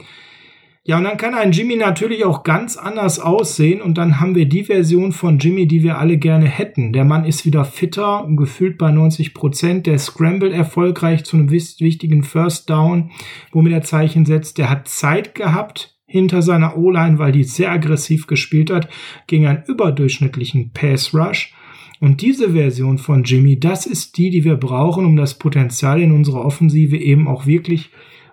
Ja, 0.84 0.98
und 0.98 1.04
dann 1.04 1.18
kann 1.18 1.34
ein 1.34 1.52
Jimmy 1.52 1.76
natürlich 1.76 2.24
auch 2.24 2.44
ganz 2.44 2.78
anders 2.78 3.20
aussehen. 3.20 3.82
Und 3.82 3.98
dann 3.98 4.22
haben 4.22 4.36
wir 4.36 4.48
die 4.48 4.64
Version 4.64 5.12
von 5.12 5.40
Jimmy, 5.40 5.68
die 5.68 5.84
wir 5.84 5.98
alle 5.98 6.18
gerne 6.18 6.46
hätten. 6.46 6.94
Der 6.94 7.04
Mann 7.04 7.26
ist 7.26 7.46
wieder 7.46 7.66
fitter, 7.66 8.26
gefühlt 8.38 8.78
bei 8.78 8.92
90 8.92 9.34
Prozent. 9.34 9.86
Der 9.86 10.00
scrambled 10.00 10.54
erfolgreich 10.54 11.26
zu 11.26 11.36
einem 11.36 11.50
wichtigen 11.50 12.24
First 12.24 12.70
Down, 12.70 13.12
womit 13.52 13.74
er 13.74 13.82
Zeichen 13.82 14.26
setzt. 14.26 14.60
Der 14.60 14.70
hat 14.70 14.88
Zeit 14.88 15.36
gehabt, 15.36 15.97
hinter 16.18 16.41
seiner 16.41 16.78
O-Line, 16.78 17.20
weil 17.20 17.32
die 17.32 17.43
sehr 17.43 17.72
aggressiv 17.72 18.28
gespielt 18.28 18.70
hat, 18.70 18.89
gegen 19.28 19.47
einen 19.47 19.63
überdurchschnittlichen 19.65 20.72
Pass 20.74 21.13
Rush. 21.13 21.53
Und 21.99 22.22
diese 22.22 22.51
Version 22.51 22.97
von 22.97 23.24
Jimmy, 23.24 23.59
das 23.59 23.86
ist 23.86 24.18
die, 24.18 24.30
die 24.30 24.43
wir 24.43 24.55
brauchen, 24.55 25.05
um 25.05 25.15
das 25.15 25.39
Potenzial 25.39 26.01
in 26.01 26.11
unserer 26.11 26.45
Offensive 26.45 26.97
eben 26.97 27.28
auch 27.28 27.47
wirklich 27.47 27.89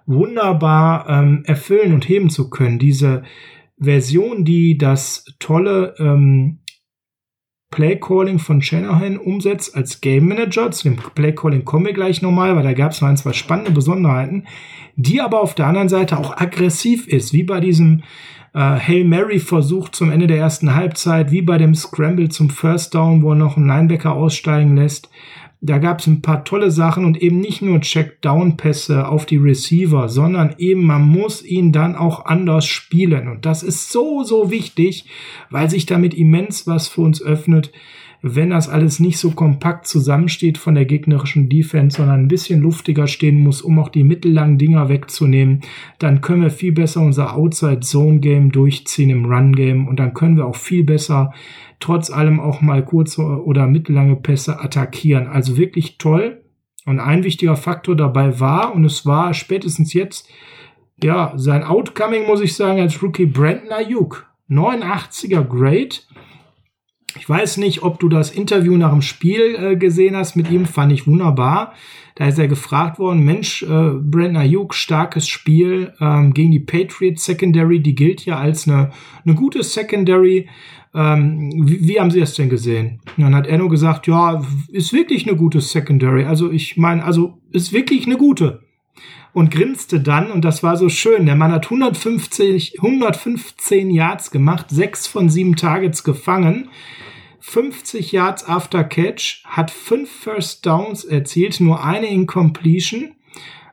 wunderbar 0.07 1.09
ähm, 1.09 1.43
erfüllen 1.47 1.95
und 1.95 2.09
heben 2.09 2.29
zu 2.29 2.51
können. 2.51 2.79
Diese 2.79 3.23
Version, 3.79 4.45
die 4.45 4.77
das 4.77 5.25
tolle 5.39 5.95
ähm, 5.99 6.59
Playcalling 7.75 8.39
von 8.39 8.63
Shanahan 8.63 9.19
umsetzt 9.19 9.75
als 9.75 10.01
Game 10.01 10.29
Manager. 10.29 10.71
Zu 10.71 10.85
dem 10.85 10.97
Playcalling 10.97 11.65
kommen 11.65 11.87
wir 11.87 11.93
gleich 11.93 12.23
nochmal, 12.23 12.55
weil 12.55 12.63
da 12.63 12.73
gab 12.73 12.93
es 12.93 13.01
noch 13.01 13.09
ein, 13.09 13.17
zwei 13.17 13.33
spannende 13.33 13.73
Besonderheiten, 13.73 14.47
die 14.95 15.21
aber 15.21 15.41
auf 15.41 15.57
der 15.57 15.67
anderen 15.67 15.89
Seite 15.89 16.17
auch 16.17 16.37
aggressiv 16.37 17.09
ist, 17.09 17.33
wie 17.33 17.43
bei 17.43 17.59
diesem 17.59 18.05
äh, 18.55 18.61
Hail 18.61 19.05
Mary 19.05 19.41
Versuch 19.41 19.89
zum 19.89 20.13
Ende 20.13 20.29
der 20.29 20.39
ersten 20.39 20.77
Halbzeit, 20.77 21.33
wie 21.33 21.43
bei 21.43 21.59
dem 21.59 21.75
Scramble 21.75 22.29
zum 22.29 22.49
First 22.49 22.95
Down, 22.95 23.23
wo 23.23 23.31
er 23.31 23.37
noch 23.37 23.57
einen 23.57 23.67
Linebacker 23.67 24.13
aussteigen 24.13 24.77
lässt. 24.77 25.11
Da 25.67 25.79
gab 25.79 26.01
es 26.01 26.07
ein 26.07 26.21
paar 26.21 26.45
tolle 26.45 26.71
Sachen 26.71 27.07
und 27.07 27.23
eben 27.23 27.41
nicht 27.41 27.63
nur 27.63 27.81
Check-Down-Pässe 27.81 29.09
auf 29.09 29.25
die 29.25 29.39
Receiver, 29.39 30.11
sondern 30.11 30.55
eben 30.59 30.85
man 30.85 31.09
muss 31.09 31.43
ihn 31.43 31.73
dann 31.73 31.97
auch 31.97 32.27
anders 32.27 32.67
spielen. 32.67 33.29
Und 33.29 33.47
das 33.47 33.63
ist 33.63 33.91
so, 33.91 34.25
so 34.25 34.51
wichtig, 34.51 35.07
weil 35.49 35.71
sich 35.71 35.87
damit 35.87 36.13
immens 36.13 36.67
was 36.67 36.89
für 36.89 37.01
uns 37.01 37.23
öffnet, 37.23 37.73
wenn 38.27 38.49
das 38.49 38.71
alles 38.71 39.01
nicht 39.01 39.19
so 39.19 39.33
kompakt 39.33 39.87
zusammensteht 39.87 40.57
von 40.57 40.75
der 40.75 40.87
gegnerischen 40.87 41.51
Defense, 41.51 41.99
sondern 41.99 42.21
ein 42.21 42.29
bisschen 42.29 42.63
luftiger 42.63 43.07
stehen 43.07 43.39
muss, 43.39 43.61
um 43.61 43.79
auch 43.79 43.91
die 43.91 44.03
mittellangen 44.03 44.57
Dinger 44.57 44.89
wegzunehmen, 44.89 45.61
dann 45.99 46.23
können 46.23 46.41
wir 46.41 46.51
viel 46.51 46.73
besser 46.73 47.03
unser 47.03 47.37
Outside-Zone-Game 47.37 48.51
durchziehen 48.51 49.11
im 49.11 49.27
Run-Game 49.27 49.87
und 49.87 50.01
dann 50.01 50.15
können 50.15 50.39
wir 50.39 50.47
auch 50.47 50.57
viel 50.57 50.85
besser 50.85 51.35
trotz 51.81 52.11
allem 52.11 52.41
auch 52.41 52.63
mal 52.63 52.83
kurze 52.83 53.21
oder 53.23 53.67
mittellange 53.67 54.17
Pässe 54.17 54.59
attackieren. 54.59 55.27
Also 55.27 55.59
wirklich 55.59 55.99
toll. 55.99 56.41
Und 56.87 57.01
ein 57.01 57.25
wichtiger 57.25 57.57
Faktor 57.57 57.95
dabei 57.95 58.41
war, 58.41 58.75
und 58.75 58.87
es 58.87 59.05
war 59.05 59.35
spätestens 59.35 59.93
jetzt, 59.93 60.31
ja, 61.03 61.35
sein 61.37 61.63
Outcoming, 61.63 62.27
muss 62.27 62.41
ich 62.41 62.55
sagen, 62.55 62.81
als 62.81 63.03
Rookie 63.03 63.27
Brandon 63.27 63.71
Ayuk. 63.71 64.27
89er 64.49 65.45
Grade. 65.45 65.97
Ich 67.17 67.29
weiß 67.29 67.59
nicht, 67.59 67.83
ob 67.83 68.01
du 68.01 68.09
das 68.09 68.31
Interview 68.31 68.77
nach 68.77 68.91
dem 68.91 69.03
Spiel 69.03 69.57
äh, 69.57 69.77
gesehen 69.77 70.17
hast 70.17 70.37
mit 70.37 70.51
ihm, 70.51 70.67
fand 70.67 70.93
ich 70.93 71.07
wunderbar. 71.07 71.75
Da 72.17 72.27
ist 72.27 72.39
er 72.39 72.49
gefragt 72.49 72.99
worden, 72.99 73.25
Mensch, 73.25 73.63
äh, 73.63 73.67
Brandon 73.67 74.37
Ayuk, 74.37 74.75
starkes 74.75 75.27
Spiel 75.27 75.93
ähm, 76.01 76.33
gegen 76.33 76.53
die 76.53 76.61
Patriots 76.61 77.25
Secondary, 77.25 77.81
die 77.81 77.95
gilt 77.95 78.25
ja 78.25 78.39
als 78.39 78.69
eine, 78.69 78.91
eine 79.25 79.35
gute 79.35 79.63
Secondary. 79.63 80.49
Ähm, 80.95 81.51
wie, 81.57 81.89
wie, 81.89 82.01
haben 82.01 82.13
Sie 82.13 82.21
es 82.21 82.35
denn 82.35 82.49
gesehen? 82.49 83.01
Und 83.17 83.25
dann 83.25 83.35
hat 83.35 83.49
Enno 83.49 83.69
gesagt, 83.69 84.07
ja, 84.07 84.45
ist 84.69 84.93
wirklich 84.93 85.27
eine 85.27 85.37
gute 85.37 85.61
Secondary. 85.61 86.25
Also 86.25 86.53
ich 86.53 86.77
meine, 86.77 87.05
also 87.05 87.41
ist 87.51 87.73
wirklich 87.73 88.07
eine 88.07 88.17
gute. 88.17 88.64
Und 89.35 89.51
grinste 89.51 90.01
dann, 90.01 90.31
und 90.31 90.45
das 90.45 90.63
war 90.63 90.77
so 90.77 90.89
schön. 90.89 91.27
Der 91.27 91.35
Mann 91.35 91.51
hat 91.51 91.65
150, 91.65 92.77
115 92.79 93.91
Yards 93.91 94.31
gemacht, 94.31 94.67
sechs 94.71 95.09
von 95.09 95.29
sieben 95.29 95.57
Targets 95.57 96.05
gefangen. 96.05 96.71
50 97.41 98.13
Yards 98.13 98.49
after 98.49 98.85
Catch, 98.85 99.43
hat 99.45 99.73
fünf 99.73 100.09
First 100.09 100.65
Downs 100.65 101.05
erzielt, 101.05 101.61
nur 101.61 101.85
eine 101.85 102.07
Incompletion. 102.07 103.17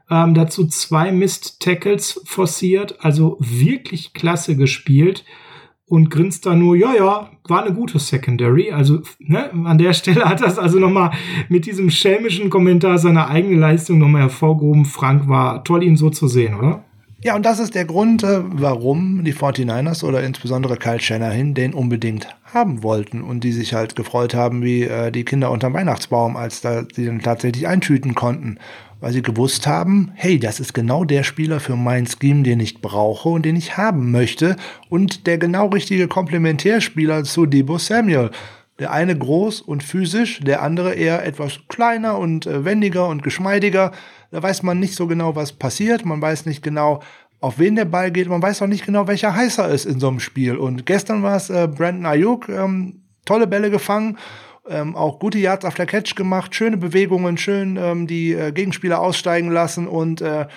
Ähm, 0.09 0.33
dazu 0.33 0.67
zwei 0.67 1.11
Missed 1.11 1.59
Tackles 1.59 2.19
forciert, 2.25 2.95
also 2.99 3.37
wirklich 3.39 4.13
klasse 4.13 4.57
gespielt. 4.57 5.23
Und 5.91 6.09
grinst 6.09 6.45
da 6.45 6.55
nur, 6.55 6.77
ja, 6.77 6.95
ja, 6.95 7.29
war 7.49 7.65
eine 7.65 7.75
gute 7.75 7.99
Secondary. 7.99 8.71
Also 8.71 9.01
ne, 9.19 9.51
an 9.65 9.77
der 9.77 9.91
Stelle 9.91 10.23
hat 10.23 10.39
das 10.39 10.57
also 10.57 10.79
nochmal 10.79 11.11
mit 11.49 11.65
diesem 11.65 11.89
schelmischen 11.89 12.49
Kommentar 12.49 12.97
seine 12.97 13.27
eigene 13.27 13.57
Leistung 13.57 13.99
nochmal 13.99 14.21
hervorgehoben. 14.21 14.85
Frank 14.85 15.27
war 15.27 15.65
toll, 15.65 15.83
ihn 15.83 15.97
so 15.97 16.09
zu 16.09 16.29
sehen, 16.29 16.55
oder? 16.55 16.85
Ja, 17.23 17.35
und 17.35 17.45
das 17.45 17.59
ist 17.59 17.75
der 17.75 17.83
Grund, 17.83 18.23
äh, 18.23 18.39
warum 18.41 19.25
die 19.25 19.33
49ers 19.33 20.05
oder 20.05 20.23
insbesondere 20.23 20.77
Kyle 20.77 21.01
Shanahan 21.01 21.55
den 21.55 21.73
unbedingt 21.73 22.29
haben 22.53 22.83
wollten 22.83 23.21
und 23.21 23.43
die 23.43 23.51
sich 23.51 23.73
halt 23.73 23.97
gefreut 23.97 24.33
haben 24.33 24.63
wie 24.63 24.83
äh, 24.83 25.11
die 25.11 25.25
Kinder 25.25 25.51
unterm 25.51 25.73
Weihnachtsbaum, 25.73 26.37
als 26.37 26.61
da 26.61 26.85
sie 26.93 27.05
dann 27.05 27.19
tatsächlich 27.19 27.67
eintüten 27.67 28.15
konnten 28.15 28.59
weil 29.01 29.11
sie 29.11 29.23
gewusst 29.23 29.67
haben, 29.67 30.11
hey, 30.13 30.39
das 30.39 30.59
ist 30.59 30.73
genau 30.73 31.03
der 31.03 31.23
Spieler 31.23 31.59
für 31.59 31.75
mein 31.75 32.07
Scheme, 32.07 32.43
den 32.43 32.59
ich 32.59 32.81
brauche 32.81 33.29
und 33.29 33.43
den 33.43 33.55
ich 33.55 33.75
haben 33.75 34.11
möchte 34.11 34.55
und 34.89 35.27
der 35.27 35.37
genau 35.37 35.67
richtige 35.67 36.07
Komplementärspieler 36.07 37.23
zu 37.23 37.45
Debo 37.45 37.77
Samuel. 37.77 38.29
Der 38.79 38.91
eine 38.91 39.17
groß 39.17 39.61
und 39.61 39.83
physisch, 39.83 40.39
der 40.39 40.61
andere 40.61 40.93
eher 40.93 41.25
etwas 41.25 41.59
kleiner 41.67 42.17
und 42.17 42.45
äh, 42.45 42.63
wendiger 42.63 43.07
und 43.07 43.21
geschmeidiger. 43.21 43.91
Da 44.31 44.41
weiß 44.41 44.63
man 44.63 44.79
nicht 44.79 44.95
so 44.95 45.07
genau, 45.07 45.35
was 45.35 45.51
passiert. 45.51 46.05
Man 46.05 46.21
weiß 46.21 46.45
nicht 46.45 46.63
genau, 46.63 47.01
auf 47.41 47.59
wen 47.59 47.75
der 47.75 47.85
Ball 47.85 48.11
geht. 48.11 48.27
Man 48.27 48.41
weiß 48.41 48.61
auch 48.61 48.67
nicht 48.67 48.85
genau, 48.85 49.07
welcher 49.07 49.35
heißer 49.35 49.69
ist 49.69 49.85
in 49.85 49.99
so 49.99 50.07
einem 50.07 50.19
Spiel. 50.19 50.55
Und 50.55 50.85
gestern 50.85 51.21
war 51.21 51.35
es 51.35 51.49
äh, 51.49 51.67
Brandon 51.67 52.05
Ayuk, 52.05 52.49
ähm, 52.49 53.01
tolle 53.25 53.45
Bälle 53.45 53.69
gefangen 53.69 54.17
ähm, 54.67 54.95
auch 54.95 55.19
gute 55.19 55.39
Yards 55.39 55.65
auf 55.65 55.75
der 55.75 55.85
Catch 55.85 56.15
gemacht, 56.15 56.55
schöne 56.55 56.77
Bewegungen, 56.77 57.37
schön 57.37 57.77
ähm, 57.77 58.07
die 58.07 58.33
äh, 58.33 58.51
Gegenspieler 58.51 58.99
aussteigen 58.99 59.51
lassen 59.51 59.87
und 59.87 60.21
äh, 60.21 60.47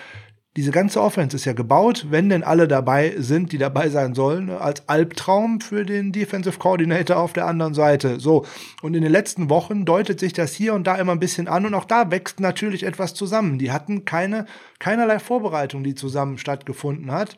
diese 0.56 0.70
ganze 0.70 1.02
Offense 1.02 1.34
ist 1.34 1.46
ja 1.46 1.52
gebaut, 1.52 2.06
wenn 2.10 2.28
denn 2.28 2.44
alle 2.44 2.68
dabei 2.68 3.14
sind, 3.18 3.50
die 3.50 3.58
dabei 3.58 3.88
sein 3.88 4.14
sollen, 4.14 4.50
als 4.50 4.88
Albtraum 4.88 5.60
für 5.60 5.84
den 5.84 6.12
Defensive 6.12 6.58
Coordinator 6.58 7.16
auf 7.16 7.32
der 7.32 7.46
anderen 7.46 7.74
Seite. 7.74 8.20
So. 8.20 8.46
Und 8.80 8.94
in 8.94 9.02
den 9.02 9.10
letzten 9.10 9.50
Wochen 9.50 9.84
deutet 9.84 10.20
sich 10.20 10.32
das 10.32 10.54
hier 10.54 10.74
und 10.74 10.86
da 10.86 10.94
immer 10.94 11.10
ein 11.10 11.18
bisschen 11.18 11.48
an 11.48 11.66
und 11.66 11.74
auch 11.74 11.86
da 11.86 12.12
wächst 12.12 12.38
natürlich 12.38 12.84
etwas 12.84 13.14
zusammen. 13.14 13.58
Die 13.58 13.72
hatten 13.72 14.04
keine, 14.04 14.46
keinerlei 14.78 15.18
Vorbereitung, 15.18 15.82
die 15.82 15.96
zusammen 15.96 16.38
stattgefunden 16.38 17.10
hat. 17.10 17.36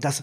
Das 0.00 0.22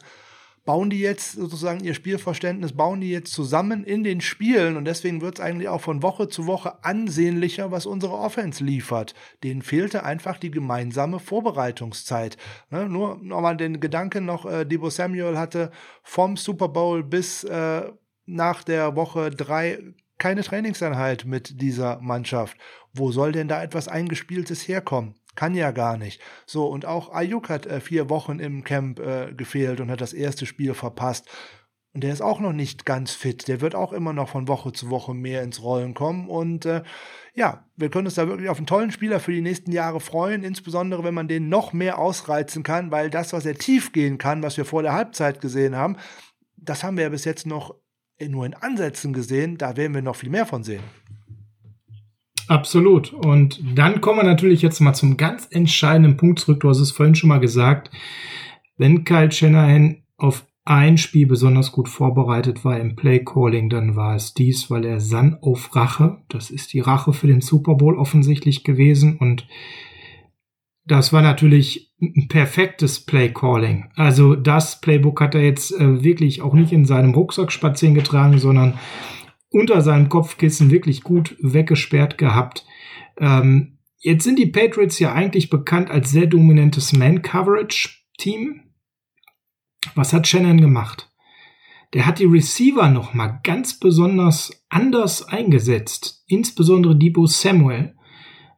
bauen 0.65 0.89
die 0.89 0.99
jetzt 0.99 1.33
sozusagen 1.33 1.83
ihr 1.83 1.93
Spielverständnis, 1.93 2.73
bauen 2.73 2.99
die 2.99 3.11
jetzt 3.11 3.31
zusammen 3.31 3.83
in 3.83 4.03
den 4.03 4.19
Spielen 4.19 4.75
und 4.77 4.85
deswegen 4.85 5.21
wird 5.21 5.35
es 5.35 5.45
eigentlich 5.45 5.69
auch 5.69 5.81
von 5.81 6.01
Woche 6.01 6.27
zu 6.27 6.47
Woche 6.47 6.83
ansehnlicher, 6.83 7.71
was 7.71 7.85
unsere 7.85 8.13
Offense 8.13 8.63
liefert. 8.63 9.13
Denen 9.43 9.61
fehlte 9.61 10.03
einfach 10.03 10.37
die 10.39 10.51
gemeinsame 10.51 11.19
Vorbereitungszeit. 11.19 12.37
Ne? 12.71 12.89
Nur 12.89 13.19
nochmal 13.21 13.57
den 13.57 13.79
Gedanken 13.79 14.25
noch, 14.25 14.45
äh, 14.45 14.65
Debo 14.65 14.89
Samuel 14.89 15.37
hatte 15.37 15.71
vom 16.01 16.35
Super 16.35 16.67
Bowl 16.67 17.03
bis 17.03 17.43
äh, 17.43 17.83
nach 18.25 18.63
der 18.63 18.95
Woche 18.95 19.29
drei 19.29 19.79
keine 20.17 20.43
Trainingseinheit 20.43 21.25
mit 21.25 21.61
dieser 21.61 21.99
Mannschaft. 21.99 22.57
Wo 22.93 23.11
soll 23.11 23.33
denn 23.33 23.47
da 23.49 23.61
etwas 23.61 23.87
Eingespieltes 23.87 24.67
herkommen? 24.67 25.15
Kann 25.35 25.53
ja 25.53 25.71
gar 25.71 25.97
nicht. 25.97 26.21
So, 26.45 26.65
und 26.65 26.85
auch 26.85 27.13
Ayuk 27.13 27.49
hat 27.49 27.65
äh, 27.65 27.79
vier 27.79 28.09
Wochen 28.09 28.39
im 28.39 28.63
Camp 28.63 28.99
äh, 28.99 29.33
gefehlt 29.33 29.81
und 29.81 29.91
hat 29.91 30.01
das 30.01 30.13
erste 30.13 30.45
Spiel 30.45 30.73
verpasst. 30.73 31.29
Und 31.93 32.03
der 32.03 32.11
ist 32.11 32.21
auch 32.21 32.41
noch 32.41 32.51
nicht 32.51 32.85
ganz 32.85 33.11
fit. 33.11 33.47
Der 33.47 33.61
wird 33.61 33.73
auch 33.73 33.93
immer 33.93 34.11
noch 34.11 34.27
von 34.27 34.49
Woche 34.49 34.73
zu 34.73 34.89
Woche 34.89 35.13
mehr 35.13 35.43
ins 35.43 35.63
Rollen 35.63 35.93
kommen. 35.93 36.27
Und 36.27 36.65
äh, 36.65 36.83
ja, 37.33 37.65
wir 37.77 37.89
können 37.89 38.07
uns 38.07 38.15
da 38.15 38.27
wirklich 38.27 38.49
auf 38.49 38.57
einen 38.57 38.67
tollen 38.67 38.91
Spieler 38.91 39.21
für 39.21 39.31
die 39.31 39.41
nächsten 39.41 39.71
Jahre 39.71 40.01
freuen, 40.01 40.43
insbesondere 40.43 41.05
wenn 41.05 41.13
man 41.13 41.29
den 41.29 41.47
noch 41.47 41.71
mehr 41.71 41.97
ausreizen 41.97 42.63
kann, 42.63 42.91
weil 42.91 43.09
das, 43.09 43.31
was 43.31 43.45
er 43.45 43.55
tief 43.55 43.93
gehen 43.93 44.17
kann, 44.17 44.43
was 44.43 44.57
wir 44.57 44.65
vor 44.65 44.83
der 44.83 44.91
Halbzeit 44.91 45.39
gesehen 45.39 45.77
haben, 45.77 45.95
das 46.57 46.83
haben 46.83 46.97
wir 46.97 47.05
ja 47.05 47.09
bis 47.09 47.23
jetzt 47.23 47.45
noch 47.45 47.75
nur 48.21 48.45
in 48.45 48.53
Ansätzen 48.55 49.13
gesehen. 49.13 49.57
Da 49.57 49.77
werden 49.77 49.93
wir 49.93 50.01
noch 50.01 50.17
viel 50.17 50.29
mehr 50.29 50.45
von 50.45 50.63
sehen. 50.63 50.83
Absolut. 52.47 53.13
Und 53.13 53.61
dann 53.75 54.01
kommen 54.01 54.19
wir 54.19 54.23
natürlich 54.23 54.61
jetzt 54.61 54.79
mal 54.79 54.93
zum 54.93 55.17
ganz 55.17 55.47
entscheidenden 55.49 56.17
Punkt 56.17 56.39
zurück. 56.39 56.59
Du 56.59 56.69
hast 56.69 56.79
es 56.79 56.91
vorhin 56.91 57.15
schon 57.15 57.29
mal 57.29 57.39
gesagt. 57.39 57.89
Wenn 58.77 59.03
Kyle 59.03 59.31
Shanahan 59.31 60.03
auf 60.17 60.45
ein 60.65 60.97
Spiel 60.97 61.27
besonders 61.27 61.71
gut 61.71 61.87
vorbereitet 61.87 62.65
war 62.65 62.79
im 62.79 62.95
Play 62.95 63.23
Calling, 63.23 63.69
dann 63.69 63.95
war 63.95 64.15
es 64.15 64.33
dies, 64.33 64.71
weil 64.71 64.83
er 64.83 64.99
sann 64.99 65.37
auf 65.41 65.75
Rache. 65.75 66.23
Das 66.27 66.49
ist 66.49 66.73
die 66.73 66.79
Rache 66.79 67.13
für 67.13 67.27
den 67.27 67.41
Super 67.41 67.75
Bowl 67.75 67.97
offensichtlich 67.97 68.63
gewesen 68.63 69.17
und 69.17 69.47
das 70.87 71.13
war 71.13 71.21
natürlich 71.21 71.93
ein 72.01 72.27
perfektes 72.27 72.99
Play 72.99 73.29
Calling. 73.29 73.85
Also 73.95 74.35
das 74.35 74.81
Playbook 74.81 75.21
hat 75.21 75.35
er 75.35 75.41
jetzt 75.41 75.71
äh, 75.71 76.03
wirklich 76.03 76.41
auch 76.41 76.53
nicht 76.53 76.71
in 76.71 76.85
seinem 76.85 77.13
Rucksack 77.13 77.51
spazieren 77.51 77.95
getragen, 77.95 78.37
sondern 78.37 78.77
unter 79.55 79.81
seinem 79.81 80.09
Kopfkissen 80.09 80.69
wirklich 80.69 81.01
gut 81.01 81.37
weggesperrt 81.39 82.17
gehabt. 82.17 82.65
Ähm, 83.17 83.77
jetzt 83.99 84.25
sind 84.25 84.37
die 84.37 84.47
Patriots 84.47 84.99
ja 84.99 85.13
eigentlich 85.13 85.49
bekannt 85.49 85.89
als 85.89 86.11
sehr 86.11 86.27
dominantes 86.27 86.91
Man-Coverage-Team. 86.91 88.63
Was 89.95 90.11
hat 90.11 90.27
Shannon 90.27 90.59
gemacht? 90.59 91.09
Der 91.93 92.05
hat 92.05 92.19
die 92.19 92.25
Receiver 92.25 92.89
noch 92.89 93.13
mal 93.13 93.39
ganz 93.43 93.79
besonders 93.79 94.51
anders 94.67 95.25
eingesetzt, 95.29 96.25
insbesondere 96.27 96.97
Debo 96.97 97.25
Samuel. 97.25 97.95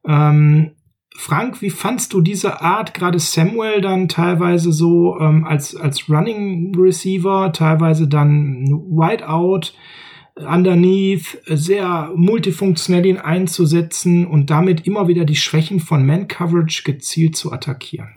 Ähm, 0.03 0.71
Frank, 1.15 1.61
wie 1.61 1.69
fandst 1.69 2.13
du 2.13 2.21
diese 2.21 2.61
Art, 2.61 2.95
gerade 2.95 3.19
Samuel 3.19 3.81
dann 3.81 4.07
teilweise 4.07 4.71
so 4.71 5.19
ähm, 5.19 5.45
als, 5.45 5.75
als 5.75 6.09
Running 6.09 6.75
Receiver, 6.75 7.51
teilweise 7.53 8.07
dann 8.07 8.65
Wideout? 8.65 9.73
Underneath 10.39 11.39
sehr 11.45 12.11
multifunktionell 12.15 13.05
ihn 13.05 13.17
einzusetzen 13.17 14.27
und 14.27 14.49
damit 14.49 14.85
immer 14.85 15.07
wieder 15.07 15.25
die 15.25 15.35
Schwächen 15.35 15.79
von 15.79 16.05
Man-Coverage 16.05 16.83
gezielt 16.83 17.35
zu 17.35 17.51
attackieren. 17.51 18.15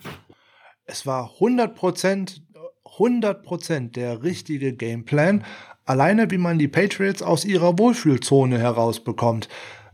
Es 0.84 1.06
war 1.06 1.30
100%, 1.38 2.40
100% 2.84 3.92
der 3.92 4.22
richtige 4.22 4.74
Gameplan. 4.74 5.44
Alleine 5.84 6.30
wie 6.30 6.38
man 6.38 6.58
die 6.58 6.68
Patriots 6.68 7.22
aus 7.22 7.44
ihrer 7.44 7.78
Wohlfühlzone 7.78 8.58
herausbekommt. 8.58 9.48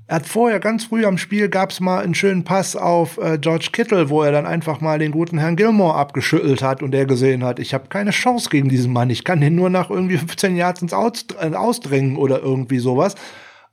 Er 0.09 0.16
hat 0.16 0.26
vorher 0.26 0.61
ganz 0.61 0.84
früh 0.84 1.04
am 1.04 1.18
Spiel 1.18 1.48
gab's 1.48 1.80
mal 1.80 2.04
einen 2.04 2.14
schönen 2.14 2.44
Pass 2.44 2.76
auf 2.76 3.18
äh, 3.18 3.38
George 3.38 3.70
Kittle, 3.72 4.09
wo 4.09 4.22
er 4.22 4.30
dann 4.30 4.46
einfach 4.46 4.80
mal 4.80 5.00
den 5.00 5.11
guten 5.11 5.38
Herrn 5.38 5.57
Gilmore 5.57 5.96
abgeschüttelt 5.96 6.62
hat 6.62 6.80
und 6.80 6.92
der 6.92 7.07
gesehen 7.07 7.42
hat, 7.42 7.59
ich 7.59 7.74
habe 7.74 7.88
keine 7.88 8.12
Chance 8.12 8.48
gegen 8.48 8.68
diesen 8.68 8.92
Mann. 8.92 9.11
Ich 9.11 9.24
kann 9.24 9.40
den 9.40 9.57
nur 9.57 9.68
nach 9.68 9.90
irgendwie 9.90 10.16
15 10.16 10.54
Yards 10.54 10.82
ins 10.82 10.92
Aus, 10.92 11.26
äh, 11.40 11.52
Ausdrängen 11.52 12.16
oder 12.16 12.40
irgendwie 12.40 12.78
sowas. 12.78 13.16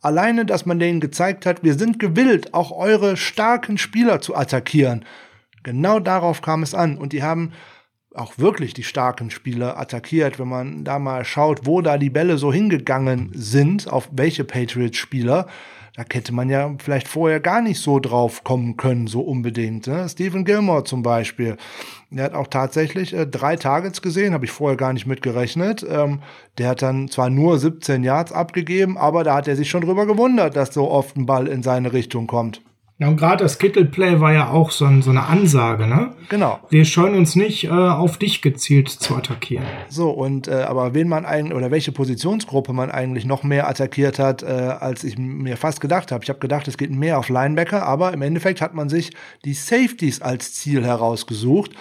Alleine, 0.01 0.43
dass 0.43 0.65
man 0.65 0.79
denen 0.79 1.01
gezeigt 1.01 1.45
hat, 1.45 1.63
wir 1.63 1.75
sind 1.75 1.99
gewillt, 1.99 2.55
auch 2.55 2.71
eure 2.71 3.15
starken 3.15 3.77
Spieler 3.77 4.19
zu 4.19 4.36
attackieren. 4.36 5.05
Genau 5.61 5.99
darauf 5.99 6.41
kam 6.41 6.63
es 6.63 6.73
an. 6.73 6.97
Und 6.97 7.13
die 7.13 7.21
haben 7.21 7.51
auch 8.15 8.39
wirklich 8.39 8.73
die 8.73 8.84
starken 8.84 9.29
Spieler 9.29 9.79
attackiert, 9.79 10.39
wenn 10.39 10.47
man 10.47 10.84
da 10.84 10.97
mal 10.97 11.25
schaut, 11.25 11.67
wo 11.67 11.81
da 11.81 11.99
die 11.99 12.09
Bälle 12.09 12.39
so 12.39 12.51
hingegangen 12.51 13.29
sind, 13.36 13.88
auf 13.88 14.09
welche 14.11 14.43
Patriots-Spieler 14.43 15.47
da 15.95 16.03
hätte 16.11 16.33
man 16.33 16.49
ja 16.49 16.73
vielleicht 16.79 17.07
vorher 17.07 17.39
gar 17.39 17.61
nicht 17.61 17.79
so 17.79 17.99
drauf 17.99 18.43
kommen 18.43 18.77
können, 18.77 19.05
so 19.05 19.21
unbedingt. 19.21 19.85
Ne? 19.85 20.09
Stephen 20.09 20.43
Gilmore 20.43 20.83
zum 20.85 21.03
Beispiel. 21.03 21.57
Der 22.09 22.25
hat 22.25 22.33
auch 22.33 22.47
tatsächlich 22.47 23.13
äh, 23.13 23.27
drei 23.27 23.57
Targets 23.57 24.01
gesehen, 24.01 24.33
habe 24.33 24.45
ich 24.45 24.51
vorher 24.51 24.77
gar 24.77 24.93
nicht 24.93 25.05
mitgerechnet. 25.05 25.85
Ähm, 25.87 26.21
der 26.57 26.69
hat 26.69 26.81
dann 26.81 27.09
zwar 27.09 27.29
nur 27.29 27.59
17 27.59 28.03
Yards 28.03 28.31
abgegeben, 28.31 28.97
aber 28.97 29.23
da 29.23 29.35
hat 29.35 29.47
er 29.47 29.55
sich 29.55 29.69
schon 29.69 29.81
drüber 29.81 30.07
gewundert, 30.07 30.55
dass 30.55 30.73
so 30.73 30.89
oft 30.89 31.15
ein 31.15 31.27
Ball 31.27 31.47
in 31.47 31.61
seine 31.61 31.93
Richtung 31.93 32.25
kommt. 32.25 32.61
Ja, 32.99 33.07
und 33.07 33.17
gerade 33.17 33.43
das 33.43 33.57
Kittelplay 33.57 34.19
war 34.19 34.33
ja 34.33 34.49
auch 34.49 34.69
so, 34.69 34.85
ein, 34.85 35.01
so, 35.01 35.09
eine 35.09 35.25
Ansage, 35.25 35.87
ne? 35.87 36.13
Genau. 36.29 36.59
Wir 36.69 36.85
scheuen 36.85 37.15
uns 37.15 37.35
nicht, 37.35 37.65
äh, 37.65 37.69
auf 37.69 38.17
dich 38.17 38.43
gezielt 38.43 38.87
zu 38.87 39.15
attackieren. 39.15 39.65
So, 39.89 40.11
und 40.11 40.47
äh, 40.47 40.63
aber 40.67 40.93
wen 40.93 41.09
man 41.09 41.25
eigentlich, 41.25 41.57
oder 41.57 41.71
welche 41.71 41.91
Positionsgruppe 41.91 42.71
man 42.71 42.91
eigentlich 42.91 43.25
noch 43.25 43.43
mehr 43.43 43.67
attackiert 43.67 44.19
hat, 44.19 44.43
äh, 44.43 44.45
als 44.45 45.03
ich 45.03 45.17
mir 45.17 45.57
fast 45.57 45.81
gedacht 45.81 46.11
habe. 46.11 46.23
Ich 46.23 46.29
habe 46.29 46.39
gedacht, 46.39 46.67
es 46.67 46.77
geht 46.77 46.91
mehr 46.91 47.17
auf 47.17 47.29
Linebacker, 47.29 47.83
aber 47.83 48.13
im 48.13 48.21
Endeffekt 48.21 48.61
hat 48.61 48.75
man 48.75 48.89
sich 48.89 49.11
die 49.43 49.53
Safeties 49.53 50.21
als 50.21 50.53
Ziel 50.53 50.85
herausgesucht. 50.85 51.71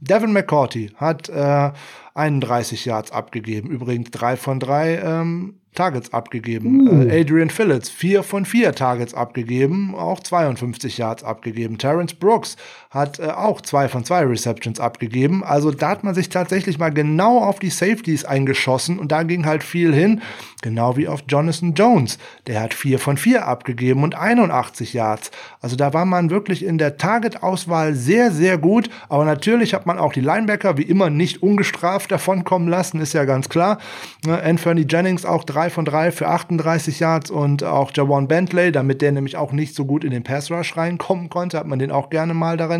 Devin 0.00 0.32
McCourty 0.32 0.92
hat 0.96 1.28
äh, 1.28 1.72
31 2.14 2.84
Yards 2.84 3.12
abgegeben. 3.12 3.70
Übrigens 3.70 4.10
drei 4.10 4.36
von 4.36 4.60
drei 4.60 4.96
ähm, 4.96 5.59
Targets 5.74 6.12
abgegeben. 6.12 6.88
Uh. 6.88 7.08
Äh, 7.08 7.20
Adrian 7.20 7.50
Phillips, 7.50 7.88
vier 7.88 8.22
von 8.22 8.44
vier 8.44 8.74
Targets 8.74 9.14
abgegeben, 9.14 9.94
auch 9.94 10.20
52 10.20 10.98
Yards 10.98 11.22
abgegeben. 11.22 11.78
Terrence 11.78 12.14
Brooks 12.14 12.56
hat 12.90 13.20
äh, 13.20 13.28
auch 13.28 13.60
zwei 13.60 13.88
von 13.88 14.04
zwei 14.04 14.24
Receptions 14.24 14.80
abgegeben. 14.80 15.44
Also 15.44 15.70
da 15.70 15.90
hat 15.90 16.02
man 16.02 16.14
sich 16.14 16.28
tatsächlich 16.28 16.78
mal 16.78 16.90
genau 16.90 17.38
auf 17.38 17.60
die 17.60 17.70
Safeties 17.70 18.24
eingeschossen 18.24 18.98
und 18.98 19.12
da 19.12 19.22
ging 19.22 19.46
halt 19.46 19.62
viel 19.62 19.94
hin. 19.94 20.20
Genau 20.62 20.96
wie 20.96 21.08
auf 21.08 21.22
Jonathan 21.26 21.72
Jones. 21.74 22.18
Der 22.48 22.60
hat 22.60 22.74
vier 22.74 22.98
von 22.98 23.16
vier 23.16 23.46
abgegeben 23.46 24.02
und 24.02 24.16
81 24.16 24.92
Yards. 24.92 25.30
Also 25.60 25.76
da 25.76 25.94
war 25.94 26.04
man 26.04 26.30
wirklich 26.30 26.64
in 26.64 26.78
der 26.78 26.96
Target-Auswahl 26.98 27.94
sehr, 27.94 28.32
sehr 28.32 28.58
gut. 28.58 28.90
Aber 29.08 29.24
natürlich 29.24 29.72
hat 29.72 29.86
man 29.86 29.98
auch 29.98 30.12
die 30.12 30.20
Linebacker 30.20 30.76
wie 30.76 30.82
immer 30.82 31.08
nicht 31.08 31.42
ungestraft 31.42 32.10
davonkommen 32.10 32.68
lassen, 32.68 33.00
ist 33.00 33.14
ja 33.14 33.24
ganz 33.24 33.48
klar. 33.48 33.78
Ne, 34.26 34.42
Anthony 34.42 34.84
Jennings 34.88 35.24
auch 35.24 35.44
drei 35.44 35.70
von 35.70 35.84
drei 35.84 36.10
für 36.10 36.26
38 36.26 36.98
Yards 36.98 37.30
und 37.30 37.62
auch 37.62 37.92
Jawan 37.94 38.26
Bentley, 38.26 38.72
damit 38.72 39.00
der 39.00 39.12
nämlich 39.12 39.36
auch 39.36 39.52
nicht 39.52 39.76
so 39.76 39.84
gut 39.84 40.02
in 40.02 40.10
den 40.10 40.24
Pass 40.24 40.50
Rush 40.50 40.76
reinkommen 40.76 41.30
konnte, 41.30 41.56
hat 41.56 41.68
man 41.68 41.78
den 41.78 41.92
auch 41.92 42.10
gerne 42.10 42.34
mal 42.34 42.56
darin 42.56 42.79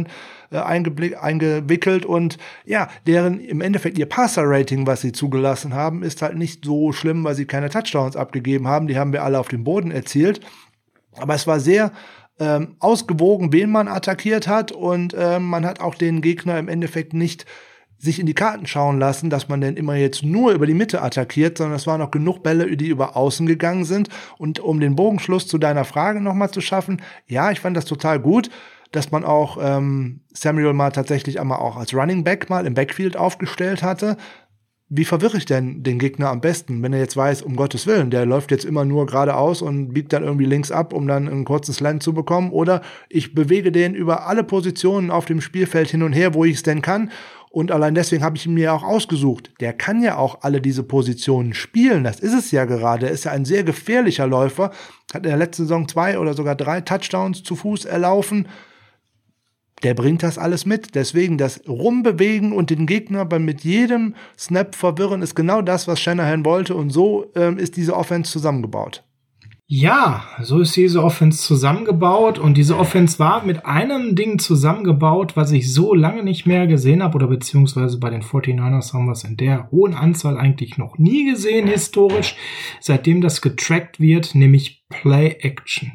äh, 0.51 0.59
eingewickelt 0.59 2.05
und 2.05 2.39
ja, 2.65 2.89
deren 3.07 3.41
im 3.41 3.61
Endeffekt 3.61 3.99
ihr 3.99 4.07
Passer-Rating, 4.07 4.87
was 4.87 5.01
sie 5.01 5.13
zugelassen 5.13 5.75
haben, 5.75 6.03
ist 6.03 6.23
halt 6.23 6.37
nicht 6.37 6.65
so 6.65 6.93
schlimm, 6.93 7.25
weil 7.25 7.35
sie 7.35 7.47
keine 7.47 7.71
Touchdowns 7.71 8.17
abgegeben 8.17 8.67
haben. 8.67 8.87
Die 8.87 8.99
haben 8.99 9.13
wir 9.13 9.25
alle 9.25 9.39
auf 9.39 9.49
dem 9.49 9.65
Boden 9.65 9.91
erzielt. 9.91 10.41
Aber 11.17 11.35
es 11.35 11.47
war 11.47 11.61
sehr 11.61 11.93
ähm, 12.39 12.77
ausgewogen, 12.79 13.53
wen 13.53 13.71
man 13.71 13.89
attackiert 13.89 14.49
hat 14.49 14.73
und 14.73 15.15
ähm, 15.17 15.45
man 15.45 15.67
hat 15.67 15.81
auch 15.81 15.95
den 15.95 16.23
Gegner 16.23 16.59
im 16.59 16.69
Endeffekt 16.69 17.13
nicht 17.13 17.47
sich 17.99 18.19
in 18.19 18.25
die 18.25 18.35
Karten 18.35 18.67
schauen 18.67 18.99
lassen, 18.99 19.29
dass 19.29 19.49
man 19.49 19.61
denn 19.61 19.77
immer 19.77 19.95
jetzt 19.95 20.23
nur 20.23 20.53
über 20.53 20.67
die 20.67 20.75
Mitte 20.75 21.03
attackiert, 21.03 21.59
sondern 21.59 21.77
es 21.77 21.87
waren 21.87 22.01
noch 22.01 22.11
genug 22.11 22.43
Bälle, 22.43 22.75
die 22.77 22.89
über 22.89 23.15
außen 23.15 23.47
gegangen 23.47 23.85
sind. 23.85 24.09
Und 24.39 24.59
um 24.59 24.81
den 24.81 24.97
Bogenschluss 24.97 25.47
zu 25.47 25.59
deiner 25.59 25.85
Frage 25.85 26.23
nochmal 26.23 26.51
zu 26.51 26.63
schaffen, 26.63 27.03
ja, 27.27 27.51
ich 27.51 27.61
fand 27.61 27.77
das 27.77 27.85
total 27.85 28.19
gut 28.19 28.49
dass 28.93 29.11
man 29.11 29.25
auch 29.25 29.59
ähm, 29.61 30.21
Samuel 30.33 30.73
mal 30.73 30.91
tatsächlich 30.91 31.41
einmal 31.41 31.59
auch 31.59 31.77
als 31.77 31.95
Running 31.95 32.25
Back 32.25 32.51
mal 32.51 32.67
im 32.67 32.75
Backfield 32.75 33.17
aufgestellt 33.17 33.83
hatte. 33.83 34.17
Wie 34.93 35.05
verwirre 35.05 35.37
ich 35.37 35.45
denn 35.45 35.85
den 35.85 36.01
Gegner 36.01 36.31
am 36.31 36.41
besten, 36.41 36.83
wenn 36.83 36.93
er 36.93 36.99
jetzt 36.99 37.17
weiß, 37.17 37.43
um 37.43 37.55
Gottes 37.55 37.87
Willen, 37.87 38.11
der 38.11 38.27
läuft 38.27 38.51
jetzt 38.51 38.65
immer 38.65 38.85
nur 38.85 39.07
geradeaus 39.07 39.63
und 39.63 39.93
biegt 39.95 40.13
dann 40.13 40.25
irgendwie 40.25 40.47
links 40.47 40.73
ab, 40.73 40.93
um 40.93 41.07
dann 41.07 41.29
einen 41.29 41.45
kurzen 41.45 41.73
Slant 41.73 42.03
zu 42.03 42.13
bekommen? 42.13 42.51
Oder 42.51 42.83
ich 43.09 43.33
bewege 43.33 43.71
den 43.71 43.95
über 43.95 44.27
alle 44.27 44.43
Positionen 44.43 45.13
auf 45.13 45.27
dem 45.27 45.41
Spielfeld 45.41 45.91
hin 45.91 46.03
und 46.03 46.13
her, 46.13 46.35
wo 46.35 46.45
ich 46.45 46.57
es 46.57 46.63
denn 46.65 46.83
kann. 46.83 47.13
Und 47.51 47.71
allein 47.71 47.95
deswegen 47.95 48.25
habe 48.25 48.37
ich 48.37 48.47
ihn 48.47 48.55
mir 48.55 48.75
auch 48.75 48.83
ausgesucht. 48.83 49.53
Der 49.61 49.73
kann 49.73 50.03
ja 50.03 50.17
auch 50.17 50.43
alle 50.43 50.61
diese 50.61 50.83
Positionen 50.83 51.55
spielen. 51.55 52.03
Das 52.03 52.19
ist 52.19 52.35
es 52.35 52.51
ja 52.51 52.65
gerade. 52.65 53.07
Er 53.07 53.13
ist 53.13 53.25
ja 53.25 53.31
ein 53.31 53.45
sehr 53.45 53.63
gefährlicher 53.63 54.27
Läufer. 54.27 54.73
Hat 55.15 55.25
in 55.25 55.31
der 55.31 55.37
letzten 55.37 55.65
Saison 55.65 55.87
zwei 55.87 56.19
oder 56.19 56.35
sogar 56.35 56.57
drei 56.57 56.81
Touchdowns 56.81 57.45
zu 57.45 57.55
Fuß 57.55 57.85
erlaufen 57.85 58.49
der 59.83 59.95
bringt 59.95 60.23
das 60.23 60.39
alles 60.39 60.67
mit. 60.67 60.95
Deswegen 60.95 61.39
das 61.39 61.63
Rumbewegen 61.69 62.53
und 62.53 62.71
den 62.71 62.87
Gegner 62.87 63.25
beim 63.25 63.45
mit 63.45 63.65
jedem 63.65 64.15
Snap 64.39 64.75
verwirren 64.75 65.23
ist 65.23 65.35
genau 65.35 65.63
das, 65.63 65.89
was 65.89 66.01
Shanahan 66.01 66.45
wollte. 66.45 66.75
Und 66.75 66.91
so 66.91 67.27
ähm, 67.35 67.59
ist 67.59 67.77
diese 67.77 67.97
Offense 67.97 68.31
zusammengebaut. 68.31 69.03
Ja, 69.73 70.25
so 70.43 70.59
ist 70.59 70.75
diese 70.75 71.01
Offense 71.01 71.45
zusammengebaut 71.45 72.41
und 72.41 72.57
diese 72.57 72.77
Offense 72.77 73.21
war 73.21 73.45
mit 73.45 73.67
einem 73.67 74.17
Ding 74.17 74.41
zusammengebaut, 74.41 75.37
was 75.37 75.53
ich 75.53 75.73
so 75.73 75.95
lange 75.95 76.25
nicht 76.25 76.45
mehr 76.45 76.67
gesehen 76.67 77.05
habe 77.05 77.15
oder 77.15 77.29
beziehungsweise 77.29 78.01
bei 78.01 78.11
den 78.11 78.23
49ers 78.23 78.93
haben 78.93 79.05
wir 79.05 79.13
es 79.13 79.23
in 79.23 79.37
der 79.37 79.71
hohen 79.71 79.95
Anzahl 79.95 80.37
eigentlich 80.37 80.77
noch 80.77 80.99
nie 80.99 81.31
gesehen 81.31 81.69
historisch, 81.69 82.35
seitdem 82.81 83.21
das 83.21 83.43
getrackt 83.43 84.01
wird, 84.01 84.35
nämlich 84.35 84.83
Play 84.89 85.37
Action. 85.39 85.93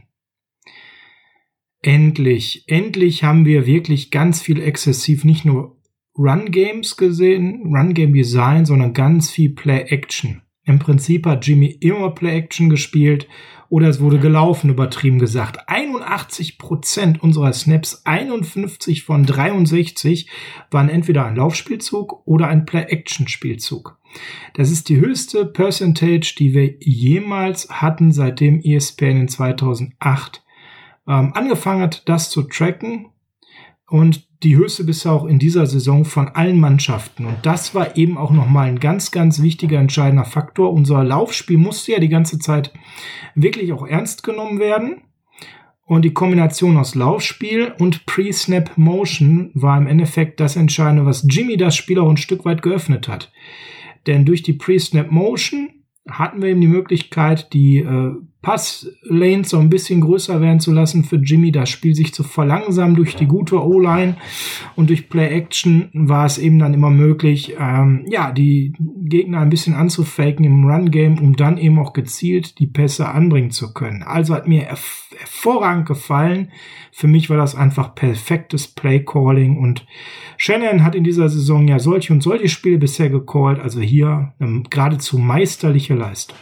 Endlich, 1.86 2.64
endlich 2.66 3.24
haben 3.24 3.46
wir 3.46 3.68
wirklich 3.68 4.10
ganz 4.10 4.42
viel 4.42 4.60
exzessiv, 4.60 5.24
nicht 5.24 5.46
nur 5.46 5.78
Run 6.18 6.50
Games 6.50 6.98
gesehen, 6.98 7.76
Run 7.76 7.94
Game 7.94 8.12
Design, 8.12 8.66
sondern 8.66 8.96
ganz 8.96 9.30
viel 9.30 9.52
Play 9.52 9.82
Action. 9.82 10.42
Im 10.64 10.80
Prinzip 10.80 11.28
hat 11.28 11.46
Jimmy 11.46 11.68
immer 11.68 12.10
Play 12.10 12.38
Action 12.38 12.72
gespielt 12.72 13.28
oder 13.70 13.88
es 13.88 14.00
wurde 14.00 14.18
gelaufen, 14.18 14.72
übertrieben 14.72 15.20
gesagt. 15.20 15.70
81 15.70 16.58
Prozent 16.58 17.22
unserer 17.22 17.54
Snaps, 17.54 18.02
51 18.04 19.04
von 19.04 19.24
63, 19.24 20.28
waren 20.72 20.90
entweder 20.90 21.28
ein 21.28 21.36
Laufspielzug 21.36 22.26
oder 22.26 22.48
ein 22.48 22.66
Play 22.66 22.86
Action 22.86 23.28
Spielzug. 23.28 24.00
Das 24.56 24.72
ist 24.72 24.90
die 24.90 24.98
höchste 24.98 25.46
Percentage, 25.46 26.34
die 26.40 26.56
wir 26.56 26.78
jemals 26.80 27.70
hatten, 27.70 28.12
seitdem 28.12 28.60
ESPN 28.60 29.22
in 29.22 29.28
2008 29.28 30.42
ähm, 31.08 31.34
angefangen 31.34 31.82
hat, 31.82 32.08
das 32.08 32.30
zu 32.30 32.44
tracken 32.44 33.08
und 33.88 34.28
die 34.44 34.56
höchste 34.56 34.84
bisher 34.84 35.12
auch 35.12 35.26
in 35.26 35.40
dieser 35.40 35.66
Saison 35.66 36.06
von 36.06 36.28
allen 36.30 36.60
Mannschaften. 36.60 37.26
Und 37.26 37.38
das 37.44 37.74
war 37.74 37.98
eben 37.98 38.18
auch 38.18 38.32
nochmal 38.32 38.68
ein 38.68 38.80
ganz, 38.80 39.12
ganz 39.12 39.42
wichtiger, 39.42 39.80
entscheidender 39.80 40.26
Faktor. 40.26 40.72
Unser 40.72 41.04
Laufspiel 41.04 41.58
musste 41.58 41.94
ja 41.94 42.00
die 42.00 42.10
ganze 42.10 42.40
Zeit 42.40 42.74
wirklich 43.34 43.74
auch 43.74 43.88
ernst 43.88 44.24
genommen 44.24 44.60
werden. 44.60 45.02
Und 45.88 46.04
die 46.04 46.14
Kombination 46.14 46.78
aus 46.78 46.96
Laufspiel 46.96 47.74
und 47.78 48.08
Pre-Snap 48.08 48.76
Motion 48.76 49.52
war 49.54 49.78
im 49.78 49.86
Endeffekt 49.86 50.40
das 50.40 50.56
Entscheidende, 50.56 51.06
was 51.06 51.28
Jimmy 51.30 51.58
das 51.58 51.76
Spiel 51.76 52.00
auch 52.00 52.10
ein 52.10 52.18
Stück 52.18 52.44
weit 52.44 52.64
geöffnet 52.64 53.08
hat. 53.08 53.32
Denn 54.08 54.26
durch 54.26 54.42
die 54.42 54.54
Pre-Snap 54.54 55.12
Motion 55.12 55.70
hatten 56.10 56.42
wir 56.42 56.50
eben 56.50 56.62
die 56.62 56.68
Möglichkeit, 56.68 57.54
die 57.54 57.78
äh, 57.78 58.14
Passlanes 58.46 59.50
so 59.50 59.58
ein 59.58 59.72
bisschen 59.72 60.02
größer 60.02 60.40
werden 60.40 60.60
zu 60.60 60.72
lassen 60.72 61.04
für 61.04 61.16
Jimmy, 61.16 61.52
das 61.52 61.68
Spiel 61.68 61.96
sich 61.96 62.14
zu 62.14 62.22
verlangsamen 62.22 62.96
durch 62.96 63.16
die 63.16 63.26
gute 63.26 63.60
O-Line 63.60 64.18
und 64.76 64.92
durch 64.92 65.10
Play-Action 65.10 65.90
war 65.94 66.28
es 66.28 66.38
eben 66.38 66.60
dann 66.60 66.76
immer 66.76 66.92
möglich, 66.92 67.56
ähm, 67.60 68.06
ja, 68.08 68.32
die 68.32 68.74
Gegner 68.78 69.40
ein 69.40 69.50
bisschen 69.50 69.74
anzufaken 69.74 70.46
im 70.46 70.64
Run-Game, 70.64 71.18
um 71.18 71.36
dann 71.36 71.58
eben 71.58 71.80
auch 71.80 71.94
gezielt 71.94 72.60
die 72.60 72.68
Pässe 72.68 73.10
anbringen 73.10 73.50
zu 73.50 73.74
können. 73.74 74.04
Also 74.04 74.36
hat 74.36 74.48
mir 74.48 74.62
hervorragend 74.62 75.88
gefallen. 75.88 76.52
Für 76.92 77.08
mich 77.08 77.32
war 77.32 77.38
das 77.38 77.56
einfach 77.56 77.96
perfektes 77.96 78.68
Play-Calling 78.68 79.58
und 79.58 79.88
Shannon 80.38 80.84
hat 80.84 80.94
in 80.94 81.04
dieser 81.04 81.30
Saison 81.30 81.68
ja 81.68 81.80
solche 81.80 82.14
und 82.14 82.22
solche 82.22 82.48
Spiele 82.48 82.78
bisher 82.78 83.10
gecallt, 83.10 83.60
also 83.60 83.82
hier 83.82 84.34
ähm, 84.40 84.66
geradezu 84.70 85.18
meisterliche 85.18 85.96
Leistung. 85.96 86.38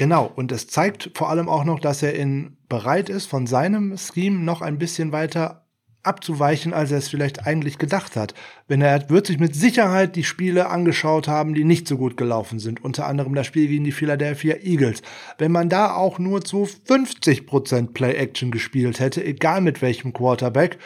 Genau, 0.00 0.32
und 0.34 0.50
es 0.50 0.66
zeigt 0.66 1.10
vor 1.12 1.28
allem 1.28 1.50
auch 1.50 1.64
noch, 1.64 1.78
dass 1.78 2.02
er 2.02 2.14
in 2.14 2.56
bereit 2.70 3.10
ist, 3.10 3.26
von 3.26 3.46
seinem 3.46 3.98
Scheme 3.98 4.38
noch 4.38 4.62
ein 4.62 4.78
bisschen 4.78 5.12
weiter 5.12 5.66
abzuweichen, 6.02 6.72
als 6.72 6.90
er 6.90 6.96
es 6.96 7.10
vielleicht 7.10 7.46
eigentlich 7.46 7.76
gedacht 7.76 8.16
hat. 8.16 8.32
Wenn 8.66 8.80
er 8.80 9.10
wird 9.10 9.26
sich 9.26 9.38
mit 9.38 9.54
Sicherheit 9.54 10.16
die 10.16 10.24
Spiele 10.24 10.70
angeschaut 10.70 11.28
haben, 11.28 11.52
die 11.52 11.64
nicht 11.64 11.86
so 11.86 11.98
gut 11.98 12.16
gelaufen 12.16 12.60
sind, 12.60 12.82
unter 12.82 13.06
anderem 13.06 13.34
das 13.34 13.46
Spiel 13.46 13.68
gegen 13.68 13.84
die 13.84 13.92
Philadelphia 13.92 14.56
Eagles. 14.62 15.02
Wenn 15.36 15.52
man 15.52 15.68
da 15.68 15.92
auch 15.94 16.18
nur 16.18 16.40
zu 16.40 16.66
50% 16.88 17.92
Play-Action 17.92 18.50
gespielt 18.50 19.00
hätte, 19.00 19.22
egal 19.22 19.60
mit 19.60 19.82
welchem 19.82 20.14
Quarterback, 20.14 20.78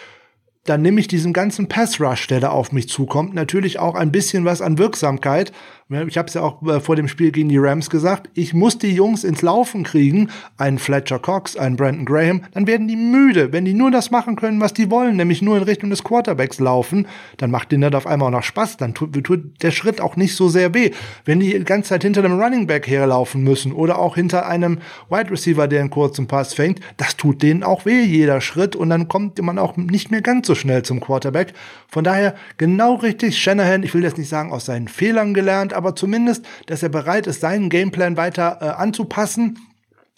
dann 0.64 0.82
nehme 0.82 0.98
ich 0.98 1.08
diesen 1.08 1.32
ganzen 1.32 1.68
Pass-Rush, 1.68 2.26
der 2.26 2.40
da 2.40 2.48
auf 2.48 2.72
mich 2.72 2.88
zukommt, 2.88 3.34
natürlich 3.34 3.78
auch 3.78 3.94
ein 3.94 4.10
bisschen 4.10 4.44
was 4.44 4.60
an 4.60 4.78
Wirksamkeit 4.78 5.52
ich 5.90 6.16
habe 6.16 6.28
es 6.28 6.34
ja 6.34 6.40
auch 6.40 6.62
äh, 6.62 6.80
vor 6.80 6.96
dem 6.96 7.08
Spiel 7.08 7.30
gegen 7.30 7.50
die 7.50 7.58
Rams 7.58 7.90
gesagt, 7.90 8.30
ich 8.34 8.54
muss 8.54 8.78
die 8.78 8.92
Jungs 8.92 9.22
ins 9.22 9.42
Laufen 9.42 9.84
kriegen, 9.84 10.30
einen 10.56 10.78
Fletcher 10.78 11.18
Cox, 11.18 11.56
einen 11.56 11.76
Brandon 11.76 12.06
Graham, 12.06 12.42
dann 12.52 12.66
werden 12.66 12.88
die 12.88 12.96
müde. 12.96 13.52
Wenn 13.52 13.66
die 13.66 13.74
nur 13.74 13.90
das 13.90 14.10
machen 14.10 14.36
können, 14.36 14.60
was 14.60 14.72
die 14.72 14.90
wollen, 14.90 15.16
nämlich 15.16 15.42
nur 15.42 15.58
in 15.58 15.62
Richtung 15.62 15.90
des 15.90 16.02
Quarterbacks 16.02 16.58
laufen, 16.58 17.06
dann 17.36 17.50
macht 17.50 17.70
denen 17.70 17.82
das 17.82 17.94
auf 17.94 18.06
einmal 18.06 18.28
auch 18.28 18.38
noch 18.38 18.42
Spaß, 18.42 18.78
dann 18.78 18.94
tut, 18.94 19.12
tut 19.24 19.62
der 19.62 19.72
Schritt 19.72 20.00
auch 20.00 20.16
nicht 20.16 20.36
so 20.36 20.48
sehr 20.48 20.72
weh. 20.72 20.90
Wenn 21.26 21.40
die 21.40 21.58
die 21.58 21.64
ganze 21.64 21.90
Zeit 21.90 22.02
hinter 22.02 22.24
einem 22.24 22.40
Running 22.40 22.66
Back 22.66 22.86
herlaufen 22.86 23.42
müssen 23.42 23.72
oder 23.72 23.98
auch 23.98 24.14
hinter 24.14 24.46
einem 24.46 24.78
Wide 25.10 25.30
Receiver, 25.30 25.68
der 25.68 25.80
einen 25.80 25.90
kurzen 25.90 26.26
Pass 26.26 26.54
fängt, 26.54 26.80
das 26.96 27.16
tut 27.16 27.42
denen 27.42 27.62
auch 27.62 27.84
weh, 27.84 28.02
jeder 28.02 28.40
Schritt, 28.40 28.74
und 28.74 28.88
dann 28.88 29.08
kommt 29.08 29.40
man 29.42 29.58
auch 29.58 29.76
nicht 29.76 30.10
mehr 30.10 30.22
ganz 30.22 30.46
so 30.46 30.54
schnell 30.54 30.82
zum 30.82 31.00
Quarterback. 31.00 31.52
Von 31.88 32.04
daher 32.04 32.34
genau 32.56 32.94
richtig, 32.94 33.38
Shanahan, 33.38 33.82
ich 33.82 33.92
will 33.94 34.02
jetzt 34.02 34.18
nicht 34.18 34.28
sagen, 34.28 34.50
aus 34.50 34.64
seinen 34.64 34.88
Fehlern 34.88 35.34
gelernt, 35.34 35.74
aber 35.74 35.83
zumindest, 35.92 36.44
dass 36.66 36.82
er 36.82 36.88
bereit 36.88 37.26
ist, 37.26 37.40
seinen 37.40 37.68
Gameplan 37.68 38.16
weiter 38.16 38.58
äh, 38.60 38.64
anzupassen 38.66 39.58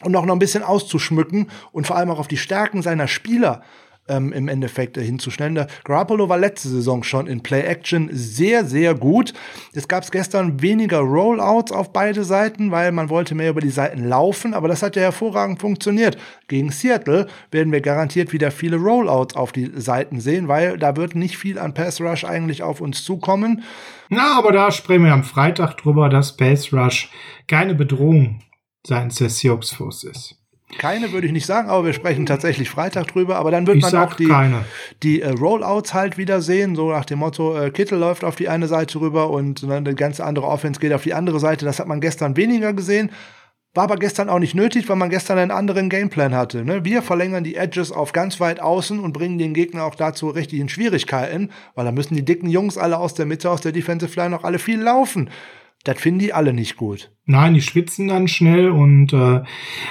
und 0.03 0.15
auch 0.15 0.27
noch 0.27 0.35
ein 0.35 0.39
bisschen 0.39 0.63
auszuschmücken 0.63 1.49
und 1.73 1.87
vor 1.87 1.97
allem 1.97 2.11
auch 2.11 2.19
auf 2.19 2.29
die 2.29 2.37
Stärken 2.37 2.83
seiner 2.83 3.09
Spieler 3.09 3.63
ähm, 4.09 4.33
im 4.33 4.49
Endeffekt 4.49 4.97
hinzustellen. 4.97 5.55
Der 5.55 5.67
Garoppolo 5.85 6.29
war 6.29 6.39
letzte 6.39 6.69
Saison 6.69 7.03
schon 7.03 7.27
in 7.27 7.43
Play-Action 7.43 8.11
sehr, 8.13 8.65
sehr 8.65 8.95
gut. 8.95 9.33
Es 9.73 9.89
gab 9.89 10.11
gestern 10.11 10.63
weniger 10.63 10.99
Rollouts 10.99 11.73
auf 11.73 11.93
beide 11.93 12.25
Seiten, 12.25 12.71
weil 12.71 12.93
man 12.93 13.09
wollte 13.09 13.35
mehr 13.35 13.51
über 13.51 13.61
die 13.61 13.71
Seiten 13.71 14.05
laufen, 14.05 14.55
aber 14.55 14.69
das 14.69 14.83
hat 14.83 14.97
ja 14.97 15.03
hervorragend 15.03 15.61
funktioniert. 15.61 16.17
Gegen 16.49 16.71
Seattle 16.71 17.27
werden 17.51 17.73
wir 17.73 17.81
garantiert 17.81 18.33
wieder 18.33 18.51
viele 18.51 18.77
Rollouts 18.77 19.37
auf 19.37 19.53
die 19.53 19.73
Seiten 19.75 20.21
sehen, 20.21 20.49
weil 20.49 20.79
da 20.79 20.97
wird 20.97 21.15
nicht 21.15 21.37
viel 21.39 21.59
an 21.59 21.75
Pass 21.75 22.01
Rush 22.01 22.25
eigentlich 22.25 22.63
auf 22.63 22.81
uns 22.81 23.05
zukommen. 23.05 23.63
Na, 24.09 24.39
aber 24.39 24.53
da 24.53 24.71
sprechen 24.71 25.05
wir 25.05 25.13
am 25.13 25.25
Freitag 25.25 25.77
drüber, 25.79 26.09
dass 26.09 26.37
Pass 26.37 26.73
Rush 26.73 27.11
keine 27.49 27.75
Bedrohung 27.75 28.41
seitens 28.87 29.17
des 29.17 29.39
Seahawks 29.39 29.73
Force 29.73 30.05
ist. 30.05 30.36
Keine 30.79 31.13
würde 31.13 31.29
ich 31.29 31.33
nicht 31.33 31.47
sagen, 31.47 31.69
aber 31.69 31.87
wir 31.87 31.93
sprechen 31.93 32.27
tatsächlich 32.27 32.69
Freitag 32.69 33.07
drüber. 33.09 33.37
Aber 33.37 33.53
dann 33.53 33.67
wird 33.67 33.77
ich 33.77 33.83
man 33.83 33.95
auch 33.95 34.15
die, 34.15 34.33
die 35.03 35.23
äh, 35.23 35.31
Rollouts 35.31 35.95
halt 35.95 36.19
wieder 36.19 36.41
sehen, 36.41 36.75
so 36.75 36.91
nach 36.91 37.05
dem 37.05 37.21
Motto, 37.21 37.57
äh, 37.57 37.71
Kittel 37.71 37.99
läuft 37.99 38.25
auf 38.25 38.35
die 38.35 38.49
eine 38.49 38.67
Seite 38.67 39.01
rüber 39.01 39.31
und 39.31 39.63
dann 39.63 39.87
eine 39.87 39.95
ganz 39.95 40.19
andere 40.19 40.47
Offense 40.47 40.81
geht 40.81 40.93
auf 40.93 41.05
die 41.05 41.15
andere 41.15 41.39
Seite. 41.39 41.65
Das 41.65 41.79
hat 41.79 41.87
man 41.87 42.01
gestern 42.01 42.37
weniger 42.37 42.73
gesehen. 42.73 43.11
War 43.75 43.85
aber 43.85 43.97
gestern 43.97 44.29
auch 44.29 44.39
nicht 44.39 44.55
nötig, 44.55 44.89
weil 44.89 44.97
man 44.97 45.11
gestern 45.11 45.39
einen 45.39 45.51
anderen 45.51 45.91
Gameplan 45.91 46.35
hatte. 46.35 46.65
Ne? 46.65 46.85
Wir 46.85 47.03
verlängern 47.03 47.45
die 47.45 47.57
Edges 47.57 47.93
auf 47.93 48.13
ganz 48.13 48.41
weit 48.41 48.59
außen 48.59 48.99
und 48.99 49.13
bringen 49.13 49.39
den 49.39 49.53
Gegner 49.53 49.85
auch 49.85 49.95
dazu 49.95 50.31
richtig 50.31 50.61
in 50.61 50.71
Schwierigkeiten, 50.71 51.51
weil 51.75 51.85
da 51.85 51.93
müssen 51.93 52.15
die 52.15 52.25
dicken 52.25 52.49
Jungs 52.49 52.79
alle 52.79 52.99
aus 52.99 53.13
der 53.15 53.27
Mitte, 53.27 53.51
aus 53.51 53.61
der 53.61 53.73
Defensive 53.73 54.19
Line 54.19 54.31
noch 54.31 54.45
alle 54.45 54.59
viel 54.59 54.81
laufen. 54.81 55.31
Das 55.87 56.01
finden 56.01 56.19
die 56.19 56.33
alle 56.33 56.53
nicht 56.53 56.77
gut. 56.77 57.13
Nein, 57.27 57.55
die 57.55 57.61
schwitzen 57.61 58.09
dann 58.09 58.27
schnell. 58.27 58.71
Und 58.71 59.13
äh, 59.13 59.43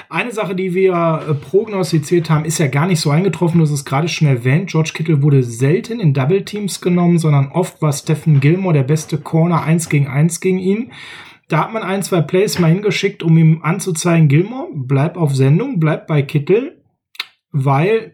eine 0.09 0.33
Sache, 0.33 0.53
die 0.53 0.73
wir 0.73 0.91
äh, 0.93 1.33
prognostiziert 1.33 2.29
haben, 2.29 2.43
ist 2.43 2.57
ja 2.57 2.67
gar 2.67 2.85
nicht 2.85 2.99
so 2.99 3.11
eingetroffen. 3.11 3.61
Das 3.61 3.71
ist 3.71 3.85
gerade 3.85 4.09
schon 4.09 4.27
erwähnt. 4.27 4.69
George 4.69 4.91
Kittle 4.93 5.23
wurde 5.23 5.41
selten 5.41 6.01
in 6.01 6.13
Double 6.13 6.43
Teams 6.43 6.81
genommen, 6.81 7.17
sondern 7.17 7.47
oft 7.47 7.81
war 7.81 7.93
Stephen 7.93 8.41
Gilmore 8.41 8.73
der 8.73 8.83
beste 8.83 9.17
Corner 9.17 9.63
1 9.63 9.87
gegen 9.87 10.07
1 10.07 10.41
gegen 10.41 10.59
ihn. 10.59 10.91
Da 11.47 11.59
hat 11.59 11.71
man 11.71 11.83
ein, 11.83 12.03
zwei 12.03 12.19
Plays 12.19 12.59
mal 12.59 12.71
hingeschickt, 12.71 13.23
um 13.23 13.37
ihm 13.37 13.61
anzuzeigen, 13.63 14.27
Gilmore, 14.27 14.67
bleib 14.73 15.15
auf 15.15 15.33
Sendung, 15.33 15.79
bleib 15.79 16.07
bei 16.07 16.23
Kittle, 16.23 16.83
weil 17.51 18.11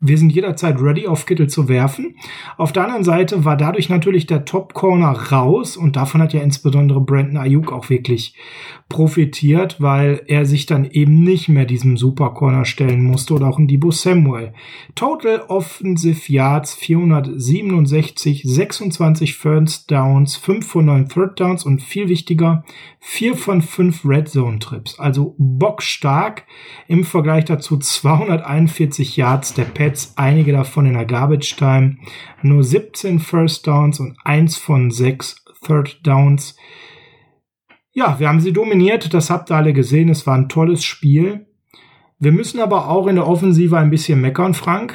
wir 0.00 0.16
sind 0.16 0.30
jederzeit 0.30 0.80
ready, 0.80 1.06
auf 1.06 1.26
Kittel 1.26 1.48
zu 1.48 1.68
werfen. 1.68 2.16
Auf 2.56 2.72
der 2.72 2.84
anderen 2.84 3.04
Seite 3.04 3.44
war 3.44 3.56
dadurch 3.56 3.90
natürlich 3.90 4.26
der 4.26 4.46
Top 4.46 4.72
Corner 4.72 5.10
raus 5.10 5.76
und 5.76 5.96
davon 5.96 6.22
hat 6.22 6.32
ja 6.32 6.40
insbesondere 6.40 7.02
Brandon 7.02 7.36
Ayuk 7.36 7.70
auch 7.70 7.90
wirklich 7.90 8.34
profitiert, 8.88 9.76
weil 9.80 10.22
er 10.26 10.46
sich 10.46 10.64
dann 10.64 10.84
eben 10.84 11.22
nicht 11.22 11.48
mehr 11.48 11.66
diesem 11.66 11.98
Super 11.98 12.30
Corner 12.30 12.64
stellen 12.64 13.04
musste 13.04 13.34
oder 13.34 13.46
auch 13.46 13.58
ein 13.58 13.68
Debo 13.68 13.90
Samuel. 13.90 14.54
Total 14.94 15.42
Offensive 15.48 16.32
Yards 16.32 16.74
467, 16.74 18.42
26 18.44 19.36
First 19.36 19.90
Downs, 19.90 20.36
5 20.36 20.66
von 20.66 20.86
9 20.86 21.08
Third 21.08 21.38
Downs 21.40 21.64
und 21.64 21.82
viel 21.82 22.08
wichtiger, 22.08 22.64
4 23.00 23.36
von 23.36 23.62
5 23.62 24.04
Red 24.04 24.28
Zone 24.28 24.58
Trips. 24.58 24.98
Also 24.98 25.34
bockstark 25.38 26.44
im 26.88 27.04
Vergleich 27.04 27.44
dazu 27.44 27.78
241 27.78 29.16
Yards 29.16 29.54
der 29.54 29.64
Pets, 29.64 29.89
einige 30.16 30.52
davon 30.52 30.86
in 30.86 30.94
der 30.94 31.04
Garbage 31.04 31.56
Time, 31.56 31.96
nur 32.42 32.62
17 32.62 33.18
First 33.18 33.66
Downs 33.66 34.00
und 34.00 34.16
1 34.24 34.56
von 34.56 34.90
6 34.90 35.44
Third 35.64 36.00
Downs. 36.06 36.56
Ja, 37.92 38.18
wir 38.18 38.28
haben 38.28 38.40
sie 38.40 38.52
dominiert, 38.52 39.12
das 39.12 39.30
habt 39.30 39.50
ihr 39.50 39.56
alle 39.56 39.72
gesehen, 39.72 40.08
es 40.08 40.26
war 40.26 40.36
ein 40.36 40.48
tolles 40.48 40.84
Spiel. 40.84 41.46
Wir 42.18 42.32
müssen 42.32 42.60
aber 42.60 42.88
auch 42.88 43.06
in 43.06 43.16
der 43.16 43.26
Offensive 43.26 43.76
ein 43.78 43.90
bisschen 43.90 44.20
meckern, 44.20 44.54
Frank, 44.54 44.94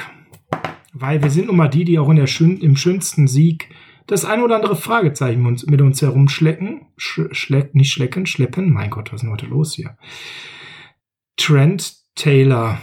weil 0.94 1.22
wir 1.22 1.30
sind 1.30 1.48
nun 1.48 1.58
mal 1.58 1.68
die, 1.68 1.84
die 1.84 2.00
auch 2.00 2.10
in 2.10 2.18
der 2.18 2.28
schön, 2.28 2.58
im 2.58 2.78
schönsten 2.78 3.28
Sieg 3.28 3.70
das 4.08 4.26
ein 4.26 4.42
oder 4.44 4.56
andere 4.56 4.76
Fragezeichen 4.76 5.42
mit 5.42 5.82
uns 5.82 6.02
herumschlecken. 6.02 6.88
Sch 6.98 7.22
schleck, 7.32 7.74
nicht 7.74 7.92
schlecken, 7.92 8.28
schleppen. 8.28 8.72
Mein 8.72 8.92
Gott, 8.92 9.12
was 9.12 9.16
ist 9.16 9.22
denn 9.24 9.32
heute 9.32 9.48
los 9.48 9.74
hier? 9.74 9.98
Trent 11.38 11.96
Taylor. 12.16 12.80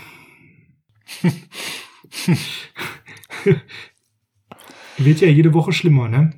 Wird 4.99 5.21
ja 5.21 5.29
jede 5.29 5.55
Woche 5.55 5.73
schlimmer, 5.73 6.09
ne? 6.09 6.33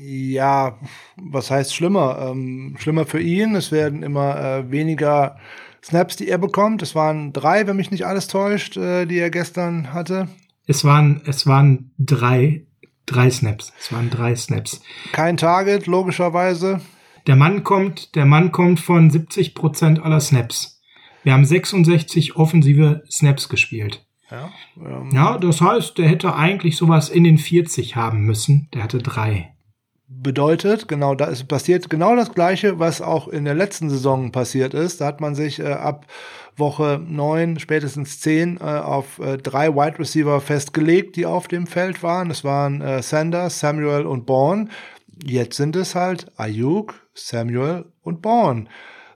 Ja, 0.00 0.78
was 1.16 1.50
heißt 1.50 1.74
schlimmer? 1.74 2.30
Ähm, 2.30 2.76
schlimmer 2.78 3.04
für 3.04 3.20
ihn. 3.20 3.54
Es 3.54 3.72
werden 3.72 4.02
immer 4.02 4.36
äh, 4.40 4.70
weniger 4.70 5.36
Snaps, 5.84 6.16
die 6.16 6.28
er 6.28 6.38
bekommt. 6.38 6.82
Es 6.82 6.94
waren 6.94 7.32
drei, 7.32 7.66
wenn 7.66 7.76
mich 7.76 7.90
nicht 7.90 8.06
alles 8.06 8.28
täuscht, 8.28 8.76
äh, 8.76 9.04
die 9.06 9.18
er 9.18 9.30
gestern 9.30 9.92
hatte. 9.92 10.28
Es 10.66 10.84
waren, 10.84 11.22
es 11.26 11.46
waren 11.46 11.92
drei, 11.98 12.66
drei 13.04 13.30
Snaps. 13.30 13.72
Es 13.78 13.92
waren 13.92 14.08
drei 14.08 14.34
Snaps. 14.34 14.80
Kein 15.12 15.36
Target, 15.36 15.86
logischerweise. 15.86 16.80
Der 17.26 17.36
Mann 17.36 17.64
kommt, 17.64 18.14
der 18.14 18.24
Mann 18.26 18.52
kommt 18.52 18.80
von 18.80 19.10
70 19.10 19.54
Prozent 19.54 20.02
aller 20.02 20.20
Snaps. 20.20 20.82
Wir 21.22 21.32
haben 21.32 21.44
66 21.44 22.36
offensive 22.36 23.02
Snaps 23.10 23.48
gespielt. 23.48 24.06
Ja, 24.34 24.50
ähm, 24.76 25.10
ja, 25.12 25.38
das 25.38 25.60
heißt, 25.60 25.96
der 25.98 26.08
hätte 26.08 26.34
eigentlich 26.34 26.76
sowas 26.76 27.08
in 27.08 27.24
den 27.24 27.38
40 27.38 27.96
haben 27.96 28.22
müssen. 28.22 28.68
Der 28.74 28.82
hatte 28.82 28.98
drei 28.98 29.54
bedeutet, 30.06 30.88
genau, 30.88 31.14
da 31.14 31.26
ist 31.26 31.46
passiert 31.48 31.88
genau 31.90 32.16
das 32.16 32.32
Gleiche, 32.32 32.78
was 32.78 33.00
auch 33.00 33.28
in 33.28 33.44
der 33.44 33.54
letzten 33.54 33.90
Saison 33.90 34.32
passiert 34.32 34.74
ist. 34.74 35.00
Da 35.00 35.06
hat 35.06 35.20
man 35.20 35.34
sich 35.34 35.60
äh, 35.60 35.72
ab 35.72 36.06
Woche 36.56 37.00
9, 37.04 37.58
spätestens 37.58 38.20
10 38.20 38.58
äh, 38.58 38.60
auf 38.60 39.18
äh, 39.18 39.38
drei 39.38 39.74
Wide 39.74 39.98
Receiver 39.98 40.40
festgelegt, 40.40 41.16
die 41.16 41.26
auf 41.26 41.48
dem 41.48 41.66
Feld 41.66 42.02
waren. 42.02 42.28
Das 42.28 42.44
waren 42.44 42.80
äh, 42.80 43.02
Sanders, 43.02 43.60
Samuel 43.60 44.06
und 44.06 44.26
Bourne. 44.26 44.68
Jetzt 45.22 45.56
sind 45.56 45.76
es 45.76 45.94
halt 45.94 46.26
Ayuk, 46.36 46.94
Samuel 47.14 47.86
und 48.02 48.22
Bourne. 48.22 48.66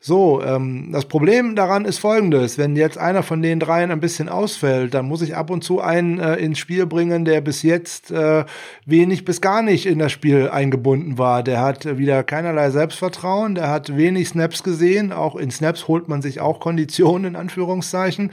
So, 0.00 0.42
ähm, 0.42 0.90
das 0.92 1.06
Problem 1.06 1.56
daran 1.56 1.84
ist 1.84 1.98
folgendes. 1.98 2.56
Wenn 2.56 2.76
jetzt 2.76 2.98
einer 2.98 3.22
von 3.22 3.42
den 3.42 3.58
dreien 3.58 3.90
ein 3.90 4.00
bisschen 4.00 4.28
ausfällt, 4.28 4.94
dann 4.94 5.06
muss 5.06 5.22
ich 5.22 5.34
ab 5.34 5.50
und 5.50 5.64
zu 5.64 5.80
einen 5.80 6.20
äh, 6.20 6.36
ins 6.36 6.58
Spiel 6.58 6.86
bringen, 6.86 7.24
der 7.24 7.40
bis 7.40 7.62
jetzt 7.62 8.12
äh, 8.12 8.44
wenig 8.86 9.24
bis 9.24 9.40
gar 9.40 9.62
nicht 9.62 9.86
in 9.86 9.98
das 9.98 10.12
Spiel 10.12 10.48
eingebunden 10.50 11.18
war. 11.18 11.42
Der 11.42 11.60
hat 11.60 11.98
wieder 11.98 12.22
keinerlei 12.22 12.70
Selbstvertrauen, 12.70 13.56
der 13.56 13.68
hat 13.68 13.96
wenig 13.96 14.28
Snaps 14.28 14.62
gesehen. 14.62 15.12
Auch 15.12 15.34
in 15.34 15.50
Snaps 15.50 15.88
holt 15.88 16.08
man 16.08 16.22
sich 16.22 16.40
auch 16.40 16.60
Konditionen 16.60 17.34
in 17.34 17.36
Anführungszeichen. 17.36 18.30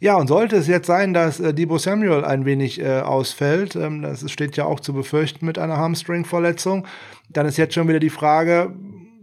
Ja, 0.00 0.16
und 0.16 0.26
sollte 0.26 0.56
es 0.56 0.66
jetzt 0.66 0.86
sein, 0.86 1.14
dass 1.14 1.38
äh, 1.38 1.54
Debo 1.54 1.78
Samuel 1.78 2.24
ein 2.24 2.44
wenig 2.44 2.80
äh, 2.80 3.00
ausfällt, 3.00 3.76
ähm, 3.76 4.02
das 4.02 4.28
steht 4.30 4.56
ja 4.56 4.64
auch 4.64 4.80
zu 4.80 4.92
befürchten 4.92 5.46
mit 5.46 5.58
einer 5.58 5.76
Hamstring-Verletzung, 5.76 6.86
dann 7.30 7.46
ist 7.46 7.56
jetzt 7.56 7.74
schon 7.74 7.88
wieder 7.88 8.00
die 8.00 8.10
Frage, 8.10 8.72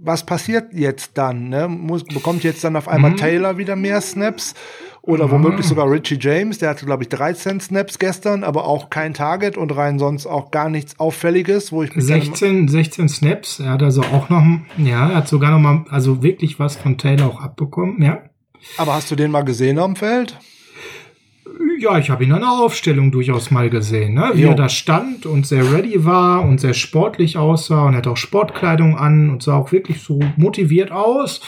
was 0.04 0.26
passiert 0.26 0.74
jetzt 0.74 1.12
dann? 1.18 1.50
Ne? 1.50 1.68
Muss, 1.68 2.04
bekommt 2.04 2.44
jetzt 2.44 2.64
dann 2.64 2.76
auf 2.76 2.88
einmal 2.88 3.12
mhm. 3.12 3.18
Taylor 3.18 3.58
wieder 3.58 3.76
mehr 3.76 4.02
Snaps? 4.02 4.56
Oder 5.04 5.28
mhm. 5.28 5.32
womöglich 5.32 5.66
sogar 5.66 5.90
Richie 5.90 6.18
James, 6.20 6.60
der 6.60 6.70
hatte, 6.70 6.86
glaube 6.86 7.04
ich, 7.04 7.10
13 7.10 7.60
Snaps 7.60 7.98
gestern, 7.98 8.44
aber 8.44 8.66
auch 8.66 8.92
kein 8.92 9.16
Target 9.16 9.58
und 9.58 9.76
rein 9.76 9.98
sonst 9.98 10.28
auch 10.28 10.52
gar 10.52 10.70
nichts 10.70 11.00
Auffälliges, 11.00 11.72
wo 11.72 11.82
ich 11.82 11.92
16, 11.96 12.68
16 12.68 13.10
Snaps, 13.10 13.60
er 13.60 13.72
hat 13.72 13.84
also 13.84 14.04
auch 14.04 14.30
noch, 14.30 14.44
ja, 14.78 15.10
er 15.10 15.16
hat 15.16 15.28
sogar 15.28 15.50
noch 15.52 15.60
mal, 15.60 15.86
also 15.90 16.22
wirklich 16.22 16.60
was 16.60 16.76
von 16.76 17.00
Taylor 17.00 17.28
auch 17.28 17.42
abbekommen, 17.42 18.02
ja. 18.02 18.22
Aber 18.78 18.94
hast 18.94 19.10
du 19.10 19.16
den 19.16 19.32
mal 19.32 19.42
gesehen 19.42 19.80
am 19.80 19.96
Feld? 19.96 20.38
Ja, 21.80 21.98
ich 21.98 22.10
habe 22.10 22.24
ihn 22.24 22.30
in 22.30 22.36
einer 22.36 22.60
Aufstellung 22.62 23.12
durchaus 23.12 23.50
mal 23.50 23.70
gesehen, 23.70 24.14
ne? 24.14 24.32
wie 24.36 24.44
jo. 24.44 24.50
er 24.50 24.56
da 24.56 24.70
stand 24.70 25.26
und 25.26 25.48
sehr 25.48 25.72
ready 25.72 26.06
war 26.06 26.44
und 26.44 26.60
sehr 26.60 26.74
sportlich 26.74 27.38
aussah 27.38 27.88
und 27.88 27.96
hat 27.96 28.06
auch 28.08 28.18
Sportkleidung 28.18 28.98
an 28.98 29.30
und 29.30 29.42
sah 29.42 29.56
auch 29.56 29.72
wirklich 29.72 30.02
so 30.02 30.20
motiviert 30.38 30.92
aus. 30.92 31.42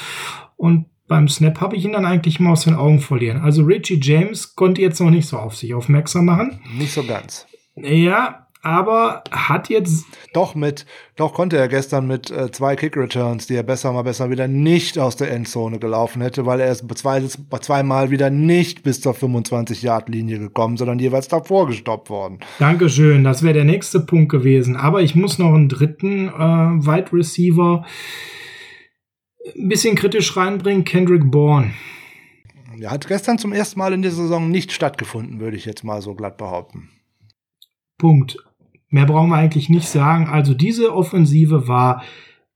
Und 0.58 0.86
beim 1.08 1.28
Snap 1.28 1.62
habe 1.62 1.76
ich 1.76 1.86
ihn 1.86 1.92
dann 1.92 2.06
eigentlich 2.06 2.40
mal 2.40 2.54
aus 2.54 2.64
den 2.64 2.74
Augen 2.74 3.00
verlieren. 3.00 3.42
Also 3.42 3.64
Richie 3.64 4.00
James 4.02 4.56
konnte 4.56 4.82
jetzt 4.82 5.00
noch 5.00 5.12
nicht 5.12 5.28
so 5.28 5.38
auf 5.38 5.56
sich 5.56 5.74
aufmerksam 5.74 6.26
machen. 6.26 6.60
Nicht 6.78 6.94
so 6.94 7.04
ganz. 7.04 7.46
Ja, 7.76 8.43
aber 8.64 9.24
hat 9.30 9.70
jetzt. 9.70 10.06
Doch 10.34 10.56
mit, 10.56 10.86
doch 11.18 11.34
konnte 11.34 11.58
er 11.58 11.68
gestern 11.68 12.08
mit 12.08 12.32
äh, 12.32 12.50
zwei 12.50 12.76
Kick-Returns, 12.76 13.46
die 13.46 13.56
er 13.56 13.64
besser 13.64 13.92
mal 13.92 14.04
besser 14.04 14.30
wieder 14.30 14.48
nicht 14.48 14.98
aus 14.98 15.18
der 15.18 15.32
Endzone 15.32 15.80
gelaufen 15.80 16.22
hätte, 16.22 16.46
weil 16.46 16.62
er 16.62 16.72
ist 16.72 16.86
zwei, 16.98 17.22
zweimal 17.22 18.10
wieder 18.10 18.30
nicht 18.30 18.82
bis 18.84 19.02
zur 19.02 19.14
25-Yard-Linie 19.14 20.40
gekommen, 20.40 20.78
sondern 20.78 20.98
jeweils 20.98 21.28
davor 21.28 21.68
gestoppt 21.68 22.10
worden. 22.10 22.40
Dankeschön, 22.58 23.26
das 23.26 23.44
wäre 23.44 23.54
der 23.54 23.66
nächste 23.66 24.00
Punkt 24.00 24.32
gewesen. 24.32 24.78
Aber 24.78 25.02
ich 25.02 25.14
muss 25.14 25.38
noch 25.38 25.54
einen 25.54 25.68
dritten 25.68 26.30
äh, 26.30 26.32
Wide 26.32 27.12
Receiver 27.12 27.86
ein 29.58 29.68
bisschen 29.68 29.96
kritisch 29.96 30.38
reinbringen, 30.38 30.86
Kendrick 30.86 31.30
Bourne. 31.30 31.74
Er 32.80 32.92
hat 32.92 33.08
gestern 33.08 33.38
zum 33.38 33.52
ersten 33.52 33.78
Mal 33.78 33.94
in 33.94 34.02
der 34.02 34.12
Saison 34.12 34.50
nicht 34.50 34.72
stattgefunden, 34.72 35.42
würde 35.42 35.58
ich 35.58 35.66
jetzt 35.66 35.84
mal 35.84 36.02
so 36.02 36.16
glatt 36.16 36.38
behaupten. 36.38 36.90
Punkt. 37.98 38.38
Mehr 38.94 39.08
brauchen 39.08 39.32
wir 39.32 39.38
eigentlich 39.38 39.70
nicht 39.70 39.88
sagen. 39.88 40.28
Also 40.28 40.54
diese 40.54 40.94
Offensive 40.94 41.68
war 41.68 42.04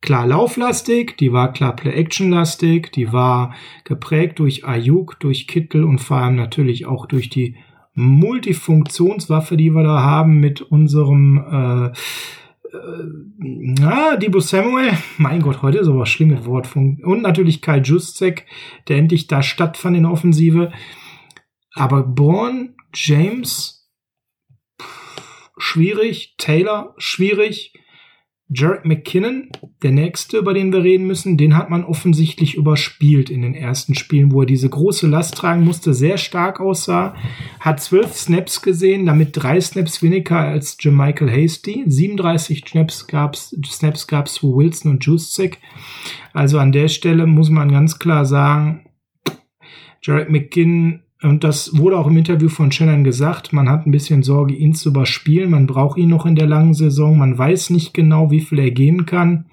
klar 0.02 0.28
lauflastig, 0.28 1.18
die 1.18 1.34
war 1.34 1.52
klar 1.52 1.76
Play-Action-lastig, 1.76 2.92
die 2.92 3.12
war 3.12 3.56
geprägt 3.86 4.38
durch 4.38 4.64
Ayuk, 4.64 5.20
durch 5.20 5.48
Kittel 5.48 5.84
und 5.84 5.98
vor 5.98 6.18
allem 6.18 6.36
natürlich 6.36 6.86
auch 6.86 7.08
durch 7.08 7.32
die 7.32 7.56
Multifunktionswaffe, 7.96 9.58
die 9.58 9.72
wir 9.72 9.82
da 9.82 10.04
haben 10.04 10.40
mit 10.40 10.62
unserem 10.62 11.44
äh, 11.52 11.86
äh, 11.88 13.04
na, 13.40 14.16
Debo 14.18 14.40
Samuel, 14.40 14.92
mein 15.18 15.42
Gott, 15.42 15.64
heute 15.64 15.80
ist 15.80 15.88
aber 15.88 16.02
ein 16.02 16.06
schlimmes 16.06 16.46
Wort. 16.46 16.76
Und 16.76 17.24
natürlich 17.24 17.64
Kai 17.64 17.80
Juszek, 17.80 18.46
der 18.88 18.98
endlich 18.98 19.26
da 19.26 19.42
stattfand 19.42 19.98
in 19.98 20.04
der 20.04 20.12
Offensive. 20.12 20.72
Aber 21.74 22.04
Bourne, 22.04 22.76
James, 22.94 23.77
schwierig. 25.58 26.36
Taylor, 26.38 26.94
schwierig. 26.98 27.74
Jared 28.50 28.86
McKinnon, 28.86 29.50
der 29.84 29.92
nächste, 29.92 30.38
über 30.38 30.54
den 30.54 30.72
wir 30.72 30.82
reden 30.82 31.06
müssen, 31.06 31.38
den 31.38 31.58
hat 31.58 31.70
man 31.70 31.84
offensichtlich 31.84 32.56
überspielt 32.56 33.30
in 33.30 33.42
den 33.42 33.54
ersten 33.54 33.94
Spielen, 33.94 34.32
wo 34.32 34.42
er 34.42 34.46
diese 34.46 34.70
große 34.70 35.06
Last 35.06 35.36
tragen 35.36 35.66
musste, 35.66 35.94
sehr 35.94 36.18
stark 36.18 36.62
aussah, 36.62 37.14
hat 37.60 37.82
zwölf 37.82 38.14
Snaps 38.14 38.62
gesehen, 38.62 39.06
damit 39.06 39.32
drei 39.34 39.60
Snaps 39.60 40.02
weniger 40.02 40.38
als 40.38 40.78
Michael 40.82 41.30
Hasty, 41.30 41.84
37 41.88 42.64
Snaps 42.66 43.08
gab's, 43.08 43.54
Snaps 43.66 44.08
gab's 44.08 44.38
für 44.38 44.48
Wilson 44.48 44.92
und 44.92 45.04
Juszczyk. 45.04 45.60
Also 46.32 46.58
an 46.58 46.72
der 46.72 46.88
Stelle 46.88 47.28
muss 47.28 47.50
man 47.50 47.70
ganz 47.70 48.00
klar 48.00 48.26
sagen, 48.26 48.86
Jared 50.02 50.30
McKinnon 50.30 51.02
und 51.23 51.44
das 51.44 51.76
wurde 51.76 51.98
auch 51.98 52.07
im 52.07 52.18
Interview 52.18 52.48
von 52.48 52.72
Shannon 52.72 53.03
gesagt, 53.03 53.52
man 53.52 53.69
hat 53.69 53.88
ein 53.88 53.91
bisschen 53.91 54.22
Sorge, 54.22 54.53
ihn 54.53 54.76
zu 54.76 54.89
überspielen. 54.89 55.49
Man 55.49 55.65
braucht 55.65 55.98
ihn 55.98 56.10
noch 56.10 56.27
in 56.27 56.35
der 56.35 56.45
langen 56.45 56.76
Saison. 56.76 57.18
Man 57.18 57.38
weiß 57.38 57.72
nicht 57.72 57.94
genau, 57.94 58.30
wie 58.30 58.41
viel 58.41 58.60
er 58.60 58.72
gehen 58.72 59.07
kann. 59.07 59.45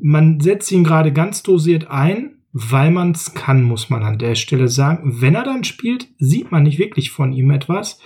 Man 0.00 0.40
setzt 0.40 0.70
ihn 0.70 0.84
gerade 0.84 1.12
ganz 1.12 1.42
dosiert 1.42 1.90
ein, 1.90 2.36
weil 2.52 2.92
man 2.92 3.10
es 3.10 3.34
kann, 3.34 3.64
muss 3.64 3.90
man 3.90 4.04
an 4.04 4.18
der 4.18 4.36
Stelle 4.36 4.68
sagen. 4.68 5.20
Wenn 5.20 5.34
er 5.34 5.42
dann 5.42 5.64
spielt, 5.64 6.08
sieht 6.18 6.52
man 6.52 6.62
nicht 6.62 6.78
wirklich 6.78 7.10
von 7.10 7.32
ihm 7.32 7.50
etwas. 7.50 8.00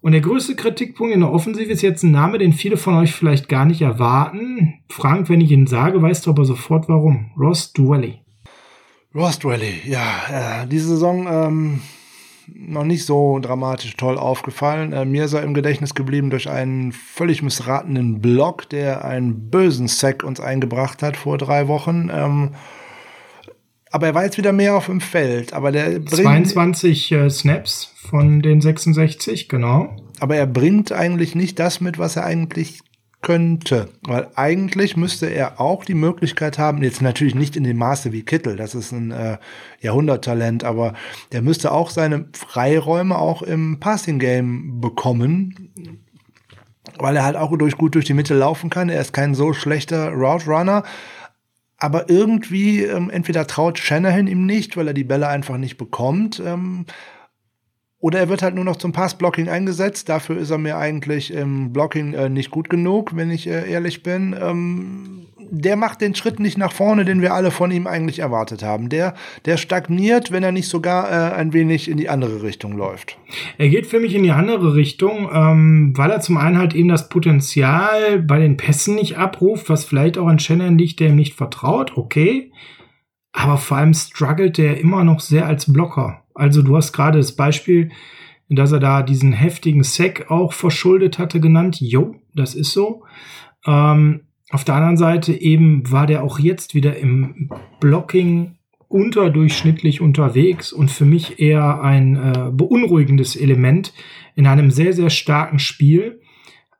Und 0.00 0.12
der 0.12 0.20
größte 0.22 0.56
Kritikpunkt 0.56 1.14
in 1.14 1.20
der 1.20 1.30
Offensive 1.30 1.70
ist 1.70 1.82
jetzt 1.82 2.02
ein 2.02 2.10
Name, 2.10 2.38
den 2.38 2.54
viele 2.54 2.76
von 2.76 2.94
euch 2.94 3.12
vielleicht 3.12 3.48
gar 3.48 3.66
nicht 3.66 3.82
erwarten. 3.82 4.74
Frank, 4.88 5.28
wenn 5.28 5.42
ich 5.42 5.50
ihn 5.50 5.66
sage, 5.66 6.00
weißt 6.00 6.26
du 6.26 6.30
aber 6.30 6.44
sofort 6.44 6.88
warum. 6.88 7.30
Ross 7.38 7.72
Dwelly. 7.72 8.21
Rust 9.14 9.44
Rally, 9.44 9.82
ja, 9.84 10.62
äh, 10.62 10.66
diese 10.66 10.88
Saison 10.88 11.26
ähm, 11.28 11.80
noch 12.46 12.84
nicht 12.84 13.04
so 13.04 13.38
dramatisch 13.38 13.96
toll 13.96 14.16
aufgefallen. 14.16 14.92
Äh, 14.92 15.04
mir 15.04 15.26
ist 15.26 15.34
er 15.34 15.42
im 15.42 15.54
Gedächtnis 15.54 15.94
geblieben 15.94 16.30
durch 16.30 16.48
einen 16.48 16.92
völlig 16.92 17.42
missratenen 17.42 18.20
Block, 18.20 18.68
der 18.70 19.04
einen 19.04 19.50
bösen 19.50 19.88
Sack 19.88 20.22
uns 20.22 20.40
eingebracht 20.40 21.02
hat 21.02 21.16
vor 21.16 21.36
drei 21.38 21.68
Wochen. 21.68 22.10
Ähm, 22.12 22.50
aber 23.90 24.06
er 24.06 24.14
war 24.14 24.24
jetzt 24.24 24.38
wieder 24.38 24.52
mehr 24.52 24.74
auf 24.74 24.86
dem 24.86 25.02
Feld. 25.02 25.52
Aber 25.52 25.70
der 25.70 25.98
bringt, 25.98 26.48
22 26.48 27.12
äh, 27.12 27.30
Snaps 27.30 27.92
von 28.08 28.40
den 28.40 28.62
66, 28.62 29.50
genau. 29.50 29.94
Aber 30.18 30.36
er 30.36 30.46
bringt 30.46 30.92
eigentlich 30.92 31.34
nicht 31.34 31.58
das 31.58 31.82
mit, 31.82 31.98
was 31.98 32.16
er 32.16 32.24
eigentlich 32.24 32.80
könnte. 33.22 33.88
Weil 34.02 34.28
eigentlich 34.34 34.96
müsste 34.96 35.26
er 35.26 35.60
auch 35.60 35.84
die 35.84 35.94
Möglichkeit 35.94 36.58
haben, 36.58 36.82
jetzt 36.82 37.00
natürlich 37.00 37.34
nicht 37.34 37.56
in 37.56 37.64
dem 37.64 37.78
Maße 37.78 38.12
wie 38.12 38.24
Kittel, 38.24 38.56
das 38.56 38.74
ist 38.74 38.92
ein 38.92 39.12
äh, 39.12 39.38
Jahrhunderttalent, 39.80 40.64
aber 40.64 40.94
der 41.30 41.40
müsste 41.40 41.72
auch 41.72 41.90
seine 41.90 42.26
Freiräume 42.34 43.16
auch 43.16 43.42
im 43.42 43.78
Passing-Game 43.80 44.80
bekommen, 44.80 45.72
weil 46.98 47.16
er 47.16 47.24
halt 47.24 47.36
auch 47.36 47.56
durch, 47.56 47.78
gut 47.78 47.94
durch 47.94 48.04
die 48.04 48.14
Mitte 48.14 48.34
laufen 48.34 48.70
kann. 48.70 48.88
Er 48.88 49.00
ist 49.00 49.12
kein 49.12 49.34
so 49.34 49.52
schlechter 49.52 50.10
Route 50.10 50.46
Runner. 50.46 50.82
Aber 51.78 52.08
irgendwie, 52.08 52.84
ähm, 52.84 53.10
entweder 53.10 53.46
traut 53.48 53.76
Shanahan 53.76 54.28
ihm 54.28 54.46
nicht, 54.46 54.76
weil 54.76 54.86
er 54.86 54.94
die 54.94 55.02
Bälle 55.02 55.26
einfach 55.26 55.56
nicht 55.56 55.78
bekommt. 55.78 56.40
Ähm, 56.44 56.86
oder 58.02 58.18
er 58.18 58.28
wird 58.28 58.42
halt 58.42 58.56
nur 58.56 58.64
noch 58.64 58.76
zum 58.76 58.92
Passblocking 58.92 59.48
eingesetzt. 59.48 60.08
Dafür 60.08 60.36
ist 60.36 60.50
er 60.50 60.58
mir 60.58 60.76
eigentlich 60.76 61.32
im 61.32 61.72
Blocking 61.72 62.14
äh, 62.14 62.28
nicht 62.28 62.50
gut 62.50 62.68
genug, 62.68 63.14
wenn 63.14 63.30
ich 63.30 63.46
äh, 63.46 63.70
ehrlich 63.70 64.02
bin. 64.02 64.36
Ähm, 64.38 65.28
der 65.38 65.76
macht 65.76 66.00
den 66.00 66.16
Schritt 66.16 66.40
nicht 66.40 66.58
nach 66.58 66.72
vorne, 66.72 67.04
den 67.04 67.22
wir 67.22 67.32
alle 67.32 67.52
von 67.52 67.70
ihm 67.70 67.86
eigentlich 67.86 68.18
erwartet 68.18 68.64
haben. 68.64 68.88
Der, 68.88 69.14
der 69.44 69.56
stagniert, 69.56 70.32
wenn 70.32 70.42
er 70.42 70.50
nicht 70.50 70.68
sogar 70.68 71.10
äh, 71.10 71.34
ein 71.34 71.52
wenig 71.52 71.88
in 71.88 71.96
die 71.96 72.08
andere 72.08 72.42
Richtung 72.42 72.76
läuft. 72.76 73.18
Er 73.56 73.68
geht 73.68 73.86
für 73.86 74.00
mich 74.00 74.16
in 74.16 74.24
die 74.24 74.32
andere 74.32 74.74
Richtung, 74.74 75.30
ähm, 75.32 75.92
weil 75.96 76.10
er 76.10 76.20
zum 76.20 76.38
einen 76.38 76.58
halt 76.58 76.74
eben 76.74 76.88
das 76.88 77.08
Potenzial 77.08 78.20
bei 78.20 78.40
den 78.40 78.56
Pässen 78.56 78.96
nicht 78.96 79.16
abruft, 79.16 79.68
was 79.68 79.84
vielleicht 79.84 80.18
auch 80.18 80.26
an 80.26 80.40
Shannon 80.40 80.76
liegt, 80.76 80.98
der 80.98 81.10
ihm 81.10 81.16
nicht 81.16 81.34
vertraut. 81.34 81.96
Okay. 81.96 82.50
Aber 83.32 83.56
vor 83.56 83.78
allem 83.78 83.94
struggelt 83.94 84.58
er 84.58 84.78
immer 84.78 85.04
noch 85.04 85.20
sehr 85.20 85.46
als 85.46 85.72
Blocker. 85.72 86.22
Also 86.34 86.62
du 86.62 86.76
hast 86.76 86.92
gerade 86.92 87.18
das 87.18 87.32
Beispiel, 87.32 87.90
dass 88.48 88.72
er 88.72 88.80
da 88.80 89.02
diesen 89.02 89.32
heftigen 89.32 89.82
Sack 89.82 90.30
auch 90.30 90.52
verschuldet 90.52 91.18
hatte, 91.18 91.40
genannt. 91.40 91.80
Jo, 91.80 92.16
das 92.34 92.54
ist 92.54 92.72
so. 92.72 93.04
Ähm, 93.66 94.22
auf 94.50 94.64
der 94.64 94.74
anderen 94.74 94.98
Seite 94.98 95.32
eben 95.32 95.90
war 95.90 96.06
der 96.06 96.22
auch 96.22 96.38
jetzt 96.38 96.74
wieder 96.74 96.98
im 96.98 97.50
Blocking 97.80 98.56
unterdurchschnittlich 98.88 100.02
unterwegs 100.02 100.70
und 100.72 100.90
für 100.90 101.06
mich 101.06 101.40
eher 101.40 101.80
ein 101.82 102.16
äh, 102.16 102.50
beunruhigendes 102.52 103.36
Element 103.36 103.94
in 104.34 104.46
einem 104.46 104.70
sehr, 104.70 104.92
sehr 104.92 105.08
starken 105.08 105.58
Spiel. 105.58 106.20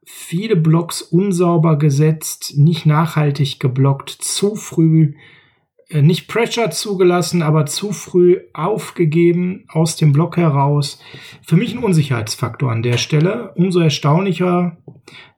Viele 0.04 0.56
Blocks 0.56 1.00
unsauber 1.00 1.78
gesetzt, 1.78 2.54
nicht 2.58 2.84
nachhaltig 2.84 3.58
geblockt, 3.60 4.10
zu 4.10 4.56
früh 4.56 5.14
nicht 6.00 6.28
Pressure 6.28 6.70
zugelassen, 6.70 7.42
aber 7.42 7.66
zu 7.66 7.92
früh 7.92 8.40
aufgegeben 8.54 9.64
aus 9.68 9.96
dem 9.96 10.12
Block 10.12 10.36
heraus. 10.38 10.98
Für 11.42 11.56
mich 11.56 11.74
ein 11.74 11.82
Unsicherheitsfaktor 11.84 12.70
an 12.70 12.82
der 12.82 12.96
Stelle. 12.96 13.52
Umso 13.56 13.80
erstaunlicher, 13.80 14.78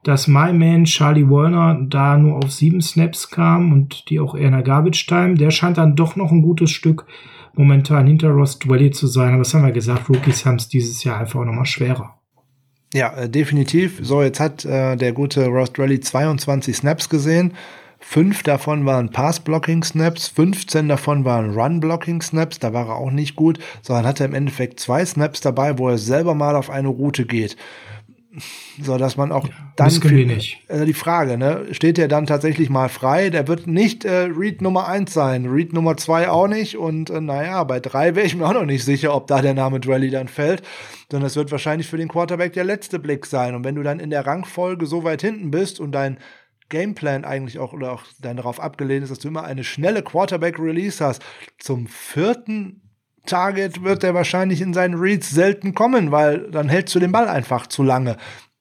dass 0.04 0.28
My 0.28 0.52
Man 0.52 0.84
Charlie 0.84 1.28
Warner 1.28 1.80
da 1.88 2.16
nur 2.16 2.36
auf 2.36 2.52
sieben 2.52 2.80
Snaps 2.80 3.30
kam 3.30 3.72
und 3.72 4.08
die 4.10 4.20
auch 4.20 4.36
eher 4.36 4.46
in 4.46 4.52
der 4.52 4.62
Garbage 4.62 5.06
Time. 5.06 5.34
Der 5.34 5.50
scheint 5.50 5.78
dann 5.78 5.96
doch 5.96 6.14
noch 6.14 6.30
ein 6.30 6.42
gutes 6.42 6.70
Stück 6.70 7.06
momentan 7.54 8.06
hinter 8.06 8.28
Ross 8.30 8.58
Dwelly 8.58 8.90
zu 8.90 9.06
sein. 9.06 9.30
Aber 9.30 9.38
das 9.38 9.54
haben 9.54 9.64
wir 9.64 9.72
gesagt, 9.72 10.08
Rookies 10.08 10.44
haben 10.44 10.56
es 10.56 10.68
dieses 10.68 11.02
Jahr 11.04 11.18
einfach 11.18 11.40
auch 11.40 11.44
nochmal 11.44 11.66
schwerer. 11.66 12.18
Ja, 12.92 13.12
äh, 13.14 13.28
definitiv. 13.28 13.98
So, 14.02 14.22
jetzt 14.22 14.38
hat 14.38 14.64
äh, 14.64 14.96
der 14.96 15.12
gute 15.12 15.46
Ross 15.46 15.72
Dwelly 15.72 16.00
22 16.00 16.76
Snaps 16.76 17.08
gesehen. 17.08 17.54
Fünf 18.06 18.44
davon 18.44 18.86
waren 18.86 19.10
Pass-Blocking-Snaps, 19.10 20.28
15 20.28 20.88
davon 20.88 21.24
waren 21.24 21.50
Run-Blocking-Snaps, 21.50 22.60
da 22.60 22.72
war 22.72 22.88
er 22.88 22.96
auch 22.96 23.10
nicht 23.10 23.34
gut, 23.34 23.58
sondern 23.82 24.06
hatte 24.06 24.24
im 24.24 24.34
Endeffekt 24.34 24.78
zwei 24.78 25.04
Snaps 25.04 25.40
dabei, 25.40 25.78
wo 25.78 25.88
er 25.88 25.98
selber 25.98 26.34
mal 26.34 26.54
auf 26.54 26.70
eine 26.70 26.88
Route 26.88 27.24
geht. 27.24 27.56
So, 28.80 28.98
dass 28.98 29.16
man 29.16 29.32
auch 29.32 29.48
ja, 29.48 29.54
dann. 29.76 29.90
Für, 29.90 30.10
wenig. 30.10 30.60
Also 30.68 30.84
die 30.84 30.92
Frage, 30.92 31.38
ne, 31.38 31.66
steht 31.72 31.96
der 31.96 32.06
dann 32.06 32.26
tatsächlich 32.26 32.68
mal 32.68 32.88
frei? 32.88 33.30
Der 33.30 33.48
wird 33.48 33.66
nicht 33.66 34.04
äh, 34.04 34.28
Read 34.36 34.60
Nummer 34.60 34.86
eins 34.86 35.14
sein, 35.14 35.46
Read 35.46 35.72
Nummer 35.72 35.96
zwei 35.96 36.28
auch 36.28 36.46
nicht. 36.46 36.76
Und 36.76 37.10
äh, 37.10 37.20
naja, 37.20 37.64
bei 37.64 37.80
drei 37.80 38.14
wäre 38.14 38.26
ich 38.26 38.36
mir 38.36 38.46
auch 38.46 38.54
noch 38.54 38.66
nicht 38.66 38.84
sicher, 38.84 39.14
ob 39.14 39.28
da 39.28 39.40
der 39.40 39.54
Name 39.54 39.80
Drelly 39.80 40.10
dann 40.10 40.28
fällt. 40.28 40.62
Sondern 41.10 41.26
es 41.28 41.36
wird 41.36 41.50
wahrscheinlich 41.52 41.88
für 41.88 41.96
den 41.96 42.08
Quarterback 42.08 42.52
der 42.52 42.64
letzte 42.64 42.98
Blick 42.98 43.26
sein. 43.26 43.54
Und 43.54 43.64
wenn 43.64 43.76
du 43.76 43.82
dann 43.82 43.98
in 43.98 44.10
der 44.10 44.26
Rangfolge 44.26 44.86
so 44.86 45.04
weit 45.04 45.22
hinten 45.22 45.50
bist 45.50 45.80
und 45.80 45.92
dein 45.92 46.18
Gameplan 46.68 47.24
eigentlich 47.24 47.58
auch 47.58 47.72
oder 47.72 47.92
auch 47.92 48.04
dann 48.20 48.36
darauf 48.36 48.60
abgelehnt 48.60 49.04
ist, 49.04 49.10
dass 49.10 49.18
du 49.18 49.28
immer 49.28 49.44
eine 49.44 49.64
schnelle 49.64 50.02
Quarterback-Release 50.02 51.04
hast. 51.04 51.22
Zum 51.58 51.86
vierten 51.86 52.82
Target 53.26 53.82
wird 53.82 54.04
er 54.04 54.14
wahrscheinlich 54.14 54.60
in 54.60 54.74
seinen 54.74 54.94
Reads 54.94 55.30
selten 55.30 55.74
kommen, 55.74 56.10
weil 56.10 56.50
dann 56.50 56.68
hältst 56.68 56.94
du 56.94 57.00
den 57.00 57.12
Ball 57.12 57.28
einfach 57.28 57.66
zu 57.66 57.82
lange. 57.82 58.16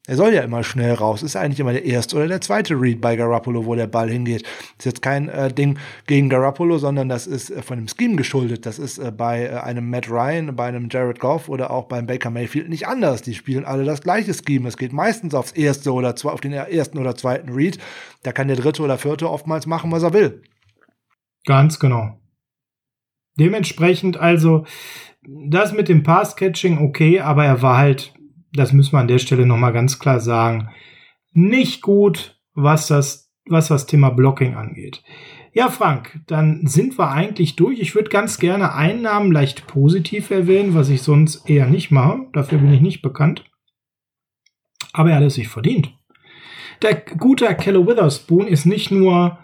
Er 0.06 0.18
soll 0.18 0.34
ja 0.34 0.42
immer 0.42 0.66
schnell 0.66 0.94
raus. 0.94 1.24
Ist 1.24 1.38
eigentlich 1.38 1.62
immer 1.62 1.72
der 1.72 1.86
erste 1.86 2.18
oder 2.18 2.28
der 2.28 2.42
zweite 2.42 2.74
Read 2.74 3.00
bei 3.00 3.16
Garoppolo, 3.16 3.66
wo 3.66 3.74
der 3.74 3.88
Ball 3.88 4.10
hingeht. 4.10 4.44
Ist 4.78 4.86
jetzt 4.86 5.02
kein 5.02 5.30
äh, 5.30 5.54
Ding 5.54 5.80
gegen 6.08 6.28
Garoppolo, 6.28 6.78
sondern 6.78 7.08
das 7.08 7.26
ist 7.26 7.50
äh, 7.50 7.62
von 7.62 7.78
dem 7.78 7.88
Scheme 7.88 8.18
geschuldet. 8.18 8.66
Das 8.66 8.80
ist 8.80 8.98
äh, 8.98 9.12
bei 9.12 9.46
äh, 9.46 9.56
einem 9.56 9.90
Matt 9.90 10.10
Ryan, 10.10 10.58
bei 10.58 10.66
einem 10.66 10.90
Jared 10.92 11.22
Goff 11.22 11.48
oder 11.48 11.72
auch 11.72 11.86
beim 11.86 12.06
Baker 12.06 12.32
Mayfield 12.32 12.68
nicht 12.68 12.86
anders. 12.86 13.22
Die 13.22 13.34
spielen 13.34 13.64
alle 13.64 13.86
das 13.86 14.02
gleiche 14.02 14.34
Scheme. 14.34 14.68
Es 14.68 14.76
geht 14.76 14.92
meistens 14.92 15.34
aufs 15.34 15.54
erste 15.54 15.94
oder 15.94 16.18
zwei, 16.18 16.32
auf 16.32 16.42
den 16.42 16.52
ersten 16.52 16.98
oder 16.98 17.16
zweiten 17.16 17.54
Read. 17.54 17.78
Da 18.24 18.34
kann 18.34 18.50
der 18.50 18.58
dritte 18.58 18.84
oder 18.84 18.98
vierte 18.98 19.30
oftmals 19.30 19.68
machen, 19.68 19.90
was 19.94 20.04
er 20.04 20.12
will. 20.12 20.42
Ganz 21.46 21.80
genau. 21.80 22.20
Dementsprechend 23.40 24.18
also 24.18 24.66
das 25.26 25.72
mit 25.72 25.88
dem 25.88 26.04
Pass-Catching 26.04 26.80
okay, 26.80 27.22
aber 27.22 27.46
er 27.46 27.62
war 27.62 27.78
halt 27.78 28.14
das 28.54 28.74
müssen 28.74 28.94
wir 28.94 29.00
an 29.00 29.08
der 29.08 29.20
Stelle 29.20 29.46
nochmal 29.46 29.74
ganz 29.74 30.00
klar 30.00 30.20
sagen, 30.20 30.70
nicht 31.32 31.82
gut, 31.82 32.40
was 32.54 32.88
das, 32.88 33.32
was 33.46 33.68
das 33.68 33.86
Thema 33.86 34.10
Blocking 34.10 34.56
angeht. 34.56 35.04
Ja, 35.54 35.70
Frank, 35.70 36.20
dann 36.26 36.66
sind 36.66 36.98
wir 36.98 37.12
eigentlich 37.12 37.56
durch. 37.56 37.80
Ich 37.80 37.94
würde 37.94 38.10
ganz 38.10 38.40
gerne 38.40 38.74
Einnahmen 38.74 39.32
leicht 39.32 39.68
positiv 39.68 40.32
erwähnen, 40.32 40.74
was 40.74 40.90
ich 40.90 41.04
sonst 41.04 41.48
eher 41.48 41.68
nicht 41.68 41.92
mache. 41.92 42.28
Dafür 42.34 42.58
bin 42.58 42.74
ich 42.74 42.82
nicht 42.82 43.02
bekannt. 43.04 43.44
Aber 44.94 45.12
er 45.12 45.18
hat 45.18 45.24
es 45.24 45.36
sich 45.36 45.48
verdient. 45.48 45.94
Der 46.82 46.96
gute 46.96 47.46
Kelly 47.56 47.86
Witherspoon 47.86 48.48
ist 48.48 48.66
nicht 48.66 48.92
nur 48.92 49.38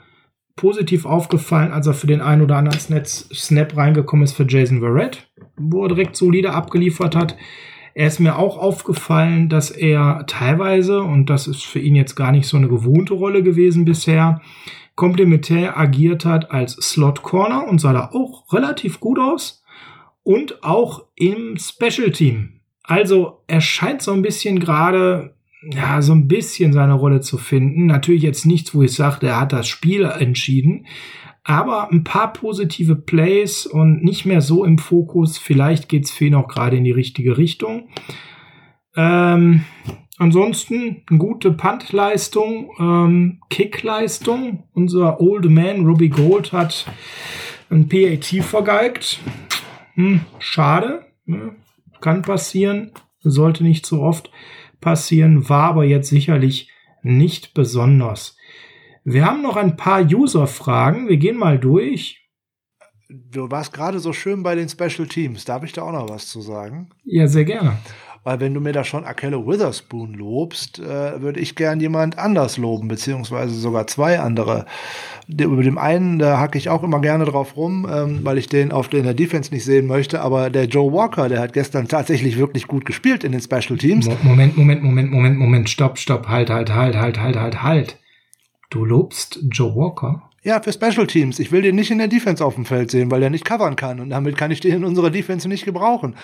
positiv 0.56 1.06
aufgefallen, 1.06 1.72
als 1.72 1.88
er 1.88 1.94
für 1.94 2.08
den 2.08 2.22
einen 2.22 2.42
oder 2.42 2.58
anderen 2.58 3.06
Snap 3.06 3.78
reingekommen 3.78 4.26
ist 4.26 4.34
für 4.34 4.46
Jason 4.48 4.80
Verrett, 4.80 5.32
wo 5.58 5.84
er 5.84 5.90
direkt 5.90 6.16
solide 6.16 6.54
abgeliefert 6.54 7.16
hat. 7.16 7.38
Er 8.00 8.08
ist 8.08 8.22
mir 8.22 8.38
auch 8.38 8.58
aufgefallen, 8.58 9.50
dass 9.50 9.72
er 9.72 10.24
teilweise, 10.26 11.02
und 11.02 11.30
das 11.30 11.48
ist 11.48 11.66
für 11.66 11.80
ihn 11.80 11.96
jetzt 11.96 12.16
gar 12.16 12.32
nicht 12.32 12.48
so 12.48 12.56
eine 12.56 12.70
gewohnte 12.70 13.14
Rolle 13.14 13.44
gewesen 13.44 13.84
bisher, 13.84 14.40
komplementär 14.96 15.78
agiert 15.78 16.24
hat 16.24 16.50
als 16.50 16.76
Slot 16.76 17.24
Corner 17.24 17.68
und 17.68 17.80
sah 17.80 17.92
da 17.92 18.12
auch 18.14 18.54
relativ 18.54 19.02
gut 19.02 19.20
aus. 19.20 19.66
Und 20.24 20.64
auch 20.64 21.08
im 21.16 21.58
Special 21.58 22.12
Team. 22.12 22.62
Also 22.84 23.44
er 23.48 23.60
scheint 23.60 24.02
so 24.02 24.14
ein 24.14 24.22
bisschen 24.22 24.62
gerade, 24.62 25.36
ja, 25.70 26.02
so 26.02 26.14
ein 26.14 26.30
bisschen 26.30 26.72
seine 26.72 26.94
Rolle 26.94 27.20
zu 27.20 27.38
finden. 27.38 27.88
Natürlich 27.88 28.24
jetzt 28.24 28.46
nichts, 28.46 28.74
wo 28.74 28.82
ich 28.82 28.94
sage, 28.94 29.28
er 29.28 29.42
hat 29.42 29.52
das 29.52 29.68
Spiel 29.68 30.06
entschieden. 30.06 30.86
Aber 31.44 31.92
ein 31.92 32.04
paar 32.04 32.34
positive 32.34 32.96
Plays 32.96 33.66
und 33.66 34.04
nicht 34.04 34.26
mehr 34.26 34.42
so 34.42 34.66
im 34.66 34.78
Fokus. 34.78 35.38
Vielleicht 35.38 35.90
geht 35.90 36.06
es 36.06 36.22
ihn 36.22 36.36
auch 36.36 36.48
gerade 36.48 36.78
in 36.78 36.84
die 36.84 36.92
richtige 36.92 37.38
Richtung. 37.38 37.90
Ähm, 38.96 39.66
Ansonsten 40.20 41.04
eine 41.10 41.18
gute 41.18 41.52
Puntleistung, 41.54 42.72
ähm, 42.78 43.40
Kickleistung. 43.50 44.66
Unser 44.74 45.22
Old 45.22 45.50
Man 45.50 45.86
Ruby 45.86 46.10
Gold 46.10 46.52
hat 46.52 46.86
ein 47.70 47.88
PAT 47.88 48.26
vergeigt. 48.44 49.22
Hm, 49.94 50.20
schade. 50.40 51.06
Ne? 51.26 51.56
Kann 52.02 52.22
passieren. 52.22 52.92
Sollte 53.22 53.64
nicht 53.64 53.86
so 53.86 54.02
oft 54.02 54.30
passieren. 54.82 55.48
War 55.48 55.70
aber 55.70 55.86
jetzt 55.86 56.10
sicherlich 56.10 56.70
nicht 57.02 57.54
besonders. 57.54 58.36
Wir 59.12 59.26
haben 59.26 59.42
noch 59.42 59.56
ein 59.56 59.76
paar 59.76 60.04
User-Fragen. 60.04 61.10
Wir 61.10 61.18
gehen 61.18 61.36
mal 61.36 61.58
durch. 61.58 62.30
Du 63.10 63.50
warst 63.50 63.74
gerade 63.74 64.00
so 64.00 64.14
schön 64.14 64.44
bei 64.44 64.54
den 64.54 64.70
Special 64.70 65.08
Teams. 65.08 65.46
Darf 65.46 65.64
ich 65.64 65.74
da 65.74 65.82
auch 65.82 65.92
noch 65.92 66.10
was 66.10 66.28
zu 66.28 66.42
sagen? 66.42 66.92
Ja, 67.06 67.28
sehr 67.28 67.44
gerne. 67.44 67.78
Weil 68.24 68.40
wenn 68.40 68.54
du 68.54 68.62
mir 68.62 68.72
da 68.72 68.84
schon 68.84 69.06
Akello 69.06 69.48
Witherspoon 69.48 70.14
lobst, 70.14 70.78
äh, 70.78 71.22
würde 71.24 71.40
ich 71.40 71.56
gern 71.56 71.80
jemand 71.80 72.20
anders 72.20 72.58
loben, 72.58 72.88
beziehungsweise 72.88 73.56
sogar 73.56 73.88
zwei 73.88 74.20
andere. 74.20 74.68
Über 75.28 75.64
dem 75.64 75.80
einen, 75.80 76.20
da 76.20 76.38
hacke 76.38 76.60
ich 76.60 76.70
auch 76.70 76.84
immer 76.84 77.02
gerne 77.02 77.26
drauf 77.26 77.58
rum, 77.58 77.88
ähm, 77.92 78.20
weil 78.22 78.38
ich 78.38 78.48
den 78.48 78.72
auf 78.72 78.90
der 78.90 79.16
Defense 79.16 79.52
nicht 79.52 79.66
sehen 79.66 79.88
möchte, 79.88 80.22
aber 80.22 80.52
der 80.52 80.66
Joe 80.66 80.94
Walker, 80.94 81.30
der 81.30 81.40
hat 81.40 81.54
gestern 81.54 81.88
tatsächlich 81.88 82.38
wirklich 82.38 82.68
gut 82.68 82.86
gespielt 82.86 83.24
in 83.24 83.32
den 83.32 83.42
Special 83.42 83.80
Teams. 83.80 84.08
Moment, 84.22 84.56
Moment, 84.56 84.84
Moment, 84.84 85.12
Moment, 85.12 85.38
Moment, 85.40 85.70
stopp, 85.70 85.98
stopp, 85.98 86.28
halt, 86.28 86.52
halt, 86.52 86.72
halt, 86.72 86.96
halt, 86.96 87.20
halt, 87.20 87.36
halt, 87.38 87.64
halt. 87.64 87.98
Du 88.70 88.86
lobst 88.86 89.40
Joe 89.50 89.76
Walker? 89.76 90.30
Ja, 90.44 90.62
für 90.62 90.72
Special 90.72 91.08
Teams. 91.08 91.40
Ich 91.40 91.52
will 91.52 91.64
den 91.64 91.76
nicht 91.76 91.90
in 91.90 91.98
der 91.98 92.08
Defense 92.08 92.46
auf 92.46 92.54
dem 92.54 92.66
Feld 92.66 92.92
sehen, 92.92 93.10
weil 93.10 93.24
er 93.24 93.32
nicht 93.32 93.44
covern 93.44 93.76
kann. 93.76 94.00
Und 94.00 94.12
damit 94.12 94.38
kann 94.38 94.52
ich 94.52 94.60
den 94.60 94.76
in 94.76 94.86
unserer 94.86 95.10
Defense 95.10 95.48
nicht 95.50 95.66
gebrauchen. 95.66 96.16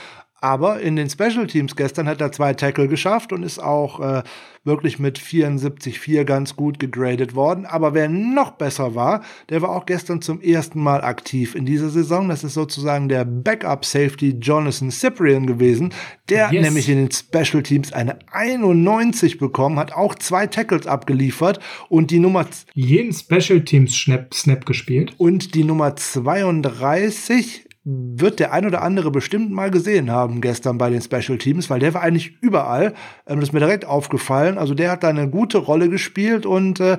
Aber 0.46 0.80
in 0.80 0.96
den 0.96 1.10
Special 1.10 1.48
Teams 1.48 1.76
gestern 1.76 2.08
hat 2.08 2.22
er 2.22 2.32
zwei 2.32 2.54
Tackle 2.54 2.88
geschafft 2.88 3.34
und 3.34 3.42
ist 3.42 3.58
auch 3.58 4.00
äh, 4.00 4.22
wirklich 4.64 5.00
mit 5.00 5.18
74,4 5.18 6.24
ganz 6.24 6.56
gut 6.56 6.78
gegradet 6.78 7.34
worden. 7.34 7.66
Aber 7.66 7.96
wer 7.96 8.10
noch 8.10 8.52
besser 8.52 8.94
war, 8.94 9.24
der 9.50 9.64
war 9.64 9.70
auch 9.70 9.88
gestern 9.88 10.22
zum 10.22 10.40
ersten 10.42 10.80
Mal 10.84 11.04
aktiv 11.04 11.56
in 11.56 11.66
dieser 11.66 11.90
Saison. 11.90 12.30
Das 12.30 12.44
ist 12.44 12.54
sozusagen 12.54 13.10
der 13.10 13.26
Backup 13.26 13.86
Safety 13.86 14.38
Jonathan 14.40 14.92
Cyprian 14.92 15.48
gewesen. 15.48 15.92
Der 16.30 16.52
yes. 16.52 16.64
nämlich 16.64 16.90
in 16.90 16.98
den 16.98 17.12
Special 17.12 17.64
Teams 17.64 17.92
eine 17.92 18.20
91 18.32 19.40
bekommen, 19.40 19.80
hat 19.80 19.94
auch 19.94 20.14
zwei 20.14 20.46
Tackles 20.46 20.86
abgeliefert 20.86 21.60
und 21.90 22.12
die 22.12 22.20
Nummer 22.20 22.46
jeden 22.76 23.14
Special 23.14 23.62
Teams 23.62 23.96
Snap, 23.96 24.32
Snap 24.32 24.68
gespielt 24.68 25.16
und 25.18 25.56
die 25.56 25.64
Nummer 25.64 25.96
32 25.96 27.65
wird 27.88 28.40
der 28.40 28.52
ein 28.52 28.66
oder 28.66 28.82
andere 28.82 29.12
bestimmt 29.12 29.52
mal 29.52 29.70
gesehen 29.70 30.10
haben 30.10 30.42
gestern 30.42 30.80
bei 30.80 30.90
den 30.90 31.02
Special 31.02 31.38
Teams, 31.38 31.70
weil 31.70 31.80
der 31.80 31.94
war 31.94 32.02
eigentlich 32.02 32.36
überall. 32.42 32.96
Ähm, 33.28 33.40
das 33.40 33.50
ist 33.50 33.54
mir 33.54 33.60
direkt 33.60 33.86
aufgefallen. 33.86 34.58
Also 34.58 34.74
der 34.74 34.90
hat 34.90 35.04
da 35.04 35.10
eine 35.10 35.30
gute 35.30 35.60
Rolle 35.60 35.88
gespielt 35.88 36.48
und 36.48 36.80
äh, 36.80 36.98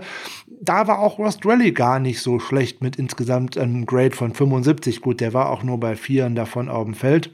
da 0.63 0.87
war 0.87 1.01
auch 1.01 1.19
Ross 1.19 1.39
Rally 1.45 1.73
gar 1.73 1.99
nicht 1.99 2.21
so 2.21 2.39
schlecht 2.39 2.83
mit 2.83 2.97
insgesamt 2.97 3.59
einem 3.59 3.85
Grade 3.85 4.15
von 4.15 4.33
75. 4.33 5.01
Gut, 5.01 5.21
der 5.21 5.35
war 5.35 5.51
auch 5.51 5.65
nur 5.65 5.81
bei 5.81 5.97
vieren 5.97 6.37
davon 6.37 6.69
auf 6.69 6.85
dem 6.85 6.95
Feld. 6.95 7.33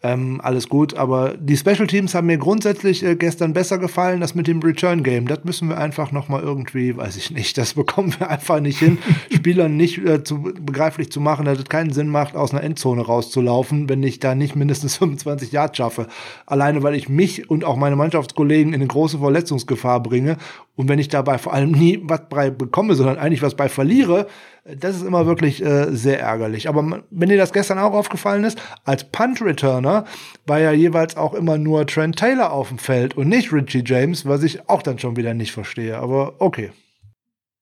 Ähm, 0.00 0.40
alles 0.44 0.68
gut, 0.68 0.94
aber 0.94 1.34
die 1.36 1.56
Special 1.56 1.88
Teams 1.88 2.14
haben 2.14 2.28
mir 2.28 2.38
grundsätzlich 2.38 3.04
äh, 3.04 3.16
gestern 3.16 3.52
besser 3.52 3.78
gefallen, 3.78 4.20
das 4.20 4.36
mit 4.36 4.46
dem 4.46 4.60
Return 4.60 5.02
Game. 5.02 5.26
Das 5.26 5.42
müssen 5.42 5.68
wir 5.68 5.76
einfach 5.76 6.12
noch 6.12 6.28
mal 6.28 6.40
irgendwie, 6.40 6.96
weiß 6.96 7.16
ich 7.16 7.32
nicht, 7.32 7.58
das 7.58 7.74
bekommen 7.74 8.14
wir 8.16 8.30
einfach 8.30 8.60
nicht 8.60 8.78
hin, 8.78 8.98
Spielern 9.34 9.76
nicht 9.76 9.98
äh, 9.98 10.22
zu, 10.22 10.40
begreiflich 10.42 11.10
zu 11.10 11.20
machen, 11.20 11.46
dass 11.46 11.58
es 11.58 11.64
keinen 11.64 11.92
Sinn 11.92 12.10
macht, 12.10 12.36
aus 12.36 12.52
einer 12.52 12.62
Endzone 12.62 13.02
rauszulaufen, 13.02 13.88
wenn 13.88 14.04
ich 14.04 14.20
da 14.20 14.36
nicht 14.36 14.54
mindestens 14.54 14.96
25 14.98 15.50
Yards 15.50 15.76
schaffe. 15.76 16.06
Alleine, 16.46 16.84
weil 16.84 16.94
ich 16.94 17.08
mich 17.08 17.50
und 17.50 17.64
auch 17.64 17.76
meine 17.76 17.96
Mannschaftskollegen 17.96 18.74
in 18.74 18.80
eine 18.80 18.86
große 18.86 19.18
Verletzungsgefahr 19.18 20.00
bringe 20.00 20.36
und 20.78 20.88
wenn 20.88 21.00
ich 21.00 21.08
dabei 21.08 21.38
vor 21.38 21.54
allem 21.54 21.72
nie 21.72 21.98
was 22.04 22.28
bei 22.30 22.50
bekomme, 22.50 22.94
sondern 22.94 23.18
eigentlich 23.18 23.42
was 23.42 23.56
bei 23.56 23.68
verliere, 23.68 24.28
das 24.76 24.96
ist 24.96 25.02
immer 25.02 25.26
wirklich 25.26 25.64
äh, 25.64 25.86
sehr 25.94 26.20
ärgerlich. 26.20 26.68
Aber 26.68 27.02
wenn 27.10 27.28
dir 27.28 27.38
das 27.38 27.52
gestern 27.52 27.78
auch 27.78 27.92
aufgefallen 27.92 28.44
ist, 28.44 28.60
als 28.84 29.04
Punt-Returner 29.10 30.04
war 30.46 30.60
ja 30.60 30.72
jeweils 30.72 31.16
auch 31.16 31.34
immer 31.34 31.56
nur 31.58 31.86
Trent 31.86 32.16
Taylor 32.16 32.52
auf 32.52 32.68
dem 32.68 32.78
Feld 32.78 33.16
und 33.16 33.28
nicht 33.28 33.52
Richie 33.52 33.82
James, 33.84 34.26
was 34.26 34.42
ich 34.42 34.68
auch 34.68 34.82
dann 34.82 34.98
schon 34.98 35.16
wieder 35.16 35.34
nicht 35.34 35.52
verstehe. 35.52 35.98
Aber 35.98 36.34
okay. 36.38 36.70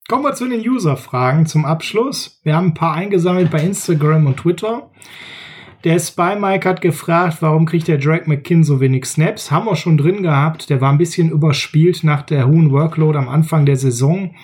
Kommen 0.09 0.25
wir 0.25 0.35
zu 0.35 0.49
den 0.49 0.61
User-Fragen 0.61 1.47
zum 1.47 1.65
Abschluss. 1.65 2.41
Wir 2.45 2.57
haben 2.57 2.69
ein 2.69 2.75
paar 2.75 2.95
eingesammelt 2.95 3.51
bei 3.51 3.61
Instagram 3.61 4.27
und 4.27 4.37
Twitter. 4.39 4.91
Der 5.85 5.99
Spy 6.01 6.37
Mike 6.39 6.69
hat 6.69 6.81
gefragt, 6.81 7.39
warum 7.41 7.67
kriegt 7.67 7.87
der 7.87 7.99
Drake 7.99 8.29
McKinn 8.29 8.65
so 8.65 8.81
wenig 8.81 9.05
Snaps? 9.05 9.51
Haben 9.51 9.67
wir 9.67 9.77
schon 9.77 9.99
drin 9.99 10.23
gehabt. 10.23 10.71
Der 10.71 10.81
war 10.81 10.91
ein 10.91 10.99
bisschen 10.99 11.31
überspielt 11.31 12.03
nach 12.03 12.23
der 12.23 12.49
hohen 12.49 12.73
Workload 12.73 13.17
am 13.17 13.29
Anfang 13.29 13.67
der 13.67 13.77
Saison, 13.77 14.35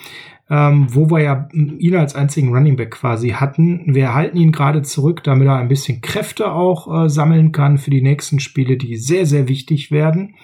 ähm, 0.52 0.86
wo 0.90 1.08
wir 1.08 1.20
ja 1.20 1.48
ihn 1.52 1.96
als 1.96 2.14
einzigen 2.14 2.54
Running 2.54 2.76
Back 2.76 2.90
quasi 2.90 3.30
hatten. 3.30 3.94
Wir 3.94 4.12
halten 4.12 4.36
ihn 4.36 4.52
gerade 4.52 4.82
zurück, 4.82 5.24
damit 5.24 5.48
er 5.48 5.56
ein 5.56 5.68
bisschen 5.68 6.02
Kräfte 6.02 6.52
auch 6.52 7.04
äh, 7.04 7.08
sammeln 7.08 7.52
kann 7.52 7.78
für 7.78 7.90
die 7.90 8.02
nächsten 8.02 8.38
Spiele, 8.38 8.76
die 8.76 8.96
sehr, 8.96 9.24
sehr 9.24 9.48
wichtig 9.48 9.90
werden. 9.90 10.34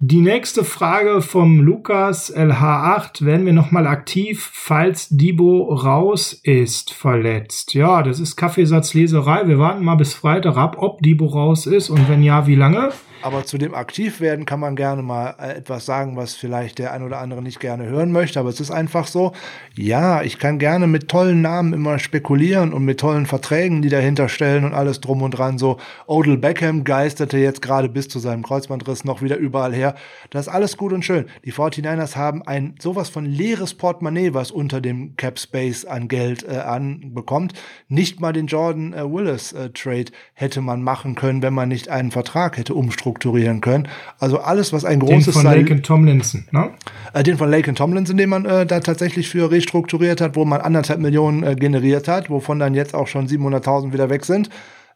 Die 0.00 0.20
nächste 0.20 0.64
Frage 0.64 1.22
vom 1.22 1.60
Lukas 1.60 2.34
LH8. 2.36 3.24
Werden 3.24 3.46
wir 3.46 3.54
nochmal 3.54 3.86
aktiv, 3.86 4.50
falls 4.52 5.08
Dibo 5.08 5.72
raus 5.72 6.34
ist, 6.34 6.92
verletzt? 6.92 7.72
Ja, 7.72 8.02
das 8.02 8.20
ist 8.20 8.36
Kaffeesatzleserei. 8.36 9.48
Wir 9.48 9.58
warten 9.60 9.84
mal 9.84 9.94
bis 9.94 10.12
Freitag 10.12 10.58
ab, 10.58 10.76
ob 10.78 11.00
Dibo 11.00 11.24
raus 11.24 11.66
ist 11.66 11.88
und 11.88 12.06
wenn 12.10 12.22
ja, 12.22 12.46
wie 12.46 12.56
lange. 12.56 12.90
Aber 13.22 13.44
zu 13.44 13.56
dem 13.56 13.74
Aktivwerden 13.74 14.46
kann 14.46 14.58
man 14.58 14.74
gerne 14.74 15.02
mal 15.02 15.36
äh, 15.38 15.52
etwas 15.52 15.86
sagen, 15.86 16.16
was 16.16 16.34
vielleicht 16.34 16.78
der 16.78 16.92
ein 16.92 17.04
oder 17.04 17.18
andere 17.18 17.40
nicht 17.40 17.60
gerne 17.60 17.86
hören 17.86 18.10
möchte. 18.10 18.40
Aber 18.40 18.48
es 18.48 18.58
ist 18.58 18.72
einfach 18.72 19.06
so, 19.06 19.32
ja, 19.76 20.22
ich 20.22 20.40
kann 20.40 20.58
gerne 20.58 20.88
mit 20.88 21.08
tollen 21.08 21.40
Namen 21.40 21.72
immer 21.72 22.00
spekulieren 22.00 22.72
und 22.72 22.84
mit 22.84 22.98
tollen 22.98 23.26
Verträgen, 23.26 23.80
die 23.80 23.88
dahinter 23.88 24.28
stellen 24.28 24.64
und 24.64 24.74
alles 24.74 25.00
drum 25.00 25.22
und 25.22 25.32
dran. 25.32 25.56
So, 25.56 25.78
Odell 26.06 26.36
Beckham 26.36 26.82
geisterte 26.82 27.38
jetzt 27.38 27.62
gerade 27.62 27.88
bis 27.88 28.08
zu 28.08 28.18
seinem 28.18 28.42
Kreuzbandriss 28.42 29.04
noch 29.04 29.22
wieder 29.22 29.36
überall 29.36 29.72
her. 29.72 29.94
Das 30.30 30.48
ist 30.48 30.52
alles 30.52 30.76
gut 30.76 30.92
und 30.92 31.04
schön. 31.04 31.26
Die 31.44 31.52
49ers 31.52 32.16
haben 32.16 32.42
ein 32.42 32.74
sowas 32.80 33.08
von 33.08 33.24
leeres 33.24 33.74
Portemonnaie, 33.74 34.34
was 34.34 34.50
unter 34.50 34.80
dem 34.80 35.16
Cap 35.16 35.38
Space 35.38 35.84
an 35.84 36.08
Geld 36.08 36.42
äh, 36.42 36.56
anbekommt. 36.56 37.52
Nicht 37.88 38.20
mal 38.20 38.32
den 38.32 38.48
Jordan 38.48 38.92
äh, 38.92 39.04
Willis 39.04 39.52
äh, 39.52 39.70
Trade 39.70 40.06
hätte 40.34 40.60
man 40.60 40.82
machen 40.82 41.14
können, 41.14 41.42
wenn 41.42 41.54
man 41.54 41.68
nicht 41.68 41.88
einen 41.88 42.10
Vertrag 42.10 42.56
hätte 42.56 42.74
umstrukturiert 42.74 43.11
strukturieren 43.12 43.60
können. 43.60 43.88
Also 44.18 44.38
alles, 44.38 44.72
was 44.72 44.84
ein 44.84 45.00
großes 45.00 45.26
Den 45.26 45.32
von 45.34 45.44
Lake 45.44 45.72
and 45.72 45.84
Tomlinson, 45.84 46.44
ne? 46.50 46.70
Äh, 47.12 47.22
den 47.22 47.36
von 47.36 47.50
Lake 47.50 47.68
and 47.68 47.78
Tomlinson, 47.78 48.16
den 48.16 48.28
man 48.28 48.44
äh, 48.44 48.66
da 48.66 48.80
tatsächlich 48.80 49.28
für 49.28 49.50
restrukturiert 49.50 50.20
hat, 50.20 50.36
wo 50.36 50.44
man 50.44 50.60
anderthalb 50.60 51.00
Millionen 51.00 51.42
äh, 51.42 51.54
generiert 51.54 52.08
hat, 52.08 52.30
wovon 52.30 52.58
dann 52.58 52.74
jetzt 52.74 52.94
auch 52.94 53.06
schon 53.06 53.28
700.000 53.28 53.92
wieder 53.92 54.10
weg 54.10 54.24
sind. 54.24 54.48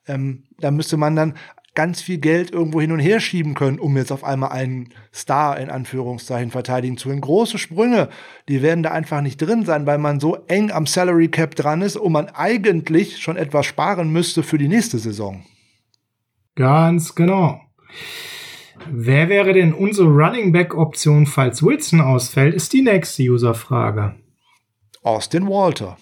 Ähm, 0.08 0.44
da 0.58 0.70
müsste 0.70 0.96
man 0.96 1.16
dann 1.16 1.34
ganz 1.74 2.00
viel 2.00 2.16
Geld 2.16 2.52
irgendwo 2.52 2.80
hin 2.80 2.90
und 2.90 3.00
her 3.00 3.20
schieben 3.20 3.54
können, 3.54 3.78
um 3.78 3.98
jetzt 3.98 4.10
auf 4.10 4.24
einmal 4.24 4.50
einen 4.50 4.88
Star 5.12 5.58
in 5.58 5.68
Anführungszeichen 5.68 6.50
verteidigen 6.50 6.96
zu 6.96 7.10
können. 7.10 7.20
Große 7.20 7.58
Sprünge, 7.58 8.08
die 8.48 8.62
werden 8.62 8.82
da 8.82 8.92
einfach 8.92 9.20
nicht 9.20 9.36
drin 9.36 9.66
sein, 9.66 9.84
weil 9.84 9.98
man 9.98 10.18
so 10.18 10.38
eng 10.48 10.70
am 10.70 10.86
Salary 10.86 11.28
Cap 11.28 11.54
dran 11.54 11.82
ist 11.82 11.96
und 11.96 12.12
man 12.12 12.30
eigentlich 12.30 13.18
schon 13.18 13.36
etwas 13.36 13.66
sparen 13.66 14.10
müsste 14.10 14.42
für 14.42 14.56
die 14.56 14.68
nächste 14.68 14.98
Saison. 14.98 15.44
Ganz 16.54 17.14
genau. 17.14 17.60
Wer 18.88 19.28
wäre 19.28 19.52
denn 19.52 19.72
unsere 19.72 20.08
Running 20.08 20.52
Back 20.52 20.74
Option, 20.74 21.26
falls 21.26 21.62
Wilson 21.62 22.00
ausfällt, 22.00 22.54
ist 22.54 22.72
die 22.72 22.82
nächste 22.82 23.22
Userfrage. 23.24 24.14
Austin 25.02 25.46
Walter. 25.48 25.96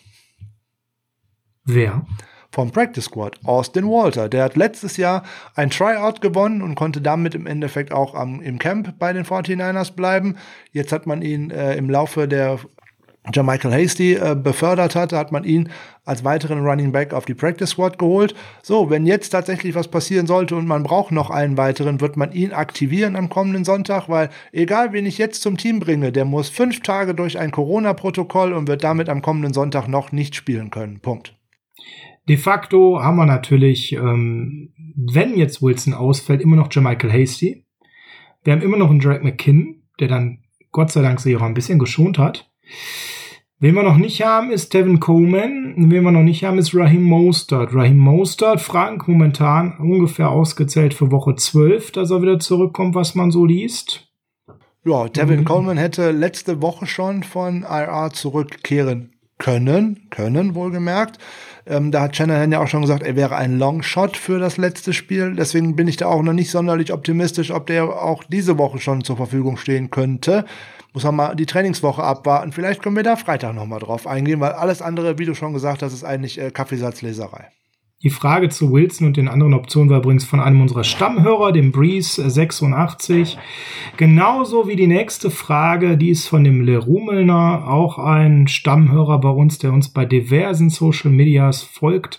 Wer? 1.64 2.06
Vom 2.50 2.70
Practice 2.70 3.06
Squad. 3.06 3.38
Austin 3.44 3.86
Walter. 3.86 4.28
Der 4.28 4.44
hat 4.44 4.56
letztes 4.56 4.96
Jahr 4.96 5.24
ein 5.54 5.70
Tryout 5.70 6.20
gewonnen 6.20 6.62
und 6.62 6.74
konnte 6.74 7.00
damit 7.00 7.34
im 7.34 7.46
Endeffekt 7.46 7.92
auch 7.92 8.14
am, 8.14 8.40
im 8.40 8.58
Camp 8.58 8.98
bei 8.98 9.12
den 9.12 9.24
49ers 9.24 9.94
bleiben. 9.94 10.36
Jetzt 10.70 10.92
hat 10.92 11.06
man 11.06 11.22
ihn 11.22 11.50
äh, 11.50 11.74
im 11.76 11.90
Laufe 11.90 12.28
der 12.28 12.60
Michael 13.42 13.72
Hasty 13.72 14.14
äh, 14.14 14.36
befördert 14.40 14.94
hatte, 14.94 15.16
hat 15.16 15.32
man 15.32 15.44
ihn 15.44 15.70
als 16.04 16.24
weiteren 16.24 16.60
Running 16.60 16.92
Back 16.92 17.14
auf 17.14 17.24
die 17.24 17.34
Practice 17.34 17.70
Squad 17.70 17.98
geholt. 17.98 18.34
So, 18.62 18.90
wenn 18.90 19.06
jetzt 19.06 19.30
tatsächlich 19.30 19.74
was 19.74 19.88
passieren 19.88 20.26
sollte 20.26 20.56
und 20.56 20.66
man 20.66 20.82
braucht 20.82 21.10
noch 21.10 21.30
einen 21.30 21.56
weiteren, 21.56 22.02
wird 22.02 22.18
man 22.18 22.32
ihn 22.32 22.52
aktivieren 22.52 23.16
am 23.16 23.30
kommenden 23.30 23.64
Sonntag, 23.64 24.10
weil 24.10 24.28
egal 24.52 24.92
wen 24.92 25.06
ich 25.06 25.16
jetzt 25.16 25.40
zum 25.40 25.56
Team 25.56 25.80
bringe, 25.80 26.12
der 26.12 26.26
muss 26.26 26.50
fünf 26.50 26.80
Tage 26.80 27.14
durch 27.14 27.38
ein 27.38 27.50
Corona-Protokoll 27.50 28.52
und 28.52 28.68
wird 28.68 28.84
damit 28.84 29.08
am 29.08 29.22
kommenden 29.22 29.54
Sonntag 29.54 29.88
noch 29.88 30.12
nicht 30.12 30.34
spielen 30.34 30.70
können. 30.70 31.00
Punkt. 31.00 31.34
De 32.28 32.36
facto 32.36 33.00
haben 33.02 33.16
wir 33.16 33.26
natürlich, 33.26 33.92
ähm, 33.92 34.72
wenn 34.96 35.36
jetzt 35.36 35.62
Wilson 35.62 35.94
ausfällt, 35.94 36.42
immer 36.42 36.56
noch 36.56 36.74
Michael 36.74 37.12
Hasty. 37.12 37.64
Wir 38.44 38.52
haben 38.52 38.62
immer 38.62 38.76
noch 38.76 38.90
einen 38.90 39.00
Drake 39.00 39.24
McKinn, 39.24 39.82
der 39.98 40.08
dann 40.08 40.40
Gott 40.72 40.90
sei 40.90 41.02
Dank 41.02 41.20
sich 41.20 41.36
auch 41.36 41.42
ein 41.42 41.54
bisschen 41.54 41.78
geschont 41.78 42.18
hat. 42.18 42.50
Wen 43.60 43.74
wir 43.74 43.82
noch 43.82 43.96
nicht 43.96 44.22
haben, 44.22 44.50
ist 44.50 44.74
Devin 44.74 45.00
Coleman. 45.00 45.74
Wen 45.76 46.04
wir 46.04 46.10
noch 46.10 46.22
nicht 46.22 46.44
haben, 46.44 46.58
ist 46.58 46.74
Raheem 46.74 47.04
Mostert. 47.04 47.74
Raheem 47.74 47.96
Mostert, 47.96 48.60
Frank, 48.60 49.08
momentan 49.08 49.78
ungefähr 49.78 50.30
ausgezählt 50.30 50.92
für 50.92 51.10
Woche 51.10 51.34
12, 51.34 51.92
dass 51.92 52.10
er 52.10 52.20
wieder 52.20 52.38
zurückkommt, 52.38 52.94
was 52.94 53.14
man 53.14 53.30
so 53.30 53.46
liest. 53.46 54.08
Ja, 54.84 55.08
Devin 55.08 55.40
mhm. 55.40 55.44
Coleman 55.44 55.78
hätte 55.78 56.10
letzte 56.10 56.60
Woche 56.60 56.86
schon 56.86 57.22
von 57.22 57.62
IR 57.62 58.10
zurückkehren 58.12 59.14
können, 59.38 60.08
können 60.10 60.54
wohlgemerkt. 60.54 61.18
Ähm, 61.66 61.90
da 61.90 62.02
hat 62.02 62.16
Shanahan 62.16 62.52
ja 62.52 62.62
auch 62.62 62.68
schon 62.68 62.82
gesagt, 62.82 63.02
er 63.02 63.16
wäre 63.16 63.36
ein 63.36 63.58
Longshot 63.58 64.16
für 64.18 64.38
das 64.38 64.58
letzte 64.58 64.92
Spiel. 64.92 65.34
Deswegen 65.34 65.74
bin 65.74 65.88
ich 65.88 65.96
da 65.96 66.06
auch 66.06 66.22
noch 66.22 66.34
nicht 66.34 66.50
sonderlich 66.50 66.92
optimistisch, 66.92 67.50
ob 67.50 67.66
der 67.66 67.84
auch 67.84 68.24
diese 68.24 68.58
Woche 68.58 68.78
schon 68.78 69.02
zur 69.02 69.16
Verfügung 69.16 69.56
stehen 69.56 69.90
könnte. 69.90 70.44
Muss 70.94 71.04
man 71.04 71.16
mal 71.16 71.34
die 71.34 71.44
Trainingswoche 71.44 72.02
abwarten. 72.02 72.52
Vielleicht 72.52 72.80
können 72.80 72.94
wir 72.94 73.02
da 73.02 73.16
Freitag 73.16 73.54
nochmal 73.54 73.80
drauf 73.80 74.06
eingehen, 74.06 74.38
weil 74.38 74.52
alles 74.52 74.80
andere, 74.80 75.18
wie 75.18 75.24
du 75.24 75.34
schon 75.34 75.52
gesagt 75.52 75.82
hast, 75.82 75.92
ist 75.92 76.04
eigentlich 76.04 76.40
äh, 76.40 76.52
Kaffeesatzleserei. 76.52 77.50
Die 78.04 78.10
Frage 78.10 78.50
zu 78.50 78.70
Wilson 78.70 79.06
und 79.06 79.16
den 79.16 79.28
anderen 79.28 79.54
Optionen 79.54 79.88
war 79.88 79.98
übrigens 79.98 80.24
von 80.24 80.38
einem 80.38 80.60
unserer 80.60 80.84
Stammhörer, 80.84 81.52
dem 81.52 81.72
Breeze86. 81.72 83.38
Genauso 83.96 84.68
wie 84.68 84.76
die 84.76 84.86
nächste 84.86 85.30
Frage, 85.30 85.96
die 85.96 86.10
ist 86.10 86.28
von 86.28 86.44
dem 86.44 86.60
Lerumelner, 86.60 87.66
auch 87.66 87.98
ein 87.98 88.46
Stammhörer 88.46 89.18
bei 89.20 89.30
uns, 89.30 89.58
der 89.58 89.72
uns 89.72 89.88
bei 89.88 90.04
diversen 90.04 90.68
Social 90.68 91.10
Medias 91.10 91.62
folgt. 91.62 92.18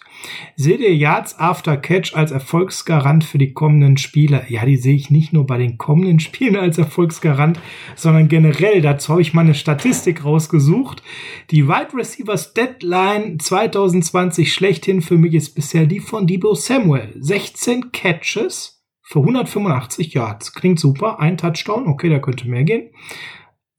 Seht 0.55 0.79
ihr 0.79 0.95
Yards 0.95 1.37
After 1.39 1.77
Catch 1.77 2.15
als 2.15 2.31
Erfolgsgarant 2.31 3.23
für 3.23 3.37
die 3.37 3.53
kommenden 3.53 3.97
Spiele? 3.97 4.45
Ja, 4.49 4.65
die 4.65 4.77
sehe 4.77 4.95
ich 4.95 5.09
nicht 5.09 5.33
nur 5.33 5.45
bei 5.45 5.57
den 5.57 5.77
kommenden 5.77 6.19
Spielen 6.19 6.55
als 6.55 6.77
Erfolgsgarant, 6.77 7.59
sondern 7.95 8.27
generell. 8.27 8.81
Dazu 8.81 9.09
habe 9.09 9.21
ich 9.21 9.33
mal 9.33 9.41
eine 9.41 9.53
Statistik 9.53 10.23
rausgesucht. 10.23 11.03
Die 11.51 11.67
Wide 11.67 11.95
Receivers 11.95 12.53
Deadline 12.53 13.39
2020 13.39 14.53
schlechthin 14.53 15.01
für 15.01 15.17
mich 15.17 15.33
ist 15.33 15.55
bisher 15.55 15.85
die 15.85 15.99
von 15.99 16.27
Debo 16.27 16.53
Samuel. 16.53 17.13
16 17.19 17.91
Catches 17.91 18.83
für 19.01 19.19
185 19.19 20.13
Yards. 20.13 20.53
Klingt 20.53 20.79
super. 20.79 21.19
Ein 21.19 21.37
Touchdown. 21.37 21.87
Okay, 21.87 22.09
da 22.09 22.19
könnte 22.19 22.47
mehr 22.47 22.63
gehen. 22.63 22.89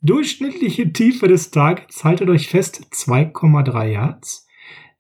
Durchschnittliche 0.03 0.93
Tiefe 0.93 1.27
des 1.27 1.51
Targets, 1.51 2.05
haltet 2.05 2.29
euch 2.29 2.49
fest, 2.49 2.87
2,3 2.93 3.87
Yards. 3.87 4.46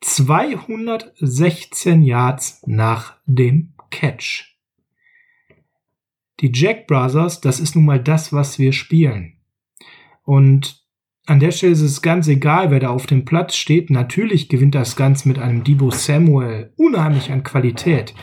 216 0.00 2.02
Yards 2.02 2.62
nach 2.66 3.16
dem 3.26 3.74
Catch. 3.90 4.56
Die 6.40 6.50
Jack 6.52 6.86
Brothers, 6.86 7.40
das 7.40 7.60
ist 7.60 7.74
nun 7.74 7.86
mal 7.86 8.02
das, 8.02 8.32
was 8.32 8.58
wir 8.58 8.72
spielen. 8.72 9.38
Und 10.22 10.84
an 11.26 11.40
der 11.40 11.50
Stelle 11.50 11.72
ist 11.72 11.80
es 11.80 12.02
ganz 12.02 12.28
egal, 12.28 12.70
wer 12.70 12.80
da 12.80 12.90
auf 12.90 13.06
dem 13.06 13.24
Platz 13.24 13.56
steht. 13.56 13.90
Natürlich 13.90 14.48
gewinnt 14.48 14.74
das 14.74 14.96
Ganze 14.96 15.28
mit 15.28 15.38
einem 15.38 15.64
Debo 15.64 15.90
Samuel 15.90 16.72
unheimlich 16.76 17.32
an 17.32 17.42
Qualität. 17.42 18.14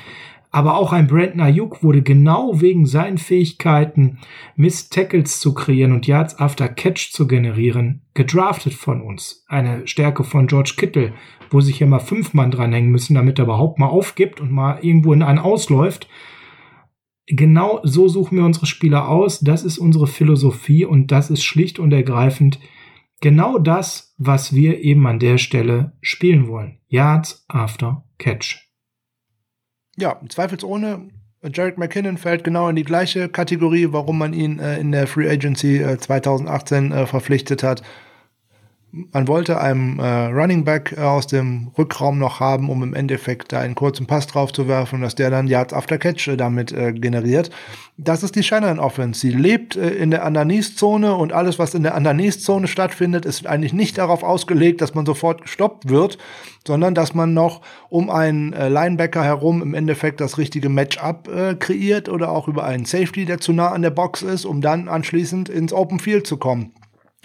Aber 0.53 0.77
auch 0.77 0.93
ein 0.93 1.07
Brandon 1.07 1.41
Ayuk 1.41 1.81
wurde 1.81 2.03
genau 2.03 2.61
wegen 2.61 2.85
seinen 2.85 3.17
Fähigkeiten, 3.17 4.19
Miss 4.55 4.87
Tackles 4.87 5.39
zu 5.39 5.55
kreieren 5.55 5.93
und 5.93 6.05
Yards 6.05 6.37
after 6.37 6.69
Catch 6.69 7.11
zu 7.11 7.25
generieren, 7.25 8.03
gedraftet 8.13 8.75
von 8.75 9.01
uns. 9.01 9.43
Eine 9.47 9.87
Stärke 9.87 10.23
von 10.23 10.45
George 10.45 10.75
Kittle, 10.77 11.13
wo 11.49 11.59
sich 11.59 11.79
ja 11.79 11.87
mal 11.87 11.97
fünf 11.97 12.35
Mann 12.35 12.51
dranhängen 12.51 12.91
müssen, 12.91 13.15
damit 13.15 13.39
er 13.39 13.45
überhaupt 13.45 13.79
mal 13.79 13.87
aufgibt 13.87 14.41
und 14.41 14.51
mal 14.51 14.77
irgendwo 14.83 15.11
in 15.11 15.23
einen 15.23 15.39
ausläuft. 15.39 16.07
Genau 17.25 17.79
so 17.81 18.07
suchen 18.07 18.37
wir 18.37 18.45
unsere 18.45 18.67
Spieler 18.67 19.09
aus. 19.09 19.39
Das 19.39 19.63
ist 19.63 19.79
unsere 19.79 20.05
Philosophie 20.05 20.85
und 20.85 21.11
das 21.11 21.31
ist 21.31 21.43
schlicht 21.43 21.79
und 21.79 21.91
ergreifend 21.91 22.59
genau 23.21 23.57
das, 23.57 24.13
was 24.19 24.53
wir 24.53 24.81
eben 24.81 25.07
an 25.07 25.17
der 25.17 25.39
Stelle 25.39 25.93
spielen 26.01 26.47
wollen. 26.47 26.77
Yards 26.89 27.43
after 27.47 28.03
Catch 28.19 28.62
ja, 29.97 30.19
zweifelsohne, 30.27 31.09
Jared 31.51 31.77
McKinnon 31.77 32.17
fällt 32.17 32.43
genau 32.43 32.69
in 32.69 32.75
die 32.75 32.83
gleiche 32.83 33.27
Kategorie, 33.27 33.87
warum 33.91 34.17
man 34.17 34.33
ihn 34.33 34.59
äh, 34.59 34.79
in 34.79 34.91
der 34.91 35.07
Free 35.07 35.29
Agency 35.29 35.77
äh, 35.77 35.97
2018 35.97 36.91
äh, 36.91 37.05
verpflichtet 37.05 37.63
hat. 37.63 37.83
Man 38.95 39.27
wollte 39.27 39.59
einen 39.59 39.97
äh, 39.97 40.25
Running 40.25 40.65
Back 40.65 40.93
äh, 40.95 41.01
aus 41.01 41.25
dem 41.25 41.71
Rückraum 41.75 42.19
noch 42.19 42.39
haben, 42.39 42.69
um 42.69 42.83
im 42.83 42.93
Endeffekt 42.93 43.51
da 43.51 43.59
einen 43.59 43.73
kurzen 43.73 44.05
Pass 44.05 44.27
drauf 44.27 44.53
zu 44.53 44.67
werfen, 44.67 45.01
dass 45.01 45.15
der 45.15 45.31
dann 45.31 45.47
Yards 45.47 45.73
after 45.73 45.97
Catch 45.97 46.27
äh, 46.27 46.37
damit 46.37 46.71
äh, 46.71 46.93
generiert. 46.93 47.49
Das 47.97 48.21
ist 48.21 48.35
die 48.35 48.43
Shanahan 48.43 48.77
Offense. 48.77 49.19
Sie 49.19 49.31
lebt 49.31 49.75
äh, 49.75 49.89
in 49.89 50.11
der 50.11 50.23
Underneath-Zone 50.23 51.15
und 51.15 51.33
alles, 51.33 51.57
was 51.57 51.73
in 51.73 51.81
der 51.81 51.97
Underneath-Zone 51.97 52.67
stattfindet, 52.67 53.25
ist 53.25 53.47
eigentlich 53.47 53.73
nicht 53.73 53.97
darauf 53.97 54.21
ausgelegt, 54.21 54.79
dass 54.79 54.93
man 54.93 55.07
sofort 55.07 55.41
gestoppt 55.41 55.89
wird, 55.89 56.19
sondern 56.67 56.93
dass 56.93 57.15
man 57.15 57.33
noch 57.33 57.61
um 57.89 58.11
einen 58.11 58.53
äh, 58.53 58.69
Linebacker 58.69 59.23
herum 59.23 59.63
im 59.63 59.73
Endeffekt 59.73 60.21
das 60.21 60.37
richtige 60.37 60.69
Matchup 60.69 61.27
äh, 61.29 61.55
kreiert 61.55 62.09
oder 62.09 62.29
auch 62.29 62.47
über 62.47 62.63
einen 62.65 62.85
Safety, 62.85 63.25
der 63.25 63.39
zu 63.39 63.53
nah 63.53 63.71
an 63.71 63.81
der 63.81 63.89
Box 63.89 64.21
ist, 64.21 64.45
um 64.45 64.61
dann 64.61 64.87
anschließend 64.87 65.49
ins 65.49 65.73
Open 65.73 65.99
Field 65.99 66.27
zu 66.27 66.37
kommen. 66.37 66.73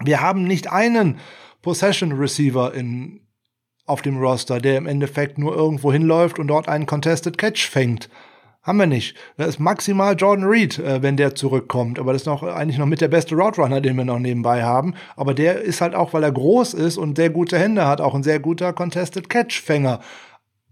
Wir 0.03 0.23
haben 0.23 0.45
nicht 0.45 0.73
einen 0.73 1.19
Possession 1.62 2.12
Receiver 2.12 2.72
in, 2.74 3.20
auf 3.86 4.02
dem 4.02 4.18
Roster, 4.18 4.60
der 4.60 4.76
im 4.76 4.86
Endeffekt 4.86 5.39
nur 5.39 5.55
irgendwo 5.55 5.93
hinläuft 5.93 6.39
und 6.39 6.48
dort 6.48 6.68
einen 6.68 6.86
Contested 6.86 7.39
Catch 7.39 7.68
fängt. 7.68 8.09
Haben 8.62 8.78
wir 8.78 8.86
nicht. 8.86 9.16
Da 9.39 9.47
ist 9.47 9.60
maximal 9.60 10.14
Jordan 10.14 10.44
Reed, 10.44 10.78
äh, 10.78 11.01
wenn 11.02 11.16
der 11.16 11.35
zurückkommt. 11.35 11.98
Aber 11.98 12.12
das 12.12 12.22
ist 12.22 12.26
noch 12.26 12.43
eigentlich 12.43 12.76
noch 12.76 12.86
mit 12.86 13.01
der 13.01 13.09
beste 13.09 13.35
Route 13.35 13.62
Runner, 13.62 13.80
den 13.80 13.97
wir 13.97 14.05
noch 14.05 14.18
nebenbei 14.18 14.62
haben. 14.62 14.94
Aber 15.16 15.32
der 15.32 15.62
ist 15.62 15.80
halt 15.80 15.94
auch, 15.94 16.12
weil 16.12 16.22
er 16.22 16.32
groß 16.32 16.74
ist 16.74 16.98
und 16.98 17.16
sehr 17.16 17.30
gute 17.30 17.59
Hände 17.59 17.86
hat, 17.86 18.01
auch 18.01 18.14
ein 18.14 18.22
sehr 18.22 18.40
guter 18.40 18.72
Contested 18.72 19.30
Catch 19.30 19.62
Fänger. 19.62 20.01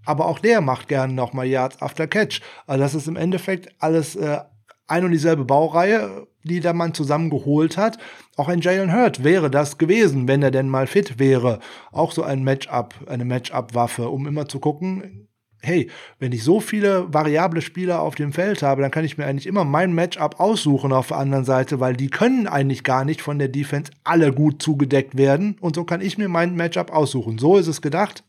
Aber 0.05 0.27
auch 0.27 0.41
der 0.41 0.61
macht 0.61 0.89
gerne 0.89 1.15
noch 1.15 1.33
mal 1.33 1.47
Yards 1.47 1.81
after 1.81 2.07
Catch. 2.07 2.41
Also 2.67 2.83
das 2.83 2.95
ist 2.95 3.09
im 3.09 3.17
Endeffekt 3.17 3.71
alles 3.79 4.15
äh, 4.15 4.41
ein 4.87 5.05
und 5.05 5.13
dieselbe 5.13 5.45
Baureihe, 5.45 6.27
die 6.45 6.61
der 6.61 6.75
Mann 6.75 6.95
zusammengeholt 6.95 7.77
hat. 7.77 7.99
Auch 8.37 8.49
ein 8.49 8.61
Jalen 8.61 8.93
Hurt 8.95 9.25
wäre 9.25 9.51
das 9.51 9.79
gewesen, 9.79 10.29
wenn 10.29 10.43
er 10.43 10.51
denn 10.51 10.69
mal 10.69 10.87
fit 10.87 11.19
wäre. 11.19 11.59
Auch 11.91 12.13
so 12.13 12.23
ein 12.23 12.45
Matchup, 12.45 12.95
eine 13.07 13.25
Matchup-Waffe, 13.25 14.11
um 14.11 14.27
immer 14.27 14.47
zu 14.47 14.61
gucken, 14.61 15.27
hey, 15.63 15.91
wenn 16.19 16.33
ich 16.33 16.45
so 16.45 16.61
viele 16.61 17.13
variable 17.13 17.63
Spieler 17.63 18.01
auf 18.01 18.15
dem 18.15 18.35
Feld 18.35 18.63
habe, 18.63 18.83
dann 18.83 18.91
kann 18.91 19.07
ich 19.07 19.17
mir 19.17 19.27
eigentlich 19.27 19.47
immer 19.47 19.65
mein 19.65 19.95
Matchup 19.95 20.39
aussuchen 20.39 20.93
auf 20.93 21.09
der 21.09 21.17
anderen 21.17 21.47
Seite, 21.47 21.81
weil 21.81 21.97
die 21.97 22.11
können 22.11 22.47
eigentlich 22.47 22.85
gar 22.85 23.07
nicht 23.07 23.23
von 23.23 23.39
der 23.39 23.49
Defense 23.49 23.91
alle 24.05 24.33
gut 24.33 24.63
zugedeckt 24.63 25.17
werden. 25.17 25.57
Und 25.61 25.75
so 25.75 25.85
kann 25.85 26.03
ich 26.03 26.19
mir 26.19 26.29
mein 26.29 26.55
Matchup 26.55 26.93
aussuchen. 26.93 27.39
So 27.39 27.57
ist 27.57 27.69
es 27.69 27.81
gedacht. 27.81 28.23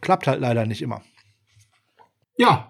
Klappt 0.00 0.26
halt 0.26 0.40
leider 0.40 0.66
nicht 0.66 0.82
immer. 0.82 1.02
Ja, 2.36 2.69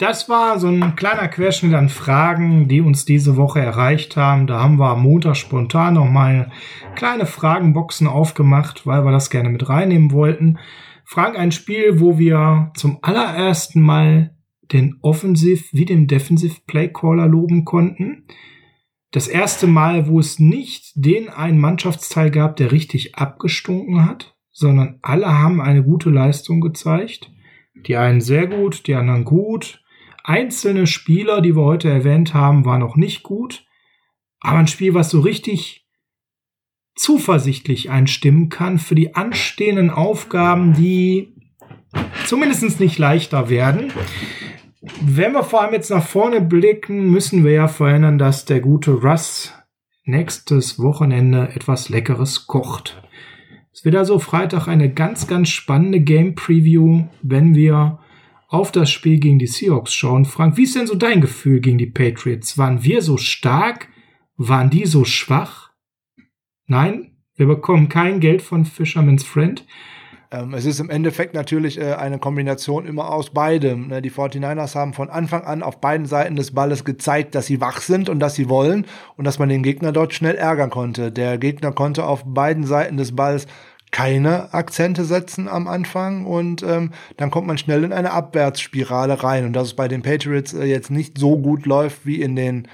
das 0.00 0.30
war 0.30 0.58
so 0.58 0.68
ein 0.68 0.96
kleiner 0.96 1.28
Querschnitt 1.28 1.74
an 1.74 1.90
Fragen, 1.90 2.68
die 2.68 2.80
uns 2.80 3.04
diese 3.04 3.36
Woche 3.36 3.60
erreicht 3.60 4.16
haben. 4.16 4.46
Da 4.46 4.58
haben 4.58 4.78
wir 4.78 4.88
am 4.88 5.02
Montag 5.02 5.36
spontan 5.36 5.94
noch 5.94 6.08
mal 6.08 6.50
kleine 6.96 7.26
Fragenboxen 7.26 8.06
aufgemacht, 8.06 8.86
weil 8.86 9.04
wir 9.04 9.12
das 9.12 9.28
gerne 9.28 9.50
mit 9.50 9.68
reinnehmen 9.68 10.10
wollten. 10.10 10.58
Fragen 11.04 11.36
ein 11.36 11.52
Spiel, 11.52 12.00
wo 12.00 12.18
wir 12.18 12.72
zum 12.76 13.00
allerersten 13.02 13.82
Mal 13.82 14.34
den 14.72 14.96
Offensiv 15.02 15.68
wie 15.72 15.84
den 15.84 16.06
Defensive 16.06 16.62
Playcaller 16.66 17.26
loben 17.26 17.66
konnten. 17.66 18.24
Das 19.10 19.28
erste 19.28 19.66
Mal, 19.66 20.08
wo 20.08 20.18
es 20.18 20.38
nicht 20.38 20.92
den 20.94 21.28
einen 21.28 21.58
Mannschaftsteil 21.58 22.30
gab, 22.30 22.56
der 22.56 22.72
richtig 22.72 23.16
abgestunken 23.16 24.06
hat, 24.06 24.34
sondern 24.50 24.98
alle 25.02 25.26
haben 25.26 25.60
eine 25.60 25.82
gute 25.82 26.08
Leistung 26.08 26.62
gezeigt. 26.62 27.30
Die 27.86 27.96
einen 27.96 28.22
sehr 28.22 28.46
gut, 28.46 28.86
die 28.86 28.94
anderen 28.94 29.26
gut. 29.26 29.82
Einzelne 30.30 30.86
Spieler, 30.86 31.40
die 31.40 31.56
wir 31.56 31.64
heute 31.64 31.90
erwähnt 31.90 32.34
haben, 32.34 32.64
waren 32.64 32.78
noch 32.78 32.94
nicht 32.94 33.24
gut. 33.24 33.64
Aber 34.38 34.58
ein 34.58 34.68
Spiel, 34.68 34.94
was 34.94 35.10
so 35.10 35.18
richtig 35.18 35.88
zuversichtlich 36.94 37.90
einstimmen 37.90 38.48
kann 38.48 38.78
für 38.78 38.94
die 38.94 39.16
anstehenden 39.16 39.90
Aufgaben, 39.90 40.72
die 40.74 41.34
zumindest 42.26 42.78
nicht 42.78 42.96
leichter 42.96 43.48
werden. 43.48 43.92
Wenn 45.02 45.32
wir 45.32 45.42
vor 45.42 45.62
allem 45.62 45.74
jetzt 45.74 45.90
nach 45.90 46.06
vorne 46.06 46.40
blicken, 46.40 47.10
müssen 47.10 47.44
wir 47.44 47.50
ja 47.50 47.66
verhindern, 47.66 48.16
dass 48.16 48.44
der 48.44 48.60
gute 48.60 48.92
Russ 48.92 49.52
nächstes 50.04 50.78
Wochenende 50.78 51.48
etwas 51.56 51.88
Leckeres 51.88 52.46
kocht. 52.46 53.02
Es 53.72 53.84
wird 53.84 53.96
also 53.96 54.20
Freitag 54.20 54.68
eine 54.68 54.94
ganz, 54.94 55.26
ganz 55.26 55.48
spannende 55.48 55.98
Game 55.98 56.36
Preview, 56.36 57.06
wenn 57.20 57.56
wir 57.56 57.98
auf 58.50 58.72
das 58.72 58.90
Spiel 58.90 59.20
gegen 59.20 59.38
die 59.38 59.46
Seahawks 59.46 59.94
schauen. 59.94 60.24
Frank, 60.24 60.56
wie 60.56 60.64
ist 60.64 60.74
denn 60.74 60.88
so 60.88 60.96
dein 60.96 61.20
Gefühl 61.20 61.60
gegen 61.60 61.78
die 61.78 61.86
Patriots? 61.86 62.58
Waren 62.58 62.82
wir 62.82 63.00
so 63.00 63.16
stark? 63.16 63.88
Waren 64.36 64.70
die 64.70 64.86
so 64.86 65.04
schwach? 65.04 65.70
Nein, 66.66 67.16
wir 67.36 67.46
bekommen 67.46 67.88
kein 67.88 68.18
Geld 68.18 68.42
von 68.42 68.64
Fisherman's 68.64 69.24
Friend. 69.24 69.64
Ähm, 70.32 70.52
es 70.54 70.64
ist 70.64 70.80
im 70.80 70.90
Endeffekt 70.90 71.32
natürlich 71.34 71.78
äh, 71.78 71.94
eine 71.94 72.18
Kombination 72.18 72.86
immer 72.86 73.12
aus 73.12 73.30
beidem. 73.30 73.86
Ne? 73.86 74.02
Die 74.02 74.10
49ers 74.10 74.74
haben 74.74 74.94
von 74.94 75.10
Anfang 75.10 75.42
an 75.42 75.62
auf 75.62 75.80
beiden 75.80 76.06
Seiten 76.06 76.34
des 76.34 76.52
Balles 76.52 76.84
gezeigt, 76.84 77.36
dass 77.36 77.46
sie 77.46 77.60
wach 77.60 77.80
sind 77.80 78.08
und 78.08 78.18
dass 78.18 78.34
sie 78.34 78.48
wollen 78.48 78.84
und 79.16 79.24
dass 79.24 79.38
man 79.38 79.48
den 79.48 79.62
Gegner 79.62 79.92
dort 79.92 80.12
schnell 80.12 80.34
ärgern 80.34 80.70
konnte. 80.70 81.12
Der 81.12 81.38
Gegner 81.38 81.70
konnte 81.70 82.04
auf 82.04 82.24
beiden 82.24 82.64
Seiten 82.64 82.96
des 82.96 83.14
Balls 83.14 83.46
keine 83.90 84.54
Akzente 84.54 85.04
setzen 85.04 85.48
am 85.48 85.66
Anfang 85.66 86.24
und 86.24 86.62
ähm, 86.62 86.92
dann 87.16 87.30
kommt 87.30 87.46
man 87.46 87.58
schnell 87.58 87.84
in 87.84 87.92
eine 87.92 88.12
Abwärtsspirale 88.12 89.22
rein 89.22 89.46
und 89.46 89.52
dass 89.52 89.68
es 89.68 89.74
bei 89.74 89.88
den 89.88 90.02
Patriots 90.02 90.52
äh, 90.52 90.64
jetzt 90.64 90.90
nicht 90.90 91.18
so 91.18 91.36
gut 91.38 91.66
läuft 91.66 92.06
wie 92.06 92.22
in 92.22 92.36
den 92.36 92.68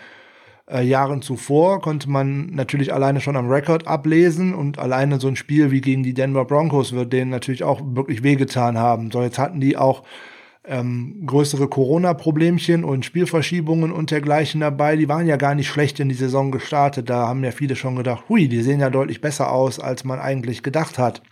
äh, 0.68 0.82
Jahren 0.82 1.22
zuvor 1.22 1.80
konnte 1.80 2.10
man 2.10 2.46
natürlich 2.46 2.92
alleine 2.92 3.20
schon 3.20 3.36
am 3.36 3.48
Rekord 3.48 3.86
ablesen 3.86 4.54
und 4.54 4.78
alleine 4.78 5.20
so 5.20 5.28
ein 5.28 5.36
Spiel 5.36 5.70
wie 5.70 5.80
gegen 5.80 6.02
die 6.02 6.14
Denver 6.14 6.44
Broncos 6.44 6.92
wird 6.92 7.12
denen 7.12 7.30
natürlich 7.30 7.64
auch 7.64 7.80
wirklich 7.84 8.22
wehgetan 8.22 8.76
haben. 8.76 9.10
So, 9.10 9.22
jetzt 9.22 9.38
hatten 9.38 9.60
die 9.60 9.76
auch 9.76 10.02
ähm, 10.66 11.22
größere 11.26 11.68
Corona-Problemchen 11.68 12.84
und 12.84 13.04
Spielverschiebungen 13.04 13.92
und 13.92 14.10
dergleichen 14.10 14.60
dabei. 14.60 14.96
Die 14.96 15.08
waren 15.08 15.26
ja 15.26 15.36
gar 15.36 15.54
nicht 15.54 15.68
schlecht 15.68 16.00
in 16.00 16.08
die 16.08 16.14
Saison 16.14 16.50
gestartet. 16.50 17.08
Da 17.08 17.28
haben 17.28 17.44
ja 17.44 17.52
viele 17.52 17.76
schon 17.76 17.96
gedacht, 17.96 18.24
hui, 18.28 18.48
die 18.48 18.62
sehen 18.62 18.80
ja 18.80 18.90
deutlich 18.90 19.20
besser 19.20 19.52
aus, 19.52 19.78
als 19.78 20.04
man 20.04 20.18
eigentlich 20.18 20.62
gedacht 20.62 20.98
hat. 20.98 21.22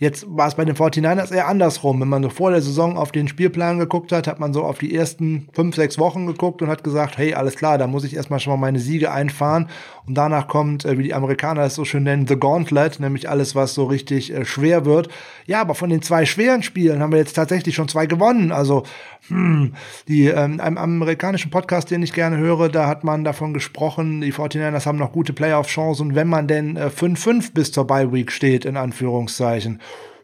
Jetzt 0.00 0.24
war 0.34 0.48
es 0.48 0.54
bei 0.54 0.64
den 0.64 0.74
49ers 0.74 1.30
eher 1.30 1.46
andersrum. 1.46 2.00
Wenn 2.00 2.08
man 2.08 2.22
so 2.22 2.30
vor 2.30 2.52
der 2.52 2.62
Saison 2.62 2.96
auf 2.96 3.12
den 3.12 3.28
Spielplan 3.28 3.78
geguckt 3.78 4.12
hat, 4.12 4.26
hat 4.26 4.40
man 4.40 4.54
so 4.54 4.62
auf 4.62 4.78
die 4.78 4.94
ersten 4.94 5.46
fünf, 5.52 5.76
sechs 5.76 5.98
Wochen 5.98 6.26
geguckt 6.26 6.62
und 6.62 6.68
hat 6.68 6.82
gesagt, 6.82 7.18
hey, 7.18 7.34
alles 7.34 7.54
klar, 7.54 7.76
da 7.76 7.86
muss 7.86 8.04
ich 8.04 8.16
erstmal 8.16 8.40
schon 8.40 8.54
mal 8.54 8.56
meine 8.56 8.78
Siege 8.78 9.12
einfahren. 9.12 9.68
Und 10.06 10.14
danach 10.14 10.48
kommt, 10.48 10.86
äh, 10.86 10.96
wie 10.96 11.02
die 11.02 11.12
Amerikaner 11.12 11.64
es 11.64 11.74
so 11.74 11.84
schön 11.84 12.04
nennen, 12.04 12.26
The 12.26 12.36
Gauntlet, 12.36 12.98
nämlich 12.98 13.28
alles, 13.28 13.54
was 13.54 13.74
so 13.74 13.84
richtig 13.84 14.32
äh, 14.32 14.46
schwer 14.46 14.86
wird. 14.86 15.10
Ja, 15.44 15.60
aber 15.60 15.74
von 15.74 15.90
den 15.90 16.00
zwei 16.00 16.24
schweren 16.24 16.62
Spielen 16.62 17.02
haben 17.02 17.12
wir 17.12 17.18
jetzt 17.18 17.34
tatsächlich 17.34 17.74
schon 17.74 17.88
zwei 17.88 18.06
gewonnen. 18.06 18.52
Also, 18.52 18.84
hm, 19.28 19.74
die, 20.08 20.28
ähm, 20.28 20.60
einem 20.60 20.78
amerikanischen 20.78 21.50
Podcast, 21.50 21.90
den 21.90 22.02
ich 22.02 22.14
gerne 22.14 22.38
höre, 22.38 22.70
da 22.70 22.86
hat 22.86 23.04
man 23.04 23.22
davon 23.22 23.52
gesprochen, 23.52 24.22
die 24.22 24.32
49ers 24.32 24.86
haben 24.86 24.96
noch 24.96 25.12
gute 25.12 25.34
Playoff-Chancen, 25.34 26.14
wenn 26.14 26.26
man 26.26 26.48
denn 26.48 26.78
äh, 26.78 26.86
5-5 26.86 27.52
bis 27.52 27.70
zur 27.70 27.86
Bye-Week 27.86 28.32
steht, 28.32 28.64
in 28.64 28.78
Anführungszeichen 28.78 29.78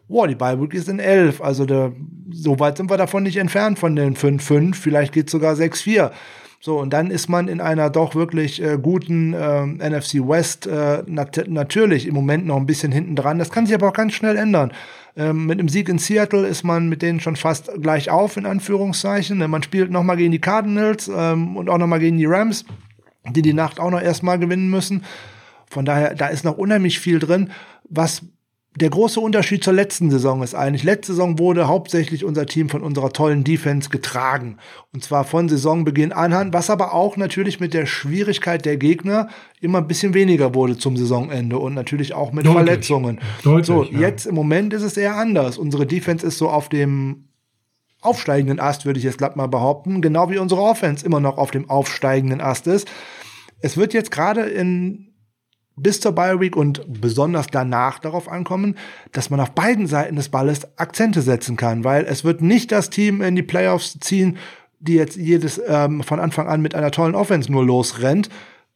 boah, 0.07 0.27
die 0.27 0.35
Bye 0.35 0.57
ist 0.71 0.89
in 0.89 0.99
11. 0.99 1.41
Also 1.41 1.65
da, 1.65 1.91
so 2.31 2.59
weit 2.59 2.77
sind 2.77 2.89
wir 2.89 2.97
davon 2.97 3.23
nicht 3.23 3.37
entfernt 3.37 3.79
von 3.79 3.95
den 3.95 4.15
5-5. 4.15 4.75
Vielleicht 4.75 5.13
geht 5.13 5.29
sogar 5.29 5.53
6-4. 5.53 6.11
So, 6.59 6.79
und 6.79 6.91
dann 6.91 7.11
ist 7.11 7.29
man 7.29 7.47
in 7.47 7.61
einer 7.61 7.89
doch 7.89 8.15
wirklich 8.15 8.61
äh, 8.61 8.79
guten 8.81 9.33
äh, 9.33 9.65
NFC 9.65 10.15
West 10.15 10.65
äh, 10.65 11.03
nat 11.05 11.43
natürlich 11.47 12.07
im 12.07 12.15
Moment 12.15 12.47
noch 12.47 12.57
ein 12.57 12.65
bisschen 12.65 12.91
hinten 12.91 13.15
dran. 13.15 13.37
Das 13.37 13.51
kann 13.51 13.67
sich 13.67 13.75
aber 13.75 13.89
auch 13.89 13.93
ganz 13.93 14.13
schnell 14.13 14.35
ändern. 14.37 14.73
Ähm, 15.15 15.45
mit 15.45 15.59
einem 15.59 15.69
Sieg 15.69 15.87
in 15.87 15.99
Seattle 15.99 16.47
ist 16.47 16.63
man 16.63 16.89
mit 16.89 17.03
denen 17.03 17.19
schon 17.19 17.35
fast 17.35 17.69
gleich 17.79 18.09
auf, 18.09 18.37
in 18.37 18.47
Anführungszeichen. 18.47 19.37
Man 19.49 19.61
spielt 19.61 19.91
nochmal 19.91 20.17
gegen 20.17 20.31
die 20.31 20.41
Cardinals 20.41 21.11
ähm, 21.15 21.57
und 21.57 21.69
auch 21.69 21.77
nochmal 21.77 21.99
gegen 21.99 22.17
die 22.17 22.25
Rams, 22.25 22.65
die 23.29 23.43
die 23.43 23.53
Nacht 23.53 23.79
auch 23.79 23.91
noch 23.91 24.01
erstmal 24.01 24.39
gewinnen 24.39 24.69
müssen. 24.69 25.03
Von 25.69 25.85
daher, 25.85 26.15
da 26.15 26.27
ist 26.27 26.43
noch 26.43 26.57
unheimlich 26.57 26.99
viel 26.99 27.19
drin, 27.19 27.51
was 27.87 28.23
der 28.79 28.91
große 28.91 29.19
Unterschied 29.19 29.63
zur 29.63 29.73
letzten 29.73 30.11
Saison 30.11 30.43
ist 30.43 30.53
eigentlich, 30.53 30.83
letzte 30.83 31.13
Saison 31.13 31.39
wurde 31.39 31.67
hauptsächlich 31.67 32.23
unser 32.23 32.45
Team 32.45 32.69
von 32.69 32.83
unserer 32.83 33.11
tollen 33.11 33.43
Defense 33.43 33.89
getragen. 33.89 34.57
Und 34.93 35.03
zwar 35.03 35.23
von 35.23 35.49
Saisonbeginn 35.49 36.11
an, 36.11 36.53
was 36.53 36.69
aber 36.69 36.93
auch 36.93 37.17
natürlich 37.17 37.59
mit 37.59 37.73
der 37.73 37.87
Schwierigkeit 37.87 38.65
der 38.65 38.77
Gegner 38.77 39.29
immer 39.59 39.79
ein 39.79 39.87
bisschen 39.87 40.13
weniger 40.13 40.53
wurde 40.53 40.77
zum 40.77 40.95
Saisonende 40.95 41.57
und 41.57 41.73
natürlich 41.73 42.13
auch 42.13 42.31
mit 42.31 42.45
Deutlich. 42.45 42.65
Verletzungen. 42.65 43.19
Deutlich, 43.43 43.65
so, 43.65 43.83
ja. 43.83 43.99
jetzt 43.99 44.27
im 44.27 44.35
Moment 44.35 44.73
ist 44.73 44.83
es 44.83 44.95
eher 44.95 45.15
anders. 45.15 45.57
Unsere 45.57 45.87
Defense 45.87 46.25
ist 46.25 46.37
so 46.37 46.49
auf 46.49 46.69
dem 46.69 47.29
aufsteigenden 48.01 48.59
Ast, 48.59 48.85
würde 48.85 48.99
ich 48.99 49.05
jetzt 49.05 49.17
glatt 49.17 49.35
mal 49.35 49.47
behaupten, 49.47 50.01
genau 50.01 50.29
wie 50.29 50.37
unsere 50.37 50.61
Offense 50.61 51.03
immer 51.03 51.19
noch 51.19 51.39
auf 51.39 51.49
dem 51.49 51.67
aufsteigenden 51.67 52.41
Ast 52.41 52.67
ist. 52.67 52.87
Es 53.59 53.75
wird 53.75 53.95
jetzt 53.95 54.11
gerade 54.11 54.41
in 54.41 55.15
bis 55.77 56.01
zur 56.01 56.11
Bye 56.11 56.39
Week 56.39 56.55
und 56.55 56.81
besonders 57.01 57.47
danach 57.47 57.99
darauf 57.99 58.29
ankommen, 58.29 58.75
dass 59.11 59.29
man 59.29 59.39
auf 59.39 59.51
beiden 59.51 59.87
Seiten 59.87 60.15
des 60.15 60.29
Balles 60.29 60.67
Akzente 60.77 61.21
setzen 61.21 61.55
kann, 61.55 61.83
weil 61.83 62.05
es 62.05 62.23
wird 62.23 62.41
nicht 62.41 62.71
das 62.71 62.89
Team 62.89 63.21
in 63.21 63.35
die 63.35 63.43
Playoffs 63.43 63.99
ziehen, 63.99 64.37
die 64.79 64.95
jetzt 64.95 65.15
jedes 65.15 65.61
ähm, 65.65 66.03
von 66.03 66.19
Anfang 66.19 66.47
an 66.47 66.61
mit 66.61 66.75
einer 66.75 66.91
tollen 66.91 67.15
Offense 67.15 67.51
nur 67.51 67.65
losrennt. 67.65 68.29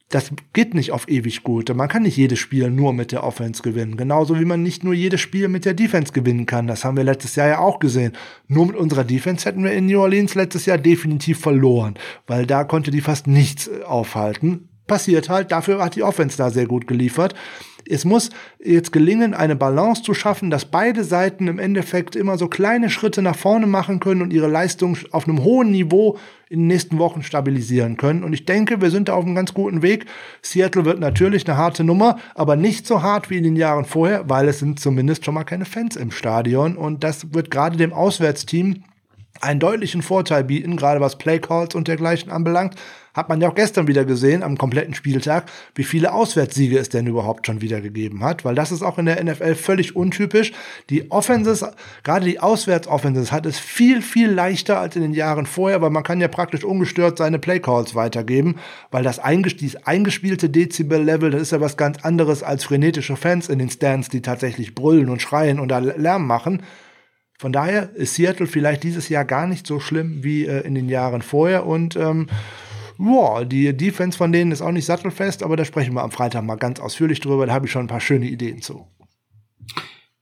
Das 0.10 0.30
geht 0.52 0.74
nicht 0.74 0.92
auf 0.92 1.08
ewig 1.08 1.42
gut. 1.42 1.74
Man 1.74 1.88
kann 1.88 2.04
nicht 2.04 2.18
jedes 2.18 2.38
Spiel 2.38 2.70
nur 2.70 2.92
mit 2.92 3.14
der 3.14 3.24
Offense 3.24 3.64
gewinnen. 3.64 3.96
Genauso 3.96 4.38
wie 4.38 4.46
man 4.46 4.62
nicht 4.62 4.84
nur 4.84 4.94
jedes 4.94 5.22
Spiel 5.22 5.48
mit 5.48 5.64
der 5.64 5.74
Defense 5.74 6.12
gewinnen 6.12 6.46
kann. 6.46 6.68
Das 6.68 6.84
haben 6.84 6.98
wir 6.98 7.06
letztes 7.06 7.38
Jahr 7.38 7.48
ja 7.48 7.60
auch 7.60 7.80
gesehen. 7.80 8.12
Nur 8.50 8.68
mit 8.68 8.76
unserer 8.76 9.06
Defense 9.06 9.48
hätten 9.48 9.64
wir 9.64 9.72
in 9.72 9.86
New 9.86 10.02
Orleans 10.02 10.36
letztes 10.36 10.66
Jahr 10.66 10.78
definitiv 10.78 11.40
verloren, 11.40 11.94
weil 12.28 12.46
da 12.46 12.66
konnte 12.66 12.92
die 12.92 13.00
fast 13.00 13.26
nichts 13.26 13.68
äh, 13.68 13.84
aufhalten 13.84 14.68
passiert 14.92 15.30
halt. 15.30 15.54
Dafür 15.54 15.82
hat 15.82 15.96
die 15.96 16.04
Offense 16.04 16.36
da 16.38 16.50
sehr 16.50 16.66
gut 16.66 16.86
geliefert. 16.86 17.34
Es 17.88 18.04
muss 18.04 18.30
jetzt 18.62 18.92
gelingen, 18.92 19.34
eine 19.34 19.56
Balance 19.56 20.04
zu 20.04 20.14
schaffen, 20.14 20.50
dass 20.50 20.66
beide 20.66 21.06
Seiten 21.06 21.48
im 21.48 21.60
Endeffekt 21.60 22.18
immer 22.18 22.38
so 22.38 22.50
kleine 22.50 22.90
Schritte 22.90 23.22
nach 23.22 23.38
vorne 23.38 23.68
machen 23.68 24.02
können 24.02 24.22
und 24.22 24.34
ihre 24.34 24.50
Leistung 24.50 24.98
auf 25.12 25.30
einem 25.30 25.46
hohen 25.46 25.72
Niveau 25.72 26.18
in 26.50 26.60
den 26.60 26.68
nächsten 26.68 27.00
Wochen 27.00 27.24
stabilisieren 27.24 27.96
können. 27.96 28.26
Und 28.26 28.34
ich 28.34 28.46
denke, 28.46 28.82
wir 28.82 28.92
sind 28.92 29.08
da 29.08 29.14
auf 29.14 29.24
einem 29.24 29.34
ganz 29.34 29.54
guten 29.54 29.82
Weg. 29.82 30.08
Seattle 30.42 30.84
wird 30.84 31.00
natürlich 31.00 31.48
eine 31.48 31.56
harte 31.56 31.86
Nummer, 31.86 32.20
aber 32.36 32.58
nicht 32.58 32.86
so 32.86 33.02
hart 33.02 33.30
wie 33.30 33.38
in 33.38 33.46
den 33.46 33.56
Jahren 33.56 33.86
vorher, 33.86 34.30
weil 34.30 34.50
es 34.50 34.60
sind 34.60 34.82
zumindest 34.82 35.24
schon 35.24 35.36
mal 35.36 35.46
keine 35.46 35.64
Fans 35.64 35.96
im 35.96 36.12
Stadion. 36.12 36.76
Und 36.76 37.06
das 37.06 37.34
wird 37.34 37.50
gerade 37.50 37.78
dem 37.78 37.94
Auswärtsteam 37.94 38.84
einen 39.40 39.62
deutlichen 39.62 40.02
Vorteil 40.02 40.44
bieten, 40.44 40.76
gerade 40.76 41.00
was 41.00 41.18
Playcalls 41.18 41.76
und 41.76 41.88
dergleichen 41.88 42.30
anbelangt. 42.30 42.76
Hat 43.14 43.28
man 43.28 43.42
ja 43.42 43.50
auch 43.50 43.56
gestern 43.56 43.88
wieder 43.88 44.06
gesehen, 44.06 44.42
am 44.42 44.58
kompletten 44.58 44.94
Spieltag, 44.94 45.50
wie 45.76 45.84
viele 45.84 46.14
Auswärtssiege 46.14 46.78
es 46.78 46.90
denn 46.90 47.08
überhaupt 47.08 47.46
schon 47.46 47.62
wieder 47.62 47.82
gegeben 47.82 48.24
hat, 48.24 48.46
weil 48.46 48.56
das 48.56 48.72
ist 48.72 48.84
auch 48.84 48.98
in 48.98 49.06
der 49.06 49.22
NFL 49.24 49.56
völlig 49.56 49.96
untypisch. 49.96 50.54
Die 50.90 51.12
Offenses, 51.12 51.66
gerade 52.04 52.26
die 52.26 52.40
Auswärtsoffenses, 52.40 53.32
hat 53.32 53.46
es 53.46 53.60
viel, 53.60 54.02
viel 54.02 54.32
leichter 54.32 54.80
als 54.80 54.96
in 54.96 55.02
den 55.02 55.14
Jahren 55.14 55.46
vorher, 55.46 55.82
weil 55.82 55.90
man 55.90 56.04
kann 56.04 56.22
ja 56.22 56.28
praktisch 56.28 56.64
ungestört 56.64 57.18
seine 57.18 57.40
Playcalls 57.40 57.96
weitergeben, 57.96 58.56
weil 58.92 59.04
das 59.04 59.20
dieses 59.60 59.86
eingespielte 59.86 60.50
Dezibel-Level, 60.50 61.32
das 61.32 61.42
ist 61.42 61.52
ja 61.52 61.62
was 61.62 61.78
ganz 61.78 62.04
anderes 62.04 62.44
als 62.44 62.64
frenetische 62.64 63.18
Fans 63.18 63.50
in 63.50 63.60
den 63.60 63.70
Stands, 63.70 64.10
die 64.10 64.22
tatsächlich 64.22 64.76
brüllen 64.76 65.10
und 65.10 65.22
schreien 65.22 65.60
oder 65.60 65.82
Lärm 65.82 66.26
machen. 66.26 66.64
Von 67.42 67.52
daher 67.52 67.90
ist 67.96 68.14
Seattle 68.14 68.46
vielleicht 68.46 68.84
dieses 68.84 69.10
Jahr 69.10 69.26
gar 69.26 69.48
nicht 69.48 69.66
so 69.66 69.80
schlimm 69.80 70.24
wie 70.24 70.46
äh, 70.46 70.62
in 70.62 70.76
den 70.76 70.90
Jahren 70.90 71.24
vorher 71.24 71.66
und 71.66 71.96
ähm, 71.96 72.28
ja, 73.02 73.44
die 73.46 73.76
Defense 73.76 74.18
von 74.18 74.32
denen 74.32 74.52
ist 74.52 74.62
auch 74.62 74.72
nicht 74.72 74.86
sattelfest, 74.86 75.44
aber 75.44 75.58
da 75.58 75.66
sprechen 75.66 75.94
wir 75.94 76.04
am 76.04 76.12
Freitag 76.12 76.44
mal 76.44 76.56
ganz 76.56 76.80
ausführlich 76.80 77.20
drüber. 77.20 77.46
Da 77.46 77.54
habe 77.54 77.66
ich 77.66 77.72
schon 77.72 77.86
ein 77.86 77.88
paar 77.88 78.00
schöne 78.00 78.28
Ideen 78.28 78.62
zu. 78.62 78.88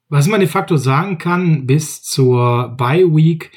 Was 0.08 0.28
man 0.28 0.40
de 0.40 0.50
facto 0.50 0.78
sagen 0.78 1.18
kann, 1.18 1.68
bis 1.68 2.02
zur 2.02 2.70
Bye 2.78 3.16
Week, 3.16 3.52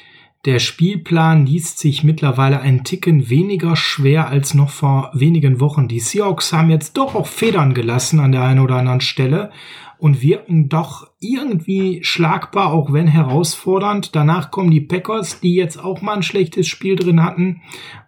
der 0.45 0.59
Spielplan 0.59 1.45
liest 1.45 1.79
sich 1.79 2.03
mittlerweile 2.03 2.59
ein 2.59 2.83
Ticken 2.83 3.29
weniger 3.29 3.77
schwer 3.77 4.27
als 4.27 4.53
noch 4.53 4.69
vor 4.69 5.09
wenigen 5.13 5.61
Wochen. 5.61 5.87
Die 5.87 6.01
Seahawks 6.01 6.51
haben 6.51 6.69
jetzt 6.69 6.97
doch 6.97 7.15
auch 7.15 7.27
Federn 7.27 7.73
gelassen 7.73 8.19
an 8.19 8.33
der 8.33 8.43
einen 8.43 8.59
oder 8.59 8.75
anderen 8.75 9.01
Stelle 9.01 9.51
und 9.97 10.21
wirken 10.21 10.69
doch 10.69 11.11
irgendwie 11.19 12.03
schlagbar, 12.03 12.71
auch 12.71 12.91
wenn 12.91 13.07
herausfordernd. 13.07 14.15
Danach 14.15 14.51
kommen 14.51 14.71
die 14.71 14.81
Packers, 14.81 15.39
die 15.39 15.55
jetzt 15.55 15.77
auch 15.77 16.01
mal 16.01 16.15
ein 16.15 16.23
schlechtes 16.23 16.67
Spiel 16.67 16.95
drin 16.95 17.23
hatten, 17.23 17.61